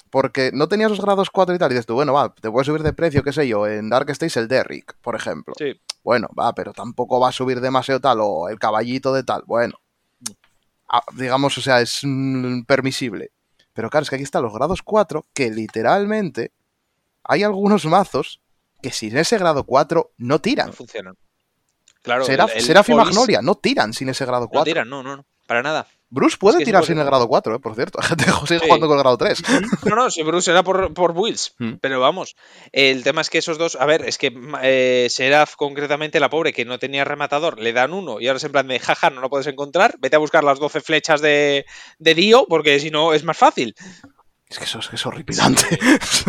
Porque 0.09 0.51
no 0.53 0.67
tenía 0.67 0.87
esos 0.87 0.99
grados 1.01 1.29
4 1.29 1.55
y 1.55 1.57
tal. 1.57 1.71
Y 1.71 1.75
dices 1.75 1.85
tú, 1.85 1.93
bueno, 1.95 2.13
va, 2.13 2.33
te 2.33 2.51
puedes 2.51 2.65
subir 2.67 2.83
de 2.83 2.91
precio, 2.93 3.23
qué 3.23 3.31
sé 3.31 3.47
yo, 3.47 3.65
en 3.67 3.89
Dark 3.89 4.09
States 4.09 4.35
el 4.37 4.47
Derrick, 4.47 4.95
por 5.01 5.15
ejemplo. 5.15 5.53
sí. 5.57 5.79
Bueno, 6.03 6.29
va, 6.37 6.51
pero 6.53 6.73
tampoco 6.73 7.19
va 7.19 7.29
a 7.29 7.31
subir 7.31 7.61
demasiado 7.61 7.99
tal, 7.99 8.17
o 8.21 8.49
el 8.49 8.57
caballito 8.57 9.13
de 9.13 9.23
tal. 9.23 9.43
Bueno, 9.45 9.75
Ah, 10.93 11.03
digamos, 11.15 11.57
o 11.57 11.61
sea, 11.61 11.79
es 11.79 11.99
mm, 12.03 12.63
permisible. 12.63 13.31
Pero 13.73 13.89
claro, 13.89 14.03
es 14.03 14.09
que 14.09 14.15
aquí 14.17 14.23
están 14.25 14.43
los 14.43 14.53
grados 14.53 14.81
4, 14.81 15.25
que 15.33 15.49
literalmente 15.49 16.51
hay 17.23 17.43
algunos 17.43 17.85
mazos 17.85 18.41
que 18.81 18.91
sin 18.91 19.15
ese 19.15 19.37
grado 19.37 19.63
4 19.63 20.11
no 20.17 20.39
tiran. 20.39 20.67
No 20.67 20.73
funcionan. 20.73 21.15
Claro, 22.01 22.25
Será, 22.25 22.45
el- 22.45 22.65
y 22.87 22.93
Magnolia 22.93 23.41
no 23.41 23.55
tiran 23.55 23.93
sin 23.93 24.09
ese 24.09 24.25
grado 24.25 24.45
No 24.45 24.49
4. 24.49 24.65
tiran, 24.65 24.89
no, 24.89 25.01
no, 25.03 25.15
no, 25.17 25.25
para 25.47 25.63
nada. 25.63 25.87
Bruce 26.13 26.35
puede 26.37 26.57
Es 26.57 26.59
que 26.59 26.65
tirar 26.65 26.85
sin 26.85 26.99
el 26.99 27.05
grado 27.05 27.27
4, 27.27 27.55
eh, 27.55 27.59
por 27.59 27.73
cierto. 27.73 27.99
Gente 28.03 28.25
sigue 28.45 28.59
Sí. 28.59 28.65
jugando 28.65 28.87
con 28.87 28.97
el 28.97 29.03
grado 29.03 29.17
3. 29.17 29.43
No, 29.85 29.95
no, 29.95 30.11
si 30.11 30.21
Bruce 30.23 30.51
era 30.51 30.61
por, 30.61 30.93
por 30.93 31.11
Wills. 31.11 31.55
Hmm. 31.57 31.75
Pero 31.79 32.01
vamos, 32.01 32.35
el 32.73 33.03
tema 33.03 33.21
es 33.21 33.29
que 33.29 33.37
esos 33.37 33.57
dos, 33.57 33.77
a 33.79 33.85
ver, 33.85 34.03
es 34.05 34.17
que 34.17 34.31
eh, 34.61 35.07
Seraph, 35.09 35.55
concretamente 35.55 36.19
la 36.19 36.29
pobre 36.29 36.51
que 36.51 36.65
no 36.65 36.77
tenía 36.79 37.05
rematador, 37.05 37.59
le 37.59 37.71
dan 37.73 37.93
uno 37.93 38.19
y 38.19 38.27
ahora 38.27 38.37
es 38.37 38.43
en 38.43 38.51
plan 38.51 38.67
de 38.67 38.79
jaja, 38.79 39.09
no 39.09 39.21
lo 39.21 39.29
puedes 39.29 39.47
encontrar, 39.47 39.95
vete 39.99 40.17
a 40.17 40.19
buscar 40.19 40.43
las 40.43 40.59
12 40.59 40.81
flechas 40.81 41.21
de, 41.21 41.65
de 41.97 42.13
Dio 42.13 42.45
porque 42.47 42.79
si 42.81 42.91
no 42.91 43.13
es 43.13 43.23
más 43.23 43.37
fácil. 43.37 43.73
Es 44.49 44.57
que 44.59 44.65
eso 44.65 44.79
es, 44.79 44.89
que 44.89 44.97
es 44.97 45.05
horripilante. 45.05 45.63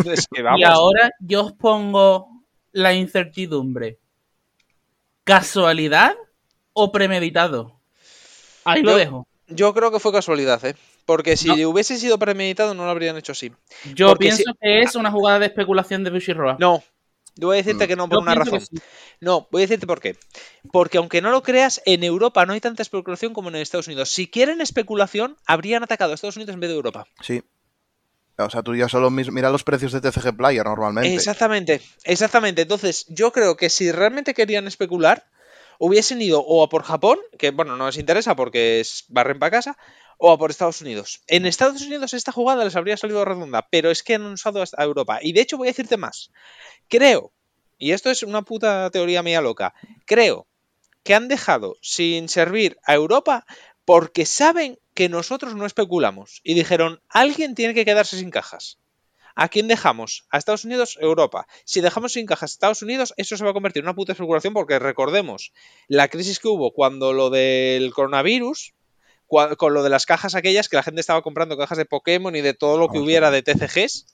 Es 0.05 0.27
que 0.31 0.41
vamos. 0.43 0.61
Y 0.61 0.63
ahora 0.63 1.09
yo 1.19 1.43
os 1.43 1.51
pongo 1.51 2.29
la 2.71 2.93
incertidumbre. 2.93 3.99
¿Casualidad 5.25 6.15
o 6.73 6.91
premeditado? 6.91 7.79
Ahí 8.65 8.81
lo 8.81 8.95
dejo. 8.95 9.27
Yo 9.47 9.73
creo 9.73 9.91
que 9.91 9.99
fue 9.99 10.11
casualidad, 10.11 10.63
¿eh? 10.65 10.75
Porque 11.05 11.35
si 11.35 11.47
No. 11.49 11.69
hubiese 11.69 11.97
sido 11.97 12.17
premeditado 12.17 12.73
no 12.73 12.85
lo 12.85 12.91
habrían 12.91 13.17
hecho 13.17 13.33
así. 13.33 13.51
Yo 13.93 14.07
porque 14.09 14.27
pienso 14.27 14.43
si- 14.43 14.57
que 14.61 14.81
es 14.81 14.95
una 14.95 15.11
jugada 15.11 15.39
de 15.39 15.47
especulación 15.47 16.03
de 16.03 16.11
Bushiroa. 16.11 16.55
No. 16.59 16.83
Yo 17.35 17.47
voy 17.47 17.55
a 17.55 17.63
decirte 17.63 17.87
que 17.87 17.95
no 17.95 18.07
por 18.07 18.19
Yo 18.19 18.21
una 18.21 18.35
razón. 18.35 18.61
sí. 18.61 18.77
No, 19.19 19.47
voy 19.51 19.63
a 19.63 19.65
decirte 19.65 19.87
por 19.87 19.99
qué. 19.99 20.15
Porque 20.71 20.99
aunque 20.99 21.19
no 21.21 21.31
lo 21.31 21.41
creas, 21.41 21.81
en 21.85 22.03
Europa 22.03 22.45
no 22.45 22.53
hay 22.53 22.61
tanta 22.61 22.83
especulación 22.83 23.33
como 23.33 23.49
en 23.49 23.55
Estados 23.55 23.87
Unidos. 23.87 24.09
Si 24.09 24.27
quieren 24.29 24.61
especulación, 24.61 25.35
habrían 25.47 25.83
atacado 25.83 26.11
a 26.11 26.15
Estados 26.15 26.35
Unidos 26.37 26.53
en 26.53 26.59
vez 26.59 26.69
de 26.69 26.75
Europa. 26.75 27.07
Sí. 27.21 27.41
O 28.37 28.49
sea, 28.49 28.61
tú 28.63 28.75
ya 28.75 28.87
solo 28.87 29.09
mira 29.09 29.49
los 29.51 29.63
precios 29.63 29.91
de 29.91 30.01
TCG 30.01 30.35
Player 30.37 30.63
normalmente. 30.65 31.13
Exactamente, 31.13 31.81
exactamente. 32.03 32.61
Entonces, 32.63 33.05
yo 33.09 33.31
creo 33.31 33.57
que 33.57 33.69
si 33.69 33.91
realmente 33.91 34.33
querían 34.33 34.67
especular, 34.67 35.25
hubiesen 35.85 36.21
ido 36.21 36.41
o 36.41 36.63
a 36.63 36.69
por 36.69 36.83
Japón, 36.83 37.19
que 37.37 37.51
bueno, 37.51 37.75
no 37.75 37.87
les 37.87 37.97
interesa 37.97 38.35
porque 38.35 38.79
es 38.79 39.03
barren 39.09 39.37
para 39.37 39.51
casa, 39.51 39.77
o 40.17 40.31
a 40.31 40.37
por 40.37 40.49
Estados 40.49 40.81
Unidos. 40.81 41.21
En 41.27 41.45
Estados 41.45 41.81
Unidos 41.81 42.13
esta 42.13 42.31
jugada 42.31 42.63
les 42.63 42.77
habría 42.77 42.95
salido 42.95 43.25
redonda, 43.25 43.67
pero 43.69 43.91
es 43.91 44.01
que 44.01 44.15
han 44.15 44.25
usado 44.25 44.63
a 44.63 44.83
Europa. 44.83 45.19
Y 45.21 45.33
de 45.33 45.41
hecho 45.41 45.57
voy 45.57 45.67
a 45.67 45.71
decirte 45.71 45.97
más. 45.97 46.31
Creo, 46.87 47.33
y 47.77 47.91
esto 47.91 48.09
es 48.09 48.23
una 48.23 48.43
puta 48.43 48.89
teoría 48.91 49.23
mía 49.23 49.41
loca, 49.41 49.73
creo 50.05 50.47
que 51.03 51.15
han 51.15 51.27
dejado 51.27 51.75
sin 51.81 52.29
servir 52.29 52.77
a 52.85 52.93
Europa 52.93 53.45
porque 53.83 54.25
saben 54.25 54.79
que 54.93 55.09
nosotros 55.09 55.53
no 55.53 55.65
especulamos. 55.65 56.39
Y 56.45 56.53
dijeron, 56.53 57.01
alguien 57.09 57.55
tiene 57.55 57.73
que 57.73 57.83
quedarse 57.83 58.17
sin 58.17 58.31
cajas. 58.31 58.79
¿A 59.35 59.49
quién 59.49 59.67
dejamos? 59.67 60.25
¿A 60.29 60.37
Estados 60.37 60.63
Unidos? 60.65 60.97
Europa. 61.01 61.47
Si 61.65 61.81
dejamos 61.81 62.13
sin 62.13 62.25
cajas 62.27 62.51
a 62.51 62.53
Estados 62.53 62.81
Unidos, 62.83 63.13
eso 63.17 63.35
se 63.35 63.43
va 63.43 63.49
a 63.49 63.53
convertir 63.53 63.81
en 63.81 63.85
una 63.87 63.95
puta 63.95 64.11
especulación 64.11 64.53
porque 64.53 64.77
recordemos 64.79 65.53
la 65.87 66.07
crisis 66.07 66.39
que 66.39 66.47
hubo 66.49 66.71
cuando 66.71 67.13
lo 67.13 67.29
del 67.31 67.91
coronavirus, 67.93 68.73
con 69.57 69.73
lo 69.73 69.81
de 69.81 69.89
las 69.89 70.05
cajas 70.05 70.35
aquellas 70.35 70.69
que 70.69 70.75
la 70.75 70.83
gente 70.83 71.01
estaba 71.01 71.23
comprando 71.23 71.57
cajas 71.57 71.77
de 71.79 71.85
Pokémon 71.85 72.35
y 72.35 72.41
de 72.41 72.53
todo 72.53 72.77
lo 72.77 72.87
que 72.89 72.97
Vamos 72.97 73.05
hubiera 73.07 73.31
de. 73.31 73.41
TCGs 73.41 74.05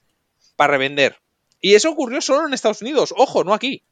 para 0.55 0.71
revender. 0.71 1.17
Y 1.59 1.73
eso 1.73 1.89
ocurrió 1.89 2.21
solo 2.21 2.47
en 2.47 2.53
Estados 2.53 2.81
Unidos, 2.81 3.13
ojo, 3.17 3.43
no 3.43 3.53
aquí. 3.53 3.83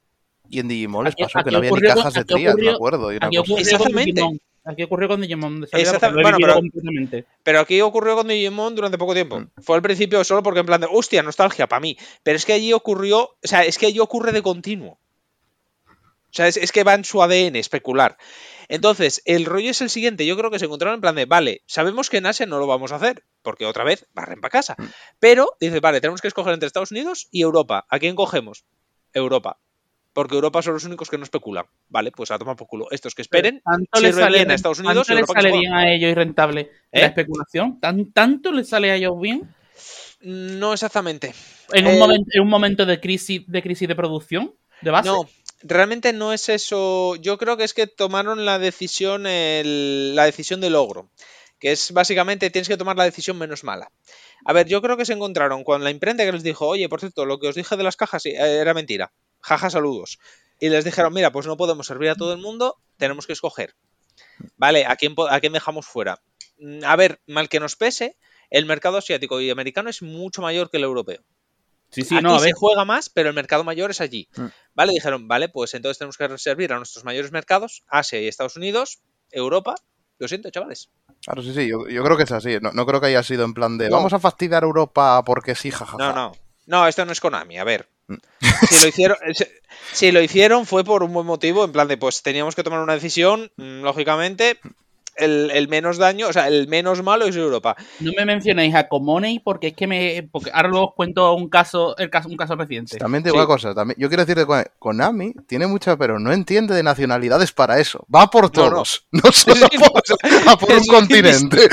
Y 0.50 0.60
en 0.60 0.70
Digimon 0.70 1.04
les 1.04 1.14
Aquí- 1.14 1.24
pasó 1.24 1.44
que 1.44 1.52
no 1.52 1.58
había 1.58 1.72
ni 1.72 1.82
cajas 1.82 2.14
de 2.14 2.24
trías, 2.24 2.56
me 2.56 2.70
acuerdo. 2.70 3.12
y 3.12 3.18
una 3.18 3.30
cosa. 3.30 3.54
Exactamente. 3.60 4.24
Aquí 4.68 4.84
ocurrió 4.84 5.08
con 5.08 5.22
Digimon 5.22 5.62
de 5.62 5.68
salida 5.68 5.90
Exacta- 5.92 6.08
porque 6.10 6.16
lo 6.16 6.20
he 6.20 6.24
bueno, 6.32 6.38
pero- 6.42 6.54
completamente. 6.56 7.26
Pero 7.44 7.60
aquí 7.62 7.80
ocurrió 7.82 8.16
con 8.16 8.28
Digimon 8.28 8.76
durante 8.76 8.98
poco 8.98 9.14
tiempo. 9.14 9.40
Mm. 9.40 9.50
Fue 9.64 9.76
al 9.78 9.82
principio 9.82 10.24
solo 10.24 10.44
porque 10.44 10.60
en 10.60 10.66
plan 10.66 10.82
de, 10.82 10.88
hostia, 10.92 11.24
nostalgia 11.24 11.68
para 11.68 11.80
mí. 11.80 11.98
Pero 12.24 12.36
es 12.36 12.46
que 12.46 12.54
allí 12.54 12.74
ocurrió, 12.74 13.20
o 13.22 13.38
sea, 13.44 13.64
es 13.64 13.78
que 13.78 13.86
allí 13.88 14.00
ocurre 14.00 14.32
de 14.34 14.42
continuo. 14.42 15.00
O 16.30 16.34
sea, 16.38 16.48
es, 16.48 16.58
es 16.58 16.72
que 16.72 16.84
va 16.84 16.94
en 16.94 17.06
su 17.06 17.24
ADN 17.24 17.56
especular. 17.56 18.18
Entonces, 18.68 19.22
el 19.24 19.46
rollo 19.46 19.72
es 19.72 19.80
el 19.82 19.90
siguiente. 19.90 20.26
Yo 20.26 20.36
creo 20.38 20.52
que 20.52 20.60
se 20.60 20.66
encontraron 20.66 20.96
en 20.96 21.02
plan 21.02 21.16
de, 21.16 21.26
vale, 21.26 21.62
sabemos 21.68 22.10
que 22.10 22.18
en 22.18 22.26
Asia 22.26 22.46
no 22.46 22.60
lo 22.60 22.68
vamos 22.68 22.92
a 22.92 22.98
hacer, 22.98 23.24
porque 23.42 23.66
otra 23.66 23.86
vez 23.86 24.06
barren 24.14 24.42
para 24.42 24.52
casa. 24.52 24.76
Mm. 24.78 24.84
Pero, 25.20 25.56
dice, 25.62 25.80
vale, 25.80 26.02
tenemos 26.02 26.20
que 26.22 26.28
escoger 26.28 26.54
entre 26.54 26.68
Estados 26.68 26.92
Unidos 26.92 27.30
y 27.32 27.42
Europa. 27.42 27.86
¿A 27.90 27.98
quién 28.00 28.16
cogemos? 28.16 28.66
Europa. 29.14 29.58
Porque 30.18 30.34
Europa 30.34 30.64
son 30.64 30.74
los 30.74 30.84
únicos 30.84 31.12
que 31.12 31.18
no 31.20 31.26
especulan. 31.26 31.66
Vale, 31.90 32.10
pues 32.12 32.32
a 32.32 32.40
tomar 32.40 32.56
por 32.56 32.66
culo. 32.66 32.88
Estos 32.90 33.14
que 33.14 33.22
esperen, 33.22 33.62
Tanto 33.64 34.00
le 34.02 34.08
sirve 34.08 34.22
sale, 34.24 34.38
bien 34.40 34.50
a 34.50 34.56
Estados 34.56 34.80
Unidos 34.80 34.96
tanto 35.06 35.12
y 35.12 35.14
le 35.14 35.20
Europa 35.22 35.34
que 35.36 35.42
sale 35.48 35.60
bien 35.60 35.74
a 35.74 35.94
ellos 35.94 36.10
y 36.12 36.14
rentable 36.16 36.62
¿Eh? 36.92 37.02
la 37.02 37.06
especulación. 37.06 37.80
Tan, 37.80 38.12
tanto 38.14 38.52
le 38.52 38.64
sale 38.64 38.90
a 38.90 38.96
ellos 38.96 39.14
bien 39.22 39.54
no 40.22 40.74
exactamente. 40.74 41.36
en 41.72 41.86
un, 41.86 41.94
Eh, 41.94 42.00
momento, 42.00 42.30
en 42.34 42.42
un 42.42 42.50
momento 42.50 42.86
de 42.88 43.00
crisis 43.00 43.44
de 43.48 43.62
crisis 43.62 43.88
de 43.88 43.96
producción 43.96 44.56
de 44.82 44.90
base. 44.90 45.08
No, 45.08 45.30
realmente 45.62 46.14
no 46.14 46.34
es 46.34 46.50
eso. 46.50 47.16
Yo 47.18 47.38
creo 47.38 47.56
que 47.56 47.64
es 47.66 47.76
que 47.76 47.86
tomaron 47.86 48.44
la 48.44 48.58
decisión, 48.58 49.28
el- 49.28 50.16
la 50.16 50.26
decisión 50.26 50.62
de 50.62 50.72
logro. 50.72 51.12
Que 51.60 51.72
es 51.74 51.92
básicamente 51.92 52.50
tienes 52.50 52.68
que 52.68 52.78
tomar 52.78 52.98
la 52.98 53.04
decisión 53.04 53.38
menos 53.38 53.64
mala. 53.64 53.92
A 54.46 54.54
ver, 54.54 54.68
yo 54.68 54.82
creo 54.82 54.98
que 54.98 55.06
se 55.06 55.14
encontraron 55.14 55.64
con 55.64 55.84
la 55.84 55.92
imprenta 55.92 56.26
que 56.26 56.32
les 56.32 56.42
dijo, 56.44 56.66
oye, 56.68 56.90
por 56.90 57.00
cierto, 57.02 57.26
lo 57.26 57.38
que 57.40 57.48
os 57.50 57.56
dije 57.56 57.78
de 57.78 57.84
las 57.84 57.96
cajas 57.96 58.26
eh, 58.26 58.34
era 58.36 58.74
mentira. 58.74 59.12
Jaja, 59.42 59.70
saludos. 59.70 60.20
Y 60.60 60.70
les 60.70 60.84
dijeron, 60.86 61.14
mira, 61.14 61.32
pues 61.32 61.46
no 61.48 61.58
podemos 61.58 61.86
servir 61.88 62.10
a 62.10 62.16
todo 62.16 62.34
el 62.34 62.40
mundo, 62.40 62.78
tenemos 62.98 63.28
que 63.28 63.34
escoger. 63.34 63.76
Vale, 64.58 64.86
¿a 64.86 64.96
quién, 64.96 65.14
a 65.30 65.40
quién 65.40 65.54
dejamos 65.54 65.86
fuera? 65.86 66.20
Mm, 66.60 66.84
A 66.86 66.96
ver, 66.96 67.22
mal 67.28 67.50
que 67.50 67.60
nos 67.60 67.76
pese, 67.76 68.18
el 68.50 68.66
mercado 68.66 68.98
asiático 68.98 69.40
y 69.42 69.50
americano 69.50 69.90
es 69.90 70.02
mucho 70.02 70.42
mayor 70.42 70.70
que 70.72 70.78
el 70.78 70.84
europeo. 70.84 71.22
sí, 71.90 72.02
sí, 72.04 72.16
Aquí 72.16 72.24
no, 72.24 72.36
a 72.36 72.40
se 72.40 72.46
ver. 72.46 72.54
juega 72.56 72.86
más, 72.86 73.10
pero 73.10 73.30
el 73.30 73.36
mercado 73.36 73.64
mayor 73.64 73.92
es 73.92 74.02
allí. 74.02 74.28
Mm. 74.36 74.46
Vale, 74.74 74.94
dijeron, 74.94 75.28
vale, 75.28 75.50
pues 75.50 75.74
entonces 75.74 76.00
tenemos 76.00 76.18
que 76.18 76.38
servir 76.38 76.74
a 76.74 76.78
nuestros 76.78 77.06
mayores 77.06 77.32
mercados, 77.32 77.84
Asia 77.88 78.20
y 78.22 78.28
Estados 78.28 78.56
Unidos, 78.58 79.00
Europa. 79.32 79.76
Lo 80.20 80.28
siento, 80.28 80.50
chavales. 80.50 80.90
Claro, 81.24 81.44
sí, 81.44 81.54
sí, 81.54 81.68
yo, 81.70 81.88
yo 81.88 82.04
creo 82.04 82.18
que 82.18 82.24
es 82.24 82.32
así. 82.32 82.58
No, 82.60 82.72
no 82.72 82.86
creo 82.88 83.00
que 83.00 83.08
haya 83.08 83.22
sido 83.22 83.46
en 83.46 83.54
plan 83.54 83.78
de 83.78 83.90
No. 83.90 83.98
vamos 83.98 84.14
a 84.14 84.20
fastidiar 84.20 84.64
a 84.64 84.66
Europa 84.66 85.24
porque 85.24 85.54
sí, 85.54 85.70
jajaja. 85.70 85.98
No, 85.98 86.12
no. 86.14 86.32
No, 86.66 86.88
esto 86.88 87.06
no 87.06 87.12
es 87.12 87.20
Konami, 87.22 87.60
a 87.60 87.64
ver. 87.64 87.88
Si 88.70 88.82
lo 88.82 88.88
hicieron, 88.88 89.18
si- 89.34 89.46
si 89.94 90.12
lo 90.12 90.22
hicieron 90.22 90.66
fue 90.66 90.84
por 90.84 91.04
un 91.04 91.14
buen 91.14 91.26
motivo, 91.26 91.64
en 91.66 91.72
plan 91.72 91.88
de 91.88 91.98
pues 91.98 92.22
teníamos 92.22 92.56
que 92.56 92.64
tomar 92.64 92.82
una 92.82 92.94
decisión, 92.94 93.52
mm, 93.58 93.82
lógicamente, 93.84 94.60
el, 95.16 95.50
el 95.50 95.68
menos 95.68 95.98
daño, 95.98 96.28
o 96.28 96.34
sea, 96.34 96.48
el 96.48 96.68
menos 96.68 97.02
malo 97.02 97.26
es 97.26 97.36
Europa. 97.36 97.76
No 98.02 98.12
me 98.16 98.24
mencionéis 98.24 98.76
a 98.76 98.88
Comoney 98.88 99.40
porque 99.40 99.68
es 99.70 99.74
que 99.74 99.88
me. 99.88 100.30
Porque 100.32 100.52
ahora 100.54 100.70
luego 100.70 100.90
os 100.90 100.94
cuento 100.94 101.34
un 101.34 101.50
caso, 101.50 101.98
el 101.98 102.12
caso, 102.12 102.30
un 102.30 102.38
caso 102.38 102.56
reciente. 102.56 102.98
También 103.00 103.24
te 103.24 103.30
digo 103.30 103.38
Sí. 103.38 103.40
una 103.40 103.48
cosa, 103.48 103.74
también, 103.74 103.98
yo 104.00 104.10
quiero 104.10 104.24
decir 104.26 104.46
que 104.46 104.66
Konami 104.78 105.34
tiene 105.48 105.66
mucha, 105.66 105.98
pero 105.98 106.20
no 106.20 106.32
entiende 106.32 106.76
de 106.76 106.84
nacionalidades 106.84 107.52
para 107.52 107.80
eso. 107.80 108.06
Va 108.14 108.30
por 108.30 108.44
No, 108.56 108.64
no. 108.66 108.70
todos, 108.70 109.08
no, 109.12 109.32
solo 109.32 109.68
Sí, 109.72 109.78
por, 109.80 110.04
a 110.50 110.56
por 110.58 110.72
un 110.78 110.86
continente. 110.86 111.68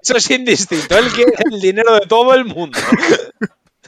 Eso 0.00 0.16
es 0.16 0.30
indistinto. 0.30 0.96
Él 0.96 1.08
quiere 1.12 1.32
el 1.52 1.60
dinero 1.60 1.92
de 1.96 2.06
todo 2.06 2.32
el 2.32 2.46
mundo. 2.46 2.78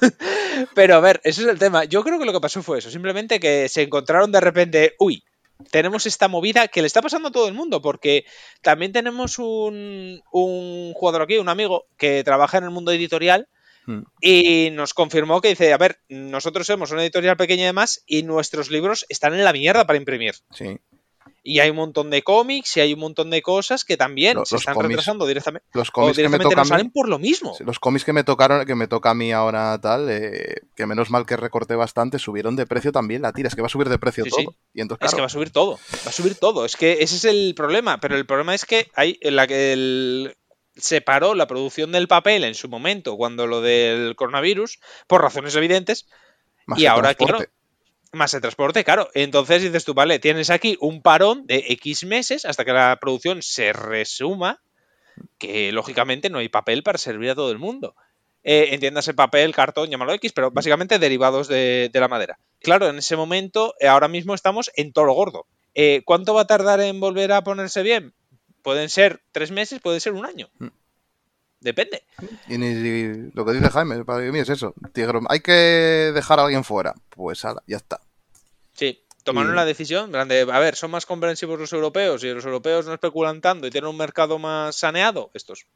Pero 0.75 0.97
a 0.97 1.01
ver, 1.01 1.21
eso 1.25 1.43
es 1.43 1.49
el 1.49 1.59
tema. 1.59 1.85
Yo 1.85 2.03
creo 2.03 2.19
que 2.19 2.25
lo 2.25 2.33
que 2.33 2.41
pasó 2.41 2.63
fue 2.63 2.79
eso. 2.79 2.91
Simplemente 2.91 3.41
que 3.41 3.69
se 3.69 3.83
encontraron 3.83 4.33
de 4.33 4.41
repente, 4.41 4.95
uy, 4.99 5.25
tenemos 5.71 6.07
esta 6.07 6.29
movida 6.29 6.69
que 6.69 6.81
le 6.81 6.87
está 6.87 7.03
pasando 7.03 7.29
a 7.29 7.33
todo 7.33 7.49
el 7.49 7.55
mundo, 7.55 7.81
porque 7.81 8.25
también 8.63 8.93
tenemos 8.93 9.39
un, 9.39 10.23
un 10.33 10.93
jugador 10.95 11.23
aquí, 11.23 11.39
un 11.39 11.49
amigo, 11.49 11.87
que 11.97 12.23
trabaja 12.25 12.59
en 12.59 12.65
el 12.65 12.71
mundo 12.71 12.93
editorial 12.93 13.49
Hmm. 13.87 14.03
y 14.21 14.71
nos 14.73 14.95
confirmó 14.95 15.41
que 15.41 15.51
dice, 15.51 15.73
a 15.73 15.79
ver, 15.79 16.01
nosotros 16.09 16.67
somos 16.67 16.91
una 16.91 17.03
editorial 17.03 17.37
pequeña 17.37 17.63
y 17.63 17.67
demás 17.67 18.03
y 18.05 18.25
nuestros 18.25 18.69
libros 18.69 19.07
están 19.09 19.33
en 19.35 19.45
la 19.45 19.53
mierda 19.53 19.87
para 19.87 19.97
imprimir. 19.97 20.35
Sí. 20.51 20.79
Y 21.49 21.61
hay 21.61 21.71
un 21.71 21.77
montón 21.77 22.11
de 22.11 22.23
cómics 22.23 22.77
y 22.77 22.81
hay 22.81 22.93
un 22.93 22.99
montón 22.99 23.31
de 23.31 23.41
cosas 23.41 23.85
que 23.85 23.97
también 23.97 24.33
se 24.33 24.39
los 24.41 24.53
están 24.55 24.75
cómics- 24.75 24.89
retrasando 24.89 25.27
directamente. 25.27 25.69
Los 25.75 25.93
cómics 25.93 26.17
que 26.17 26.29
me 26.29 26.39
tocan 26.39 26.57
no 26.57 26.63
mí- 26.65 26.69
salen 26.69 26.91
por 26.91 27.09
lo 27.09 27.19
mismo. 27.21 27.55
Los 27.61 27.79
cómics 27.79 28.05
que 28.05 28.13
me 28.13 28.25
tocaron, 28.25 28.67
que 28.67 28.75
me 28.75 28.89
toca 28.89 29.11
a 29.11 29.15
mí 29.15 29.31
ahora 29.33 29.81
tal, 29.81 30.09
eh, 30.11 30.57
que 30.75 30.87
menos 30.87 31.11
mal 31.11 31.25
que 31.25 31.37
recorté 31.37 31.77
bastante, 31.77 32.19
subieron 32.19 32.57
de 32.57 32.67
precio 32.67 32.91
también 32.91 33.23
la 33.23 33.33
tira. 33.33 33.47
Es 33.49 33.55
que 33.55 33.63
va 33.63 33.67
a 33.67 33.71
subir 33.71 33.89
de 33.89 33.99
precio 33.99 34.25
Sí, 34.25 34.31
todo. 34.31 34.41
sí. 34.41 34.47
Y 34.75 34.81
entonces, 34.81 35.07
Es 35.07 35.15
que 35.15 35.21
va 35.21 35.27
a 35.29 35.31
subir 35.31 35.51
todo, 35.51 35.79
va 36.05 36.09
a 36.11 36.13
subir 36.13 36.35
todo. 36.35 36.65
Es 36.65 36.77
que 36.77 36.95
ese 37.01 37.15
es 37.17 37.25
el 37.25 37.55
problema. 37.55 38.01
Pero 38.01 38.17
el 38.17 38.27
problema 38.27 38.53
es 38.55 38.65
que 38.65 38.89
hay 38.97 39.17
la 39.23 39.47
que 39.47 39.73
el- 39.73 40.37
se 40.75 41.01
paró 41.01 41.35
la 41.37 41.47
producción 41.47 41.93
del 41.93 42.09
papel 42.09 42.43
en 42.45 42.55
su 42.57 42.69
momento 42.69 43.17
cuando 43.17 43.47
lo 43.47 43.61
del 43.61 44.17
coronavirus, 44.17 44.81
por 45.07 45.23
razones 45.23 45.55
evidentes, 45.55 46.07
más 46.67 46.79
y 46.81 46.87
ahora, 46.87 47.15
claro, 47.15 47.37
transporte. 47.39 47.53
Más 48.17 48.35
el 48.35 48.41
transporte, 48.41 48.83
claro. 48.85 49.09
Entonces 49.15 49.63
dices 49.63 49.85
tú, 49.85 49.95
vale, 49.95 50.19
tienes 50.19 50.51
aquí 50.51 50.77
un 50.81 51.03
parón 51.03 51.47
de 51.47 51.65
X 51.69 52.05
meses 52.05 52.45
hasta 52.45 52.65
que 52.65 52.73
la 52.73 52.97
producción 53.01 53.43
se 53.43 53.73
resuma, 53.73 54.61
que 55.39 55.73
lógicamente 55.73 56.29
no 56.31 56.39
hay 56.39 56.49
papel 56.49 56.83
para 56.83 56.99
servir 56.99 57.31
a 57.31 57.35
todo 57.35 57.51
el 57.53 57.59
mundo. 57.59 57.95
Eh, 58.43 58.69
entiéndase 58.75 59.13
papel, 59.15 59.55
cartón, 59.55 59.91
llámalo 59.91 60.13
X, 60.15 60.33
pero 60.33 60.51
básicamente 60.51 60.99
derivados 60.99 61.49
de, 61.49 61.91
de 61.93 62.01
la 62.01 62.09
madera. 62.09 62.39
Claro, 62.61 62.89
en 62.89 62.99
ese 62.99 63.17
momento, 63.17 63.75
eh, 63.81 63.89
ahora 63.89 64.09
mismo 64.09 64.35
estamos 64.35 64.71
en 64.77 64.93
todo 64.93 65.05
lo 65.07 65.15
gordo. 65.15 65.47
Eh, 65.75 66.03
¿Cuánto 66.05 66.33
va 66.35 66.43
a 66.43 66.47
tardar 66.47 66.81
en 66.81 67.01
volver 67.01 67.33
a 67.33 67.43
ponerse 67.43 67.83
bien? 67.83 68.15
Pueden 68.63 68.89
ser 68.89 69.21
tres 69.33 69.51
meses, 69.51 69.81
puede 69.81 70.01
ser 70.01 70.13
un 70.13 70.25
año. 70.27 70.49
Mm. 70.59 70.69
Depende. 71.61 72.05
Y 72.49 72.59
ni- 72.59 73.31
lo 73.35 73.45
que 73.45 73.53
dice 73.53 73.71
Jaime, 73.71 74.05
para 74.05 74.21
mí 74.31 74.39
es 74.39 74.49
eso. 74.49 74.75
Dijeron, 74.95 75.25
hay 75.29 75.41
que 75.41 75.53
dejar 76.15 76.39
a 76.39 76.45
alguien 76.45 76.63
fuera. 76.65 76.95
Pues 77.11 77.45
ala, 77.45 77.63
ya 77.67 77.79
está. 77.79 78.01
Tomaron 79.27 79.57
la 79.57 79.65
decisión, 79.65 80.05
en 80.05 80.13
plan 80.13 80.29
de, 80.29 80.43
a 80.43 80.59
ver, 80.61 80.77
son 80.77 80.93
más 80.93 81.05
comprensivos 81.05 81.59
los 81.59 81.73
europeos 81.73 82.23
y 82.23 82.33
los 82.33 82.45
europeos 82.45 82.87
no 82.87 82.95
especulan 82.95 83.41
tanto 83.41 83.67
y 83.67 83.71
tienen 83.71 83.91
un 83.91 83.97
mercado 83.97 84.39
más 84.39 84.77
saneado, 84.77 85.33
estos, 85.35 85.67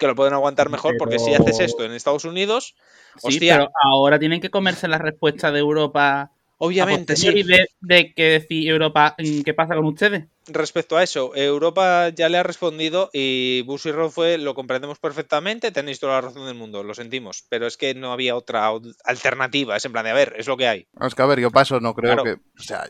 que 0.00 0.08
lo 0.08 0.16
pueden 0.16 0.34
aguantar 0.34 0.70
mejor, 0.70 0.96
porque 0.98 1.20
si 1.20 1.32
haces 1.32 1.60
esto 1.60 1.84
en 1.84 1.92
Estados 1.92 2.24
Unidos, 2.24 2.74
Sí, 3.16 3.28
hostia, 3.28 3.58
pero 3.58 3.70
ahora 3.84 4.18
tienen 4.18 4.40
que 4.40 4.50
comerse 4.50 4.88
la 4.88 4.98
respuesta 4.98 5.52
de 5.52 5.60
Europa. 5.60 6.32
Obviamente 6.62 7.16
sí. 7.16 7.26
posteriori 7.26 7.42
De, 7.42 7.68
de 7.80 8.14
que 8.14 8.22
decir 8.24 8.68
Europa, 8.68 9.14
mm, 9.18 9.40
¿qué 9.42 9.54
pasa 9.54 9.74
con 9.74 9.86
ustedes? 9.86 10.24
Respecto 10.46 10.96
a 10.96 11.02
eso, 11.02 11.34
Europa 11.34 12.08
ya 12.10 12.28
le 12.28 12.38
ha 12.38 12.42
respondido 12.42 13.10
y 13.12 13.62
Bushy 13.62 13.92
Road 13.92 14.10
fue, 14.10 14.38
lo 14.38 14.54
comprendemos 14.54 14.98
perfectamente, 14.98 15.70
tenéis 15.72 16.00
toda 16.00 16.14
la 16.14 16.20
razón 16.22 16.46
del 16.46 16.54
mundo, 16.54 16.82
lo 16.82 16.94
sentimos, 16.94 17.44
pero 17.48 17.66
es 17.66 17.76
que 17.76 17.94
no 17.94 18.12
había 18.12 18.36
otra 18.36 18.70
alternativa, 19.04 19.76
es 19.76 19.84
en 19.84 19.92
plan 19.92 20.04
de, 20.04 20.10
a 20.10 20.14
ver, 20.14 20.34
es 20.36 20.46
lo 20.46 20.56
que 20.56 20.68
hay. 20.68 20.86
Es 21.00 21.14
que 21.14 21.22
a 21.22 21.26
ver, 21.26 21.40
yo 21.40 21.50
para 21.50 21.62
eso 21.62 21.80
no 21.80 21.94
creo 21.94 22.14
Claro. 22.14 22.24
que. 22.24 22.32
O 22.58 22.62
sea, 22.62 22.88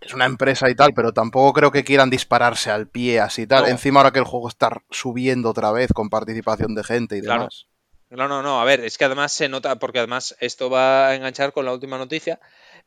es 0.00 0.14
una 0.14 0.26
empresa 0.26 0.68
y 0.70 0.74
tal, 0.74 0.92
pero 0.94 1.12
tampoco 1.12 1.52
creo 1.54 1.70
que 1.72 1.82
quieran 1.82 2.10
dispararse 2.10 2.70
al 2.70 2.86
pie 2.88 3.18
así 3.20 3.42
y 3.42 3.46
tal. 3.46 3.62
No. 3.64 3.68
Encima 3.70 4.00
ahora 4.00 4.12
que 4.12 4.18
el 4.18 4.24
juego 4.26 4.48
está 4.48 4.70
subiendo 4.90 5.50
otra 5.50 5.72
vez 5.72 5.92
con 5.92 6.10
participación 6.10 6.74
de 6.74 6.84
gente 6.84 7.16
y 7.16 7.22
Claro. 7.22 7.40
demás. 7.40 7.66
No, 8.10 8.28
no, 8.28 8.40
no, 8.40 8.60
a 8.60 8.64
ver, 8.64 8.80
es 8.84 8.98
que 8.98 9.04
además 9.04 9.32
se 9.32 9.48
nota, 9.48 9.80
porque 9.80 9.98
además 9.98 10.36
esto 10.38 10.70
va 10.70 11.08
a 11.08 11.14
enganchar 11.16 11.52
con 11.52 11.64
la 11.64 11.72
última 11.72 11.98
noticia, 11.98 12.38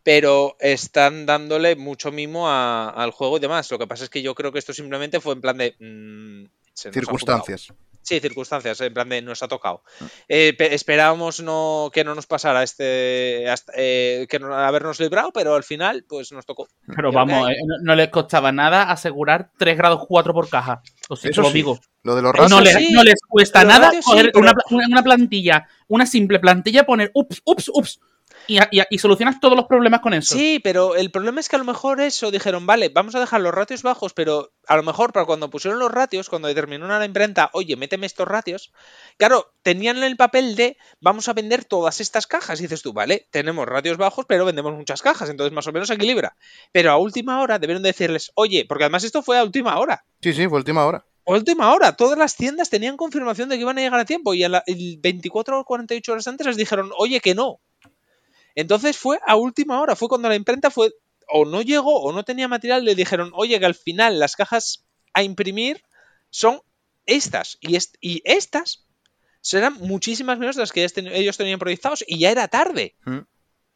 pero 0.03 0.55
están 0.59 1.25
dándole 1.25 1.75
mucho 1.75 2.11
mimo 2.11 2.49
a- 2.49 2.89
al 2.89 3.11
juego 3.11 3.37
y 3.37 3.39
demás. 3.41 3.69
Lo 3.71 3.77
que 3.79 3.87
pasa 3.87 4.03
es 4.05 4.09
que 4.09 4.21
yo 4.21 4.33
creo 4.35 4.51
que 4.51 4.59
esto 4.59 4.73
simplemente 4.73 5.19
fue 5.19 5.33
en 5.33 5.41
plan 5.41 5.57
de... 5.57 5.75
mm, 5.79 6.45
ha 6.45 6.91
Circunstancias. 6.93 7.67
Sí, 8.01 8.19
circunstancias, 8.21 8.79
en 8.81 8.93
plan 8.93 9.09
de 9.09 9.21
nos 9.21 9.43
ha 9.43 9.47
tocado. 9.49 9.83
Mm. 9.99 10.05
Eh, 10.29 10.53
pe- 10.57 10.73
esperábamos 10.73 11.41
no, 11.41 11.91
que 11.93 12.03
no 12.03 12.15
nos 12.15 12.25
pasara 12.25 12.63
este... 12.63 13.47
hasta- 13.49 13.73
eh, 13.75 14.25
que 14.29 14.39
no 14.39 14.55
habernos 14.55 14.99
librado, 14.99 15.31
pero 15.33 15.53
al 15.53 15.63
final 15.63 16.05
pues 16.07 16.31
nos 16.31 16.45
tocó. 16.45 16.67
Pero 16.95 17.11
vamos, 17.11 17.49
eh, 17.49 17.55
no, 17.83 17.95
les 17.95 18.07
costaba 18.09 18.51
nada 18.51 18.89
asegurar 18.89 19.51
3 19.59 19.77
grados 19.77 20.05
4 20.07 20.33
por 20.33 20.49
caja. 20.49 20.81
O 21.09 21.15
sea, 21.17 21.29
Eso 21.29 21.41
te 21.41 21.47
lo 21.47 21.51
sí. 21.51 21.53
digo. 21.55 21.79
Lo 22.03 22.15
de 22.15 22.21
los 22.21 22.31
ratios. 22.31 22.49
No 22.49 22.61
les, 22.61 22.73
sí, 22.75 22.93
no 22.93 23.03
les 23.03 23.19
cuesta 23.27 23.63
nada 23.65 23.87
ratios 23.87 24.05
sí, 24.05 24.11
pero- 24.15 24.39
una- 24.39 24.53
una 24.87 25.03
plantilla, 25.03 25.67
una 25.89 26.05
simple 26.05 26.39
plantilla, 26.39 26.85
poner 26.85 27.11
ups, 27.13 27.41
ups, 27.43 27.69
ups. 27.73 27.99
Y, 28.49 28.57
a- 28.57 28.67
y 28.71 28.79
a- 28.79 28.87
y 28.89 28.97
solucionas 28.97 29.39
todos 29.39 29.55
los 29.55 29.67
problemas 29.67 30.01
con 30.01 30.13
eso. 30.13 30.33
Sí, 30.35 30.59
pero 30.63 30.95
el 30.95 31.11
problema 31.11 31.39
es 31.39 31.47
que 31.47 31.55
a 31.55 31.59
lo 31.59 31.65
mejor 31.65 32.01
eso 32.01 32.31
dijeron, 32.31 32.65
vale, 32.65 32.89
vamos 32.89 33.13
a 33.15 33.19
dejar 33.19 33.41
los 33.41 33.53
ratios 33.53 33.83
bajos, 33.83 34.13
pero 34.13 34.51
a 34.67 34.75
lo 34.75 34.83
mejor 34.83 35.13
para 35.13 35.25
cuando 35.27 35.49
pusieron 35.49 35.79
los 35.79 35.91
ratios, 35.91 36.29
cuando 36.29 36.47
determinaron 36.47 36.91
a 36.91 36.99
la 36.99 37.05
imprenta, 37.05 37.51
oye, 37.53 37.75
méteme 37.75 38.07
estos 38.07 38.27
ratios, 38.27 38.73
claro, 39.17 39.53
tenían 39.61 40.01
el 40.03 40.17
papel 40.17 40.55
de 40.55 40.77
vamos 40.99 41.29
a 41.29 41.33
vender 41.33 41.63
todas 41.63 42.01
estas 42.01 42.25
cajas. 42.27 42.59
Y 42.59 42.63
dices 42.63 42.81
tú, 42.81 42.91
vale, 42.91 43.27
tenemos 43.31 43.67
ratios 43.67 43.97
bajos, 43.97 44.25
pero 44.27 44.45
vendemos 44.45 44.73
muchas 44.73 45.01
cajas, 45.03 45.29
entonces 45.29 45.53
más 45.53 45.67
o 45.67 45.71
menos 45.71 45.89
equilibra. 45.91 46.35
Pero 46.71 46.91
a 46.91 46.97
última 46.97 47.41
hora 47.41 47.59
debieron 47.59 47.83
decirles, 47.83 48.31
oye, 48.33 48.65
porque 48.67 48.85
además 48.85 49.03
esto 49.03 49.21
fue 49.21 49.37
a 49.37 49.43
última 49.43 49.77
hora. 49.79 50.05
Sí, 50.21 50.33
sí, 50.33 50.47
fue 50.47 50.57
última 50.57 50.85
hora. 50.85 51.05
A 51.27 51.31
última 51.33 51.71
hora, 51.71 51.95
todas 51.95 52.17
las 52.17 52.35
tiendas 52.35 52.71
tenían 52.71 52.97
confirmación 52.97 53.49
de 53.49 53.55
que 53.57 53.61
iban 53.61 53.77
a 53.77 53.81
llegar 53.81 53.99
a 53.99 54.05
tiempo 54.05 54.33
y 54.33 54.43
a 54.43 54.49
la, 54.49 54.63
el 54.65 54.97
24 54.99 55.59
o 55.59 55.63
48 55.65 56.11
horas 56.13 56.27
antes 56.27 56.47
les 56.47 56.57
dijeron, 56.57 56.89
oye, 56.97 57.19
que 57.19 57.35
no. 57.35 57.59
Entonces 58.55 58.97
fue 58.97 59.19
a 59.25 59.35
última 59.35 59.81
hora, 59.81 59.95
fue 59.95 60.07
cuando 60.09 60.29
la 60.29 60.35
imprenta 60.35 60.69
fue 60.71 60.91
o 61.27 61.45
no 61.45 61.61
llegó 61.61 62.01
o 62.01 62.11
no 62.11 62.23
tenía 62.23 62.47
material, 62.47 62.83
le 62.85 62.95
dijeron, 62.95 63.31
oye, 63.33 63.59
que 63.59 63.65
al 63.65 63.75
final 63.75 64.19
las 64.19 64.35
cajas 64.35 64.85
a 65.13 65.23
imprimir 65.23 65.83
son 66.29 66.61
estas 67.05 67.57
y, 67.61 67.75
est- 67.75 67.97
y 68.01 68.21
estas 68.25 68.85
serán 69.41 69.75
muchísimas 69.75 70.37
menos 70.39 70.55
de 70.55 70.61
las 70.63 70.71
que 70.71 70.81
ellos 70.81 70.93
ten- 70.93 71.07
ellos 71.07 71.37
tenían 71.37 71.59
proyectados 71.59 72.03
y 72.07 72.19
ya 72.19 72.31
era 72.31 72.47
tarde. 72.47 72.95
Mm. 73.05 73.19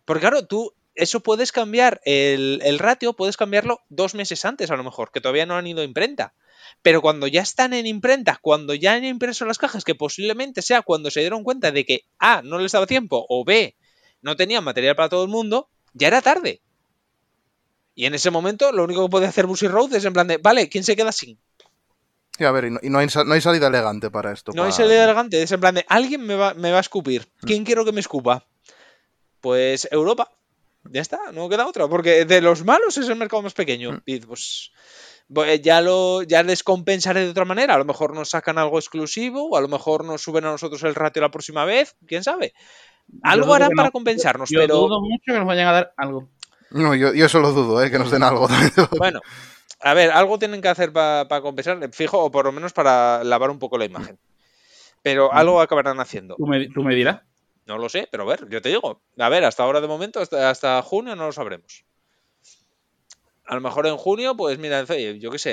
Porque 0.05 0.21
claro, 0.21 0.45
tú 0.45 0.73
eso 0.95 1.21
puedes 1.21 1.51
cambiar 1.51 2.01
el, 2.05 2.61
el 2.63 2.79
ratio, 2.79 3.13
puedes 3.13 3.37
cambiarlo 3.37 3.79
dos 3.89 4.13
meses 4.15 4.45
antes 4.45 4.69
a 4.69 4.75
lo 4.75 4.83
mejor, 4.83 5.11
que 5.11 5.21
todavía 5.21 5.45
no 5.45 5.55
han 5.55 5.65
ido 5.67 5.81
a 5.81 5.85
imprenta. 5.85 6.33
Pero 6.81 7.01
cuando 7.01 7.27
ya 7.27 7.41
están 7.41 7.73
en 7.73 7.87
imprenta, 7.87 8.39
cuando 8.41 8.73
ya 8.73 8.93
han 8.93 9.05
impreso 9.05 9.45
las 9.45 9.57
cajas, 9.57 9.83
que 9.83 9.95
posiblemente 9.95 10.61
sea 10.61 10.81
cuando 10.81 11.09
se 11.11 11.21
dieron 11.21 11.43
cuenta 11.43 11.71
de 11.71 11.85
que 11.85 12.05
A, 12.19 12.41
no 12.43 12.57
les 12.59 12.71
daba 12.73 12.85
tiempo, 12.87 13.25
o 13.29 13.43
B, 13.43 13.75
no 14.23 14.35
tenían 14.35 14.63
material 14.63 14.95
para 14.95 15.09
todo 15.09 15.23
el 15.23 15.29
mundo, 15.29 15.69
ya 15.93 16.07
era 16.07 16.21
tarde. 16.21 16.61
Y 17.93 18.05
en 18.05 18.15
ese 18.15 18.31
momento 18.31 18.71
lo 18.71 18.83
único 18.83 19.03
que 19.03 19.11
puede 19.11 19.27
hacer 19.27 19.45
Busy 19.45 19.67
Road 19.67 19.93
es 19.93 20.05
en 20.05 20.13
plan 20.13 20.27
de, 20.27 20.37
vale, 20.37 20.67
¿quién 20.69 20.83
se 20.83 20.95
queda 20.95 21.11
sin? 21.11 21.37
Sí, 22.35 22.43
a 22.45 22.51
ver, 22.51 22.65
y 22.65 22.71
no, 22.71 22.79
y 22.81 22.89
no 22.89 22.97
hay, 22.97 23.07
no 23.25 23.33
hay 23.33 23.41
salida 23.41 23.67
elegante 23.67 24.09
para 24.09 24.31
esto. 24.31 24.53
No 24.55 24.63
hay 24.63 24.71
salida 24.71 25.03
elegante, 25.03 25.43
es 25.43 25.51
en 25.51 25.59
plan 25.59 25.75
de, 25.75 25.85
alguien 25.87 26.25
me 26.25 26.33
va, 26.33 26.55
me 26.55 26.71
va 26.71 26.77
a 26.77 26.81
escupir. 26.81 27.27
¿Quién 27.41 27.63
quiero 27.63 27.85
que 27.85 27.91
me 27.91 27.99
escupa? 27.99 28.47
Pues 29.39 29.87
Europa. 29.91 30.31
Ya 30.85 31.01
está, 31.01 31.31
no 31.31 31.47
queda 31.47 31.67
otra, 31.67 31.87
porque 31.87 32.25
de 32.25 32.41
los 32.41 32.65
malos 32.65 32.97
es 32.97 33.07
el 33.07 33.15
mercado 33.15 33.41
más 33.41 33.53
pequeño. 33.53 34.01
Y 34.05 34.19
pues 34.19 34.71
ya 35.61 35.81
lo 35.81 36.23
ya 36.23 36.43
les 36.43 36.63
compensaré 36.63 37.21
de 37.21 37.29
otra 37.31 37.45
manera. 37.45 37.75
A 37.75 37.77
lo 37.77 37.85
mejor 37.85 38.15
nos 38.15 38.29
sacan 38.29 38.57
algo 38.57 38.77
exclusivo, 38.77 39.49
o 39.49 39.57
a 39.57 39.61
lo 39.61 39.67
mejor 39.67 40.05
nos 40.05 40.21
suben 40.21 40.45
a 40.45 40.51
nosotros 40.51 40.83
el 40.83 40.95
ratio 40.95 41.21
la 41.21 41.31
próxima 41.31 41.65
vez, 41.65 41.95
quién 42.07 42.23
sabe. 42.23 42.53
Algo 43.21 43.53
harán 43.53 43.69
que 43.69 43.75
no. 43.75 43.81
para 43.81 43.91
compensarnos, 43.91 44.49
Yo 44.49 44.59
pero 44.59 44.77
dudo 44.77 45.01
mucho 45.01 45.23
que 45.25 45.33
nos 45.33 45.45
vayan 45.45 45.67
a 45.67 45.71
dar 45.71 45.93
algo. 45.97 46.29
No, 46.71 46.95
yo, 46.95 47.13
yo 47.13 47.25
eso 47.25 47.39
lo 47.39 47.51
dudo, 47.51 47.83
¿eh? 47.83 47.91
que 47.91 47.99
nos 47.99 48.09
den 48.09 48.23
algo. 48.23 48.47
bueno. 48.97 49.21
A 49.79 49.93
ver, 49.93 50.11
algo 50.11 50.39
tienen 50.39 50.61
que 50.61 50.69
hacer 50.69 50.93
para 50.93 51.41
compensar, 51.41 51.77
fijo, 51.93 52.17
o 52.17 52.31
por 52.31 52.45
lo 52.45 52.53
menos 52.53 52.71
para 52.71 53.23
lavar 53.23 53.49
un 53.49 53.59
poco 53.59 53.77
la 53.77 53.83
imagen. 53.83 54.17
Pero 55.01 55.33
algo 55.33 55.59
acabarán 55.59 55.99
haciendo. 55.99 56.35
Tú 56.37 56.47
me, 56.47 56.69
tú 56.69 56.83
me 56.83 56.95
dirás. 56.95 57.21
No 57.65 57.77
lo 57.77 57.89
sé, 57.89 58.07
pero 58.09 58.23
a 58.23 58.27
ver, 58.27 58.47
yo 58.49 58.61
te 58.61 58.69
digo. 58.69 59.01
A 59.17 59.29
ver, 59.29 59.43
hasta 59.43 59.63
ahora 59.63 59.81
de 59.81 59.87
momento, 59.87 60.21
hasta, 60.21 60.49
hasta 60.49 60.81
junio 60.81 61.15
no 61.15 61.25
lo 61.25 61.31
sabremos. 61.33 61.83
A 63.45 63.55
lo 63.55 63.61
mejor 63.61 63.87
en 63.87 63.97
junio, 63.97 64.37
pues 64.37 64.57
mira, 64.57 64.83
yo 64.85 65.29
qué 65.29 65.37
sé, 65.37 65.51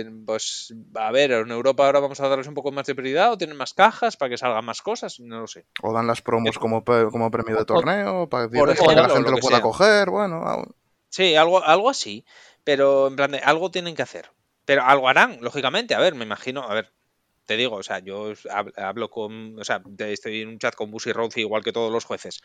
eh, 0.00 0.10
pues 0.24 0.74
a 0.94 1.12
ver, 1.12 1.32
en 1.32 1.50
Europa 1.50 1.84
ahora 1.84 2.00
vamos 2.00 2.18
a 2.20 2.28
darles 2.28 2.46
un 2.46 2.54
poco 2.54 2.72
más 2.72 2.86
de 2.86 2.94
prioridad 2.94 3.30
o 3.32 3.36
tienen 3.38 3.56
más 3.58 3.74
cajas 3.74 4.16
para 4.16 4.30
que 4.30 4.38
salgan 4.38 4.64
más 4.64 4.80
cosas, 4.80 5.20
no 5.20 5.40
lo 5.40 5.46
sé. 5.46 5.66
O 5.82 5.92
dan 5.92 6.06
las 6.06 6.22
promos 6.22 6.58
como, 6.58 6.82
pe- 6.82 7.04
como 7.10 7.30
premio 7.30 7.56
de 7.56 7.64
torneo, 7.66 8.28
para 8.28 8.48
para 8.48 8.72
que 8.72 8.72
ejemplo, 8.72 9.02
la 9.02 9.08
gente 9.14 9.30
lo 9.30 9.36
pueda 9.38 9.56
sea. 9.56 9.62
coger, 9.62 10.10
bueno. 10.10 10.36
aún- 10.36 10.74
Sí, 11.10 11.34
algo, 11.34 11.62
algo 11.62 11.90
así, 11.90 12.24
pero 12.64 13.06
en 13.08 13.16
plan 13.16 13.30
de 13.30 13.38
algo 13.38 13.70
tienen 13.70 13.94
que 13.94 14.02
hacer. 14.02 14.30
Pero 14.64 14.82
algo 14.82 15.08
harán, 15.08 15.38
lógicamente, 15.42 15.94
a 15.94 16.00
ver, 16.00 16.14
me 16.14 16.24
imagino, 16.24 16.62
a 16.62 16.74
ver, 16.74 16.90
te 17.44 17.56
digo, 17.56 17.76
o 17.76 17.82
sea, 17.82 17.98
yo 18.00 18.32
hab- 18.32 18.72
hablo 18.76 19.08
con, 19.10 19.58
o 19.58 19.64
sea, 19.64 19.82
estoy 19.98 20.40
en 20.42 20.48
un 20.48 20.58
chat 20.58 20.74
con 20.74 20.90
Busy 20.90 21.12
Road 21.12 21.30
igual 21.36 21.62
que 21.62 21.72
todos 21.72 21.92
los 21.92 22.04
jueces. 22.06 22.40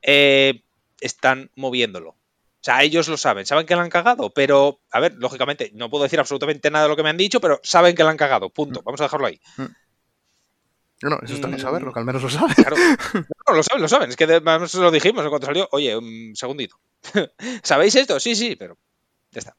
Eh, 0.00 0.62
están 1.00 1.50
moviéndolo. 1.56 2.16
O 2.68 2.70
sea, 2.70 2.82
ellos 2.82 3.08
lo 3.08 3.16
saben, 3.16 3.46
saben 3.46 3.64
que 3.64 3.74
la 3.74 3.80
han 3.80 3.88
cagado, 3.88 4.28
pero, 4.28 4.82
a 4.90 5.00
ver, 5.00 5.14
lógicamente, 5.16 5.70
no 5.74 5.88
puedo 5.88 6.04
decir 6.04 6.20
absolutamente 6.20 6.70
nada 6.70 6.84
de 6.84 6.90
lo 6.90 6.96
que 6.96 7.02
me 7.02 7.08
han 7.08 7.16
dicho, 7.16 7.40
pero 7.40 7.60
saben 7.62 7.94
que 7.96 8.04
la 8.04 8.10
han 8.10 8.18
cagado, 8.18 8.50
punto. 8.50 8.82
Vamos 8.84 9.00
a 9.00 9.04
dejarlo 9.04 9.26
ahí. 9.26 9.40
Bueno, 11.00 11.18
eso 11.22 11.32
está 11.34 11.46
bien 11.46 11.58
Mm. 11.60 11.62
saberlo, 11.62 11.92
que 11.94 11.98
al 12.00 12.04
menos 12.04 12.22
lo 12.22 12.28
saben. 12.28 12.54
Claro. 12.54 12.76
No, 13.48 13.54
lo 13.54 13.62
saben, 13.62 13.80
lo 13.80 13.88
saben. 13.88 14.10
Es 14.10 14.16
que 14.16 14.24
además 14.24 14.74
lo 14.74 14.90
dijimos 14.90 15.24
en 15.24 15.30
cuanto 15.30 15.46
salió. 15.46 15.66
Oye, 15.72 15.96
un 15.96 16.32
segundito. 16.34 16.78
¿Sabéis 17.62 17.94
esto? 17.94 18.20
Sí, 18.20 18.34
sí, 18.34 18.54
pero 18.56 18.76
ya 19.30 19.38
está. 19.38 19.56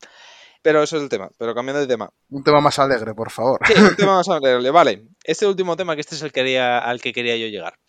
Pero 0.62 0.84
eso 0.84 0.98
es 0.98 1.02
el 1.04 1.10
tema. 1.10 1.32
Pero 1.40 1.56
cambiando 1.56 1.80
de 1.82 1.88
tema. 1.88 2.12
Un 2.30 2.44
tema 2.44 2.62
más 2.62 2.78
alegre, 2.78 3.16
por 3.16 3.32
favor. 3.32 3.60
Sí, 3.66 3.74
un 3.74 3.96
tema 3.96 4.18
más 4.18 4.30
alegre. 4.30 4.70
Vale, 4.70 5.08
este 5.24 5.48
último 5.48 5.76
tema, 5.76 5.96
que 5.96 6.02
este 6.02 6.14
es 6.14 6.22
el 6.22 6.32
que 6.32 6.42
quería, 6.42 6.78
al 6.78 7.02
que 7.02 7.12
quería 7.12 7.38
yo 7.38 7.48
llegar. 7.48 7.80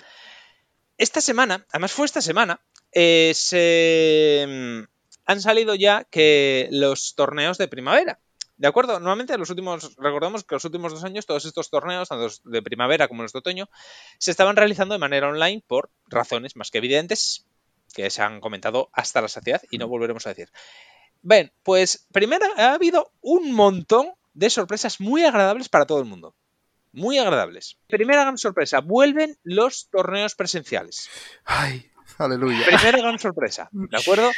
Esta 0.97 1.21
semana, 1.21 1.67
además 1.73 1.93
fue 1.93 2.07
esta 2.07 2.23
semana, 2.23 2.61
eh, 2.93 3.33
se 3.35 4.47
mm, 4.49 4.90
han 5.31 5.41
salido 5.41 5.77
ya 5.77 6.05
que 6.11 6.69
los 6.73 7.15
torneos 7.15 7.57
de 7.57 7.69
primavera. 7.69 8.19
¿De 8.57 8.67
acuerdo? 8.67 8.95
Normalmente 8.95 9.39
los 9.39 9.49
últimos, 9.49 9.95
recordemos 9.97 10.43
que 10.43 10.57
los 10.57 10.65
últimos 10.65 10.93
dos 10.93 11.05
años 11.05 11.25
todos 11.25 11.45
estos 11.45 11.71
torneos, 11.71 12.09
tanto 12.09 12.29
de 12.45 12.63
primavera 12.63 13.07
como 13.07 13.23
los 13.23 13.33
de 13.33 13.39
otoño, 13.39 13.71
se 14.19 14.33
estaban 14.33 14.57
realizando 14.57 14.93
de 14.93 14.99
manera 14.99 15.29
online 15.29 15.63
por 15.65 15.89
razones 16.09 16.57
más 16.57 16.73
que 16.73 16.79
evidentes 16.79 17.47
que 17.95 18.11
se 18.11 18.23
han 18.23 18.41
comentado 18.41 18.91
hasta 18.93 19.23
la 19.23 19.29
saciedad 19.29 19.63
y 19.71 19.79
no 19.79 19.87
volveremos 19.87 20.27
a 20.27 20.31
decir. 20.31 20.51
Bien, 21.23 21.53
pues 21.63 22.09
primero 22.13 22.45
ha 22.57 22.75
habido 22.75 23.13
un 23.21 23.53
montón 23.53 24.13
de 24.35 24.51
sorpresas 24.51 25.01
muy 25.01 25.25
agradables 25.25 25.69
para 25.69 25.87
todo 25.87 26.01
el 26.01 26.07
mundo. 26.07 26.35
Muy 26.91 27.19
agradables. 27.19 27.79
Primera 27.87 28.23
gran 28.23 28.37
sorpresa, 28.37 28.81
vuelven 28.81 29.39
los 29.45 29.89
torneos 29.91 30.35
presenciales. 30.35 31.09
Ay, 31.45 31.89
aleluya. 32.19 32.65
Primera 32.67 32.99
gran 32.99 33.19
sorpresa, 33.19 33.69
¿de 33.73 33.97
acuerdo? 33.97 34.31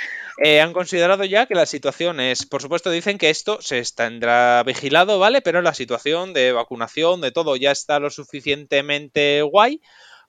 Eh, 0.42 0.60
han 0.60 0.72
considerado 0.72 1.24
ya 1.24 1.46
que 1.46 1.54
la 1.54 1.66
situación 1.66 2.20
es, 2.20 2.46
por 2.46 2.62
supuesto 2.62 2.90
dicen 2.90 3.18
que 3.18 3.30
esto 3.30 3.60
se 3.60 3.82
tendrá 3.94 4.62
vigilado, 4.62 5.18
¿vale? 5.18 5.42
Pero 5.42 5.62
la 5.62 5.74
situación 5.74 6.32
de 6.32 6.52
vacunación, 6.52 7.20
de 7.20 7.32
todo, 7.32 7.56
ya 7.56 7.70
está 7.70 7.98
lo 7.98 8.10
suficientemente 8.10 9.42
guay 9.42 9.80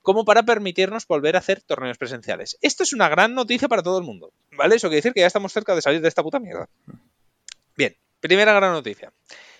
como 0.02 0.26
para 0.26 0.44
permitirnos 0.44 1.07
volver 1.07 1.36
a 1.36 1.40
hacer 1.40 1.61
torneos 1.61 1.98
presenciales. 1.98 2.57
Esto 2.61 2.84
es 2.84 2.91
una 2.91 3.07
gran 3.07 3.34
noticia 3.34 3.70
para 3.70 3.84
todo 3.84 3.98
el 3.98 4.03
mundo, 4.03 4.34
¿vale? 4.52 4.76
Eso 4.76 4.88
quiere 4.88 4.98
decir 4.98 5.14
que 5.14 5.22
ya 5.22 5.28
estamos 5.28 5.53
cerca 5.53 5.74
de 5.76 5.82
salir 5.82 6.02
de 6.02 6.10
esta 6.10 6.24
puta 6.24 6.40
mierda. 6.40 6.68
Bien, 7.78 7.95
primera 8.20 8.53
gran 8.53 8.74
noticia. 8.74 9.14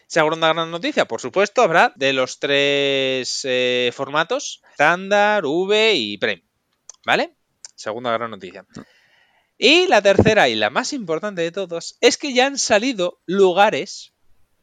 Segunda 0.07 0.51
gran 0.53 0.69
noticia, 0.69 1.05
por 1.05 1.22
supuesto, 1.22 1.61
habrá 1.61 1.93
de 1.95 2.14
los 2.14 2.39
tres 2.39 3.41
eh, 3.45 3.91
formatos, 3.95 4.61
estándar, 4.69 5.45
V 5.45 5.93
y 5.95 6.18
Prem. 6.18 6.41
¿Vale? 7.05 7.35
Segunda 7.76 8.12
gran 8.12 8.32
noticia. 8.32 8.66
Y 9.58 9.88
la 9.88 10.02
tercera 10.02 10.50
y 10.50 10.56
la 10.56 10.70
más 10.70 10.94
importante 10.94 11.41
de 11.41 11.52
todos 11.52 11.98
es 12.02 12.18
que 12.18 12.34
ya 12.34 12.48
han 12.48 12.58
salido 12.58 13.20
lugares 13.26 14.14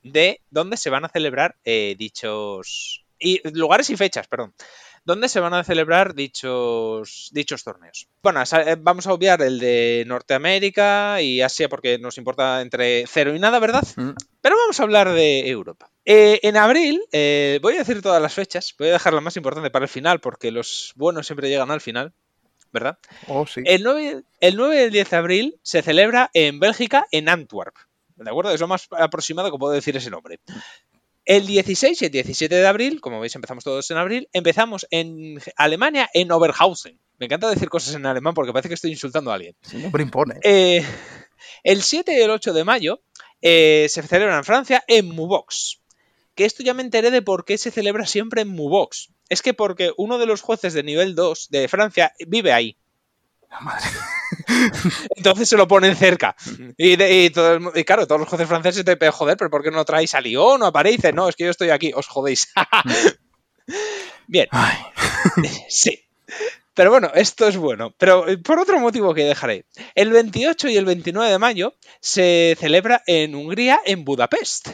de 0.02 0.40
donde 0.50 0.76
se 0.76 0.90
van 0.90 1.04
a 1.04 1.08
celebrar 1.08 1.56
eh, 1.64 1.94
dichos... 1.98 3.04
Y, 3.18 3.46
lugares 3.50 3.90
y 3.90 3.96
fechas, 3.96 4.26
perdón. 4.28 4.54
¿Dónde 5.04 5.28
se 5.28 5.40
van 5.40 5.54
a 5.54 5.64
celebrar 5.64 6.14
dichos, 6.14 7.30
dichos 7.32 7.64
torneos? 7.64 8.08
Bueno, 8.22 8.42
eh, 8.42 8.76
vamos 8.78 9.06
a 9.06 9.12
obviar 9.12 9.40
el 9.40 9.58
de 9.58 10.04
Norteamérica 10.06 11.22
y 11.22 11.40
Asia 11.40 11.68
porque 11.68 11.98
nos 11.98 12.18
importa 12.18 12.60
entre 12.60 13.06
cero 13.06 13.34
y 13.34 13.38
nada, 13.38 13.58
¿verdad? 13.58 13.86
Mm. 13.96 14.10
Pero 14.42 14.56
vamos 14.56 14.78
a 14.78 14.82
hablar 14.82 15.10
de 15.12 15.48
Europa. 15.48 15.90
Eh, 16.04 16.40
en 16.42 16.56
abril, 16.56 17.00
eh, 17.12 17.58
voy 17.62 17.74
a 17.74 17.78
decir 17.78 18.02
todas 18.02 18.20
las 18.20 18.34
fechas, 18.34 18.74
voy 18.78 18.88
a 18.88 18.92
dejar 18.92 19.14
la 19.14 19.22
más 19.22 19.36
importante 19.36 19.70
para 19.70 19.86
el 19.86 19.88
final 19.88 20.20
porque 20.20 20.50
los 20.50 20.92
buenos 20.96 21.26
siempre 21.26 21.48
llegan 21.48 21.70
al 21.70 21.80
final. 21.80 22.12
¿Verdad? 22.72 22.98
Oh, 23.26 23.46
sí. 23.46 23.62
el, 23.64 23.82
9, 23.82 24.22
el 24.40 24.56
9 24.56 24.76
y 24.76 24.78
el 24.78 24.90
10 24.92 25.10
de 25.10 25.16
abril 25.16 25.60
se 25.62 25.82
celebra 25.82 26.30
en 26.34 26.60
Bélgica, 26.60 27.06
en 27.10 27.28
Antwerp. 27.28 27.74
¿De 28.16 28.30
acuerdo? 28.30 28.52
Es 28.52 28.60
lo 28.60 28.68
más 28.68 28.86
aproximado 28.90 29.50
que 29.50 29.58
puedo 29.58 29.72
decir 29.72 29.96
ese 29.96 30.10
nombre. 30.10 30.40
El 31.24 31.46
16 31.46 32.02
y 32.02 32.04
el 32.06 32.10
17 32.10 32.54
de 32.54 32.66
abril, 32.66 33.00
como 33.00 33.20
veis 33.20 33.34
empezamos 33.34 33.64
todos 33.64 33.90
en 33.90 33.96
abril, 33.96 34.28
empezamos 34.32 34.86
en 34.90 35.40
Alemania, 35.56 36.08
en 36.12 36.30
Oberhausen. 36.30 36.98
Me 37.18 37.26
encanta 37.26 37.48
decir 37.50 37.68
cosas 37.68 37.94
en 37.94 38.06
alemán 38.06 38.34
porque 38.34 38.52
parece 38.52 38.68
que 38.68 38.74
estoy 38.74 38.90
insultando 38.90 39.30
a 39.30 39.34
alguien. 39.34 39.54
impone. 40.02 40.36
Eh, 40.42 40.84
el 41.62 41.82
7 41.82 42.14
y 42.14 42.20
el 42.20 42.30
8 42.30 42.52
de 42.52 42.64
mayo 42.64 43.00
eh, 43.42 43.86
se 43.88 44.02
celebra 44.02 44.36
en 44.36 44.44
Francia, 44.44 44.84
en 44.86 45.06
Mubox. 45.06 45.79
Que 46.40 46.46
esto 46.46 46.62
ya 46.62 46.72
me 46.72 46.80
enteré 46.80 47.10
de 47.10 47.20
por 47.20 47.44
qué 47.44 47.58
se 47.58 47.70
celebra 47.70 48.06
siempre 48.06 48.40
en 48.40 48.48
Mubox. 48.48 49.10
Es 49.28 49.42
que 49.42 49.52
porque 49.52 49.92
uno 49.98 50.16
de 50.16 50.24
los 50.24 50.40
jueces 50.40 50.72
de 50.72 50.82
nivel 50.82 51.14
2 51.14 51.48
de 51.50 51.68
Francia 51.68 52.14
vive 52.26 52.50
ahí. 52.50 52.78
La 53.50 53.60
madre. 53.60 53.86
Entonces 55.16 55.50
se 55.50 55.58
lo 55.58 55.68
ponen 55.68 55.94
cerca. 55.96 56.34
Y, 56.78 56.96
claro, 57.84 58.06
todos 58.06 58.18
los 58.18 58.26
jueces 58.26 58.48
franceses 58.48 58.86
te 58.86 58.96
piden, 58.96 59.12
joder, 59.12 59.36
pero 59.36 59.50
¿por 59.50 59.62
qué 59.62 59.70
no 59.70 59.84
traéis 59.84 60.14
a 60.14 60.22
Lyon 60.22 60.62
o 60.62 60.64
a 60.64 60.72
París? 60.72 61.00
No, 61.12 61.28
es 61.28 61.36
que 61.36 61.44
yo 61.44 61.50
estoy 61.50 61.68
aquí, 61.68 61.92
os 61.94 62.06
jodéis. 62.06 62.50
Bien. 64.26 64.48
sí. 65.68 66.08
Pero 66.72 66.88
bueno, 66.88 67.10
esto 67.14 67.48
es 67.48 67.58
bueno. 67.58 67.94
Pero 67.98 68.26
eh, 68.26 68.38
por 68.38 68.58
otro 68.58 68.80
motivo 68.80 69.12
que 69.12 69.24
dejaré. 69.24 69.66
El 69.94 70.08
28 70.10 70.70
y 70.70 70.78
el 70.78 70.86
29 70.86 71.32
de 71.32 71.38
mayo 71.38 71.74
se 72.00 72.56
celebra 72.58 73.02
en 73.06 73.34
Hungría, 73.34 73.78
en 73.84 74.06
Budapest. 74.06 74.68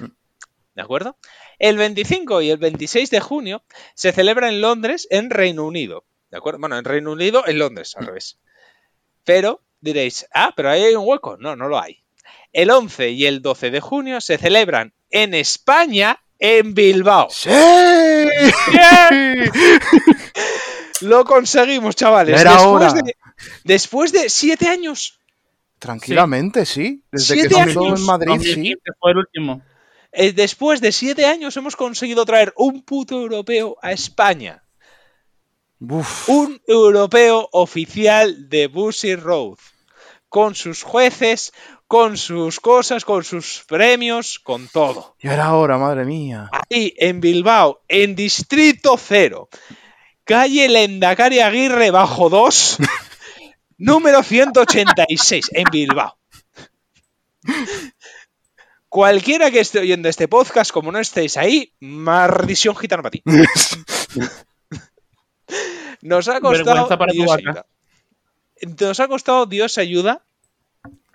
¿De 0.76 0.82
acuerdo? 0.82 1.16
El 1.58 1.76
25 1.76 2.42
y 2.42 2.50
el 2.50 2.58
26 2.58 3.10
de 3.10 3.20
junio 3.20 3.62
se 3.94 4.12
celebra 4.12 4.48
en 4.48 4.60
Londres, 4.60 5.06
en 5.10 5.30
Reino 5.30 5.64
Unido. 5.64 6.04
¿De 6.30 6.36
acuerdo? 6.38 6.58
Bueno, 6.60 6.78
en 6.78 6.84
Reino 6.84 7.12
Unido, 7.12 7.44
en 7.46 7.58
Londres, 7.58 7.94
al 7.96 8.06
revés. 8.06 8.38
Pero 9.24 9.62
diréis, 9.80 10.26
ah, 10.34 10.52
pero 10.56 10.70
ahí 10.70 10.82
hay 10.82 10.94
un 10.94 11.06
hueco. 11.06 11.36
No, 11.38 11.56
no 11.56 11.68
lo 11.68 11.80
hay. 11.80 12.02
El 12.52 12.70
11 12.70 13.10
y 13.10 13.26
el 13.26 13.42
12 13.42 13.70
de 13.70 13.80
junio 13.80 14.20
se 14.20 14.38
celebran 14.38 14.94
en 15.10 15.34
España, 15.34 16.22
en 16.38 16.74
Bilbao. 16.74 17.28
¡Sí! 17.30 17.50
Lo 21.02 21.24
conseguimos, 21.24 21.94
chavales. 21.94 22.42
después, 22.42 22.94
De, 22.94 23.16
después 23.64 24.12
de 24.12 24.28
siete 24.30 24.68
años. 24.68 25.20
Tranquilamente, 25.78 26.64
sí. 26.64 27.02
Desde 27.12 27.48
que 27.48 27.60
años. 27.60 28.00
en 28.00 28.06
Madrid, 28.06 28.40
sí. 28.40 28.74
Fue 28.98 29.10
el 29.10 29.18
último. 29.18 29.62
Eh, 30.18 30.32
después 30.32 30.80
de 30.80 30.92
siete 30.92 31.26
años 31.26 31.58
hemos 31.58 31.76
conseguido 31.76 32.24
traer 32.24 32.54
un 32.56 32.82
puto 32.82 33.20
europeo 33.20 33.76
a 33.82 33.92
España. 33.92 34.62
Un 35.78 36.58
europeo 36.66 37.50
oficial 37.52 38.48
de 38.48 38.66
Busy 38.66 39.14
Road. 39.14 39.58
Con 40.30 40.54
sus 40.54 40.82
jueces, 40.82 41.52
con 41.86 42.16
sus 42.16 42.60
cosas, 42.60 43.04
con 43.04 43.24
sus 43.24 43.62
premios, 43.68 44.38
con 44.38 44.68
todo. 44.68 45.16
Y 45.20 45.28
era 45.28 45.52
hora, 45.54 45.76
madre 45.76 46.06
mía. 46.06 46.48
Ahí, 46.50 46.94
en 46.96 47.20
Bilbao, 47.20 47.82
en 47.86 48.16
Distrito 48.16 48.96
Cero. 48.96 49.50
Calle 50.24 50.70
Lendakari 50.70 51.40
Aguirre 51.40 51.90
bajo 51.90 52.30
2, 52.30 52.78
número 53.76 54.22
186, 54.22 55.50
en 55.52 55.64
Bilbao. 55.70 56.16
Cualquiera 58.88 59.50
que 59.50 59.60
esté 59.60 59.80
oyendo 59.80 60.08
este 60.08 60.28
podcast, 60.28 60.70
como 60.70 60.92
no 60.92 60.98
estéis 60.98 61.36
ahí, 61.36 61.72
maldición 61.80 62.76
gitana 62.76 63.02
para 63.02 63.10
ti. 63.10 63.22
Nos 66.02 66.28
ha 66.28 66.40
costado. 66.40 66.88
Dios 67.10 67.32
ayuda. 67.32 67.66
Nos 68.80 69.00
ha 69.00 69.08
costado 69.08 69.46
Dios 69.46 69.78
ayuda 69.78 70.24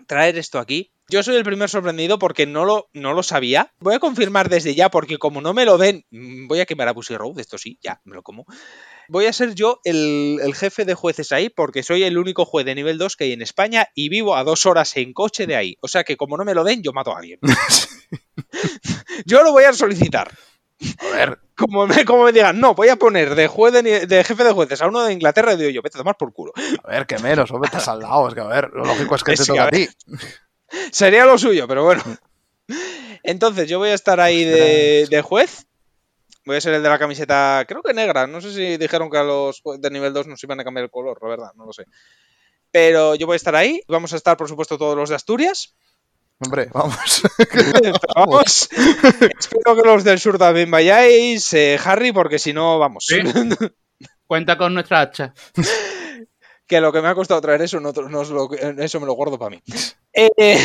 traer 0.06 0.38
esto 0.38 0.60
aquí. 0.60 0.92
Yo 1.08 1.24
soy 1.24 1.36
el 1.36 1.44
primer 1.44 1.70
sorprendido 1.70 2.20
porque 2.20 2.46
no 2.46 2.66
lo, 2.66 2.90
no 2.94 3.14
lo 3.14 3.24
sabía. 3.24 3.74
Voy 3.80 3.96
a 3.96 4.00
confirmar 4.00 4.50
desde 4.50 4.76
ya 4.76 4.90
porque 4.90 5.18
como 5.18 5.42
no 5.42 5.54
me 5.54 5.66
lo 5.66 5.78
ven, 5.78 6.06
mm, 6.12 6.48
voy 6.48 6.60
a 6.60 6.66
quemar 6.66 6.88
a 6.90 6.94
Pussy 6.94 7.16
Road, 7.16 7.40
esto 7.40 7.58
sí, 7.58 7.80
ya, 7.82 8.02
me 8.06 8.16
lo 8.16 8.22
como. 8.22 8.46
Voy 9.12 9.26
a 9.26 9.34
ser 9.34 9.56
yo 9.56 9.82
el, 9.84 10.40
el, 10.42 10.56
jefe 10.56 10.86
de 10.86 10.94
jueces 10.94 11.34
ahí 11.34 11.50
porque 11.50 11.84
soy 11.84 12.04
el 12.04 12.18
único 12.18 12.46
juez 12.46 12.66
de 12.66 12.76
nivel 12.76 12.98
2 12.98 13.18
que 13.18 13.26
hay 13.26 13.34
en 13.34 13.42
España 13.42 13.90
y 13.94 14.08
vivo 14.08 14.38
a 14.38 14.44
dos 14.46 14.66
horas 14.66 14.96
en 14.96 15.12
coche 15.12 15.48
de 15.48 15.58
ahí. 15.58 15.78
O 15.82 15.90
sea 15.90 16.06
que 16.06 16.16
como 16.16 16.38
no 16.38 16.46
me 16.46 16.54
lo 16.54 16.64
den, 16.64 16.82
yo 16.82 16.94
mato 16.94 17.14
a 17.14 17.20
alguien. 17.20 17.40
yo 19.26 19.44
lo 19.44 19.52
voy 19.52 19.66
a 19.66 19.74
solicitar. 19.74 20.32
A 21.00 21.16
ver. 21.16 21.40
Como 21.56 21.86
me, 21.86 22.06
como 22.06 22.24
me 22.24 22.32
digan, 22.32 22.60
no, 22.60 22.74
voy 22.74 22.90
a 22.90 22.96
poner 22.96 23.36
de, 23.36 23.48
juez 23.48 23.72
de, 23.72 24.24
jefe 24.24 24.44
de 24.44 24.52
jueces 24.52 24.82
a 24.82 24.88
uno 24.88 25.04
de 25.04 25.14
Inglaterra 25.14 25.54
y 25.54 25.58
digo 25.58 25.70
yo, 25.70 25.82
vete 25.84 25.98
a 25.98 26.00
tomar 26.00 26.18
por 26.18 26.34
culo. 26.34 26.54
A 26.84 26.90
ver, 26.90 27.06
que 27.06 27.20
menos, 27.20 27.52
o 27.52 27.64
estás 27.64 27.88
al 27.88 28.00
lado. 28.00 28.28
Es 28.28 28.34
que 28.34 28.40
a 28.40 28.48
ver, 28.48 28.72
lo 28.74 28.84
lógico 28.86 29.16
es 29.16 29.24
que 29.24 29.36
te 29.36 29.46
toca 29.46 29.66
a, 29.66 29.70
ti. 29.70 29.88
Sería 30.92 31.26
lo 31.26 31.38
suyo, 31.38 31.68
pero 31.68 31.84
bueno. 31.84 32.02
Entonces, 33.24 33.70
yo 33.70 33.78
voy 33.78 33.90
a 33.90 33.94
estar 33.94 34.20
ahí 34.20 34.44
de, 34.44 35.08
de, 35.08 35.22
juez. 35.22 35.68
Voy 36.52 36.58
a 36.58 36.62
ser 36.62 36.74
el 36.74 36.84
de 36.84 36.90
la 36.90 37.00
camiseta, 37.00 37.64
creo 37.66 37.82
que 37.82 37.94
negra. 37.94 38.28
No 38.28 38.42
sé 38.42 38.52
si 38.52 38.76
dijeron 38.76 39.10
que 39.10 39.18
a 39.18 39.24
los 39.24 39.64
de 39.80 39.90
nivel 39.90 40.12
2 40.12 40.28
nos 40.28 40.44
iban 40.44 40.60
a 40.60 40.66
cambiar 40.66 40.84
el 40.84 40.92
color, 40.92 41.18
la 41.22 41.30
verdad, 41.30 41.52
no 41.56 41.66
lo 41.66 41.72
sé. 41.72 41.86
Pero 42.70 43.16
yo 43.16 43.26
voy 43.26 43.36
a 43.36 43.38
estar 43.38 43.56
ahí. 43.56 43.80
Vamos 43.88 44.12
a 44.12 44.18
estar, 44.18 44.36
por 44.36 44.50
supuesto, 44.50 44.78
todos 44.78 44.98
los 44.98 45.08
de 45.08 45.16
Asturias. 45.16 45.74
Hombre, 46.40 46.68
vamos. 46.74 47.22
vamos. 48.18 48.70
Espero 48.70 49.76
que 49.78 49.82
los 49.82 50.04
del 50.04 50.20
sur 50.20 50.38
también 50.38 50.70
vayáis, 50.70 51.54
eh, 51.54 51.80
Harry, 51.86 52.12
porque 52.12 52.38
si 52.38 52.52
no, 52.52 52.78
vamos. 52.78 53.06
¿Sí? 53.08 53.20
Cuenta 54.28 54.58
con 54.58 54.74
nuestra 54.74 55.00
hacha. 55.00 55.34
que 56.68 56.82
lo 56.82 56.92
que 56.92 57.02
me 57.02 57.08
ha 57.08 57.16
costado 57.16 57.40
traer 57.40 57.62
eso, 57.62 57.80
no, 57.80 57.94
no 57.94 58.24
lo, 58.26 58.52
eso 58.54 59.00
me 59.00 59.06
lo 59.06 59.14
guardo 59.14 59.40
para 59.40 59.52
mí. 59.52 59.64
Eh, 60.12 60.60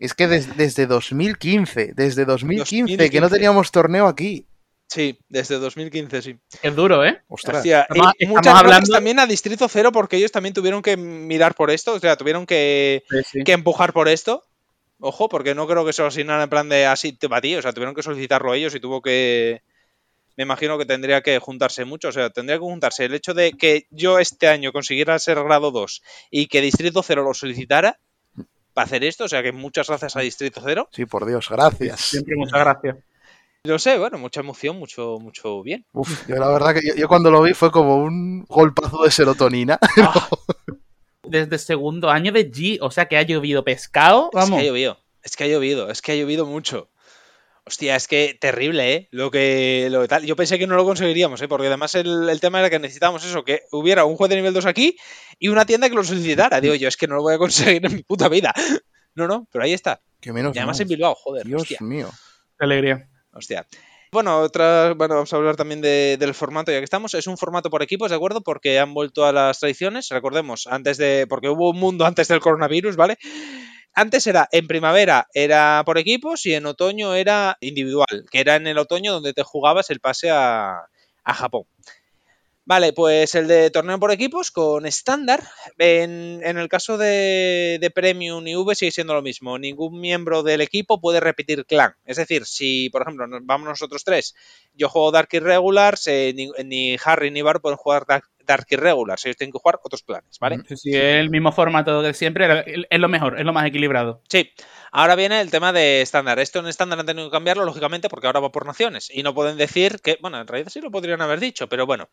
es 0.00 0.14
que 0.14 0.26
des, 0.26 0.56
desde 0.56 0.86
2015, 0.86 1.92
desde 1.94 2.24
2015, 2.24 2.96
2015, 2.96 3.10
que 3.10 3.20
no 3.20 3.30
teníamos 3.30 3.70
torneo 3.70 4.08
aquí. 4.08 4.48
Sí, 4.88 5.18
desde 5.28 5.58
2015, 5.58 6.22
sí. 6.22 6.38
Es 6.62 6.74
duro, 6.74 7.04
¿eh? 7.04 7.20
Ostras. 7.28 7.58
Hostia, 7.58 7.82
estamos, 7.82 8.14
y 8.18 8.26
muchas 8.26 8.46
estamos 8.46 8.60
hablando... 8.60 8.92
también 8.92 9.18
a 9.18 9.26
Distrito 9.26 9.68
Cero 9.68 9.92
porque 9.92 10.16
ellos 10.16 10.32
también 10.32 10.54
tuvieron 10.54 10.80
que 10.80 10.96
mirar 10.96 11.54
por 11.54 11.70
esto, 11.70 11.92
o 11.92 12.00
sea, 12.00 12.16
tuvieron 12.16 12.46
que, 12.46 13.04
sí, 13.10 13.16
sí. 13.32 13.44
que 13.44 13.52
empujar 13.52 13.92
por 13.92 14.08
esto. 14.08 14.44
Ojo, 15.00 15.28
porque 15.28 15.54
no 15.54 15.68
creo 15.68 15.84
que 15.84 15.92
se 15.92 16.02
lo 16.02 16.08
asignaran 16.08 16.42
en 16.42 16.48
plan 16.48 16.68
de 16.70 16.86
así 16.86 17.12
te 17.12 17.28
batí, 17.28 17.54
o 17.54 17.62
sea, 17.62 17.72
tuvieron 17.72 17.94
que 17.94 18.02
solicitarlo 18.02 18.54
ellos 18.54 18.74
y 18.74 18.80
tuvo 18.80 19.02
que. 19.02 19.62
Me 20.36 20.44
imagino 20.44 20.78
que 20.78 20.86
tendría 20.86 21.20
que 21.20 21.38
juntarse 21.38 21.84
mucho, 21.84 22.08
o 22.08 22.12
sea, 22.12 22.30
tendría 22.30 22.56
que 22.56 22.64
juntarse 22.64 23.04
el 23.04 23.14
hecho 23.14 23.34
de 23.34 23.52
que 23.52 23.86
yo 23.90 24.18
este 24.18 24.48
año 24.48 24.72
consiguiera 24.72 25.18
ser 25.18 25.42
grado 25.42 25.70
2 25.70 26.02
y 26.30 26.46
que 26.46 26.60
Distrito 26.62 27.02
0 27.02 27.22
lo 27.24 27.34
solicitara 27.34 27.98
para 28.72 28.86
hacer 28.86 29.04
esto, 29.04 29.24
o 29.24 29.28
sea 29.28 29.42
que 29.42 29.52
muchas 29.52 29.88
gracias 29.88 30.16
a 30.16 30.20
Distrito 30.20 30.62
Cero. 30.64 30.88
Sí, 30.92 31.04
por 31.04 31.26
Dios, 31.26 31.48
gracias. 31.50 32.00
Siempre 32.00 32.36
muchas 32.36 32.60
gracias. 32.60 32.96
No 33.64 33.78
sé, 33.78 33.98
bueno, 33.98 34.18
mucha 34.18 34.40
emoción, 34.40 34.76
mucho, 34.78 35.18
mucho 35.20 35.62
bien. 35.62 35.84
Uf, 35.92 36.26
yo 36.28 36.36
la 36.36 36.48
verdad 36.48 36.74
que 36.74 36.80
yo, 36.86 36.94
yo 36.94 37.08
cuando 37.08 37.30
lo 37.30 37.42
vi 37.42 37.54
fue 37.54 37.70
como 37.70 37.96
un 37.96 38.44
golpazo 38.44 39.02
de 39.04 39.10
serotonina. 39.10 39.78
Ah, 40.00 40.28
Desde 41.24 41.58
segundo 41.58 42.08
año 42.10 42.32
de 42.32 42.50
G, 42.50 42.78
o 42.80 42.90
sea 42.90 43.06
que 43.06 43.18
ha 43.18 43.22
llovido 43.22 43.64
pescado. 43.64 44.26
es 44.26 44.30
que 44.30 44.36
Vamos. 44.38 44.60
ha 44.60 44.64
llovido, 44.64 44.98
es 45.22 45.36
que 45.36 45.44
ha 45.44 45.48
llovido, 45.48 45.90
es 45.90 46.00
que 46.00 46.12
ha 46.12 46.14
llovido 46.14 46.46
mucho. 46.46 46.88
Hostia, 47.66 47.96
es 47.96 48.08
que 48.08 48.38
terrible, 48.40 48.94
¿eh? 48.94 49.08
Lo 49.10 49.30
que, 49.30 49.88
lo 49.90 50.00
que 50.00 50.08
tal. 50.08 50.24
Yo 50.24 50.36
pensé 50.36 50.58
que 50.58 50.66
no 50.66 50.74
lo 50.76 50.84
conseguiríamos, 50.86 51.42
¿eh? 51.42 51.48
Porque 51.48 51.66
además 51.66 51.94
el, 51.96 52.30
el 52.30 52.40
tema 52.40 52.60
era 52.60 52.70
que 52.70 52.78
necesitábamos 52.78 53.22
eso, 53.26 53.44
que 53.44 53.64
hubiera 53.72 54.06
un 54.06 54.16
juez 54.16 54.30
de 54.30 54.36
nivel 54.36 54.54
2 54.54 54.64
aquí 54.64 54.96
y 55.38 55.48
una 55.48 55.66
tienda 55.66 55.90
que 55.90 55.94
lo 55.96 56.02
solicitara. 56.02 56.62
Digo 56.62 56.74
yo, 56.76 56.88
es 56.88 56.96
que 56.96 57.06
no 57.06 57.16
lo 57.16 57.22
voy 57.22 57.34
a 57.34 57.38
conseguir 57.38 57.84
en 57.84 57.94
mi 57.96 58.02
puta 58.04 58.30
vida. 58.30 58.54
No, 59.14 59.26
no, 59.28 59.46
pero 59.52 59.64
ahí 59.64 59.74
está. 59.74 60.00
que 60.22 60.32
menos 60.32 60.56
Y 60.56 60.60
además 60.60 60.78
mal. 60.78 60.82
en 60.82 60.88
Bilbao, 60.88 61.14
joder. 61.14 61.44
Dios 61.46 61.60
hostia. 61.60 61.78
mío. 61.82 62.08
Qué 62.58 62.64
alegría. 62.64 63.06
Hostia. 63.38 63.66
Bueno, 64.10 64.40
otra, 64.40 64.94
bueno, 64.94 65.14
vamos 65.16 65.32
a 65.32 65.36
hablar 65.36 65.56
también 65.56 65.80
de- 65.82 66.16
del 66.18 66.32
formato 66.34 66.72
ya 66.72 66.78
que 66.78 66.84
estamos. 66.84 67.12
Es 67.14 67.26
un 67.26 67.36
formato 67.36 67.68
por 67.70 67.82
equipos, 67.82 68.10
¿de 68.10 68.16
acuerdo? 68.16 68.40
Porque 68.40 68.78
han 68.78 68.94
vuelto 68.94 69.26
a 69.26 69.32
las 69.32 69.58
tradiciones. 69.60 70.08
Recordemos, 70.08 70.66
antes 70.66 70.96
de. 70.96 71.26
Porque 71.28 71.48
hubo 71.50 71.70
un 71.70 71.78
mundo 71.78 72.06
antes 72.06 72.28
del 72.28 72.40
coronavirus, 72.40 72.96
¿vale? 72.96 73.18
Antes 73.94 74.26
era 74.26 74.48
en 74.52 74.66
primavera 74.68 75.28
era 75.34 75.82
por 75.86 75.98
equipos 75.98 76.46
y 76.46 76.54
en 76.54 76.66
otoño 76.66 77.14
era 77.14 77.56
individual, 77.60 78.26
que 78.30 78.40
era 78.40 78.56
en 78.56 78.66
el 78.68 78.78
otoño 78.78 79.12
donde 79.14 79.34
te 79.34 79.42
jugabas 79.44 79.90
el 79.90 80.00
pase 80.00 80.30
a, 80.30 80.82
a 81.24 81.34
Japón. 81.34 81.64
Vale, 82.70 82.92
pues 82.92 83.34
el 83.34 83.48
de 83.48 83.70
torneo 83.70 83.98
por 83.98 84.10
equipos 84.10 84.50
con 84.50 84.84
estándar. 84.84 85.42
En, 85.78 86.40
en 86.44 86.58
el 86.58 86.68
caso 86.68 86.98
de, 86.98 87.78
de 87.80 87.90
Premium 87.90 88.46
y 88.46 88.56
V 88.56 88.74
sigue 88.74 88.90
siendo 88.90 89.14
lo 89.14 89.22
mismo. 89.22 89.58
Ningún 89.58 89.98
miembro 90.00 90.42
del 90.42 90.60
equipo 90.60 91.00
puede 91.00 91.18
repetir 91.20 91.64
clan. 91.64 91.94
Es 92.04 92.18
decir, 92.18 92.44
si 92.44 92.90
por 92.90 93.02
ejemplo 93.02 93.26
nos- 93.26 93.40
vamos 93.46 93.68
nosotros 93.68 94.04
tres, 94.04 94.34
yo 94.74 94.90
juego 94.90 95.10
Dark 95.12 95.28
Irregulars, 95.32 96.06
eh, 96.08 96.34
ni, 96.36 96.50
ni 96.64 96.96
Harry 97.02 97.30
ni 97.30 97.40
Bar 97.40 97.62
pueden 97.62 97.78
jugar 97.78 98.04
Dark, 98.06 98.24
Dark 98.48 98.66
Irregulars. 98.70 99.24
Ellos 99.26 99.36
tienen 99.36 99.52
que 99.52 99.58
jugar 99.58 99.78
otros 99.84 100.02
clanes, 100.02 100.38
¿vale? 100.40 100.58
Sí, 100.66 100.76
sí, 100.76 100.90
el 100.96 101.28
mismo 101.30 101.52
formato 101.52 102.00
de 102.02 102.14
siempre. 102.14 102.86
Es 102.90 102.98
lo 102.98 103.08
mejor, 103.08 103.38
es 103.38 103.44
lo 103.44 103.52
más 103.52 103.66
equilibrado. 103.66 104.22
Sí, 104.28 104.50
ahora 104.90 105.14
viene 105.14 105.40
el 105.40 105.50
tema 105.50 105.72
de 105.72 106.00
estándar. 106.00 106.38
Esto 106.38 106.58
en 106.60 106.66
estándar 106.66 106.98
han 106.98 107.06
tenido 107.06 107.28
que 107.28 107.32
cambiarlo, 107.32 107.64
lógicamente, 107.66 108.08
porque 108.08 108.26
ahora 108.26 108.40
va 108.40 108.50
por 108.50 108.64
naciones. 108.66 109.10
Y 109.12 109.22
no 109.22 109.34
pueden 109.34 109.58
decir 109.58 110.00
que, 110.02 110.18
bueno, 110.22 110.40
en 110.40 110.46
realidad 110.48 110.70
sí 110.72 110.80
lo 110.80 110.90
podrían 110.90 111.20
haber 111.20 111.38
dicho, 111.40 111.68
pero 111.68 111.84
bueno, 111.86 112.08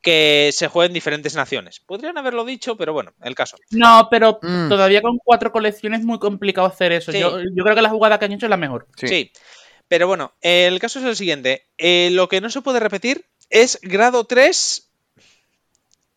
que 0.00 0.50
se 0.52 0.68
jueguen 0.68 0.92
diferentes 0.92 1.34
naciones. 1.34 1.80
Podrían 1.80 2.16
haberlo 2.18 2.44
dicho, 2.44 2.76
pero 2.76 2.92
bueno, 2.92 3.12
el 3.22 3.34
caso. 3.34 3.56
No, 3.70 4.08
pero 4.10 4.38
Mm. 4.42 4.68
todavía 4.68 5.02
con 5.02 5.18
cuatro 5.18 5.50
colecciones 5.52 6.00
es 6.00 6.06
muy 6.06 6.18
complicado 6.20 6.66
hacer 6.68 6.92
eso. 6.92 7.10
Sí. 7.12 7.18
Yo, 7.18 7.40
yo 7.40 7.64
creo 7.64 7.74
que 7.74 7.82
la 7.82 7.90
jugada 7.90 8.18
que 8.18 8.24
han 8.26 8.32
hecho 8.32 8.46
es 8.46 8.50
la 8.50 8.56
mejor. 8.56 8.86
Sí. 8.96 9.08
Sí. 9.08 9.32
Pero 9.88 10.06
bueno, 10.06 10.32
el 10.40 10.78
caso 10.78 11.00
es 11.00 11.04
el 11.04 11.16
siguiente. 11.16 11.66
Eh, 11.76 12.08
lo 12.12 12.28
que 12.28 12.40
no 12.40 12.48
se 12.50 12.62
puede 12.62 12.80
repetir 12.80 13.26
es 13.50 13.78
grado 13.82 14.24
3 14.24 14.91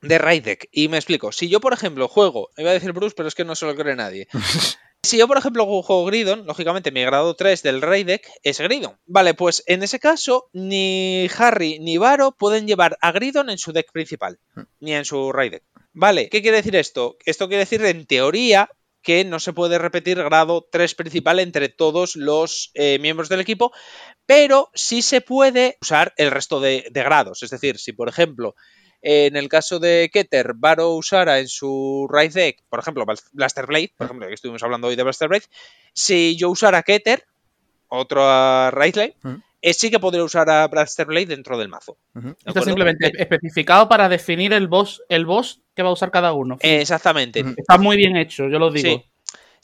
de 0.08 0.18
raid 0.18 0.44
deck. 0.44 0.68
Y 0.72 0.88
me 0.88 0.98
explico. 0.98 1.32
Si 1.32 1.50
yo, 1.50 1.60
por 1.60 1.74
ejemplo, 1.74 2.08
juego, 2.08 2.50
iba 2.58 2.70
a 2.70 2.74
decir 2.74 2.92
Bruce, 2.92 3.16
pero 3.16 3.28
es 3.28 3.36
que 3.36 3.46
no 3.46 3.56
se 3.56 3.66
lo 3.66 3.76
cree 3.76 3.96
nadie. 3.96 4.28
Si 5.06 5.20
yo, 5.20 5.28
por 5.28 5.38
ejemplo, 5.38 5.68
juego 5.84 6.06
Gridon, 6.06 6.48
lógicamente 6.48 6.92
mi 6.92 7.04
grado 7.04 7.36
3 7.36 7.62
del 7.62 7.84
raid 7.84 8.08
deck 8.08 8.28
es 8.42 8.60
Gridon. 8.60 8.98
Vale, 9.06 9.36
pues 9.36 9.62
en 9.68 9.84
ese 9.84 10.00
caso, 10.00 10.50
ni 10.52 11.30
Harry 11.38 11.78
ni 11.80 12.00
Varo 12.00 12.32
pueden 12.32 12.66
llevar 12.66 12.98
a 13.02 13.12
Gridon 13.12 13.52
en 13.52 13.60
su 13.60 13.72
deck 13.72 13.92
principal, 13.92 14.40
ni 14.80 14.96
en 14.96 15.06
su 15.06 15.32
raid 15.32 15.52
deck. 15.52 15.64
Vale, 15.94 16.28
¿qué 16.30 16.42
quiere 16.42 16.58
decir 16.58 16.76
esto? 16.76 17.18
Esto 17.24 17.48
quiere 17.48 17.66
decir, 17.66 17.86
en 17.86 18.08
teoría, 18.08 18.68
que 19.04 19.24
no 19.24 19.40
se 19.40 19.54
puede 19.54 19.78
repetir 19.78 20.18
grado 20.18 20.68
3 20.72 20.96
principal 20.96 21.40
entre 21.40 21.70
todos 21.70 22.16
los 22.16 22.72
eh, 22.74 22.98
miembros 22.98 23.30
del 23.30 23.42
equipo, 23.42 23.72
pero 24.26 24.72
sí 24.74 25.04
se 25.04 25.22
puede 25.22 25.78
usar 25.82 26.16
el 26.18 26.32
resto 26.32 26.60
de, 26.60 26.88
de 26.90 27.04
grados. 27.04 27.44
Es 27.44 27.52
decir, 27.52 27.78
si 27.78 27.94
por 27.94 28.10
ejemplo, 28.10 28.56
en 29.08 29.36
el 29.38 29.50
caso 29.50 29.78
de 29.80 30.10
Keter, 30.12 30.54
Varo 30.56 30.90
usara 30.96 31.38
en 31.40 31.48
su 31.48 32.08
Raid 32.10 32.34
Deck, 32.34 32.64
por 32.70 32.80
ejemplo, 32.80 33.06
Blaster 33.34 33.68
Blade, 33.68 33.92
por 33.96 34.06
ejemplo, 34.06 34.28
que 34.28 34.34
estuvimos 34.34 34.64
hablando 34.64 34.88
hoy 34.88 34.96
de 34.96 35.04
Blaster 35.04 35.28
Blade, 35.30 35.46
si 35.94 36.36
yo 36.36 36.50
usara 36.50 36.82
Keter, 36.82 37.24
otro 37.88 38.72
Raid 38.72 38.96
Lane, 38.96 39.16
Mm. 39.22 39.36
eh, 39.62 39.74
sí 39.74 39.92
que 39.92 40.00
podría 40.00 40.24
usar 40.24 40.50
a 40.50 40.68
Blaster 40.68 41.06
Blade 41.06 41.28
dentro 41.28 41.58
del 41.58 41.70
mazo. 41.70 41.98
Ujú. 42.16 42.30
¿de 42.30 42.32
Esto 42.32 42.50
acuerdo? 42.50 42.66
simplemente 42.66 43.08
Eh, 43.08 43.12
especificado 43.18 43.88
para 43.88 44.10
definir 44.10 44.54
el 44.54 44.68
boss, 44.68 45.04
el 45.08 45.26
boss 45.26 45.62
que 45.76 45.84
va 45.84 45.90
a 45.90 45.94
usar 45.94 46.10
cada 46.12 46.34
uno. 46.34 46.58
eh, 46.62 46.82
exactamente. 46.82 47.46
Está 47.58 47.78
muy 47.78 47.98
bien 47.98 48.16
hecho, 48.18 48.48
yo 48.50 48.58
lo 48.60 48.72
digo. 48.72 48.90
Sí. 48.90 49.06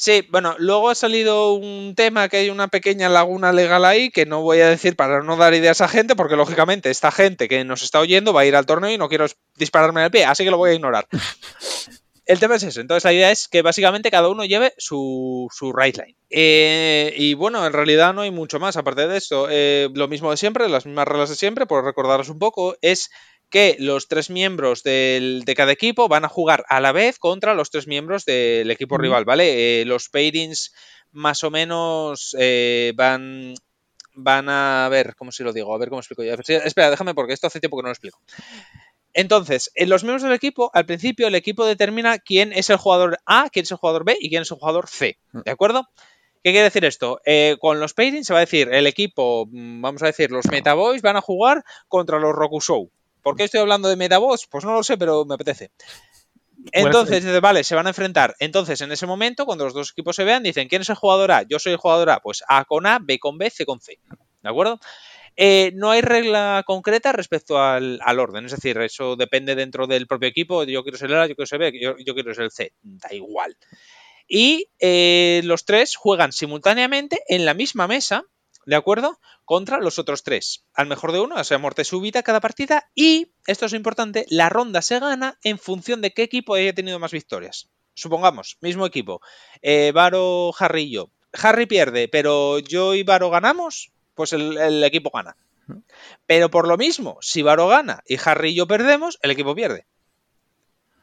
Sí, 0.01 0.27
bueno, 0.31 0.55
luego 0.57 0.89
ha 0.89 0.95
salido 0.95 1.53
un 1.53 1.93
tema 1.95 2.27
que 2.27 2.37
hay 2.37 2.49
una 2.49 2.69
pequeña 2.69 3.07
laguna 3.07 3.53
legal 3.53 3.85
ahí 3.85 4.09
que 4.09 4.25
no 4.25 4.41
voy 4.41 4.59
a 4.59 4.67
decir 4.67 4.95
para 4.95 5.21
no 5.21 5.37
dar 5.37 5.53
ideas 5.53 5.79
a 5.81 5.87
gente, 5.87 6.15
porque 6.15 6.35
lógicamente 6.35 6.89
esta 6.89 7.11
gente 7.11 7.47
que 7.47 7.63
nos 7.65 7.83
está 7.83 7.99
oyendo 7.99 8.33
va 8.33 8.41
a 8.41 8.45
ir 8.47 8.55
al 8.55 8.65
torneo 8.65 8.89
y 8.89 8.97
no 8.97 9.09
quiero 9.09 9.27
dispararme 9.57 10.01
en 10.01 10.05
el 10.05 10.11
pie, 10.11 10.25
así 10.25 10.43
que 10.43 10.49
lo 10.49 10.57
voy 10.57 10.71
a 10.71 10.73
ignorar. 10.73 11.07
El 12.25 12.39
tema 12.39 12.55
es 12.55 12.63
eso, 12.63 12.81
entonces 12.81 13.03
la 13.03 13.13
idea 13.13 13.31
es 13.31 13.47
que 13.47 13.61
básicamente 13.61 14.09
cada 14.09 14.29
uno 14.29 14.45
lleve 14.45 14.73
su, 14.77 15.47
su 15.51 15.73
right 15.73 15.97
line. 15.97 16.15
Eh, 16.29 17.13
y 17.17 17.33
bueno, 17.33 17.65
en 17.65 17.73
realidad 17.73 18.13
no 18.13 18.21
hay 18.21 18.31
mucho 18.31 18.59
más 18.59 18.77
aparte 18.77 19.07
de 19.07 19.17
esto. 19.17 19.47
Eh, 19.49 19.89
lo 19.93 20.07
mismo 20.07 20.31
de 20.31 20.37
siempre, 20.37 20.69
las 20.69 20.85
mismas 20.85 21.07
reglas 21.07 21.29
de 21.29 21.35
siempre, 21.35 21.65
por 21.65 21.83
recordaros 21.83 22.29
un 22.29 22.39
poco, 22.39 22.77
es 22.81 23.09
que 23.51 23.75
los 23.77 24.07
tres 24.07 24.29
miembros 24.31 24.81
del- 24.81 25.43
de 25.45 25.53
cada 25.55 25.71
equipo 25.73 26.07
van 26.07 26.25
a 26.25 26.29
jugar 26.29 26.63
a 26.69 26.79
la 26.79 26.91
vez 26.91 27.19
contra 27.19 27.53
los 27.53 27.69
tres 27.69 27.85
miembros 27.85 28.25
del 28.25 28.71
equipo 28.71 28.95
rival, 28.97 29.25
¿vale? 29.25 29.81
Eh, 29.81 29.85
los 29.85 30.09
pairings 30.09 30.73
más 31.11 31.43
o 31.43 31.51
menos 31.51 32.35
eh, 32.39 32.93
van 32.95 33.53
van 34.13 34.49
a 34.49 34.87
ver, 34.89 35.15
¿cómo 35.15 35.31
se 35.31 35.43
lo 35.43 35.53
digo? 35.53 35.73
A 35.73 35.77
ver 35.77 35.87
cómo 35.89 35.99
explico 36.01 36.23
yo. 36.23 36.35
Sí, 36.43 36.53
Espera, 36.53 36.89
déjame 36.89 37.13
porque 37.13 37.33
esto 37.33 37.47
hace 37.47 37.59
tiempo 37.61 37.77
que 37.77 37.83
no 37.83 37.87
lo 37.89 37.93
explico. 37.93 38.19
Entonces, 39.13 39.71
en 39.75 39.89
los 39.89 40.03
miembros 40.03 40.23
del 40.23 40.33
equipo, 40.33 40.69
al 40.73 40.85
principio 40.85 41.27
el 41.27 41.35
equipo 41.35 41.65
determina 41.65 42.17
quién 42.19 42.53
es 42.53 42.69
el 42.69 42.77
jugador 42.77 43.17
A, 43.25 43.49
quién 43.51 43.63
es 43.63 43.71
el 43.71 43.77
jugador 43.77 44.05
B 44.05 44.17
y 44.19 44.29
quién 44.29 44.43
es 44.43 44.51
el 44.51 44.57
jugador 44.57 44.87
C. 44.87 45.17
¿De 45.45 45.51
acuerdo? 45.51 45.87
¿Qué 46.43 46.51
quiere 46.51 46.63
decir 46.63 46.85
esto? 46.85 47.19
Eh, 47.25 47.57
con 47.59 47.79
los 47.79 47.93
pairings 47.93 48.25
se 48.27 48.33
va 48.33 48.39
a 48.39 48.45
decir 48.47 48.69
el 48.73 48.87
equipo, 48.87 49.47
mm, 49.51 49.81
vamos 49.81 50.01
a 50.03 50.07
decir, 50.07 50.31
los 50.31 50.45
Metaboys 50.49 51.01
van 51.01 51.17
a 51.17 51.21
jugar 51.21 51.63
contra 51.87 52.19
los 52.19 52.33
Rokusou. 52.33 52.89
¿Por 53.21 53.35
qué 53.35 53.43
estoy 53.43 53.59
hablando 53.59 53.89
de 53.89 53.95
Metaboys? 53.95 54.47
Pues 54.47 54.65
no 54.65 54.73
lo 54.73 54.83
sé, 54.83 54.97
pero 54.97 55.25
me 55.25 55.35
apetece. 55.35 55.71
Entonces, 56.71 57.23
dice, 57.23 57.39
vale, 57.39 57.63
se 57.63 57.75
van 57.75 57.87
a 57.87 57.89
enfrentar. 57.89 58.35
Entonces, 58.39 58.81
en 58.81 58.91
ese 58.91 59.07
momento, 59.07 59.45
cuando 59.45 59.65
los 59.65 59.73
dos 59.73 59.91
equipos 59.91 60.15
se 60.15 60.23
vean, 60.23 60.43
dicen, 60.43 60.67
¿quién 60.67 60.83
es 60.83 60.89
el 60.89 60.95
jugador 60.95 61.31
A? 61.31 61.43
Yo 61.43 61.59
soy 61.59 61.73
el 61.73 61.77
jugador 61.77 62.09
A. 62.11 62.19
Pues 62.19 62.43
A 62.47 62.65
con 62.65 62.85
A, 62.85 62.99
B 63.01 63.19
con 63.19 63.37
B, 63.37 63.49
C 63.49 63.65
con 63.65 63.81
C. 63.81 63.99
¿De 64.41 64.49
acuerdo? 64.49 64.79
Eh, 65.35 65.71
no 65.75 65.91
hay 65.91 66.01
regla 66.01 66.63
concreta 66.65 67.13
respecto 67.13 67.57
al, 67.57 67.99
al 68.03 68.19
orden, 68.19 68.45
es 68.45 68.51
decir, 68.51 68.77
eso 68.79 69.15
depende 69.15 69.55
dentro 69.55 69.87
del 69.87 70.05
propio 70.05 70.27
equipo. 70.27 70.63
Yo 70.65 70.83
quiero 70.83 70.97
ser 70.97 71.09
el 71.09 71.17
A, 71.17 71.27
yo 71.27 71.35
quiero 71.35 71.47
ser 71.47 71.59
B, 71.59 71.71
yo, 71.79 71.95
yo 71.97 72.13
quiero 72.13 72.33
ser 72.33 72.45
el 72.45 72.51
C. 72.51 72.73
Da 72.81 73.13
igual. 73.13 73.57
Y 74.27 74.67
eh, 74.79 75.41
los 75.43 75.65
tres 75.65 75.95
juegan 75.95 76.31
simultáneamente 76.31 77.21
en 77.27 77.45
la 77.45 77.53
misma 77.53 77.87
mesa, 77.87 78.25
¿de 78.65 78.75
acuerdo? 78.75 79.19
Contra 79.45 79.79
los 79.79 79.99
otros 79.99 80.23
tres. 80.23 80.65
Al 80.73 80.87
mejor 80.87 81.11
de 81.11 81.19
uno, 81.19 81.35
o 81.35 81.43
sea, 81.43 81.57
muerte 81.57 81.83
súbita 81.83 82.23
cada 82.23 82.39
partida. 82.39 82.89
Y, 82.95 83.31
esto 83.47 83.65
es 83.65 83.73
importante, 83.73 84.25
la 84.29 84.49
ronda 84.49 84.81
se 84.81 84.99
gana 84.99 85.37
en 85.43 85.57
función 85.57 86.01
de 86.01 86.13
qué 86.13 86.23
equipo 86.23 86.55
haya 86.55 86.73
tenido 86.73 86.99
más 86.99 87.11
victorias. 87.11 87.69
Supongamos, 87.93 88.57
mismo 88.61 88.85
equipo. 88.85 89.21
Eh, 89.61 89.91
Varo, 89.93 90.51
Harry 90.57 90.83
y 90.83 90.91
yo. 90.91 91.11
Harry 91.33 91.65
pierde, 91.65 92.07
pero 92.07 92.59
yo 92.59 92.93
y 92.93 93.03
Varo 93.03 93.29
ganamos, 93.29 93.91
pues 94.15 94.33
el, 94.33 94.57
el 94.57 94.83
equipo 94.83 95.11
gana. 95.13 95.35
Pero 96.25 96.49
por 96.49 96.67
lo 96.67 96.77
mismo, 96.77 97.17
si 97.21 97.41
Varo 97.41 97.67
gana 97.67 98.03
y 98.05 98.17
Harry 98.23 98.51
y 98.51 98.55
yo 98.55 98.67
perdemos, 98.67 99.17
el 99.21 99.31
equipo 99.31 99.55
pierde. 99.55 99.85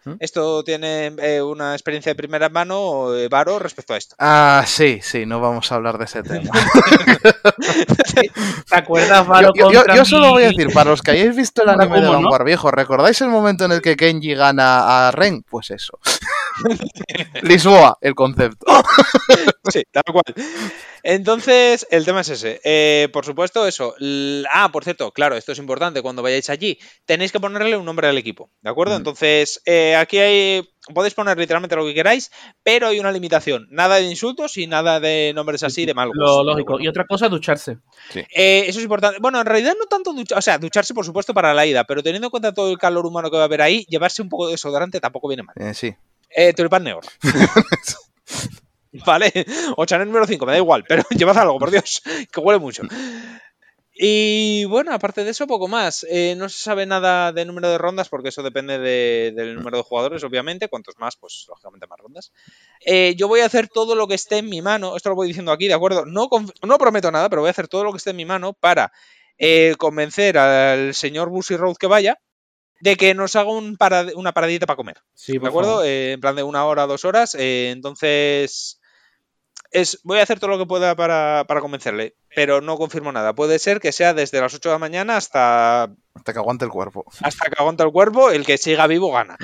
¿Mm? 0.05 0.13
Esto 0.21 0.63
tiene 0.65 1.13
eh, 1.19 1.43
una 1.43 1.75
experiencia 1.75 2.11
de 2.11 2.17
primera 2.17 2.49
mano, 2.49 3.15
eh, 3.15 3.29
Varo, 3.29 3.59
respecto 3.59 3.95
a 3.95 3.97
esto. 3.97 4.15
Ah, 4.19 4.65
sí, 4.67 5.01
sí, 5.03 5.27
no 5.27 5.41
vamos 5.41 5.71
a 5.71 5.75
hablar 5.77 5.99
de 5.99 6.05
ese 6.05 6.23
tema. 6.23 6.51
¿Te 8.69 8.77
acuerdas, 8.77 9.25
Yo, 9.25 9.31
Valo, 9.31 9.51
yo- 9.55 9.71
yo- 9.73 9.79
contra 9.81 9.97
yo 9.97 10.05
solo 10.05 10.31
voy 10.31 10.45
a 10.45 10.49
decir, 10.49 10.73
para 10.73 10.91
los 10.91 11.03
que 11.03 11.13
hayáis 11.13 11.37
visto 11.37 11.63
el 11.63 11.69
anime 11.71 12.01
de 12.01 12.07
¿cómo 12.07 12.13
no? 12.19 12.23
Vanguard 12.23 12.45
viejo, 12.45 12.71
¿recordáis 12.71 13.21
el 13.21 13.29
momento 13.29 13.65
en 13.65 13.73
el 13.73 13.81
que 13.83 13.97
Kenji 13.97 14.35
gana 14.35 15.09
a 15.09 15.11
Ren? 15.11 15.43
Pues 15.49 15.71
eso. 15.71 15.99
Lisboa, 17.43 17.99
el 18.01 18.15
concepto. 18.15 18.67
Sí, 19.71 19.83
tal 19.93 20.05
cual. 20.11 20.25
Entonces, 21.03 21.87
el 21.91 22.05
tema 22.05 22.23
es 22.23 22.31
ese. 22.31 22.61
Eh, 22.65 23.09
por 23.13 23.25
supuesto, 23.25 23.67
eso. 23.67 23.95
Ah, 24.53 24.71
por 24.73 24.85
cierto, 24.85 25.13
claro, 25.13 25.37
esto 25.37 25.53
es 25.53 25.59
importante. 25.59 26.03
Cuando 26.03 26.23
vayáis 26.23 26.51
allí, 26.51 26.79
tenéis 27.05 27.33
que 27.33 27.41
ponerle 27.41 27.77
un 27.77 27.85
nombre 27.85 28.09
al 28.09 28.19
equipo, 28.19 28.51
¿de 28.63 28.71
acuerdo? 28.71 28.95
Mm. 28.95 28.99
Entonces, 28.99 29.61
eh, 29.67 29.97
aquí 29.97 30.19
hay. 30.19 30.69
Podéis 30.95 31.13
poner 31.13 31.37
literalmente 31.37 31.77
lo 31.77 31.85
que 31.85 31.93
queráis, 31.93 32.31
pero 32.63 32.87
hay 32.87 32.99
una 32.99 33.13
limitación. 33.13 33.67
Nada 33.71 33.97
de 33.97 34.05
insultos 34.05 34.57
y 34.57 34.67
nada 34.67 35.01
de 35.01 35.33
nombres 35.35 35.63
así 35.63 35.85
de 35.85 35.93
mal 35.93 36.09
gusto, 36.09 36.23
Lo 36.23 36.39
¿de 36.39 36.45
lógico. 36.45 36.81
Y 36.81 36.89
otra 36.89 37.05
cosa, 37.07 37.29
ducharse. 37.29 37.79
Eh, 38.15 38.65
eso 38.67 38.79
es 38.79 38.85
importante. 38.85 39.19
Bueno, 39.21 39.39
en 39.39 39.47
realidad 39.47 39.75
no 39.79 39.85
tanto 39.85 40.15
ducharse, 40.15 40.39
o 40.39 40.43
sea, 40.43 40.57
ducharse 40.57 40.95
por 40.95 41.05
supuesto 41.05 41.35
para 41.35 41.53
la 41.53 41.67
ida, 41.67 41.85
pero 41.85 42.03
teniendo 42.03 42.29
en 42.29 42.31
cuenta 42.31 42.55
todo 42.55 42.71
el 42.71 42.79
calor 42.79 43.05
humano 43.05 43.31
que 43.31 43.37
va 43.37 43.43
a 43.43 43.47
haber 43.47 43.61
ahí, 43.61 43.85
llevarse 43.91 44.23
un 44.23 44.31
poco 44.31 44.47
de 44.47 44.53
desodorante 44.53 44.99
tampoco 44.99 45.29
viene 45.29 45.43
mal. 45.43 45.55
Eh, 45.59 45.75
sí. 45.75 45.95
Eh, 46.31 46.53
tulipán 46.53 46.85
negro. 46.85 47.01
¿vale? 49.07 49.33
O 49.77 49.85
Chanel 49.87 50.09
número 50.09 50.27
5, 50.27 50.47
me 50.47 50.53
da 50.53 50.59
igual, 50.59 50.85
pero 50.89 51.03
llevad 51.11 51.39
algo, 51.39 51.59
por 51.59 51.71
Dios, 51.71 52.03
que 52.33 52.41
huele 52.41 52.59
mucho. 52.59 52.83
Y 54.01 54.65
bueno, 54.67 54.93
aparte 54.93 55.25
de 55.25 55.31
eso, 55.33 55.49
poco 55.49 55.67
más. 55.67 56.07
Eh, 56.09 56.35
no 56.37 56.49
se 56.49 56.59
sabe 56.63 56.87
nada 56.87 57.33
de 57.33 57.45
número 57.45 57.69
de 57.69 57.79
rondas 57.79 58.09
porque 58.09 58.29
eso 58.29 58.45
depende 58.45 58.79
de- 58.79 59.33
del 59.35 59.57
número 59.57 59.77
de 59.79 59.83
jugadores, 59.83 60.23
obviamente. 60.23 60.69
Cuantos 60.69 60.95
más, 60.99 61.17
pues 61.17 61.47
lógicamente 61.49 61.89
más 61.89 61.99
rondas. 61.99 62.33
Eh, 62.87 63.15
yo 63.17 63.27
voy 63.27 63.41
a 63.41 63.47
hacer 63.47 63.67
todo 63.67 63.97
lo 63.97 64.07
que 64.07 64.15
esté 64.15 64.39
en 64.39 64.49
mi 64.49 64.63
mano. 64.63 64.97
Esto 64.97 65.09
lo 65.09 65.17
voy 65.17 65.27
diciendo 65.27 65.51
aquí, 65.51 65.67
¿de 65.67 65.75
acuerdo? 65.75 66.05
No 66.07 66.29
prometo 66.79 67.11
nada, 67.11 67.29
pero 67.29 67.43
voy 67.43 67.49
a 67.49 67.51
hacer 67.51 67.67
todo 67.67 67.83
lo 67.83 67.91
que 67.91 67.97
esté 67.99 68.11
en 68.11 68.17
mi 68.17 68.25
mano 68.25 68.53
para 68.53 68.93
eh, 69.37 69.75
convencer 69.79 70.39
al 70.39 70.95
señor 70.95 71.29
Busy 71.29 71.57
Road 71.57 71.77
que 71.77 71.89
vaya 71.89 72.21
de 72.81 72.97
que 72.97 73.15
nos 73.15 73.35
haga 73.37 73.51
un 73.51 73.77
parad- 73.77 74.13
una 74.15 74.33
paradita 74.33 74.67
para 74.67 74.77
comer. 74.77 74.99
Sí, 75.15 75.33
¿De 75.33 75.41
por 75.41 75.49
acuerdo? 75.49 75.85
Eh, 75.85 76.13
en 76.13 76.21
plan 76.21 76.37
de 76.37 76.43
una 76.43 76.65
hora, 76.65 76.87
dos 76.87 77.05
horas. 77.05 77.35
eh, 77.39 77.71
entonces, 77.73 78.81
es, 79.71 80.01
voy 80.05 80.19
a 80.19 80.23
hacer 80.23 80.39
todo 80.41 80.51
lo 80.51 80.59
que 80.59 80.67
pueda 80.67 80.97
para, 80.97 81.45
para 81.47 81.61
convencerle, 81.61 82.17
pero 82.35 82.61
no 82.61 82.77
confirmo 82.79 83.13
nada. 83.13 83.35
Puede 83.35 83.59
ser 83.59 83.81
que 83.81 83.93
sea 83.93 84.15
desde 84.15 84.41
las 84.41 84.55
8 84.55 84.69
de 84.71 84.75
la 84.75 84.79
mañana 84.79 85.17
hasta, 85.17 85.85
Hasta 86.15 86.33
que 86.33 86.39
aguante 86.39 86.65
el 86.65 86.71
cuerpo. 86.71 87.05
hasta 87.23 87.51
que 87.51 87.57
aguanta 87.61 87.85
el 87.85 87.93
cuerpo, 87.93 88.31
el 88.31 88.47
que 88.47 88.57
siga 88.59 88.87
vivo 88.87 89.13
gana. 89.13 89.37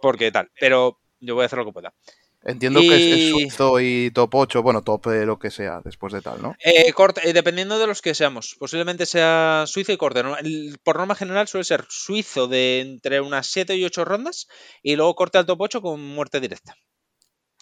Porque 0.00 0.30
tal, 0.30 0.50
pero 0.60 1.00
yo 1.20 1.34
voy 1.34 1.42
a 1.42 1.46
hacer 1.46 1.58
lo 1.58 1.64
que 1.64 1.72
pueda. 1.72 1.92
Entiendo 2.46 2.80
que 2.80 3.28
es, 3.28 3.30
suizo 3.30 3.80
y 3.80 4.10
top 4.10 4.34
8, 4.34 4.62
bueno, 4.62 4.82
top 4.82 5.06
eh, 5.06 5.24
lo 5.24 5.38
que 5.38 5.50
sea 5.50 5.80
después 5.82 6.12
de 6.12 6.20
tal, 6.20 6.42
¿no? 6.42 6.54
Eh, 6.62 6.92
corte, 6.92 7.26
eh, 7.28 7.32
dependiendo 7.32 7.78
de 7.78 7.86
los 7.86 8.02
que 8.02 8.14
seamos, 8.14 8.56
posiblemente 8.58 9.06
sea 9.06 9.64
suizo 9.66 9.92
y 9.92 9.96
corte. 9.96 10.22
Por 10.82 10.98
norma 10.98 11.14
general 11.14 11.48
suele 11.48 11.64
ser 11.64 11.86
suizo 11.88 12.46
de 12.46 12.80
entre 12.80 13.22
unas 13.22 13.46
7 13.46 13.74
y 13.76 13.84
8 13.84 14.04
rondas 14.04 14.46
y 14.82 14.96
luego 14.96 15.14
corte 15.14 15.38
al 15.38 15.46
top 15.46 15.62
8 15.62 15.80
con 15.80 16.04
muerte 16.04 16.40
directa. 16.40 16.76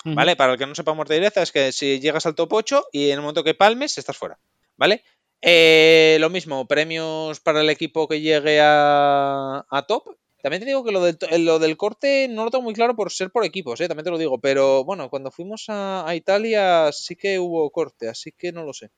¿Vale? 0.05 0.35
Para 0.35 0.55
el 0.55 0.59
que 0.59 0.67
no 0.67 0.75
sepa 0.75 0.95
muerte 0.95 1.15
directa, 1.15 1.43
es 1.43 1.53
que 1.53 1.71
si 1.71 2.01
llegas 2.01 2.27
al 2.27 2.35
top 2.35 2.53
8 2.53 2.87
y 2.91 3.11
en 3.11 3.15
el 3.15 3.21
momento 3.21 3.45
que 3.45 3.55
palmes, 3.55 3.99
estás 3.99 4.17
fuera. 4.17 4.41
¿Vale? 4.77 5.05
Eh, 5.41 6.17
lo 6.21 6.29
mismo, 6.29 6.67
premios 6.67 7.39
para 7.39 7.61
el 7.61 7.71
equipo 7.71 8.09
que 8.09 8.21
llegue 8.21 8.61
a, 8.61 9.65
a 9.69 9.83
top. 9.87 10.17
También 10.43 10.61
te 10.61 10.67
digo 10.67 10.85
que 10.85 10.93
lo 10.93 11.01
del, 11.03 11.17
to- 11.17 11.27
lo 11.39 11.59
del 11.59 11.77
corte 11.77 12.27
no 12.29 12.45
lo 12.45 12.51
tengo 12.51 12.63
muy 12.65 12.75
claro 12.75 12.95
por 12.97 13.11
ser 13.13 13.31
por 13.31 13.45
equipos, 13.45 13.81
¿eh? 13.81 13.89
también 13.89 14.05
te 14.05 14.11
lo 14.11 14.19
digo. 14.19 14.39
Pero 14.41 14.85
bueno, 14.85 15.09
cuando 15.09 15.31
fuimos 15.31 15.65
a, 15.69 16.07
a 16.07 16.15
Italia 16.17 16.91
sí 16.93 17.17
que 17.17 17.39
hubo 17.39 17.71
corte, 17.71 18.09
así 18.09 18.33
que 18.33 18.53
no 18.53 18.65
lo 18.65 18.73
sé. 18.75 18.91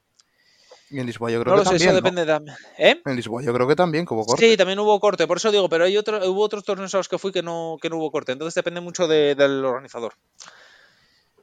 Y 0.91 1.01
en 1.01 1.07
Lisboa 1.07 1.31
yo 1.31 1.41
creo 1.41 1.55
No 1.55 1.63
que 1.63 1.65
lo 1.65 1.65
sé, 1.65 1.71
también. 1.71 1.89
eso 1.91 1.91
¿no? 1.91 1.97
depende 1.97 2.27
también. 2.27 2.57
¿Eh? 2.79 3.01
En 3.05 3.17
Lisboa 3.17 3.43
yo 3.43 3.53
creo 3.53 3.67
que 3.69 3.77
también, 3.77 4.05
como 4.05 4.25
corte. 4.25 4.49
Sí, 4.51 4.57
también 4.57 4.79
hubo 4.79 4.99
corte, 5.01 5.27
por 5.27 5.37
eso 5.39 5.51
digo, 5.53 5.69
pero 5.69 5.85
hay 5.85 5.97
otro, 5.97 6.19
hubo 6.31 6.43
otros 6.43 6.65
torneos 6.65 6.95
a 6.95 6.99
los 6.99 7.09
que 7.09 7.19
fui 7.19 7.33
que 7.33 7.43
no, 7.43 7.77
que 7.81 7.91
no 7.91 7.97
hubo 7.97 8.11
corte, 8.11 8.33
entonces 8.33 8.55
depende 8.55 8.81
mucho 8.81 9.07
de- 9.09 9.35
del 9.35 9.65
organizador. 9.65 10.15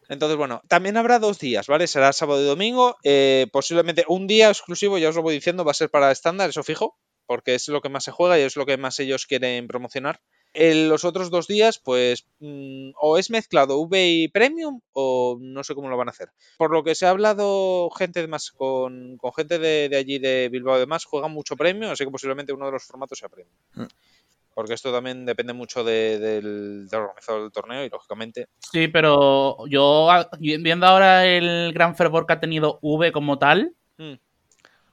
Entonces, 0.10 0.38
bueno, 0.38 0.62
también 0.68 0.98
habrá 0.98 1.20
dos 1.20 1.40
días, 1.40 1.68
¿vale? 1.68 1.88
Será 1.88 2.12
sábado 2.12 2.42
y 2.42 2.46
domingo, 2.46 2.98
eh, 3.04 3.48
posiblemente 3.54 4.04
un 4.08 4.28
día 4.28 4.50
exclusivo, 4.50 4.98
ya 4.98 5.10
os 5.10 5.16
lo 5.16 5.22
voy 5.22 5.36
diciendo, 5.36 5.64
va 5.64 5.72
a 5.72 5.76
ser 5.76 5.90
para 5.90 6.12
estándar, 6.12 6.50
eso 6.50 6.64
fijo, 6.64 6.98
porque 7.32 7.56
es 7.56 7.70
lo 7.70 7.80
que 7.80 7.88
más 7.88 8.04
se 8.04 8.12
juega 8.12 8.38
y 8.38 8.42
es 8.42 8.58
lo 8.58 8.66
que 8.66 8.76
más 8.76 9.00
ellos 9.00 9.26
quieren 9.26 9.66
promocionar. 9.66 10.20
En 10.54 10.90
los 10.90 11.06
otros 11.06 11.30
dos 11.32 11.48
días, 11.48 11.80
pues, 11.80 12.28
mm, 12.40 12.90
o 13.00 13.18
es 13.18 13.30
mezclado 13.30 13.80
V 13.80 14.06
y 14.06 14.28
Premium 14.28 14.82
o 14.92 15.38
no 15.40 15.64
sé 15.64 15.74
cómo 15.74 15.88
lo 15.88 15.96
van 15.96 16.10
a 16.10 16.12
hacer. 16.12 16.28
Por 16.58 16.72
lo 16.74 16.84
que 16.84 16.94
se 16.94 17.06
ha 17.06 17.10
hablado 17.12 17.90
gente 17.92 18.20
de 18.20 18.28
más 18.28 18.52
con, 18.52 19.16
con 19.16 19.32
gente 19.32 19.60
de, 19.60 19.88
de 19.88 19.96
allí 19.96 20.20
de 20.20 20.50
Bilbao 20.52 20.76
y 20.76 20.82
demás, 20.82 21.06
juegan 21.06 21.32
mucho 21.32 21.56
Premium, 21.56 21.90
así 21.94 22.04
que 22.04 22.12
posiblemente 22.12 22.52
uno 22.52 22.66
de 22.66 22.74
los 22.74 22.84
formatos 22.84 23.18
sea 23.20 23.30
Premium. 23.30 23.56
Mm. 23.76 23.86
Porque 24.54 24.74
esto 24.74 24.92
también 24.92 25.26
depende 25.26 25.54
mucho 25.54 25.86
de- 25.86 26.20
del, 26.20 26.90
del 26.90 27.00
organizador 27.00 27.44
del 27.44 27.52
torneo 27.54 27.86
y 27.86 27.90
lógicamente. 27.90 28.48
Sí, 28.60 28.90
pero 28.90 29.66
yo, 29.70 30.12
a- 30.12 30.30
viendo 30.38 30.86
ahora 30.86 31.26
el 31.26 31.72
gran 31.72 31.96
fervor 31.96 32.26
que 32.28 32.34
ha 32.34 32.42
tenido 32.42 32.78
V 32.82 33.14
como 33.14 33.40
tal, 33.40 33.74
Mm. 33.98 34.16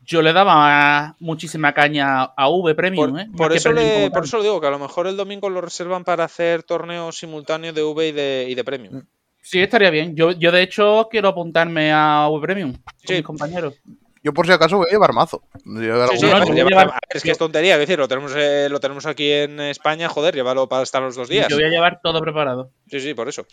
Yo 0.08 0.22
le 0.22 0.32
daba 0.32 1.14
muchísima 1.20 1.72
caña 1.74 2.22
a 2.24 2.48
V 2.48 2.74
Premium, 2.74 3.10
Por, 3.12 3.20
¿eh? 3.20 3.26
Por 3.36 3.52
eso 3.52 3.72
le- 3.72 4.10
por 4.10 4.24
eso 4.24 4.38
lo 4.38 4.42
digo, 4.42 4.60
que 4.60 4.66
a 4.66 4.70
lo 4.70 4.78
mejor 4.78 5.06
el 5.06 5.16
domingo 5.16 5.50
lo 5.50 5.60
reservan 5.60 6.02
para 6.02 6.24
hacer 6.24 6.62
torneos 6.62 7.18
simultáneos 7.18 7.74
de 7.74 7.82
V 7.82 8.08
y 8.08 8.12
de, 8.12 8.46
y 8.48 8.54
de 8.54 8.64
Premium. 8.64 9.02
Sí, 9.42 9.60
estaría 9.60 9.90
bien. 9.90 10.16
Yo, 10.16 10.32
yo, 10.32 10.50
de 10.50 10.62
hecho, 10.62 11.08
quiero 11.10 11.28
apuntarme 11.28 11.92
a 11.92 12.26
V 12.30 12.40
Premium 12.40 12.72
con 12.72 12.82
Sí. 13.06 13.14
mis 13.14 13.22
compañeros. 13.22 13.74
Yo 14.22 14.32
por 14.32 14.46
si 14.46 14.52
acaso 14.52 14.76
voy 14.78 14.86
a 14.88 14.92
llevar 14.92 15.12
mazo. 15.12 15.42
Llevar 15.64 16.08
Sí, 16.10 16.18
sí, 16.18 16.26
no, 16.26 16.36
a 16.36 16.44
llevar- 16.44 16.88
a 16.88 16.92
ver, 16.92 17.00
es 17.10 17.22
que 17.22 17.30
es 17.30 17.38
tontería, 17.38 17.74
es 17.74 17.80
decir, 17.80 17.98
lo 17.98 18.08
tenemos, 18.08 18.32
eh, 18.36 18.68
lo 18.70 18.80
tenemos 18.80 19.06
aquí 19.06 19.30
en 19.30 19.60
España, 19.60 20.08
joder, 20.08 20.34
llévalo 20.34 20.68
para 20.68 20.82
estar 20.82 21.02
los 21.02 21.14
dos 21.16 21.28
días. 21.28 21.48
Yo 21.48 21.56
voy 21.56 21.64
a 21.64 21.68
llevar 21.68 22.00
todo 22.02 22.20
preparado. 22.20 22.72
Sí, 22.88 23.00
sí, 23.00 23.14
por 23.14 23.28
eso. 23.28 23.46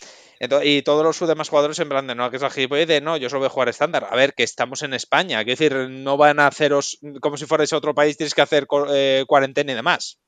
Y 0.62 0.82
todos 0.82 1.02
los 1.04 1.28
demás 1.28 1.48
jugadores 1.48 1.78
en 1.78 1.88
plan 1.88 2.06
de 2.06 2.14
no, 2.14 2.30
que 2.30 2.36
es 2.36 2.42
la 2.42 2.50
gilipollez 2.50 2.88
de 2.88 3.00
no, 3.00 3.16
yo 3.16 3.28
solo 3.28 3.40
voy 3.40 3.46
a 3.46 3.50
jugar 3.50 3.68
estándar. 3.68 4.06
A 4.10 4.16
ver, 4.16 4.34
que 4.34 4.42
estamos 4.42 4.82
en 4.82 4.94
España, 4.94 5.40
es 5.40 5.46
decir, 5.46 5.74
no 5.90 6.16
van 6.16 6.40
a 6.40 6.46
haceros 6.48 6.98
como 7.20 7.36
si 7.36 7.46
fuerais 7.46 7.72
otro 7.72 7.94
país, 7.94 8.16
tienes 8.16 8.34
que 8.34 8.42
hacer 8.42 8.66
eh, 8.90 9.24
cuarentena 9.26 9.72
y 9.72 9.76
demás. 9.76 10.18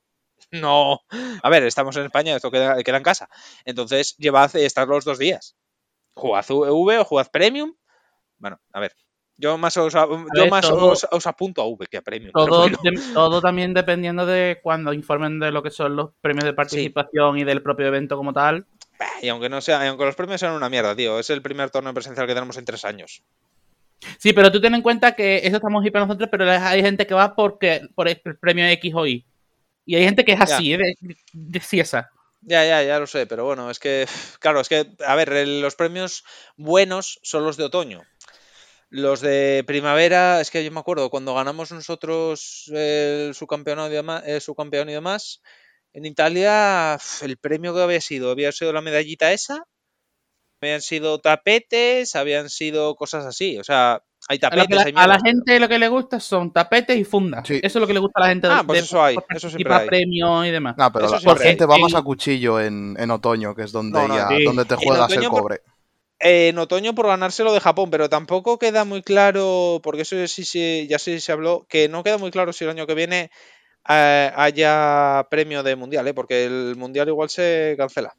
No. 0.51 1.01
A 1.43 1.49
ver, 1.49 1.63
estamos 1.63 1.95
en 1.97 2.05
España, 2.05 2.35
esto 2.35 2.49
queda, 2.49 2.81
queda 2.83 2.97
en 2.97 3.03
casa. 3.03 3.27
Entonces, 3.65 4.15
llevad 4.17 4.55
eh, 4.55 4.65
estar 4.65 4.87
los 4.87 5.03
dos 5.05 5.19
días. 5.19 5.55
Jugad 6.15 6.45
V 6.49 6.97
o 6.99 7.05
jugad 7.05 7.27
Premium. 7.31 7.73
Bueno, 8.37 8.59
a 8.73 8.79
ver. 8.79 8.93
Yo 9.41 9.57
más 9.57 9.77
os, 9.77 9.95
a- 9.95 10.05
yo 10.05 10.25
ver, 10.33 10.51
más 10.51 10.67
todo- 10.67 10.87
os, 10.91 11.07
os 11.09 11.25
apunto 11.27 11.61
a 11.61 11.65
V 11.65 11.87
que 11.87 11.95
a 11.97 12.01
Premium. 12.01 12.33
Todo, 12.33 12.61
bueno. 12.63 12.77
de- 12.83 13.13
todo 13.13 13.41
también 13.41 13.73
dependiendo 13.73 14.25
de 14.25 14.59
cuando 14.61 14.91
informen 14.93 15.39
de 15.39 15.51
lo 15.51 15.63
que 15.63 15.71
son 15.71 15.95
los 15.95 16.09
premios 16.19 16.43
de 16.43 16.53
participación 16.53 17.37
y 17.39 17.45
del 17.45 17.61
propio 17.63 17.87
evento 17.87 18.17
como 18.17 18.33
tal. 18.33 18.65
Y 19.21 19.29
aunque 19.29 19.47
no 19.47 19.61
sea, 19.61 19.87
aunque 19.87 20.03
los 20.03 20.15
premios 20.15 20.41
sean 20.41 20.53
una 20.53 20.67
mierda, 20.67 20.93
tío. 20.93 21.17
Es 21.19 21.29
el 21.29 21.41
primer 21.41 21.69
torneo 21.69 21.93
presencial 21.93 22.27
que 22.27 22.33
tenemos 22.33 22.57
en 22.57 22.65
tres 22.65 22.83
años. 22.83 23.23
Sí, 24.17 24.33
pero 24.33 24.51
tú 24.51 24.59
ten 24.59 24.75
en 24.75 24.81
cuenta 24.81 25.13
que 25.13 25.37
eso 25.37 25.55
estamos 25.57 25.85
hiper 25.85 26.01
nosotros, 26.01 26.27
pero 26.31 26.49
hay 26.51 26.81
gente 26.81 27.07
que 27.07 27.13
va 27.13 27.33
porque 27.35 27.81
por 27.95 28.07
el 28.09 28.19
premio 28.41 28.65
X 28.67 28.93
o 28.93 29.07
Y. 29.07 29.25
Y 29.85 29.95
hay 29.95 30.03
gente 30.03 30.25
que 30.25 30.33
es 30.33 30.41
así, 30.41 30.73
¿eh? 30.73 30.77
de, 30.77 30.95
de 31.31 31.59
ciesa. 31.61 32.09
Ya, 32.41 32.63
ya, 32.65 32.83
ya 32.83 32.99
lo 32.99 33.07
sé, 33.07 33.25
pero 33.25 33.43
bueno, 33.45 33.69
es 33.69 33.79
que, 33.79 34.05
claro, 34.39 34.61
es 34.61 34.69
que, 34.69 34.85
a 35.05 35.15
ver, 35.15 35.45
los 35.47 35.75
premios 35.75 36.23
buenos 36.55 37.19
son 37.23 37.43
los 37.43 37.57
de 37.57 37.65
otoño. 37.65 38.03
Los 38.91 39.21
de 39.21 39.63
primavera, 39.67 40.41
es 40.41 40.49
que 40.49 40.63
yo 40.65 40.71
me 40.71 40.79
acuerdo, 40.79 41.09
cuando 41.11 41.35
ganamos 41.35 41.71
nosotros 41.71 42.63
el 42.73 43.35
subcampeonato 43.35 43.91
y 43.91 43.95
demás, 43.95 44.23
el 44.25 44.41
subcampeón 44.41 44.89
y 44.89 44.93
demás, 44.93 45.41
en 45.93 46.05
Italia, 46.05 46.97
el 47.21 47.37
premio 47.37 47.73
que 47.75 47.81
había 47.83 48.01
sido, 48.01 48.31
había 48.31 48.51
sido 48.51 48.73
la 48.73 48.81
medallita 48.81 49.31
esa, 49.31 49.63
habían 50.61 50.81
sido 50.81 51.19
tapetes, 51.19 52.15
habían 52.15 52.49
sido 52.49 52.95
cosas 52.95 53.25
así, 53.27 53.59
o 53.59 53.63
sea, 53.63 54.01
hay 54.27 54.37
A, 54.37 54.39
tapetes, 54.49 54.75
la, 54.75 54.81
hay 54.83 54.91
a 54.95 54.95
la 54.95 55.01
mierdas, 55.01 55.21
pero- 55.23 55.35
gente 55.37 55.59
lo 55.59 55.69
que 55.69 55.79
le 55.79 55.87
gusta 55.87 56.19
son 56.19 56.51
tapetes 56.51 56.97
y 56.97 57.03
fundas. 57.03 57.47
Sí. 57.47 57.59
Eso 57.63 57.77
es 57.77 57.81
lo 57.81 57.87
que 57.87 57.93
le 57.93 57.99
gusta 57.99 58.19
a 58.19 58.23
la 58.23 58.29
gente 58.29 58.47
Ah, 58.49 58.63
pues 58.65 58.83
eso 58.83 59.03
hay, 59.03 59.15
eso 59.35 59.49
siempre 59.51 59.73
hay. 59.73 59.87
premios 59.87 60.47
y 60.47 60.49
demás. 60.49 60.75
No, 60.77 60.91
pero 60.91 61.05
Eso 61.05 61.19
la, 61.27 61.33
la 61.35 61.39
gente 61.39 61.63
hay. 61.63 61.69
va 61.69 61.77
más 61.77 61.91
En- 61.93 61.97
a 61.97 62.01
cuchillo 62.01 62.59
en, 62.59 62.95
en 62.99 63.11
otoño, 63.11 63.53
que 63.55 63.61
es 63.63 63.71
donde 63.71 63.99
No, 63.99 64.07
no, 64.07 64.15
ya 64.17 64.27
sí. 64.29 64.43
donde 64.43 64.65
te 64.65 64.75
juegas 64.75 65.11
el 65.11 65.17
otoño 65.19 65.29
por- 65.29 65.41
cobre. 65.41 65.61
En 66.19 66.57
otoño 66.57 66.93
por 66.95 67.07
ganárselo 67.07 67.53
de 67.53 67.59
Japón, 67.59 67.89
pero 67.89 68.09
tampoco 68.09 68.59
queda 68.59 68.83
muy 68.85 69.01
claro, 69.01 69.79
porque 69.83 70.01
eso 70.01 70.27
sí, 70.27 70.43
sí, 70.45 70.87
ya 70.89 70.99
sí 70.99 71.19
se 71.19 71.31
habló, 71.31 71.65
que 71.69 71.87
no 71.89 72.03
queda 72.03 72.17
muy 72.17 72.31
claro 72.31 72.51
si 72.53 72.63
el 72.65 72.71
año 72.71 72.85
que 72.87 72.95
viene 72.95 73.31
eh, 73.87 74.31
haya 74.35 75.25
premio 75.29 75.63
de 75.63 75.75
mundial, 75.75 76.07
¿eh? 76.07 76.13
porque 76.13 76.45
el 76.45 76.75
mundial 76.75 77.07
igual 77.07 77.29
se 77.29 77.75
cancela 77.77 78.13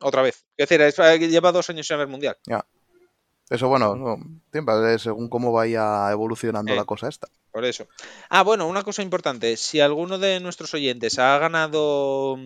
otra 0.00 0.22
vez. 0.22 0.44
Es 0.56 0.68
decir, 0.68 0.80
es- 0.80 0.98
eh, 0.98 1.18
lleva 1.28 1.52
dos 1.52 1.68
años 1.70 1.86
sin 1.86 1.94
haber 1.94 2.08
mundial. 2.08 2.36
Eso, 3.50 3.68
bueno, 3.68 3.94
no, 3.94 4.16
siempre, 4.50 4.94
eh, 4.94 4.98
según 4.98 5.28
cómo 5.28 5.52
vaya 5.52 6.10
evolucionando 6.10 6.72
Eh. 6.72 6.76
la 6.76 6.86
cosa 6.86 7.08
esta. 7.08 7.28
Por 7.52 7.64
eso. 7.66 7.86
Ah, 8.30 8.42
bueno, 8.42 8.66
una 8.66 8.82
cosa 8.82 9.02
importante. 9.02 9.56
Si 9.58 9.80
alguno 9.80 10.18
de 10.18 10.40
nuestros 10.40 10.72
oyentes 10.72 11.18
ha 11.18 11.38
ganado 11.38 12.38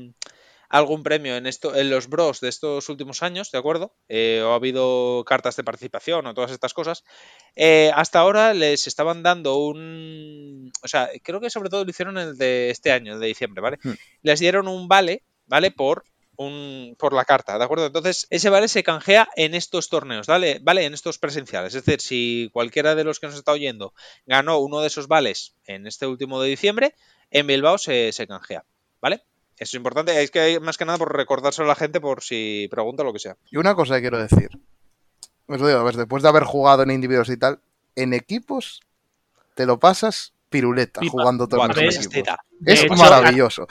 algún 0.68 1.02
premio 1.02 1.36
en 1.36 1.46
esto, 1.46 1.74
en 1.74 1.90
los 1.90 2.08
bros 2.08 2.40
de 2.40 2.48
estos 2.48 2.88
últimos 2.88 3.22
años, 3.22 3.50
¿de 3.50 3.58
acuerdo? 3.58 3.94
Eh, 4.08 4.42
o 4.44 4.52
ha 4.52 4.56
habido 4.56 5.24
cartas 5.26 5.56
de 5.56 5.64
participación 5.64 6.26
o 6.26 6.34
todas 6.34 6.50
estas 6.50 6.74
cosas. 6.74 7.04
eh, 7.56 7.90
hasta 7.94 8.20
ahora 8.20 8.54
les 8.54 8.86
estaban 8.86 9.22
dando 9.22 9.56
un. 9.56 10.70
O 10.82 10.88
sea, 10.88 11.10
creo 11.22 11.40
que 11.40 11.50
sobre 11.50 11.70
todo 11.70 11.84
lo 11.84 11.90
hicieron 11.90 12.18
el 12.18 12.36
de 12.36 12.70
este 12.70 12.92
año, 12.92 13.14
el 13.14 13.20
de 13.20 13.26
diciembre, 13.28 13.62
¿vale? 13.62 13.78
Hmm. 13.82 13.94
Les 14.22 14.40
dieron 14.40 14.68
un 14.68 14.88
vale, 14.88 15.22
¿vale? 15.46 15.70
Por 15.70 16.04
un, 16.36 16.94
por 16.98 17.12
la 17.14 17.24
carta, 17.24 17.58
¿de 17.58 17.64
acuerdo? 17.64 17.86
Entonces, 17.86 18.26
ese 18.30 18.48
vale 18.50 18.68
se 18.68 18.82
canjea 18.84 19.28
en 19.36 19.54
estos 19.54 19.88
torneos, 19.88 20.26
¿vale? 20.26 20.60
Vale, 20.62 20.84
en 20.84 20.94
estos 20.94 21.18
presenciales. 21.18 21.74
Es 21.74 21.84
decir, 21.84 22.00
si 22.00 22.50
cualquiera 22.52 22.94
de 22.94 23.04
los 23.04 23.18
que 23.20 23.26
nos 23.26 23.36
está 23.36 23.52
oyendo 23.52 23.92
ganó 24.26 24.58
uno 24.58 24.80
de 24.80 24.86
esos 24.88 25.08
vales 25.08 25.56
en 25.64 25.86
este 25.86 26.06
último 26.06 26.40
de 26.40 26.48
diciembre, 26.50 26.94
en 27.30 27.46
Bilbao 27.46 27.78
se, 27.78 28.12
se 28.12 28.26
canjea, 28.26 28.64
¿vale? 29.00 29.24
Eso 29.60 29.70
es 29.70 29.74
importante, 29.74 30.22
es 30.22 30.30
que 30.30 30.40
hay 30.40 30.60
más 30.60 30.76
que 30.78 30.84
nada 30.84 30.98
por 30.98 31.14
recordárselo 31.14 31.66
a 31.66 31.68
la 31.68 31.74
gente 31.74 32.00
por 32.00 32.22
si 32.22 32.68
pregunta 32.70 33.02
lo 33.02 33.12
que 33.12 33.18
sea. 33.18 33.36
Y 33.50 33.56
una 33.56 33.74
cosa 33.74 33.96
que 33.96 34.02
quiero 34.02 34.18
decir. 34.18 34.50
Os 35.46 35.60
lo 35.60 35.66
digo, 35.66 35.80
a 35.80 35.82
ver, 35.84 35.96
después 35.96 36.22
de 36.22 36.28
haber 36.28 36.44
jugado 36.44 36.82
en 36.82 36.90
individuos 36.90 37.28
y 37.30 37.36
tal, 37.36 37.58
en 37.96 38.12
equipos 38.12 38.80
te 39.54 39.66
lo 39.66 39.78
pasas 39.80 40.32
piruleta 40.50 41.00
Pipa. 41.00 41.10
jugando 41.12 41.48
en 41.50 41.68
ves, 41.74 42.06
equipos. 42.06 42.34
Es 42.64 42.84
hecho, 42.84 42.94
maravilloso. 42.94 43.66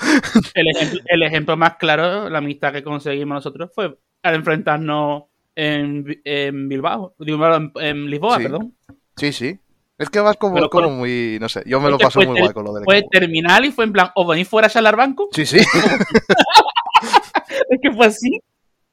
El 0.53 0.67
ejemplo, 0.75 0.99
el 1.05 1.23
ejemplo 1.23 1.57
más 1.57 1.75
claro, 1.77 2.29
la 2.29 2.39
amistad 2.39 2.73
que 2.73 2.83
conseguimos 2.83 3.35
nosotros 3.35 3.71
fue 3.73 3.97
al 4.23 4.35
enfrentarnos 4.35 5.23
en, 5.55 6.21
en 6.23 6.67
Bilbao, 6.69 7.15
en, 7.19 7.71
en 7.75 8.09
Lisboa, 8.09 8.37
Sí. 8.37 8.43
perdón. 8.43 8.75
Sí, 9.15 9.33
sí. 9.33 9.59
Es 9.99 10.09
que 10.09 10.19
vas 10.19 10.37
como, 10.37 10.55
Pero 10.55 10.69
como 10.69 10.87
fue- 10.89 10.95
muy. 10.95 11.37
No 11.41 11.49
sé, 11.49 11.63
yo 11.65 11.79
me 11.81 11.89
lo 11.89 11.97
paso 11.97 12.21
muy 12.21 12.39
guay 12.39 12.53
con 12.53 12.65
lo 12.65 12.73
del 12.73 12.83
Fue 12.83 12.97
equipo. 12.99 13.09
terminal 13.11 13.65
y 13.65 13.71
fue 13.71 13.85
en 13.85 13.93
plan, 13.93 14.11
¿os 14.15 14.27
venís 14.27 14.47
fuera 14.47 14.67
a 14.67 14.69
charlar 14.69 14.95
banco? 14.95 15.29
Sí, 15.31 15.45
sí. 15.45 15.57
Es 17.69 17.79
que 17.81 17.91
fue 17.91 18.05
así. 18.05 18.39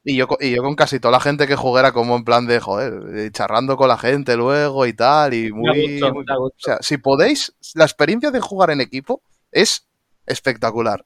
Y 0.03 0.17
yo, 0.17 0.27
y 0.39 0.55
yo 0.55 0.61
con 0.61 0.75
casi 0.75 0.99
toda 0.99 1.13
la 1.13 1.19
gente 1.19 1.47
que 1.47 1.55
jugué 1.55 1.79
era 1.79 1.91
como 1.91 2.15
en 2.15 2.23
plan 2.23 2.45
de, 2.45 2.59
joder, 2.59 3.17
eh, 3.17 3.29
charrando 3.31 3.75
con 3.75 3.87
la 3.87 3.97
gente 3.97 4.35
luego 4.37 4.85
y 4.85 4.93
tal, 4.93 5.33
y 5.33 5.51
muy... 5.51 5.93
gustó, 5.99 6.13
muy-. 6.13 6.25
O 6.29 6.51
sea, 6.57 6.77
si 6.81 6.97
podéis, 6.97 7.53
la 7.73 7.85
experiencia 7.85 8.29
de 8.29 8.39
jugar 8.39 8.69
en 8.69 8.81
equipo 8.81 9.21
es 9.51 9.87
espectacular. 10.27 11.05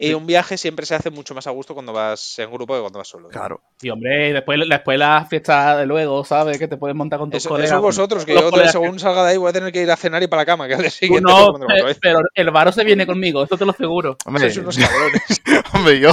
Y 0.00 0.14
un 0.14 0.26
viaje 0.26 0.56
siempre 0.56 0.86
se 0.86 0.94
hace 0.94 1.10
mucho 1.10 1.34
más 1.34 1.46
a 1.48 1.50
gusto 1.50 1.74
cuando 1.74 1.92
vas 1.92 2.38
en 2.38 2.50
grupo 2.52 2.74
que 2.74 2.80
cuando 2.80 3.00
vas 3.00 3.08
solo. 3.08 3.28
Claro. 3.28 3.60
Y 3.82 3.90
hombre, 3.90 4.32
después, 4.32 4.60
después 4.68 4.98
la 4.98 5.26
fiesta 5.28 5.76
de 5.76 5.86
luego, 5.86 6.24
¿sabes? 6.24 6.56
Que 6.56 6.68
te 6.68 6.76
puedes 6.76 6.96
montar 6.96 7.18
con 7.18 7.30
tus 7.30 7.38
Eso, 7.38 7.48
colegas. 7.48 7.72
eso 7.72 7.82
vosotros, 7.82 8.24
que 8.24 8.34
yo 8.34 8.48
colegas 8.48 8.72
según 8.72 9.00
salga 9.00 9.24
de 9.24 9.32
ahí 9.32 9.36
voy 9.36 9.50
a 9.50 9.52
tener 9.52 9.72
que 9.72 9.82
ir 9.82 9.90
a 9.90 9.96
cenar 9.96 10.22
y 10.22 10.28
para 10.28 10.42
la 10.42 10.46
cama, 10.46 10.68
que 10.68 10.74
al 10.74 10.80
día 10.80 10.90
Tú 10.90 10.96
siguiente 10.96 11.30
no, 11.30 11.52
pero 12.00 12.20
el 12.34 12.50
varo 12.52 12.70
se 12.70 12.84
viene 12.84 13.06
conmigo, 13.06 13.42
esto 13.42 13.58
te 13.58 13.64
lo 13.64 13.72
aseguro. 13.72 14.16
Hombre, 14.24 14.42
Sois 14.44 14.58
unos 14.58 14.78
cabrones. 14.78 15.42
hombre, 15.74 15.98
yo 15.98 16.10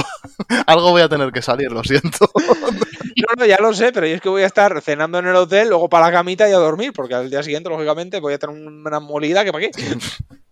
algo 0.66 0.90
voy 0.90 1.02
a 1.02 1.08
tener 1.08 1.30
que 1.30 1.42
salir, 1.42 1.70
lo 1.70 1.84
siento. 1.84 2.30
No, 3.16 3.28
no, 3.38 3.46
ya 3.46 3.56
lo 3.58 3.72
sé, 3.72 3.92
pero 3.92 4.06
yo 4.06 4.14
es 4.14 4.20
que 4.20 4.28
voy 4.28 4.42
a 4.42 4.46
estar 4.46 4.82
cenando 4.82 5.18
en 5.18 5.26
el 5.26 5.34
hotel, 5.36 5.70
luego 5.70 5.88
para 5.88 6.06
la 6.06 6.12
camita 6.12 6.48
y 6.50 6.52
a 6.52 6.58
dormir, 6.58 6.92
porque 6.92 7.14
al 7.14 7.30
día 7.30 7.42
siguiente, 7.42 7.70
lógicamente, 7.70 8.20
voy 8.20 8.34
a 8.34 8.38
tener 8.38 8.54
una 8.54 9.00
molida 9.00 9.42
que 9.42 9.52
para 9.52 9.70
qué. 9.70 9.70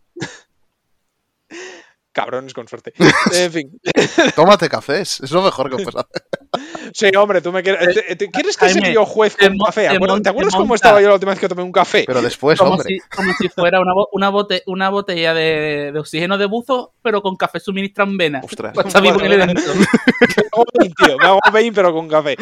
Cabrones 2.14 2.54
con 2.54 2.66
suerte. 2.68 2.94
En 3.34 3.52
fin. 3.52 3.80
Tómate 4.36 4.68
cafés, 4.70 5.20
es 5.20 5.30
lo 5.32 5.42
mejor 5.42 5.68
que 5.68 5.82
puedes 5.82 5.96
hacer. 5.96 6.22
Sí, 6.94 7.06
hombre, 7.16 7.40
tú 7.40 7.50
me 7.50 7.62
quieres. 7.64 7.94
te- 8.16 8.30
¿Quieres 8.30 8.56
que 8.56 8.68
sea 8.68 8.92
yo 8.92 9.04
juez 9.04 9.36
con 9.36 9.58
café? 9.58 9.80
te 9.82 9.86
¿Acuerdas- 9.96 10.08
mon- 10.16 10.22
¿Te 10.22 10.28
acuerdas 10.28 10.52
te 10.52 10.58
cómo 10.58 10.74
estaba 10.76 11.00
yo 11.00 11.08
la 11.08 11.14
última 11.14 11.32
vez 11.32 11.40
que 11.40 11.48
tomé 11.48 11.62
un 11.64 11.72
café? 11.72 12.04
Pero 12.06 12.22
después, 12.22 12.56
como, 12.58 12.72
hombre. 12.72 12.86
si, 12.88 12.98
como 13.16 13.32
si 13.32 13.48
fuera 13.48 13.80
una, 13.80 13.92
una, 14.12 14.30
bote- 14.30 14.62
una 14.66 14.90
botella 14.90 15.34
de, 15.34 15.90
de 15.92 15.98
oxígeno 15.98 16.38
de 16.38 16.46
buzo, 16.46 16.94
pero 17.02 17.20
con 17.20 17.34
café 17.36 17.58
suministrado 17.58 18.10
en 18.12 18.16
vena. 18.18 18.40
Ostras. 18.44 18.72
El 18.94 19.32
evento. 19.32 19.60
Me 19.74 19.86
hago 20.52 20.64
vein, 20.78 20.92
tío. 20.94 21.18
Me 21.18 21.26
hago 21.26 21.40
vein, 21.52 21.74
pero 21.74 21.92
con 21.92 22.08
café. 22.08 22.36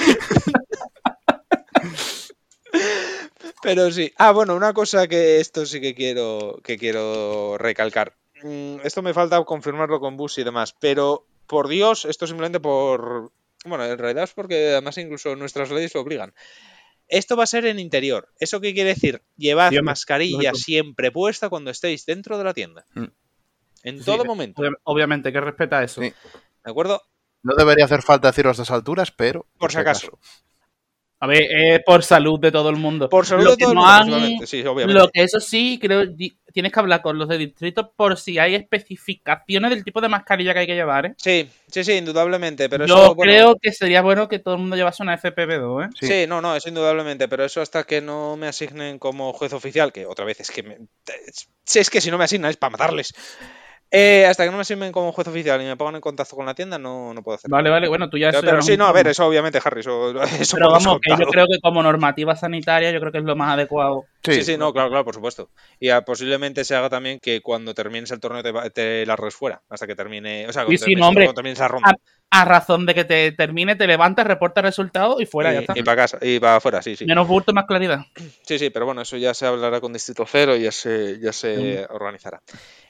Pero 3.62 3.90
sí. 3.90 4.12
Ah, 4.18 4.32
bueno, 4.32 4.54
una 4.54 4.72
cosa 4.72 5.06
que 5.06 5.40
esto 5.40 5.64
sí 5.66 5.80
que 5.80 5.94
quiero, 5.94 6.60
que 6.62 6.76
quiero 6.76 7.56
recalcar. 7.58 8.14
Mm, 8.42 8.76
Esto 8.84 9.02
me 9.02 9.14
falta 9.14 9.42
confirmarlo 9.44 10.00
con 10.00 10.16
Bus 10.16 10.38
y 10.38 10.44
demás, 10.44 10.74
pero 10.78 11.26
por 11.46 11.68
Dios, 11.68 12.04
esto 12.04 12.26
simplemente 12.26 12.60
por. 12.60 13.32
Bueno, 13.64 13.84
en 13.84 13.98
realidad 13.98 14.24
es 14.24 14.32
porque 14.32 14.70
además 14.72 14.98
incluso 14.98 15.36
nuestras 15.36 15.70
leyes 15.70 15.94
lo 15.94 16.00
obligan. 16.00 16.34
Esto 17.08 17.36
va 17.36 17.44
a 17.44 17.46
ser 17.46 17.66
en 17.66 17.78
interior. 17.78 18.28
¿Eso 18.40 18.60
qué 18.60 18.72
quiere 18.72 18.90
decir? 18.90 19.22
Llevad 19.36 19.70
Sí, 19.70 19.82
mascarilla 19.82 20.54
siempre 20.54 21.10
puesta 21.12 21.48
cuando 21.48 21.70
estéis 21.70 22.06
dentro 22.06 22.38
de 22.38 22.44
la 22.44 22.54
tienda. 22.54 22.86
Mm. 22.94 23.04
En 23.84 23.98
Sí, 23.98 24.04
todo 24.04 24.24
momento. 24.24 24.62
obvia- 24.62 24.76
Obviamente, 24.84 25.32
que 25.32 25.40
respeta 25.40 25.82
eso. 25.82 26.00
Sí. 26.00 26.08
¿De 26.64 26.70
acuerdo? 26.70 27.02
No 27.42 27.54
debería 27.56 27.84
hacer 27.84 28.02
falta 28.02 28.28
decirlo 28.28 28.50
a 28.50 28.52
estas 28.52 28.70
alturas, 28.70 29.10
pero. 29.10 29.46
Por 29.58 29.70
si 29.72 29.78
acaso. 29.78 30.18
A 31.18 31.26
ver, 31.26 31.42
es 31.42 31.80
por 31.84 32.02
salud 32.02 32.40
de 32.40 32.50
todo 32.50 32.68
el 32.70 32.76
mundo. 32.76 33.08
Por 33.08 33.26
salud 33.26 33.44
Lo 33.44 33.50
de 33.52 33.56
todo 33.58 33.70
el 33.72 33.76
mundo, 33.76 33.90
han- 33.90 34.46
Sí, 34.46 34.60
obviamente. 34.64 35.00
Lo 35.00 35.08
que 35.08 35.22
eso 35.22 35.38
sí, 35.38 35.78
creo, 35.80 36.04
tienes 36.52 36.72
que 36.72 36.78
hablar 36.80 37.02
con 37.02 37.18
los 37.18 37.28
de 37.28 37.38
distrito 37.38 37.92
por 37.92 38.16
si 38.18 38.38
hay 38.38 38.54
especificaciones 38.54 39.70
del 39.70 39.82
tipo 39.84 40.00
de 40.00 40.08
mascarilla 40.08 40.52
que 40.52 40.60
hay 40.60 40.66
que 40.66 40.74
llevar, 40.74 41.06
¿eh? 41.06 41.14
Sí, 41.16 41.48
sí, 41.68 41.82
sí, 41.82 41.92
indudablemente. 41.92 42.68
Pero 42.68 42.86
Yo 42.86 42.94
eso, 42.94 43.14
bueno, 43.14 43.32
creo 43.32 43.56
que 43.60 43.72
sería 43.72 44.02
bueno 44.02 44.28
que 44.28 44.38
todo 44.38 44.54
el 44.54 44.60
mundo 44.60 44.76
llevase 44.76 45.02
una 45.02 45.18
FPV2, 45.18 45.86
¿eh? 45.86 45.88
Sí. 45.98 46.06
Sí. 46.06 46.26
no, 46.28 46.40
no, 46.40 46.54
eso 46.54 46.68
indudablemente, 46.68 47.26
pero 47.28 47.44
eso 47.44 47.60
hasta 47.60 47.84
que 47.84 48.00
no 48.00 48.36
me 48.36 48.46
asignen 48.46 48.98
como 48.98 49.32
juez 49.32 49.52
oficial, 49.52 49.92
que 49.92 50.06
otra 50.06 50.24
vez 50.24 50.40
es 50.40 50.50
que 50.50 50.62
me- 50.62 50.78
es 51.74 51.90
que 51.90 52.00
si 52.00 52.10
no 52.10 52.18
me 52.18 52.24
asignan 52.24 52.50
es 52.50 52.56
para 52.56 52.70
matarles. 52.70 53.14
Eh, 53.94 54.24
hasta 54.24 54.44
que 54.44 54.50
no 54.50 54.56
me 54.56 54.62
asignen 54.62 54.90
como 54.90 55.12
juez 55.12 55.28
oficial 55.28 55.60
y 55.60 55.66
me 55.66 55.76
pongan 55.76 55.96
en 55.96 56.00
contacto 56.00 56.34
con 56.34 56.46
la 56.46 56.54
tienda, 56.54 56.78
no, 56.78 57.12
no 57.12 57.22
puedo 57.22 57.36
hacer. 57.36 57.50
Vale, 57.50 57.68
vale, 57.68 57.88
bueno, 57.88 58.08
tú 58.08 58.16
ya 58.16 58.28
Pero, 58.28 58.38
eso 58.38 58.46
pero 58.46 58.62
sí, 58.62 58.76
no, 58.78 58.86
a 58.86 58.92
ver, 58.92 59.06
eso 59.08 59.26
obviamente, 59.26 59.60
Harry, 59.62 59.80
eso, 59.80 60.10
eso 60.40 60.56
Pero 60.56 60.70
vamos, 60.70 60.98
que 61.02 61.10
yo 61.10 61.26
creo 61.26 61.46
que 61.46 61.58
como 61.60 61.82
normativa 61.82 62.34
sanitaria, 62.34 62.90
yo 62.90 63.00
creo 63.00 63.12
que 63.12 63.18
es 63.18 63.24
lo 63.24 63.36
más 63.36 63.52
adecuado. 63.52 64.06
Sí, 64.24 64.42
sí, 64.42 64.56
no, 64.56 64.72
claro, 64.72 64.88
claro, 64.88 65.04
por 65.04 65.14
supuesto. 65.14 65.50
Y 65.78 65.90
ah, 65.90 66.02
posiblemente 66.02 66.64
se 66.64 66.74
haga 66.74 66.88
también 66.88 67.18
que 67.20 67.42
cuando 67.42 67.74
termines 67.74 68.10
el 68.12 68.20
torneo 68.20 68.42
te, 68.42 68.52
va- 68.52 68.70
te 68.70 69.04
largues 69.04 69.34
fuera, 69.34 69.60
hasta 69.68 69.86
que 69.86 69.94
termine, 69.94 70.46
o 70.48 70.52
sea, 70.52 70.64
cuando, 70.64 70.78
sí, 70.78 70.84
termines, 70.84 71.00
no, 71.00 71.08
hombre. 71.08 71.24
cuando 71.24 71.34
termines 71.40 71.58
la 71.58 71.68
ronda. 71.68 71.90
A, 72.30 72.40
a 72.40 72.44
razón 72.46 72.86
de 72.86 72.94
que 72.94 73.04
te 73.04 73.32
termine, 73.32 73.76
te 73.76 73.86
levantas, 73.86 74.26
reportas 74.26 74.64
resultados 74.64 75.20
y 75.20 75.26
fuera, 75.26 75.52
ya 75.52 75.60
está. 75.60 75.74
y, 75.76 75.82
para 75.82 75.96
casa, 75.96 76.18
y 76.22 76.40
para 76.40 76.56
afuera, 76.56 76.80
sí, 76.80 76.96
sí. 76.96 77.04
Menos 77.04 77.28
bulto, 77.28 77.52
más 77.52 77.66
claridad. 77.66 78.06
Sí, 78.44 78.58
sí, 78.58 78.70
pero 78.70 78.86
bueno, 78.86 79.02
eso 79.02 79.16
ya 79.16 79.34
se 79.34 79.46
hablará 79.46 79.80
con 79.80 79.92
Distrito 79.92 80.24
Cero 80.26 80.56
y 80.56 80.62
ya 80.62 80.72
se, 80.72 81.18
ya 81.20 81.32
se 81.32 81.84
organizará. 81.90 82.40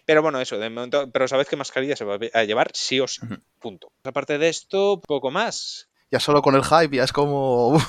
Pero 0.04 0.22
bueno, 0.22 0.40
eso, 0.40 0.58
de 0.58 0.70
momento, 0.70 1.10
pero 1.10 1.28
sabed 1.28 1.46
que 1.46 1.56
mascarilla 1.56 1.96
se 1.96 2.04
va 2.04 2.18
a 2.32 2.44
llevar 2.44 2.70
sí 2.74 3.00
o 3.00 3.06
sí. 3.06 3.20
Punto. 3.58 3.92
Aparte 4.04 4.38
de 4.38 4.48
esto, 4.48 5.00
poco 5.00 5.30
más. 5.30 5.88
Ya 6.12 6.20
solo 6.20 6.42
con 6.42 6.54
el 6.54 6.62
hype 6.62 6.94
ya 6.96 7.04
es 7.04 7.12
como. 7.12 7.82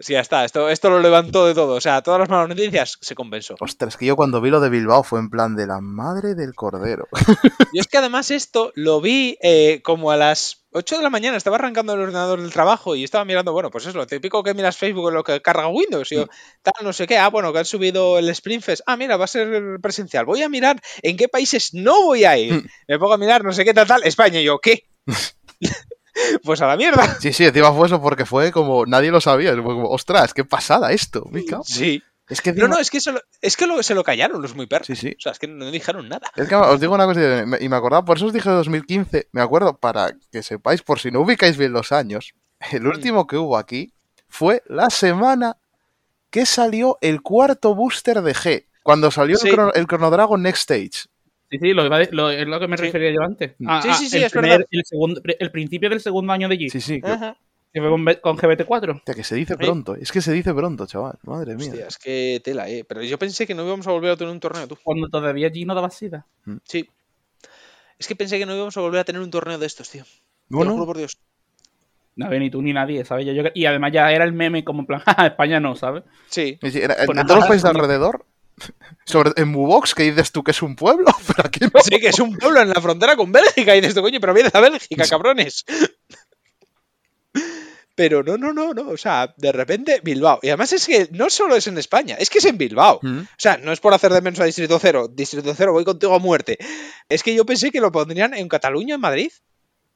Sí, 0.00 0.12
ya 0.12 0.20
está, 0.20 0.44
esto, 0.44 0.68
esto 0.68 0.90
lo 0.90 0.98
levantó 0.98 1.46
de 1.46 1.54
todo. 1.54 1.74
O 1.74 1.80
sea, 1.80 2.02
todas 2.02 2.18
las 2.18 2.28
malas 2.28 2.48
noticias 2.48 2.98
se 3.00 3.14
compensó. 3.14 3.54
Ostras, 3.60 3.96
que 3.96 4.06
yo 4.06 4.16
cuando 4.16 4.40
vi 4.40 4.50
lo 4.50 4.58
de 4.60 4.68
Bilbao 4.68 5.04
fue 5.04 5.20
en 5.20 5.30
plan 5.30 5.54
de 5.54 5.68
la 5.68 5.80
madre 5.80 6.34
del 6.34 6.54
cordero. 6.54 7.06
Yo 7.72 7.80
es 7.80 7.86
que 7.86 7.98
además 7.98 8.32
esto 8.32 8.72
lo 8.74 9.00
vi 9.00 9.38
eh, 9.40 9.82
como 9.82 10.10
a 10.10 10.16
las 10.16 10.66
8 10.72 10.96
de 10.96 11.02
la 11.02 11.10
mañana, 11.10 11.36
estaba 11.36 11.56
arrancando 11.56 11.94
el 11.94 12.00
ordenador 12.00 12.40
del 12.40 12.52
trabajo 12.52 12.96
y 12.96 13.04
estaba 13.04 13.24
mirando, 13.24 13.52
bueno, 13.52 13.70
pues 13.70 13.86
es 13.86 13.94
lo 13.94 14.06
típico 14.06 14.42
que 14.42 14.52
miras 14.52 14.76
Facebook 14.76 15.08
en 15.08 15.14
lo 15.14 15.22
que 15.22 15.40
carga 15.40 15.68
Windows 15.68 16.10
y 16.10 16.16
yo, 16.16 16.26
tal, 16.62 16.74
no 16.82 16.92
sé 16.92 17.06
qué, 17.06 17.16
ah, 17.16 17.28
bueno, 17.28 17.52
que 17.52 17.60
han 17.60 17.64
subido 17.64 18.18
el 18.18 18.28
Sprint 18.30 18.64
Fest, 18.64 18.82
ah, 18.86 18.96
mira, 18.96 19.16
va 19.16 19.24
a 19.24 19.28
ser 19.28 19.78
presencial, 19.80 20.24
voy 20.24 20.42
a 20.42 20.48
mirar 20.48 20.82
en 21.02 21.16
qué 21.16 21.28
países 21.28 21.72
no 21.74 22.02
voy 22.02 22.24
a 22.24 22.36
ir, 22.36 22.68
me 22.88 22.98
pongo 22.98 23.14
a 23.14 23.18
mirar, 23.18 23.44
no 23.44 23.52
sé 23.52 23.64
qué, 23.64 23.72
tal, 23.72 23.86
tal, 23.86 24.02
España, 24.02 24.40
y 24.40 24.44
yo, 24.44 24.58
¿qué? 24.58 24.88
pues 26.42 26.60
a 26.62 26.66
la 26.66 26.76
mierda. 26.76 27.16
Sí, 27.20 27.32
sí, 27.32 27.44
encima 27.44 27.72
fue 27.72 27.86
eso 27.86 28.00
porque 28.00 28.24
fue 28.24 28.52
como 28.52 28.86
nadie 28.86 29.10
lo 29.10 29.20
sabía. 29.20 29.52
Fue 29.54 29.62
como, 29.62 29.88
ostras, 29.88 30.32
qué 30.34 30.44
pasada 30.44 30.92
esto. 30.92 31.26
me 31.30 31.44
cago". 31.44 31.64
Sí. 31.64 32.02
Es 32.26 32.40
que, 32.40 32.52
No, 32.52 32.60
encima- 32.64 32.68
no, 32.76 32.80
es 32.80 32.90
que, 32.90 33.00
se 33.02 33.12
lo, 33.12 33.20
es 33.42 33.54
que 33.56 33.66
lo- 33.66 33.82
se 33.82 33.94
lo 33.94 34.02
callaron 34.02 34.40
los 34.40 34.54
muy 34.56 34.66
perros. 34.66 34.86
Sí, 34.86 34.96
sí. 34.96 35.08
O 35.18 35.20
sea, 35.20 35.32
es 35.32 35.38
que 35.38 35.46
no 35.46 35.70
dijeron 35.70 36.08
nada. 36.08 36.30
Es 36.36 36.48
que 36.48 36.54
os 36.54 36.80
digo 36.80 36.94
una 36.94 37.04
cosa, 37.04 37.44
y 37.60 37.68
me 37.68 37.76
acordaba, 37.76 38.02
por 38.04 38.16
eso 38.16 38.26
os 38.26 38.32
dije 38.32 38.48
de 38.48 38.54
2015, 38.56 39.28
me 39.32 39.42
acuerdo, 39.42 39.76
para 39.76 40.14
que 40.32 40.42
sepáis, 40.42 40.80
por 40.80 40.98
si 41.00 41.10
no 41.10 41.20
ubicáis 41.20 41.58
bien 41.58 41.72
los 41.74 41.92
años, 41.92 42.32
el 42.72 42.86
último 42.86 43.26
que 43.26 43.36
hubo 43.36 43.58
aquí 43.58 43.92
fue 44.26 44.62
la 44.68 44.88
semana 44.88 45.58
que 46.30 46.46
salió 46.46 46.96
el 47.02 47.20
cuarto 47.20 47.74
booster 47.74 48.22
de 48.22 48.34
G, 48.34 48.66
cuando 48.82 49.10
salió 49.10 49.36
Sí. 49.36 49.48
el, 49.48 49.54
Chrono, 49.54 49.72
el 49.74 49.86
Chrono 49.86 50.10
Dragon 50.10 50.42
Next 50.42 50.62
Stage. 50.70 51.08
Sí, 51.50 51.58
sí, 51.60 51.72
lo, 51.72 51.84
iba 51.86 51.96
a 51.96 51.98
de- 52.00 52.08
lo- 52.12 52.30
es 52.30 52.46
lo 52.46 52.58
que 52.58 52.68
me 52.68 52.76
Sí. 52.76 52.84
refería 52.84 53.12
yo 53.12 53.22
antes. 53.22 53.52
Ah, 53.66 53.80
Sí, 53.82 53.88
ah, 53.90 53.94
sí, 53.94 54.08
sí, 54.08 54.16
el 54.18 54.24
es 54.24 54.32
verdad. 54.32 54.60
El, 54.70 54.82
segundo, 54.84 55.20
el 55.24 55.50
principio 55.50 55.88
del 55.90 56.00
segundo 56.00 56.32
año 56.32 56.48
de 56.48 56.56
G, 56.58 56.70
Sí, 56.70 56.80
sí, 56.80 57.00
que, 57.00 57.06
Ajá. 57.10 57.36
que 57.72 57.80
fue 57.80 57.90
con, 57.90 58.04
B- 58.04 58.20
con 58.20 58.36
GBT4. 58.36 58.96
hostia, 58.96 59.14
que 59.14 59.24
se 59.24 59.36
dice 59.36 59.54
Sí. 59.54 59.58
pronto, 59.64 59.94
es 59.94 60.10
que 60.10 60.20
se 60.20 60.32
dice 60.32 60.52
pronto, 60.54 60.86
chaval, 60.86 61.18
madre 61.24 61.54
mía. 61.54 61.68
Hostia, 61.70 61.86
es 61.86 61.98
que 61.98 62.40
tela, 62.42 62.68
eh. 62.68 62.84
Pero 62.88 63.02
yo 63.02 63.18
pensé 63.18 63.46
que 63.46 63.54
no 63.54 63.64
íbamos 63.64 63.86
a 63.86 63.92
volver 63.92 64.10
a 64.12 64.16
tener 64.16 64.32
un 64.32 64.40
torneo, 64.40 64.66
tú. 64.66 64.76
Cuando 64.82 65.08
todavía 65.08 65.48
G 65.48 65.64
no 65.66 65.74
daba 65.74 65.90
sida. 65.90 66.26
Sí. 66.64 66.88
Es 67.98 68.08
que 68.08 68.16
pensé 68.16 68.38
que 68.38 68.46
no 68.46 68.54
íbamos 68.54 68.76
a 68.76 68.80
volver 68.80 69.00
a 69.00 69.04
tener 69.04 69.22
un 69.22 69.30
torneo 69.30 69.58
de 69.58 69.66
estos, 69.66 69.88
tío. 69.90 70.02
Te 70.04 70.10
lo 70.50 70.56
Bueno, 70.58 70.72
juro 70.72 70.86
por 70.86 70.96
Dios. 70.96 71.16
No 72.16 72.26
había 72.26 72.38
ni 72.38 72.50
tú 72.50 72.62
ni 72.62 72.72
nadie, 72.72 73.04
¿sabes? 73.04 73.26
Yo- 73.26 73.32
yo- 73.32 73.42
y 73.54 73.66
además 73.66 73.92
ya 73.92 74.10
era 74.12 74.24
el 74.24 74.32
meme 74.32 74.62
como 74.64 74.80
en 74.80 74.86
plan, 74.86 75.00
"Ja, 75.06 75.26
España 75.26 75.58
no, 75.60 75.74
¿sabes? 75.76 76.04
Sí. 76.28 76.58
era- 76.62 76.94
en, 77.00 77.06
Pues 77.06 77.18
en 77.18 77.26
todos 77.26 77.40
los 77.40 77.48
países 77.48 77.62
de 77.64 77.70
alrededor, 77.70 78.24
sobre, 79.04 79.32
en 79.36 79.48
Mubox, 79.48 79.94
que 79.94 80.04
dices 80.04 80.32
tú 80.32 80.42
que 80.42 80.52
es 80.52 80.62
un 80.62 80.76
pueblo, 80.76 81.06
pero 81.26 81.46
aquí 81.46 81.60
no. 81.60 81.80
Sí, 81.80 82.00
que 82.00 82.08
es 82.08 82.20
un 82.20 82.36
pueblo 82.36 82.60
en 82.60 82.68
la 82.68 82.80
frontera 82.80 83.16
con 83.16 83.32
Bélgica 83.32 83.76
y 83.76 83.80
de 83.80 83.88
esto, 83.88 84.02
coño, 84.02 84.20
pero 84.20 84.34
vienes 84.34 84.54
a 84.54 84.60
Bélgica, 84.60 85.06
cabrones. 85.08 85.64
Pero 87.94 88.24
no, 88.24 88.36
no, 88.36 88.52
no, 88.52 88.74
no. 88.74 88.88
O 88.88 88.96
sea, 88.96 89.34
de 89.36 89.52
repente 89.52 90.00
Bilbao. 90.02 90.40
Y 90.42 90.48
además 90.48 90.72
es 90.72 90.86
que 90.86 91.08
no 91.12 91.30
solo 91.30 91.54
es 91.54 91.66
en 91.68 91.78
España, 91.78 92.16
es 92.18 92.28
que 92.28 92.38
es 92.38 92.44
en 92.44 92.58
Bilbao. 92.58 92.98
Mm. 93.02 93.20
O 93.20 93.26
sea, 93.38 93.56
no 93.56 93.72
es 93.72 93.78
por 93.78 93.94
hacer 93.94 94.12
de 94.12 94.20
menos 94.20 94.40
a 94.40 94.44
Distrito 94.44 94.78
Cero. 94.80 95.08
Distrito 95.08 95.54
Cero, 95.56 95.72
voy 95.72 95.84
contigo 95.84 96.14
a 96.14 96.18
muerte. 96.18 96.58
Es 97.08 97.22
que 97.22 97.34
yo 97.34 97.46
pensé 97.46 97.70
que 97.70 97.80
lo 97.80 97.92
pondrían 97.92 98.34
en 98.34 98.48
Cataluña, 98.48 98.96
en 98.96 99.00
Madrid. 99.00 99.30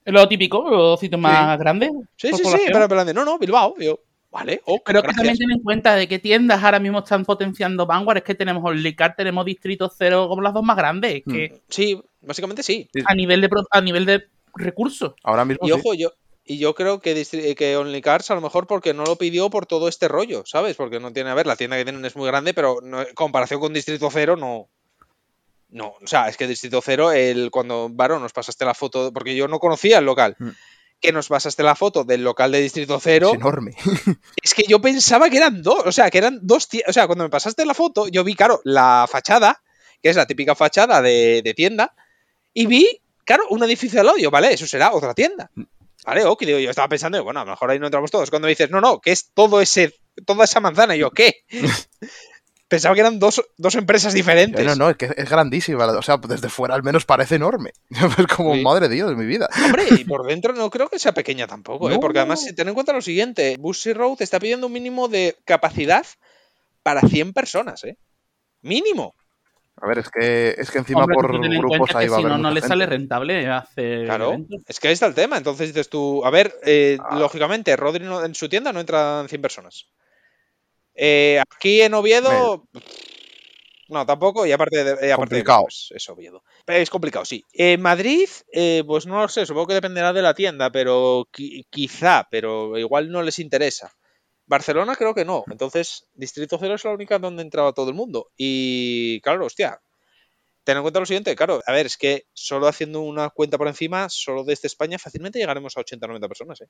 Es 0.05 0.13
lo 0.13 0.29
típico, 0.29 0.71
los 0.71 1.01
sitios 1.01 1.21
más 1.21 1.59
grandes. 1.59 1.91
Sí, 2.17 2.31
por 2.31 2.39
sí, 2.39 2.45
sí, 2.45 2.51
población. 2.51 2.73
pero 2.73 2.85
en 2.85 2.89
plan 2.89 3.07
de, 3.07 3.15
no, 3.15 3.25
no, 3.25 3.39
Bilbao. 3.39 3.75
Yo, 3.79 4.01
vale, 4.31 4.61
ok, 4.65 4.83
Pero 4.87 5.01
que 5.01 5.07
gracias. 5.09 5.17
también 5.17 5.37
ten 5.39 5.51
en 5.51 5.63
cuenta 5.63 5.95
de 5.97 6.07
qué 6.09 6.19
tiendas 6.19 6.63
ahora 6.63 6.79
mismo 6.79 6.99
están 7.01 7.25
potenciando 7.25 7.87
Vanguard. 7.87 8.19
Es 8.19 8.25
que 8.25 8.35
tenemos 8.35 8.63
Onlycar, 8.65 9.17
tenemos 9.17 9.45
Distrito 9.45 9.91
Cero 9.97 10.27
como 10.29 10.43
las 10.43 10.55
dos 10.55 10.63
más 10.63 10.77
grandes. 10.77 11.15
Es 11.17 11.23
que 11.25 11.61
Sí, 11.69 12.01
básicamente 12.21 12.63
sí. 12.63 12.89
a 13.07 13.15
nivel 13.15 13.41
de 13.41 13.49
a 13.71 13.81
nivel 13.81 14.07
de 14.07 14.25
recursos. 14.55 15.15
Ahora 15.23 15.45
mismo 15.45 15.67
Y 15.67 15.71
sí. 15.71 15.77
ojo, 15.79 15.95
yo, 15.95 16.13
y 16.45 16.59
yo 16.59 16.75
creo 16.75 17.01
que, 17.01 17.15
Distri- 17.15 17.55
que 17.55 17.77
OnlyCars 17.77 18.31
a 18.31 18.35
lo 18.35 18.41
mejor 18.41 18.67
porque 18.67 18.95
no 18.95 19.05
lo 19.05 19.17
pidió 19.17 19.51
por 19.51 19.67
todo 19.67 19.89
este 19.89 20.09
rollo, 20.09 20.43
¿sabes? 20.47 20.77
Porque 20.77 20.99
no 21.01 21.13
tiene, 21.13 21.31
a 21.31 21.35
ver, 21.35 21.47
la 21.47 21.57
tienda 21.57 21.77
que 21.77 21.85
tienen 21.85 22.05
es 22.05 22.17
muy 22.17 22.27
grande, 22.27 22.55
pero 22.55 22.79
no- 22.83 23.03
en 23.03 23.15
comparación 23.15 23.61
con 23.61 23.73
Distrito 23.73 24.09
Cero 24.11 24.37
no... 24.37 24.69
No, 25.71 25.89
o 26.03 26.07
sea, 26.07 26.31
es 26.31 26.39
que 26.39 26.47
Distrito 26.47 26.81
Cero, 26.83 27.13
el, 27.13 27.51
cuando, 27.51 27.89
Varo, 27.91 28.19
nos 28.19 28.33
pasaste 28.33 28.65
la 28.65 28.73
foto, 28.73 29.13
porque 29.13 29.37
yo 29.37 29.49
no 29.49 29.59
conocía 29.59 29.99
el 29.99 30.07
local. 30.07 30.35
Mm. 30.39 30.49
Que 31.01 31.13
nos 31.13 31.29
pasaste 31.29 31.63
la 31.63 31.75
foto 31.75 32.05
del 32.05 32.25
local 32.25 32.51
de 32.53 32.61
Distrito 32.61 32.99
Cero, 33.01 33.29
Es 33.33 33.35
enorme. 33.41 33.77
es 34.43 34.55
que 34.55 34.65
yo 34.69 34.81
pensaba 34.81 35.31
que 35.31 35.37
eran 35.37 35.63
dos, 35.63 35.83
o 35.87 35.93
sea, 35.93 36.11
que 36.11 36.19
eran 36.19 36.41
dos 36.43 36.69
tie- 36.71 36.83
O 36.89 36.93
sea, 36.93 37.07
cuando 37.07 37.25
me 37.25 37.31
pasaste 37.31 37.65
la 37.65 37.75
foto, 37.75 38.09
yo 38.09 38.25
vi, 38.25 38.35
claro, 38.35 38.61
la 38.65 39.07
fachada, 39.09 39.63
que 40.03 40.09
es 40.11 40.17
la 40.17 40.27
típica 40.27 40.55
fachada 40.55 41.01
de, 41.03 41.43
de 41.45 41.55
tienda, 41.55 41.95
y 42.53 42.67
vi, 42.67 43.01
claro, 43.25 43.45
un 43.51 43.63
edificio 43.63 44.01
al 44.01 44.07
lado. 44.07 44.19
Yo, 44.19 44.31
vale, 44.31 44.53
eso 44.53 44.67
será 44.67 44.93
otra 44.93 45.15
tienda. 45.15 45.51
Vale, 46.05 46.25
ok, 46.25 46.41
digo, 46.43 46.59
yo 46.59 46.71
estaba 46.71 46.89
pensando, 46.89 47.23
bueno, 47.23 47.41
a 47.41 47.45
lo 47.45 47.51
mejor 47.51 47.71
ahí 47.71 47.79
no 47.79 47.87
entramos 47.87 48.11
todos. 48.11 48.31
Cuando 48.31 48.47
me 48.47 48.51
dices, 48.51 48.71
no, 48.71 48.81
no, 48.81 49.01
que 49.01 49.13
es 49.13 49.31
todo 49.35 49.61
ese, 49.61 49.95
toda 50.27 50.45
esa 50.45 50.59
manzana, 50.61 50.97
y 50.97 51.01
yo, 51.01 51.11
¿qué? 51.11 51.45
Pensaba 52.69 52.95
que 52.95 53.01
eran 53.01 53.19
dos, 53.19 53.43
dos 53.57 53.75
empresas 53.77 54.13
diferentes. 54.13 54.61
Eh, 54.61 54.65
No, 54.65 54.77
no, 54.77 54.91
es 54.91 54.97
que 54.97 55.07
es 55.17 55.31
grandísima. 55.31 55.87
O 55.87 56.03
sea, 56.03 56.19
desde 56.19 56.51
fuera 56.51 56.75
al 56.75 56.83
menos 56.83 57.07
parece 57.07 57.37
enorme. 57.37 57.73
Es 58.19 58.27
como, 58.27 58.55
Sí. 58.55 58.63
madre 58.63 58.89
de 58.89 58.95
Dios, 58.97 59.17
mi 59.17 59.25
vida. 59.25 59.49
Hombre, 59.65 59.85
y 59.91 60.05
por 60.05 60.27
dentro 60.27 60.53
no 60.53 60.69
creo 60.69 60.89
que 60.89 60.99
sea 60.99 61.13
pequeña 61.13 61.47
tampoco, 61.47 61.89
¿eh? 61.91 61.95
No. 61.95 62.01
porque 62.01 62.19
además 62.19 62.45
ten 62.55 62.69
en 62.69 62.75
cuenta 62.75 62.93
lo 62.93 63.01
siguiente, 63.01 63.57
Bushy 63.59 63.95
Road 63.95 64.21
está 64.21 64.39
pidiendo 64.39 64.67
un 64.67 64.73
mínimo 64.75 65.09
de 65.09 65.37
capacidad 65.47 66.05
para 66.83 67.01
100 67.01 67.33
personas, 67.33 67.83
¿eh? 67.85 67.97
Mínimo. 68.63 69.15
A 69.81 69.87
ver, 69.87 69.99
es 70.01 70.11
que, 70.11 70.55
es 70.59 70.71
que 70.73 70.79
encima 70.79 71.03
Hombre, 71.05 71.15
por 71.15 71.39
grupos 71.41 71.95
ahí 71.95 72.07
que 72.07 72.11
va 72.11 72.17
a 72.17 72.21
si 72.21 72.27
no, 72.27 72.37
no 72.37 72.49
le 72.51 72.57
gente. 72.57 72.69
sale 72.69 72.85
rentable 72.87 73.47
hacer 73.49 74.05
Claro, 74.07 74.29
eventos. 74.31 74.61
es 74.67 74.81
que 74.81 74.89
ahí 74.89 74.95
está 74.95 75.07
el 75.07 75.15
tema. 75.15 75.37
Entonces 75.39 75.69
dices 75.69 75.89
tú, 75.89 76.25
a 76.25 76.31
ver, 76.31 76.53
eh, 76.67 76.99
Ah. 77.01 77.17
lógicamente, 77.19 77.77
Rodri 77.77 78.05
no- 78.05 78.25
en 78.25 78.35
su 78.35 78.49
tienda 78.49 78.73
no 78.73 78.81
entran 78.81 79.29
100 79.29 79.41
personas. 79.41 79.87
Eh, 81.01 81.41
aquí 81.41 81.81
en 81.81 81.95
Oviedo, 81.95 82.67
no, 83.89 84.05
tampoco, 84.05 84.45
y 84.47 84.53
aparte 84.53 84.83
de, 84.83 84.91
y 85.07 85.11
aparte 85.11 85.11
de- 85.11 85.15
Complicado. 85.15 85.63
pues, 85.63 85.89
es 85.95 86.09
Oviedo. 86.09 86.43
Es 86.67 86.91
complicado, 86.91 87.25
sí. 87.25 87.45
En 87.53 87.81
Madrid, 87.81 88.29
eh, 88.53 88.83
pues 88.87 89.07
no 89.07 89.21
lo 89.23 89.29
sé, 89.29 89.47
supongo 89.47 89.69
que 89.69 89.75
dependerá 89.75 90.13
de 90.13 90.23
la 90.23 90.35
tienda, 90.35 90.71
pero 90.73 91.27
qui- 91.33 91.65
quizá, 91.71 92.27
pero 92.31 92.77
igual 92.77 93.11
no 93.11 93.23
les 93.23 93.39
interesa. 93.39 93.93
Barcelona 94.47 94.97
creo 94.97 95.15
que 95.15 95.25
no. 95.25 95.45
Entonces, 95.51 96.07
Distrito 96.15 96.59
Cero 96.59 96.75
es 96.75 96.85
la 96.85 96.91
única 96.91 97.19
donde 97.19 97.43
entraba 97.43 97.73
todo 97.73 97.91
el 97.91 97.95
mundo. 97.95 98.31
Y 98.37 99.21
claro, 99.21 99.47
hostia, 99.47 99.81
ten 100.65 100.77
en 100.79 100.83
cuenta 100.83 101.01
lo 101.01 101.07
siguiente, 101.07 101.37
claro, 101.37 101.63
a 101.67 101.73
ver, 101.73 101.87
es 101.87 101.97
que 101.97 102.25
solo 102.33 102.67
haciendo 102.67 103.01
una 103.01 103.31
cuenta 103.31 103.57
por 103.57 103.69
encima, 103.69 104.09
solo 104.11 104.45
desde 104.45 104.67
España, 104.67 104.99
fácilmente 104.99 105.39
llegaremos 105.39 105.77
a 105.77 105.81
80-90 105.81 106.29
personas, 106.29 106.61
¿eh? 106.61 106.67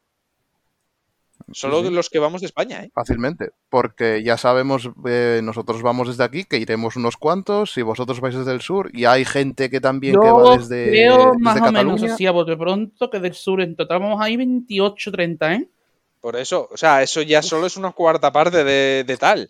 Solo 1.53 1.83
sí. 1.83 1.91
los 1.91 2.11
que 2.11 2.19
vamos 2.19 2.41
de 2.43 2.47
España, 2.47 2.83
¿eh? 2.85 2.91
Fácilmente, 2.95 3.51
porque 3.71 4.23
ya 4.23 4.37
sabemos, 4.37 4.91
eh, 5.07 5.41
nosotros 5.43 5.83
vamos 5.83 6.09
desde 6.09 6.25
aquí, 6.25 6.45
que 6.45 6.59
iremos 6.59 6.97
unos 6.97 7.17
cuantos, 7.17 7.77
y 7.79 7.83
vosotros 7.83 8.21
vais 8.21 8.35
desde 8.35 8.53
el 8.53 8.61
sur, 8.61 8.91
y 8.93 9.05
hay 9.07 9.25
gente 9.25 9.71
que 9.71 9.81
también 9.81 10.21
que 10.21 10.27
Yo 10.27 10.37
va 10.37 10.57
desde, 10.57 10.89
creo 10.89 11.17
desde 11.33 11.39
más 11.39 11.61
o 11.61 11.73
menos 11.73 12.03
así 12.03 12.27
a 12.27 12.31
bote 12.33 12.57
pronto 12.57 13.09
que 13.11 13.21
del 13.21 13.35
sur 13.35 13.61
en 13.61 13.77
total 13.77 14.01
vamos 14.01 14.21
ahí 14.21 14.37
28, 14.37 15.11
30, 15.13 15.55
¿eh? 15.55 15.69
Por 16.21 16.37
eso, 16.37 16.69
o 16.73 16.77
sea, 16.77 17.03
eso 17.03 17.23
ya 17.23 17.43
solo 17.43 17.67
es 17.67 17.77
una 17.77 17.93
cuarta 17.93 18.33
parte 18.33 18.65
de, 18.65 19.05
de 19.05 19.17
tal. 19.17 19.49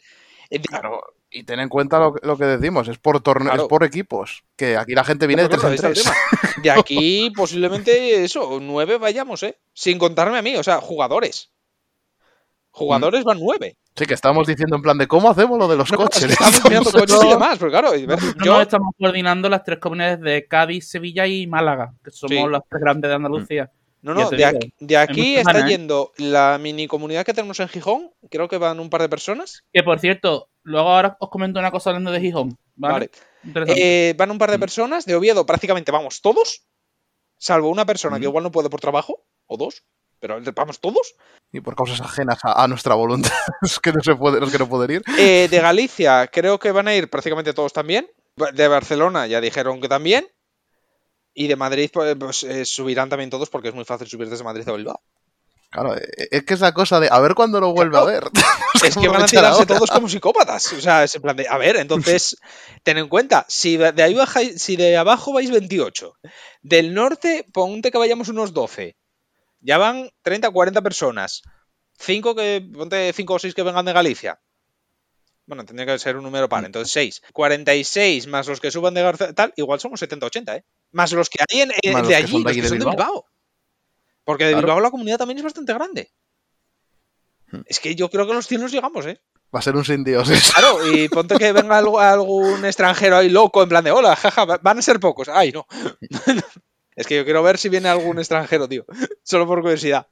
Eh, 0.50 0.60
Claro, 0.60 1.00
y 1.30 1.42
ten 1.44 1.60
en 1.60 1.68
cuenta 1.68 1.98
lo, 1.98 2.14
que- 2.14 2.26
lo 2.26 2.36
que 2.38 2.44
decimos, 2.44 2.88
es 2.88 2.98
por 2.98 3.20
torne- 3.22 3.46
Claro. 3.46 3.62
es 3.62 3.68
por 3.68 3.84
equipos, 3.84 4.44
que 4.56 4.76
aquí 4.76 4.92
la 4.94 5.04
gente 5.04 5.26
viene 5.26 5.42
de 5.42 5.48
tres 5.48 5.60
claro, 5.60 5.74
en 5.74 5.80
tres. 5.80 6.04
De 6.62 6.70
aquí 6.70 7.30
posiblemente 7.36 8.24
eso, 8.24 8.58
nueve 8.60 8.98
vayamos, 8.98 9.42
¿eh? 9.42 9.58
Sin 9.72 9.98
contarme 9.98 10.38
a 10.38 10.42
mí, 10.42 10.56
o 10.56 10.62
sea, 10.62 10.80
jugadores. 10.80 11.50
Jugadores 12.78 13.24
van 13.24 13.38
nueve. 13.40 13.76
Sí, 13.96 14.06
que 14.06 14.14
estamos 14.14 14.46
diciendo 14.46 14.76
en 14.76 14.82
plan 14.82 14.96
de 14.98 15.06
cómo 15.08 15.28
hacemos 15.30 15.58
lo 15.58 15.66
de 15.68 15.76
los 15.76 15.90
No, 15.90 15.96
coches. 15.98 16.22
es 16.22 16.28
que 16.28 16.44
estamos 16.44 16.64
mirando 16.64 16.92
coches 16.92 17.24
y 17.24 17.28
demás, 17.28 17.58
pero 17.58 17.70
claro, 17.70 17.90
Nosotros 17.96 18.34
yo, 18.44 18.52
nos 18.52 18.62
estamos 18.62 18.94
coordinando 18.98 19.48
las 19.48 19.64
tres 19.64 19.78
comunidades 19.80 20.20
de 20.20 20.46
Cádiz, 20.46 20.88
Sevilla 20.88 21.26
y 21.26 21.46
Málaga, 21.46 21.92
que 22.04 22.10
somos 22.10 22.36
Sí. 22.36 22.44
las 22.50 22.62
tres 22.68 22.80
grandes 22.80 23.08
de 23.08 23.14
Andalucía. 23.16 23.70
no, 24.02 24.14
no, 24.14 24.30
de 24.30 24.44
aquí, 24.44 24.72
de 24.78 24.96
aquí 24.96 25.36
muchas 25.38 25.54
está 25.56 25.66
¿eh? 25.66 25.70
yendo 25.70 26.12
la 26.18 26.56
mini 26.60 26.86
comunidad 26.86 27.26
que 27.26 27.34
tenemos 27.34 27.58
en 27.60 27.68
Gijón, 27.68 28.10
creo 28.30 28.46
que 28.48 28.56
van 28.58 28.78
un 28.78 28.88
par 28.90 29.02
de 29.02 29.08
personas. 29.08 29.64
Que 29.72 29.82
por 29.82 29.98
cierto, 29.98 30.48
luego 30.62 30.88
ahora 30.90 31.16
os 31.18 31.28
comento 31.30 31.58
una 31.58 31.72
cosa 31.72 31.90
hablando 31.90 32.12
de 32.12 32.20
Gijón. 32.20 32.56
Vale. 32.76 33.10
Eh, 33.66 34.14
van 34.16 34.30
un 34.30 34.38
par 34.38 34.50
de 34.52 34.58
personas, 34.60 35.04
de 35.04 35.16
Oviedo 35.16 35.44
prácticamente 35.46 35.90
vamos 35.90 36.20
todos, 36.20 36.62
salvo 37.36 37.68
una 37.70 37.84
persona 37.86 38.16
que 38.20 38.26
Mm. 38.26 38.30
igual 38.30 38.44
no 38.44 38.52
puede 38.52 38.70
por 38.70 38.80
trabajo, 38.80 39.24
o 39.46 39.56
dos, 39.56 39.82
pero 40.18 40.40
vamos 40.54 40.80
todos. 40.80 41.14
Y 41.52 41.60
por 41.60 41.76
causas 41.76 42.00
ajenas 42.00 42.38
a, 42.42 42.62
a 42.62 42.68
nuestra 42.68 42.94
voluntad, 42.94 43.32
es 43.62 43.78
que 43.78 43.92
no 43.92 44.02
se 44.02 44.14
puede, 44.14 44.40
los 44.40 44.50
que 44.50 44.58
no 44.58 44.68
pueden 44.68 44.96
ir. 44.96 45.02
Eh, 45.18 45.48
de 45.50 45.60
Galicia 45.60 46.28
creo 46.28 46.58
que 46.58 46.72
van 46.72 46.88
a 46.88 46.94
ir 46.94 47.08
prácticamente 47.08 47.54
todos 47.54 47.72
también. 47.72 48.08
De 48.52 48.68
Barcelona 48.68 49.26
ya 49.26 49.40
dijeron 49.40 49.80
que 49.80 49.88
también. 49.88 50.28
Y 51.34 51.46
de 51.46 51.56
Madrid 51.56 51.90
pues, 51.92 52.16
pues, 52.16 52.42
eh, 52.44 52.64
subirán 52.64 53.08
también 53.08 53.30
todos 53.30 53.48
porque 53.48 53.68
es 53.68 53.74
muy 53.74 53.84
fácil 53.84 54.08
subir 54.08 54.28
desde 54.28 54.44
Madrid 54.44 54.68
a 54.68 54.72
Bilbao. 54.72 55.00
Claro, 55.70 55.96
eh, 55.96 56.28
es 56.30 56.44
que 56.44 56.54
es 56.54 56.60
la 56.60 56.72
cosa 56.72 56.98
de 56.98 57.08
a 57.10 57.20
ver 57.20 57.34
cuándo 57.34 57.60
lo 57.60 57.72
vuelve 57.72 57.98
a 57.98 58.04
ver. 58.04 58.24
Es 58.82 58.96
que 58.96 59.08
van 59.08 59.22
a 59.22 59.26
tirarse 59.26 59.66
todos 59.66 59.90
como 59.90 60.08
psicópatas. 60.08 60.72
O 60.72 60.80
sea, 60.80 61.02
es 61.02 61.14
en 61.16 61.22
plan 61.22 61.36
de, 61.36 61.48
a 61.48 61.58
ver, 61.58 61.76
entonces, 61.76 62.36
ten 62.84 62.96
en 62.98 63.08
cuenta, 63.08 63.44
si 63.48 63.76
de 63.76 64.02
ahí 64.02 64.14
bajáis, 64.14 64.62
si 64.62 64.76
de 64.76 64.96
abajo 64.96 65.32
vais 65.32 65.50
28, 65.50 66.14
del 66.62 66.94
norte, 66.94 67.44
ponte 67.52 67.90
que 67.90 67.98
vayamos 67.98 68.28
unos 68.28 68.52
12. 68.52 68.96
Ya 69.60 69.78
van 69.78 70.10
30, 70.22 70.50
40 70.50 70.82
personas. 70.82 71.42
5 71.98 72.34
que, 72.34 72.68
ponte 72.72 73.12
5 73.12 73.34
o 73.34 73.38
6 73.38 73.54
que 73.54 73.62
vengan 73.62 73.84
de 73.84 73.92
Galicia. 73.92 74.40
Bueno, 75.46 75.64
tendría 75.64 75.86
que 75.86 75.98
ser 75.98 76.16
un 76.16 76.24
número 76.24 76.48
par, 76.48 76.64
entonces 76.64 76.92
6. 76.92 77.22
46 77.32 78.26
más 78.26 78.46
los 78.46 78.60
que 78.60 78.70
suban 78.70 78.92
de 78.94 79.02
García, 79.02 79.32
tal, 79.32 79.52
igual 79.56 79.80
somos 79.80 79.98
70, 79.98 80.26
80, 80.26 80.56
¿eh? 80.56 80.64
Más 80.92 81.10
los 81.12 81.30
que 81.30 81.38
hay 81.48 81.62
en, 81.62 81.72
en- 81.82 82.06
de 82.06 82.14
allí, 82.14 82.30
son 82.32 82.42
de 82.42 82.48
los 82.50 82.56
que 82.56 82.62
de 82.62 82.68
son 82.68 82.78
de 82.78 82.84
Bilbao. 82.84 83.26
Porque 84.24 84.44
de 84.44 84.50
Claro. 84.52 84.66
Bilbao 84.66 84.80
la 84.80 84.90
comunidad 84.90 85.16
también 85.18 85.38
es 85.38 85.44
bastante 85.44 85.72
grande. 85.72 86.12
Hmm. 87.50 87.62
Es 87.64 87.80
que 87.80 87.94
yo 87.94 88.10
creo 88.10 88.26
que 88.26 88.34
los 88.34 88.46
100 88.46 88.60
nos 88.60 88.72
llegamos, 88.72 89.06
¿eh? 89.06 89.20
Va 89.54 89.60
a 89.60 89.62
ser 89.62 89.74
un 89.74 89.84
sin 89.86 90.04
dioses. 90.04 90.52
Claro, 90.54 90.86
y 90.94 91.08
ponte 91.08 91.36
que 91.38 91.50
venga 91.52 91.78
algo- 91.78 91.98
algún 91.98 92.64
extranjero 92.66 93.16
ahí 93.16 93.30
loco, 93.30 93.62
en 93.62 93.70
plan 93.70 93.82
de, 93.82 93.90
hola, 93.90 94.14
jaja, 94.16 94.44
va- 94.44 94.58
van 94.62 94.78
a 94.78 94.82
ser 94.82 95.00
pocos. 95.00 95.28
Ay, 95.30 95.50
no. 95.52 95.66
es 96.98 97.06
que 97.06 97.16
yo 97.16 97.24
quiero 97.24 97.42
ver 97.44 97.58
si 97.58 97.68
viene 97.68 97.88
algún 97.88 98.18
extranjero, 98.18 98.68
tío. 98.68 98.84
Solo 99.22 99.46
por 99.46 99.62
curiosidad. 99.62 100.08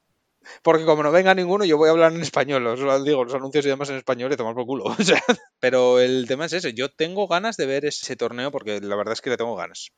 Porque 0.63 0.85
como 0.85 1.03
no 1.03 1.11
venga 1.11 1.35
ninguno, 1.35 1.65
yo 1.65 1.77
voy 1.77 1.89
a 1.89 1.91
hablar 1.91 2.13
en 2.13 2.21
español. 2.21 2.65
Os 2.65 3.03
digo, 3.03 3.25
los 3.25 3.33
anuncios 3.33 3.65
y 3.65 3.67
demás 3.67 3.89
en 3.89 3.97
español 3.97 4.31
y 4.31 4.37
tomar 4.37 4.55
por 4.55 4.65
culo. 4.65 4.85
O 4.99 5.03
sea, 5.03 5.21
pero 5.59 5.99
el 5.99 6.25
tema 6.27 6.45
es 6.45 6.53
ese. 6.53 6.73
Yo 6.73 6.89
tengo 6.89 7.27
ganas 7.27 7.57
de 7.57 7.65
ver 7.65 7.83
ese 7.83 8.15
torneo 8.15 8.51
porque 8.51 8.79
la 8.79 8.95
verdad 8.95 9.11
es 9.11 9.21
que 9.21 9.29
le 9.29 9.37
tengo 9.37 9.57
ganas. 9.57 9.89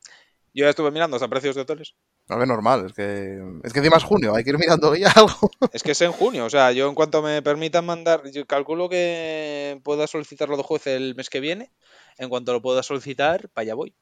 Yo 0.51 0.65
ya 0.65 0.71
estuve 0.71 0.89
mirando 0.89 1.15
hasta 1.15 1.27
precios 1.27 1.55
de 1.55 1.61
hoteles. 1.61 1.93
A 2.27 2.35
ver, 2.35 2.47
normal, 2.47 2.87
es 2.87 2.93
que, 2.93 3.39
es 3.63 3.71
que 3.71 3.79
encima 3.79 3.97
es 3.97 4.03
junio, 4.03 4.33
hay 4.33 4.43
que 4.43 4.49
ir 4.49 4.57
mirando 4.57 4.95
ya 4.95 5.11
algo. 5.11 5.51
Es 5.73 5.83
que 5.83 5.91
es 5.91 6.01
en 6.01 6.11
junio, 6.11 6.45
o 6.45 6.49
sea, 6.49 6.71
yo 6.71 6.89
en 6.89 6.95
cuanto 6.95 7.21
me 7.21 7.41
permitan 7.43 7.85
mandar, 7.85 8.23
yo 8.31 8.47
calculo 8.47 8.89
que 8.89 9.79
pueda 9.83 10.07
solicitarlo 10.07 10.57
de 10.57 10.63
juez 10.63 10.87
el 10.87 11.13
mes 11.13 11.29
que 11.29 11.39
viene. 11.39 11.71
En 12.17 12.29
cuanto 12.29 12.51
lo 12.51 12.61
pueda 12.61 12.81
solicitar, 12.81 13.49
para 13.49 13.63
allá 13.63 13.75
voy. 13.75 13.95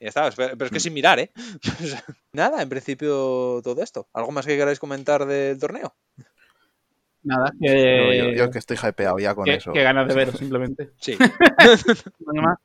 Y 0.00 0.04
ya 0.04 0.08
está, 0.08 0.30
pero 0.32 0.64
es 0.66 0.70
que 0.72 0.80
sin 0.80 0.92
mirar, 0.94 1.18
¿eh? 1.20 1.30
Nada, 2.32 2.62
en 2.62 2.68
principio 2.68 3.60
todo 3.62 3.82
esto. 3.82 4.08
¿Algo 4.12 4.32
más 4.32 4.44
que 4.46 4.56
queráis 4.56 4.78
comentar 4.80 5.24
del 5.26 5.58
torneo? 5.58 5.94
Nada, 7.22 7.46
No, 7.54 7.58
que, 7.60 8.18
yo, 8.18 8.44
yo 8.44 8.50
que 8.50 8.58
estoy 8.58 8.76
hypeado 8.76 9.18
ya 9.18 9.34
con 9.34 9.44
que, 9.46 9.54
eso. 9.54 9.72
que 9.72 9.82
ganas 9.82 10.06
de 10.08 10.14
veros, 10.14 10.36
simplemente. 10.38 10.90
Sí. 11.00 11.16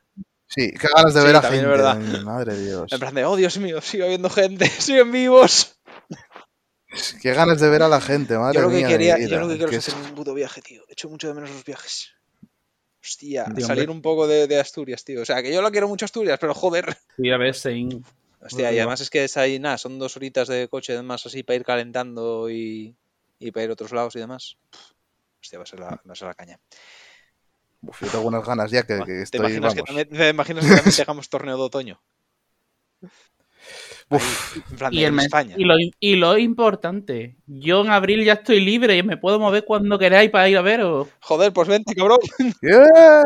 Sí, 0.52 0.72
qué 0.72 0.88
ganas 0.96 1.14
de 1.14 1.22
Sí, 1.22 1.28
ver 1.28 1.36
a 1.36 1.42
gente. 1.44 1.68
verdad. 1.68 1.96
Madre 2.24 2.56
de 2.56 2.66
Dios. 2.66 2.92
En 2.92 3.00
plan 3.00 3.14
de, 3.14 3.24
oh 3.24 3.36
Dios 3.36 3.60
mío, 3.60 3.82
sigue 3.82 4.04
habiendo 4.06 4.32
gente, 4.32 4.66
siguen 4.66 5.12
vivos. 5.12 5.80
Qué 7.22 7.34
ganas 7.36 7.60
de 7.60 7.70
ver 7.70 7.84
a 7.84 7.88
la 7.88 8.02
gente, 8.02 8.36
madre 8.36 8.56
Yo 8.56 8.62
lo 8.64 8.70
que 8.70 8.78
mía. 8.78 8.88
de 8.88 8.92
quería, 8.94 9.18
yo 9.20 9.40
lo 9.42 9.48
que 9.48 9.58
quiero 9.58 9.70
Que 9.70 9.76
es 9.76 9.88
hacer 9.90 10.04
un 10.04 10.16
puto 10.16 10.34
viaje, 10.34 10.62
tío. 10.64 10.82
Echo 10.90 11.08
mucho 11.08 11.28
de 11.28 11.36
menos 11.36 11.52
los 11.52 11.64
viajes. 11.64 12.14
Hostia, 13.02 13.46
Tío, 13.56 13.66
salir 13.66 13.84
hombre. 13.84 13.96
un 13.96 14.02
poco 14.02 14.28
de, 14.28 14.48
de 14.48 14.60
Asturias, 14.60 15.04
tío. 15.06 15.22
O 15.22 15.26
sea, 15.26 15.42
que 15.42 15.54
yo 15.54 15.62
lo 15.62 15.72
quiero 15.72 15.88
mucho 15.88 16.06
Asturias, 16.06 16.38
pero 16.40 16.54
joder. 16.54 16.98
Sí, 17.18 17.30
a 17.30 17.38
ver, 17.38 17.56
Sein. 17.56 18.04
Hostia, 18.42 18.72
y 18.72 18.78
además 18.78 19.02
es 19.02 19.10
que 19.10 19.26
es 19.26 19.36
ahí, 19.38 19.60
nada, 19.60 19.78
son 19.78 20.00
dos 20.00 20.16
horitas 20.16 20.48
de 20.48 20.68
coche 20.70 20.94
además 20.94 21.26
así 21.26 21.44
para 21.44 21.58
ir 21.58 21.66
calentando 21.66 22.50
y, 22.50 22.96
y 23.38 23.52
para 23.52 23.66
ir 23.66 23.70
a 23.70 23.74
otros 23.74 23.92
lados 23.92 24.16
y 24.16 24.20
demás. 24.20 24.58
Hostia, 25.42 25.60
va 25.60 25.64
a 25.64 25.68
ser 25.68 25.80
la, 25.80 25.90
va 25.90 26.14
a 26.14 26.16
ser 26.16 26.28
la 26.28 26.34
caña. 26.34 26.60
Uf, 27.82 28.02
yo 28.02 28.10
tengo 28.10 28.28
unas 28.28 28.46
ganas 28.46 28.72
ya 28.72 28.84
que, 28.84 28.98
que 29.00 29.06
¿Te, 29.06 29.22
estoy, 29.24 29.40
imaginas 29.40 29.76
que 29.76 29.84
también, 29.84 30.10
¿Te 30.10 30.30
imaginas 30.30 30.66
que 30.66 30.76
también 30.76 30.96
dejamos 30.98 31.30
torneo 31.30 31.58
de 31.58 31.64
otoño? 31.64 32.02
Uf, 34.12 34.58
En 34.72 34.78
plan, 34.78 34.94
Y, 34.94 35.02
de 35.02 35.06
el 35.08 35.20
España. 35.20 35.56
y, 35.58 35.64
lo, 35.66 35.76
y 36.00 36.16
lo 36.16 36.38
importante, 36.38 37.38
yo 37.46 37.82
en 37.82 37.90
abril 37.92 38.24
ya 38.26 38.34
estoy 38.34 38.60
libre 38.60 38.98
y 38.98 39.04
me 39.04 39.18
puedo 39.18 39.40
mover 39.40 39.66
cuando 39.66 40.00
queráis 40.00 40.32
para 40.32 40.50
ir 40.50 40.58
a 40.58 40.62
veros. 40.62 41.08
Joder, 41.22 41.54
pues 41.54 41.68
vente, 41.68 41.94
cabrón. 41.96 42.18
¡Yeah! 42.62 43.24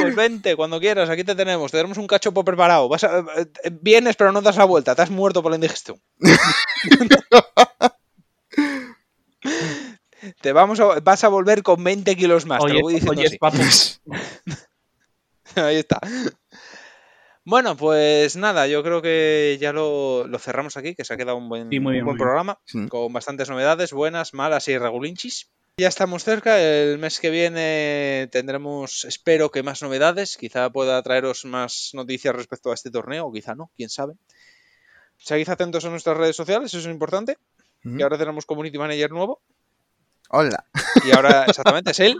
Pues 0.00 0.14
vente, 0.14 0.54
cuando 0.56 0.78
quieras, 0.80 1.10
aquí 1.10 1.24
te 1.24 1.34
tenemos. 1.34 1.70
Te 1.72 1.78
tenemos 1.78 1.98
un 1.98 2.06
cachopo 2.06 2.44
preparado. 2.44 2.88
Vas 2.88 3.04
a- 3.04 3.18
eh, 3.36 3.46
vienes, 3.80 4.16
pero 4.16 4.32
no 4.32 4.40
das 4.42 4.56
la 4.56 4.64
vuelta. 4.64 4.94
Te 4.94 5.02
has 5.02 5.10
muerto 5.10 5.42
por 5.42 5.50
la 5.50 5.56
indigestión. 5.56 6.00
te 10.40 10.52
vamos 10.52 10.80
a, 10.80 11.00
vas 11.00 11.24
a 11.24 11.28
volver 11.28 11.62
con 11.62 11.82
20 11.82 12.16
kilos 12.16 12.46
más. 12.46 12.64
te 12.64 12.72
lo 12.72 12.80
voy 12.80 12.94
diciendo 12.94 13.20
oye, 13.20 13.38
así. 13.66 13.98
Ahí 15.56 15.76
está. 15.76 16.00
Bueno, 17.44 17.76
pues 17.76 18.36
nada, 18.36 18.66
yo 18.66 18.82
creo 18.82 19.02
que 19.02 19.58
ya 19.60 19.72
lo, 19.72 20.26
lo 20.26 20.38
cerramos 20.38 20.76
aquí, 20.76 20.94
que 20.94 21.04
se 21.04 21.12
ha 21.12 21.16
quedado 21.16 21.36
un 21.36 21.48
buen, 21.48 21.68
Sí, 21.68 21.78
muy 21.78 21.92
bien, 21.92 22.04
un 22.04 22.06
buen 22.06 22.18
programa, 22.18 22.58
Sí. 22.64 22.88
con 22.88 23.12
bastantes 23.12 23.50
novedades, 23.50 23.92
buenas, 23.92 24.32
malas 24.32 24.66
y 24.68 24.78
regulinchis. 24.78 25.50
Ya 25.76 25.88
estamos 25.88 26.24
cerca, 26.24 26.60
el 26.60 26.98
mes 26.98 27.20
que 27.20 27.30
viene 27.30 28.28
tendremos, 28.30 29.04
espero 29.04 29.50
que 29.50 29.62
más 29.62 29.82
novedades, 29.82 30.36
quizá 30.36 30.70
pueda 30.70 31.02
traeros 31.02 31.44
más 31.44 31.90
noticias 31.94 32.34
respecto 32.34 32.70
a 32.70 32.74
este 32.74 32.90
torneo, 32.90 33.26
o 33.26 33.32
quizá 33.32 33.54
no, 33.54 33.70
quién 33.76 33.90
sabe. 33.90 34.14
Seguid 35.18 35.48
atentos 35.48 35.84
a 35.84 35.90
nuestras 35.90 36.16
redes 36.16 36.36
sociales, 36.36 36.72
eso 36.72 36.78
es 36.78 36.92
importante. 36.94 37.38
Mm. 37.82 37.98
Y 37.98 38.02
ahora 38.02 38.16
tenemos 38.16 38.46
Community 38.46 38.78
Manager 38.78 39.10
nuevo. 39.10 39.40
Hola. 40.36 40.64
Y 41.04 41.12
ahora, 41.14 41.44
exactamente, 41.46 41.92
es 41.92 42.00
él. 42.00 42.16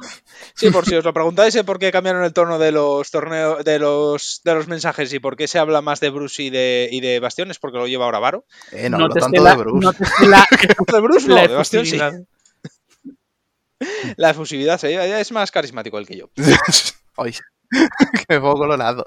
Sí, 0.55 0.71
por 0.71 0.85
si 0.87 0.95
os 0.95 1.05
lo 1.05 1.13
preguntáis, 1.13 1.55
¿eh? 1.57 1.65
por 1.65 1.79
qué 1.81 1.91
cambiaron 1.91 2.23
el 2.23 2.33
tono 2.33 2.59
de 2.61 2.71
los 2.71 3.11
torneos, 3.11 3.65
de 3.65 3.79
los, 3.81 4.41
de 4.45 4.55
los 4.55 4.69
mensajes 4.69 5.13
y 5.13 5.19
por 5.19 5.37
qué 5.37 5.49
se 5.49 5.59
habla 5.59 5.83
más 5.83 5.99
de 6.01 6.11
Bruce 6.11 6.41
y 6.43 6.51
de, 6.51 6.89
y 6.93 7.01
de 7.01 7.19
Bastión, 7.19 7.51
es 7.51 7.59
porque 7.59 7.79
lo 7.79 7.89
lleva 7.89 8.05
ahora 8.05 8.21
Varo. 8.21 8.45
Eh, 8.73 8.89
no, 8.89 8.99
no 8.99 9.05
hablo 9.07 9.17
tanto 9.17 9.43
la- 9.43 9.51
de 9.51 9.57
Bruce. 9.57 9.85
no 9.85 9.93
te 9.93 10.05
la- 10.29 10.47
De 10.93 11.01
Bruce 11.01 11.29
no, 11.29 11.35
la 11.35 11.43
de 11.49 11.55
Bastión 11.55 11.85
sí. 11.87 11.99
La 14.17 14.31
efusividad, 14.31 14.81
sí, 14.81 14.89
es 14.89 15.33
más 15.33 15.51
carismático 15.51 15.99
el 15.99 16.07
que 16.07 16.17
yo. 16.17 16.31
Ay, 17.17 17.35
qué 18.29 18.41
poco 18.41 18.59
colorado. 18.59 19.05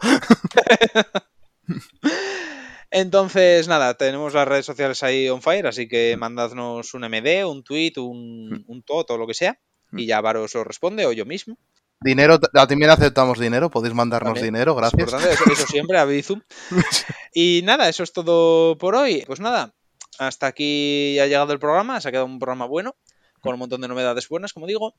Entonces, 2.99 3.67
nada, 3.67 3.93
tenemos 3.95 4.33
las 4.33 4.47
redes 4.47 4.65
sociales 4.65 5.03
ahí 5.03 5.29
on 5.29 5.41
fire, 5.41 5.67
así 5.67 5.87
que 5.87 6.17
mandadnos 6.17 6.93
un 6.93 7.01
MD, 7.01 7.45
un 7.45 7.63
tweet, 7.63 7.93
un, 7.97 8.63
un 8.67 8.83
tot 8.83 9.11
o 9.11 9.17
lo 9.17 9.27
que 9.27 9.33
sea. 9.33 9.59
Y 9.93 10.05
ya 10.07 10.19
Varo 10.19 10.43
os 10.43 10.53
lo 10.55 10.63
responde, 10.63 11.05
o 11.05 11.13
yo 11.13 11.25
mismo. 11.25 11.57
Dinero, 12.01 12.39
también 12.39 12.89
aceptamos 12.91 13.39
dinero, 13.39 13.69
podéis 13.69 13.93
mandarnos 13.95 14.33
También. 14.35 14.53
dinero, 14.53 14.71
Es 14.73 14.77
gracias. 14.77 14.99
importante, 14.99 15.33
eso, 15.33 15.43
eso 15.51 15.67
siempre, 15.67 15.97
a 15.97 16.05
Bizum. 16.05 16.41
Y 17.33 17.61
nada, 17.63 17.87
eso 17.87 18.03
es 18.03 18.11
todo 18.13 18.77
por 18.77 18.95
hoy. 18.95 19.23
Pues 19.27 19.39
nada, 19.39 19.73
hasta 20.19 20.47
aquí 20.47 21.19
ha 21.19 21.27
llegado 21.27 21.53
el 21.53 21.59
programa. 21.59 22.01
Se 22.01 22.07
ha 22.07 22.11
quedado 22.11 22.25
un 22.25 22.39
programa 22.39 22.65
bueno, 22.65 22.95
con 23.41 23.53
un 23.53 23.59
montón 23.59 23.81
de 23.81 23.87
novedades 23.87 24.27
buenas, 24.27 24.53
como 24.53 24.65
digo. 24.67 24.95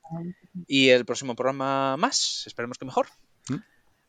Y 0.66 0.88
el 0.90 1.04
próximo 1.04 1.34
programa 1.34 1.96
más, 1.96 2.44
esperemos 2.46 2.78
que 2.78 2.84
mejor. 2.84 3.08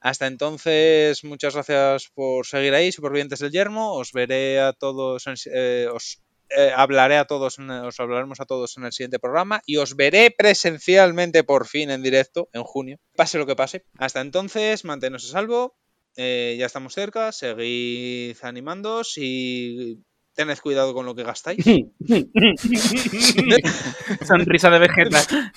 Hasta 0.01 0.27
entonces, 0.27 1.23
muchas 1.23 1.53
gracias 1.55 2.09
por 2.13 2.45
seguir 2.45 2.73
ahí, 2.73 2.91
supervivientes 2.91 3.39
del 3.39 3.51
yermo. 3.51 3.93
Os 3.95 4.11
veré 4.13 4.59
a 4.59 4.73
todos, 4.73 5.27
en- 5.27 5.35
eh, 5.53 5.88
os 5.93 6.21
eh, 6.57 6.71
hablaré 6.76 7.17
a 7.17 7.26
todos, 7.26 7.57
os 7.59 7.99
hablaremos 7.99 8.39
a 8.39 8.45
todos 8.45 8.76
en 8.77 8.85
el 8.85 8.91
siguiente 8.91 9.19
programa 9.19 9.61
y 9.65 9.77
os 9.77 9.95
veré 9.95 10.34
presencialmente 10.35 11.43
por 11.43 11.67
fin 11.67 11.91
en 11.91 12.01
directo 12.01 12.49
en 12.53 12.63
junio, 12.63 12.97
pase 13.15 13.38
lo 13.38 13.45
que 13.45 13.55
pase. 13.55 13.84
Hasta 13.97 14.21
entonces, 14.21 14.84
mantenos 14.85 15.26
a 15.26 15.31
salvo, 15.31 15.76
eh, 16.17 16.55
ya 16.57 16.65
estamos 16.65 16.93
cerca, 16.95 17.31
seguid 17.31 18.35
animándoos 18.41 19.13
y 19.17 19.99
tened 20.34 20.57
cuidado 20.59 20.93
con 20.93 21.05
lo 21.05 21.13
que 21.13 21.23
gastáis. 21.23 21.63
Sonrisa 24.27 24.69
de 24.69 24.80
Vegeta. 24.80 25.51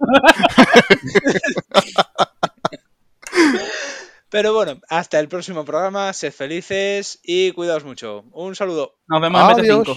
Pero 4.30 4.54
bueno, 4.54 4.80
hasta 4.88 5.18
el 5.18 5.28
próximo 5.28 5.64
programa, 5.64 6.12
sed 6.12 6.32
felices 6.32 7.18
y 7.22 7.52
cuidaos 7.52 7.84
mucho. 7.84 8.24
Un 8.32 8.54
saludo. 8.54 8.94
Nos 9.08 9.20
vemos 9.20 9.40
en 9.40 9.60
Adiós. 9.60 9.88
BT5. 9.88 9.96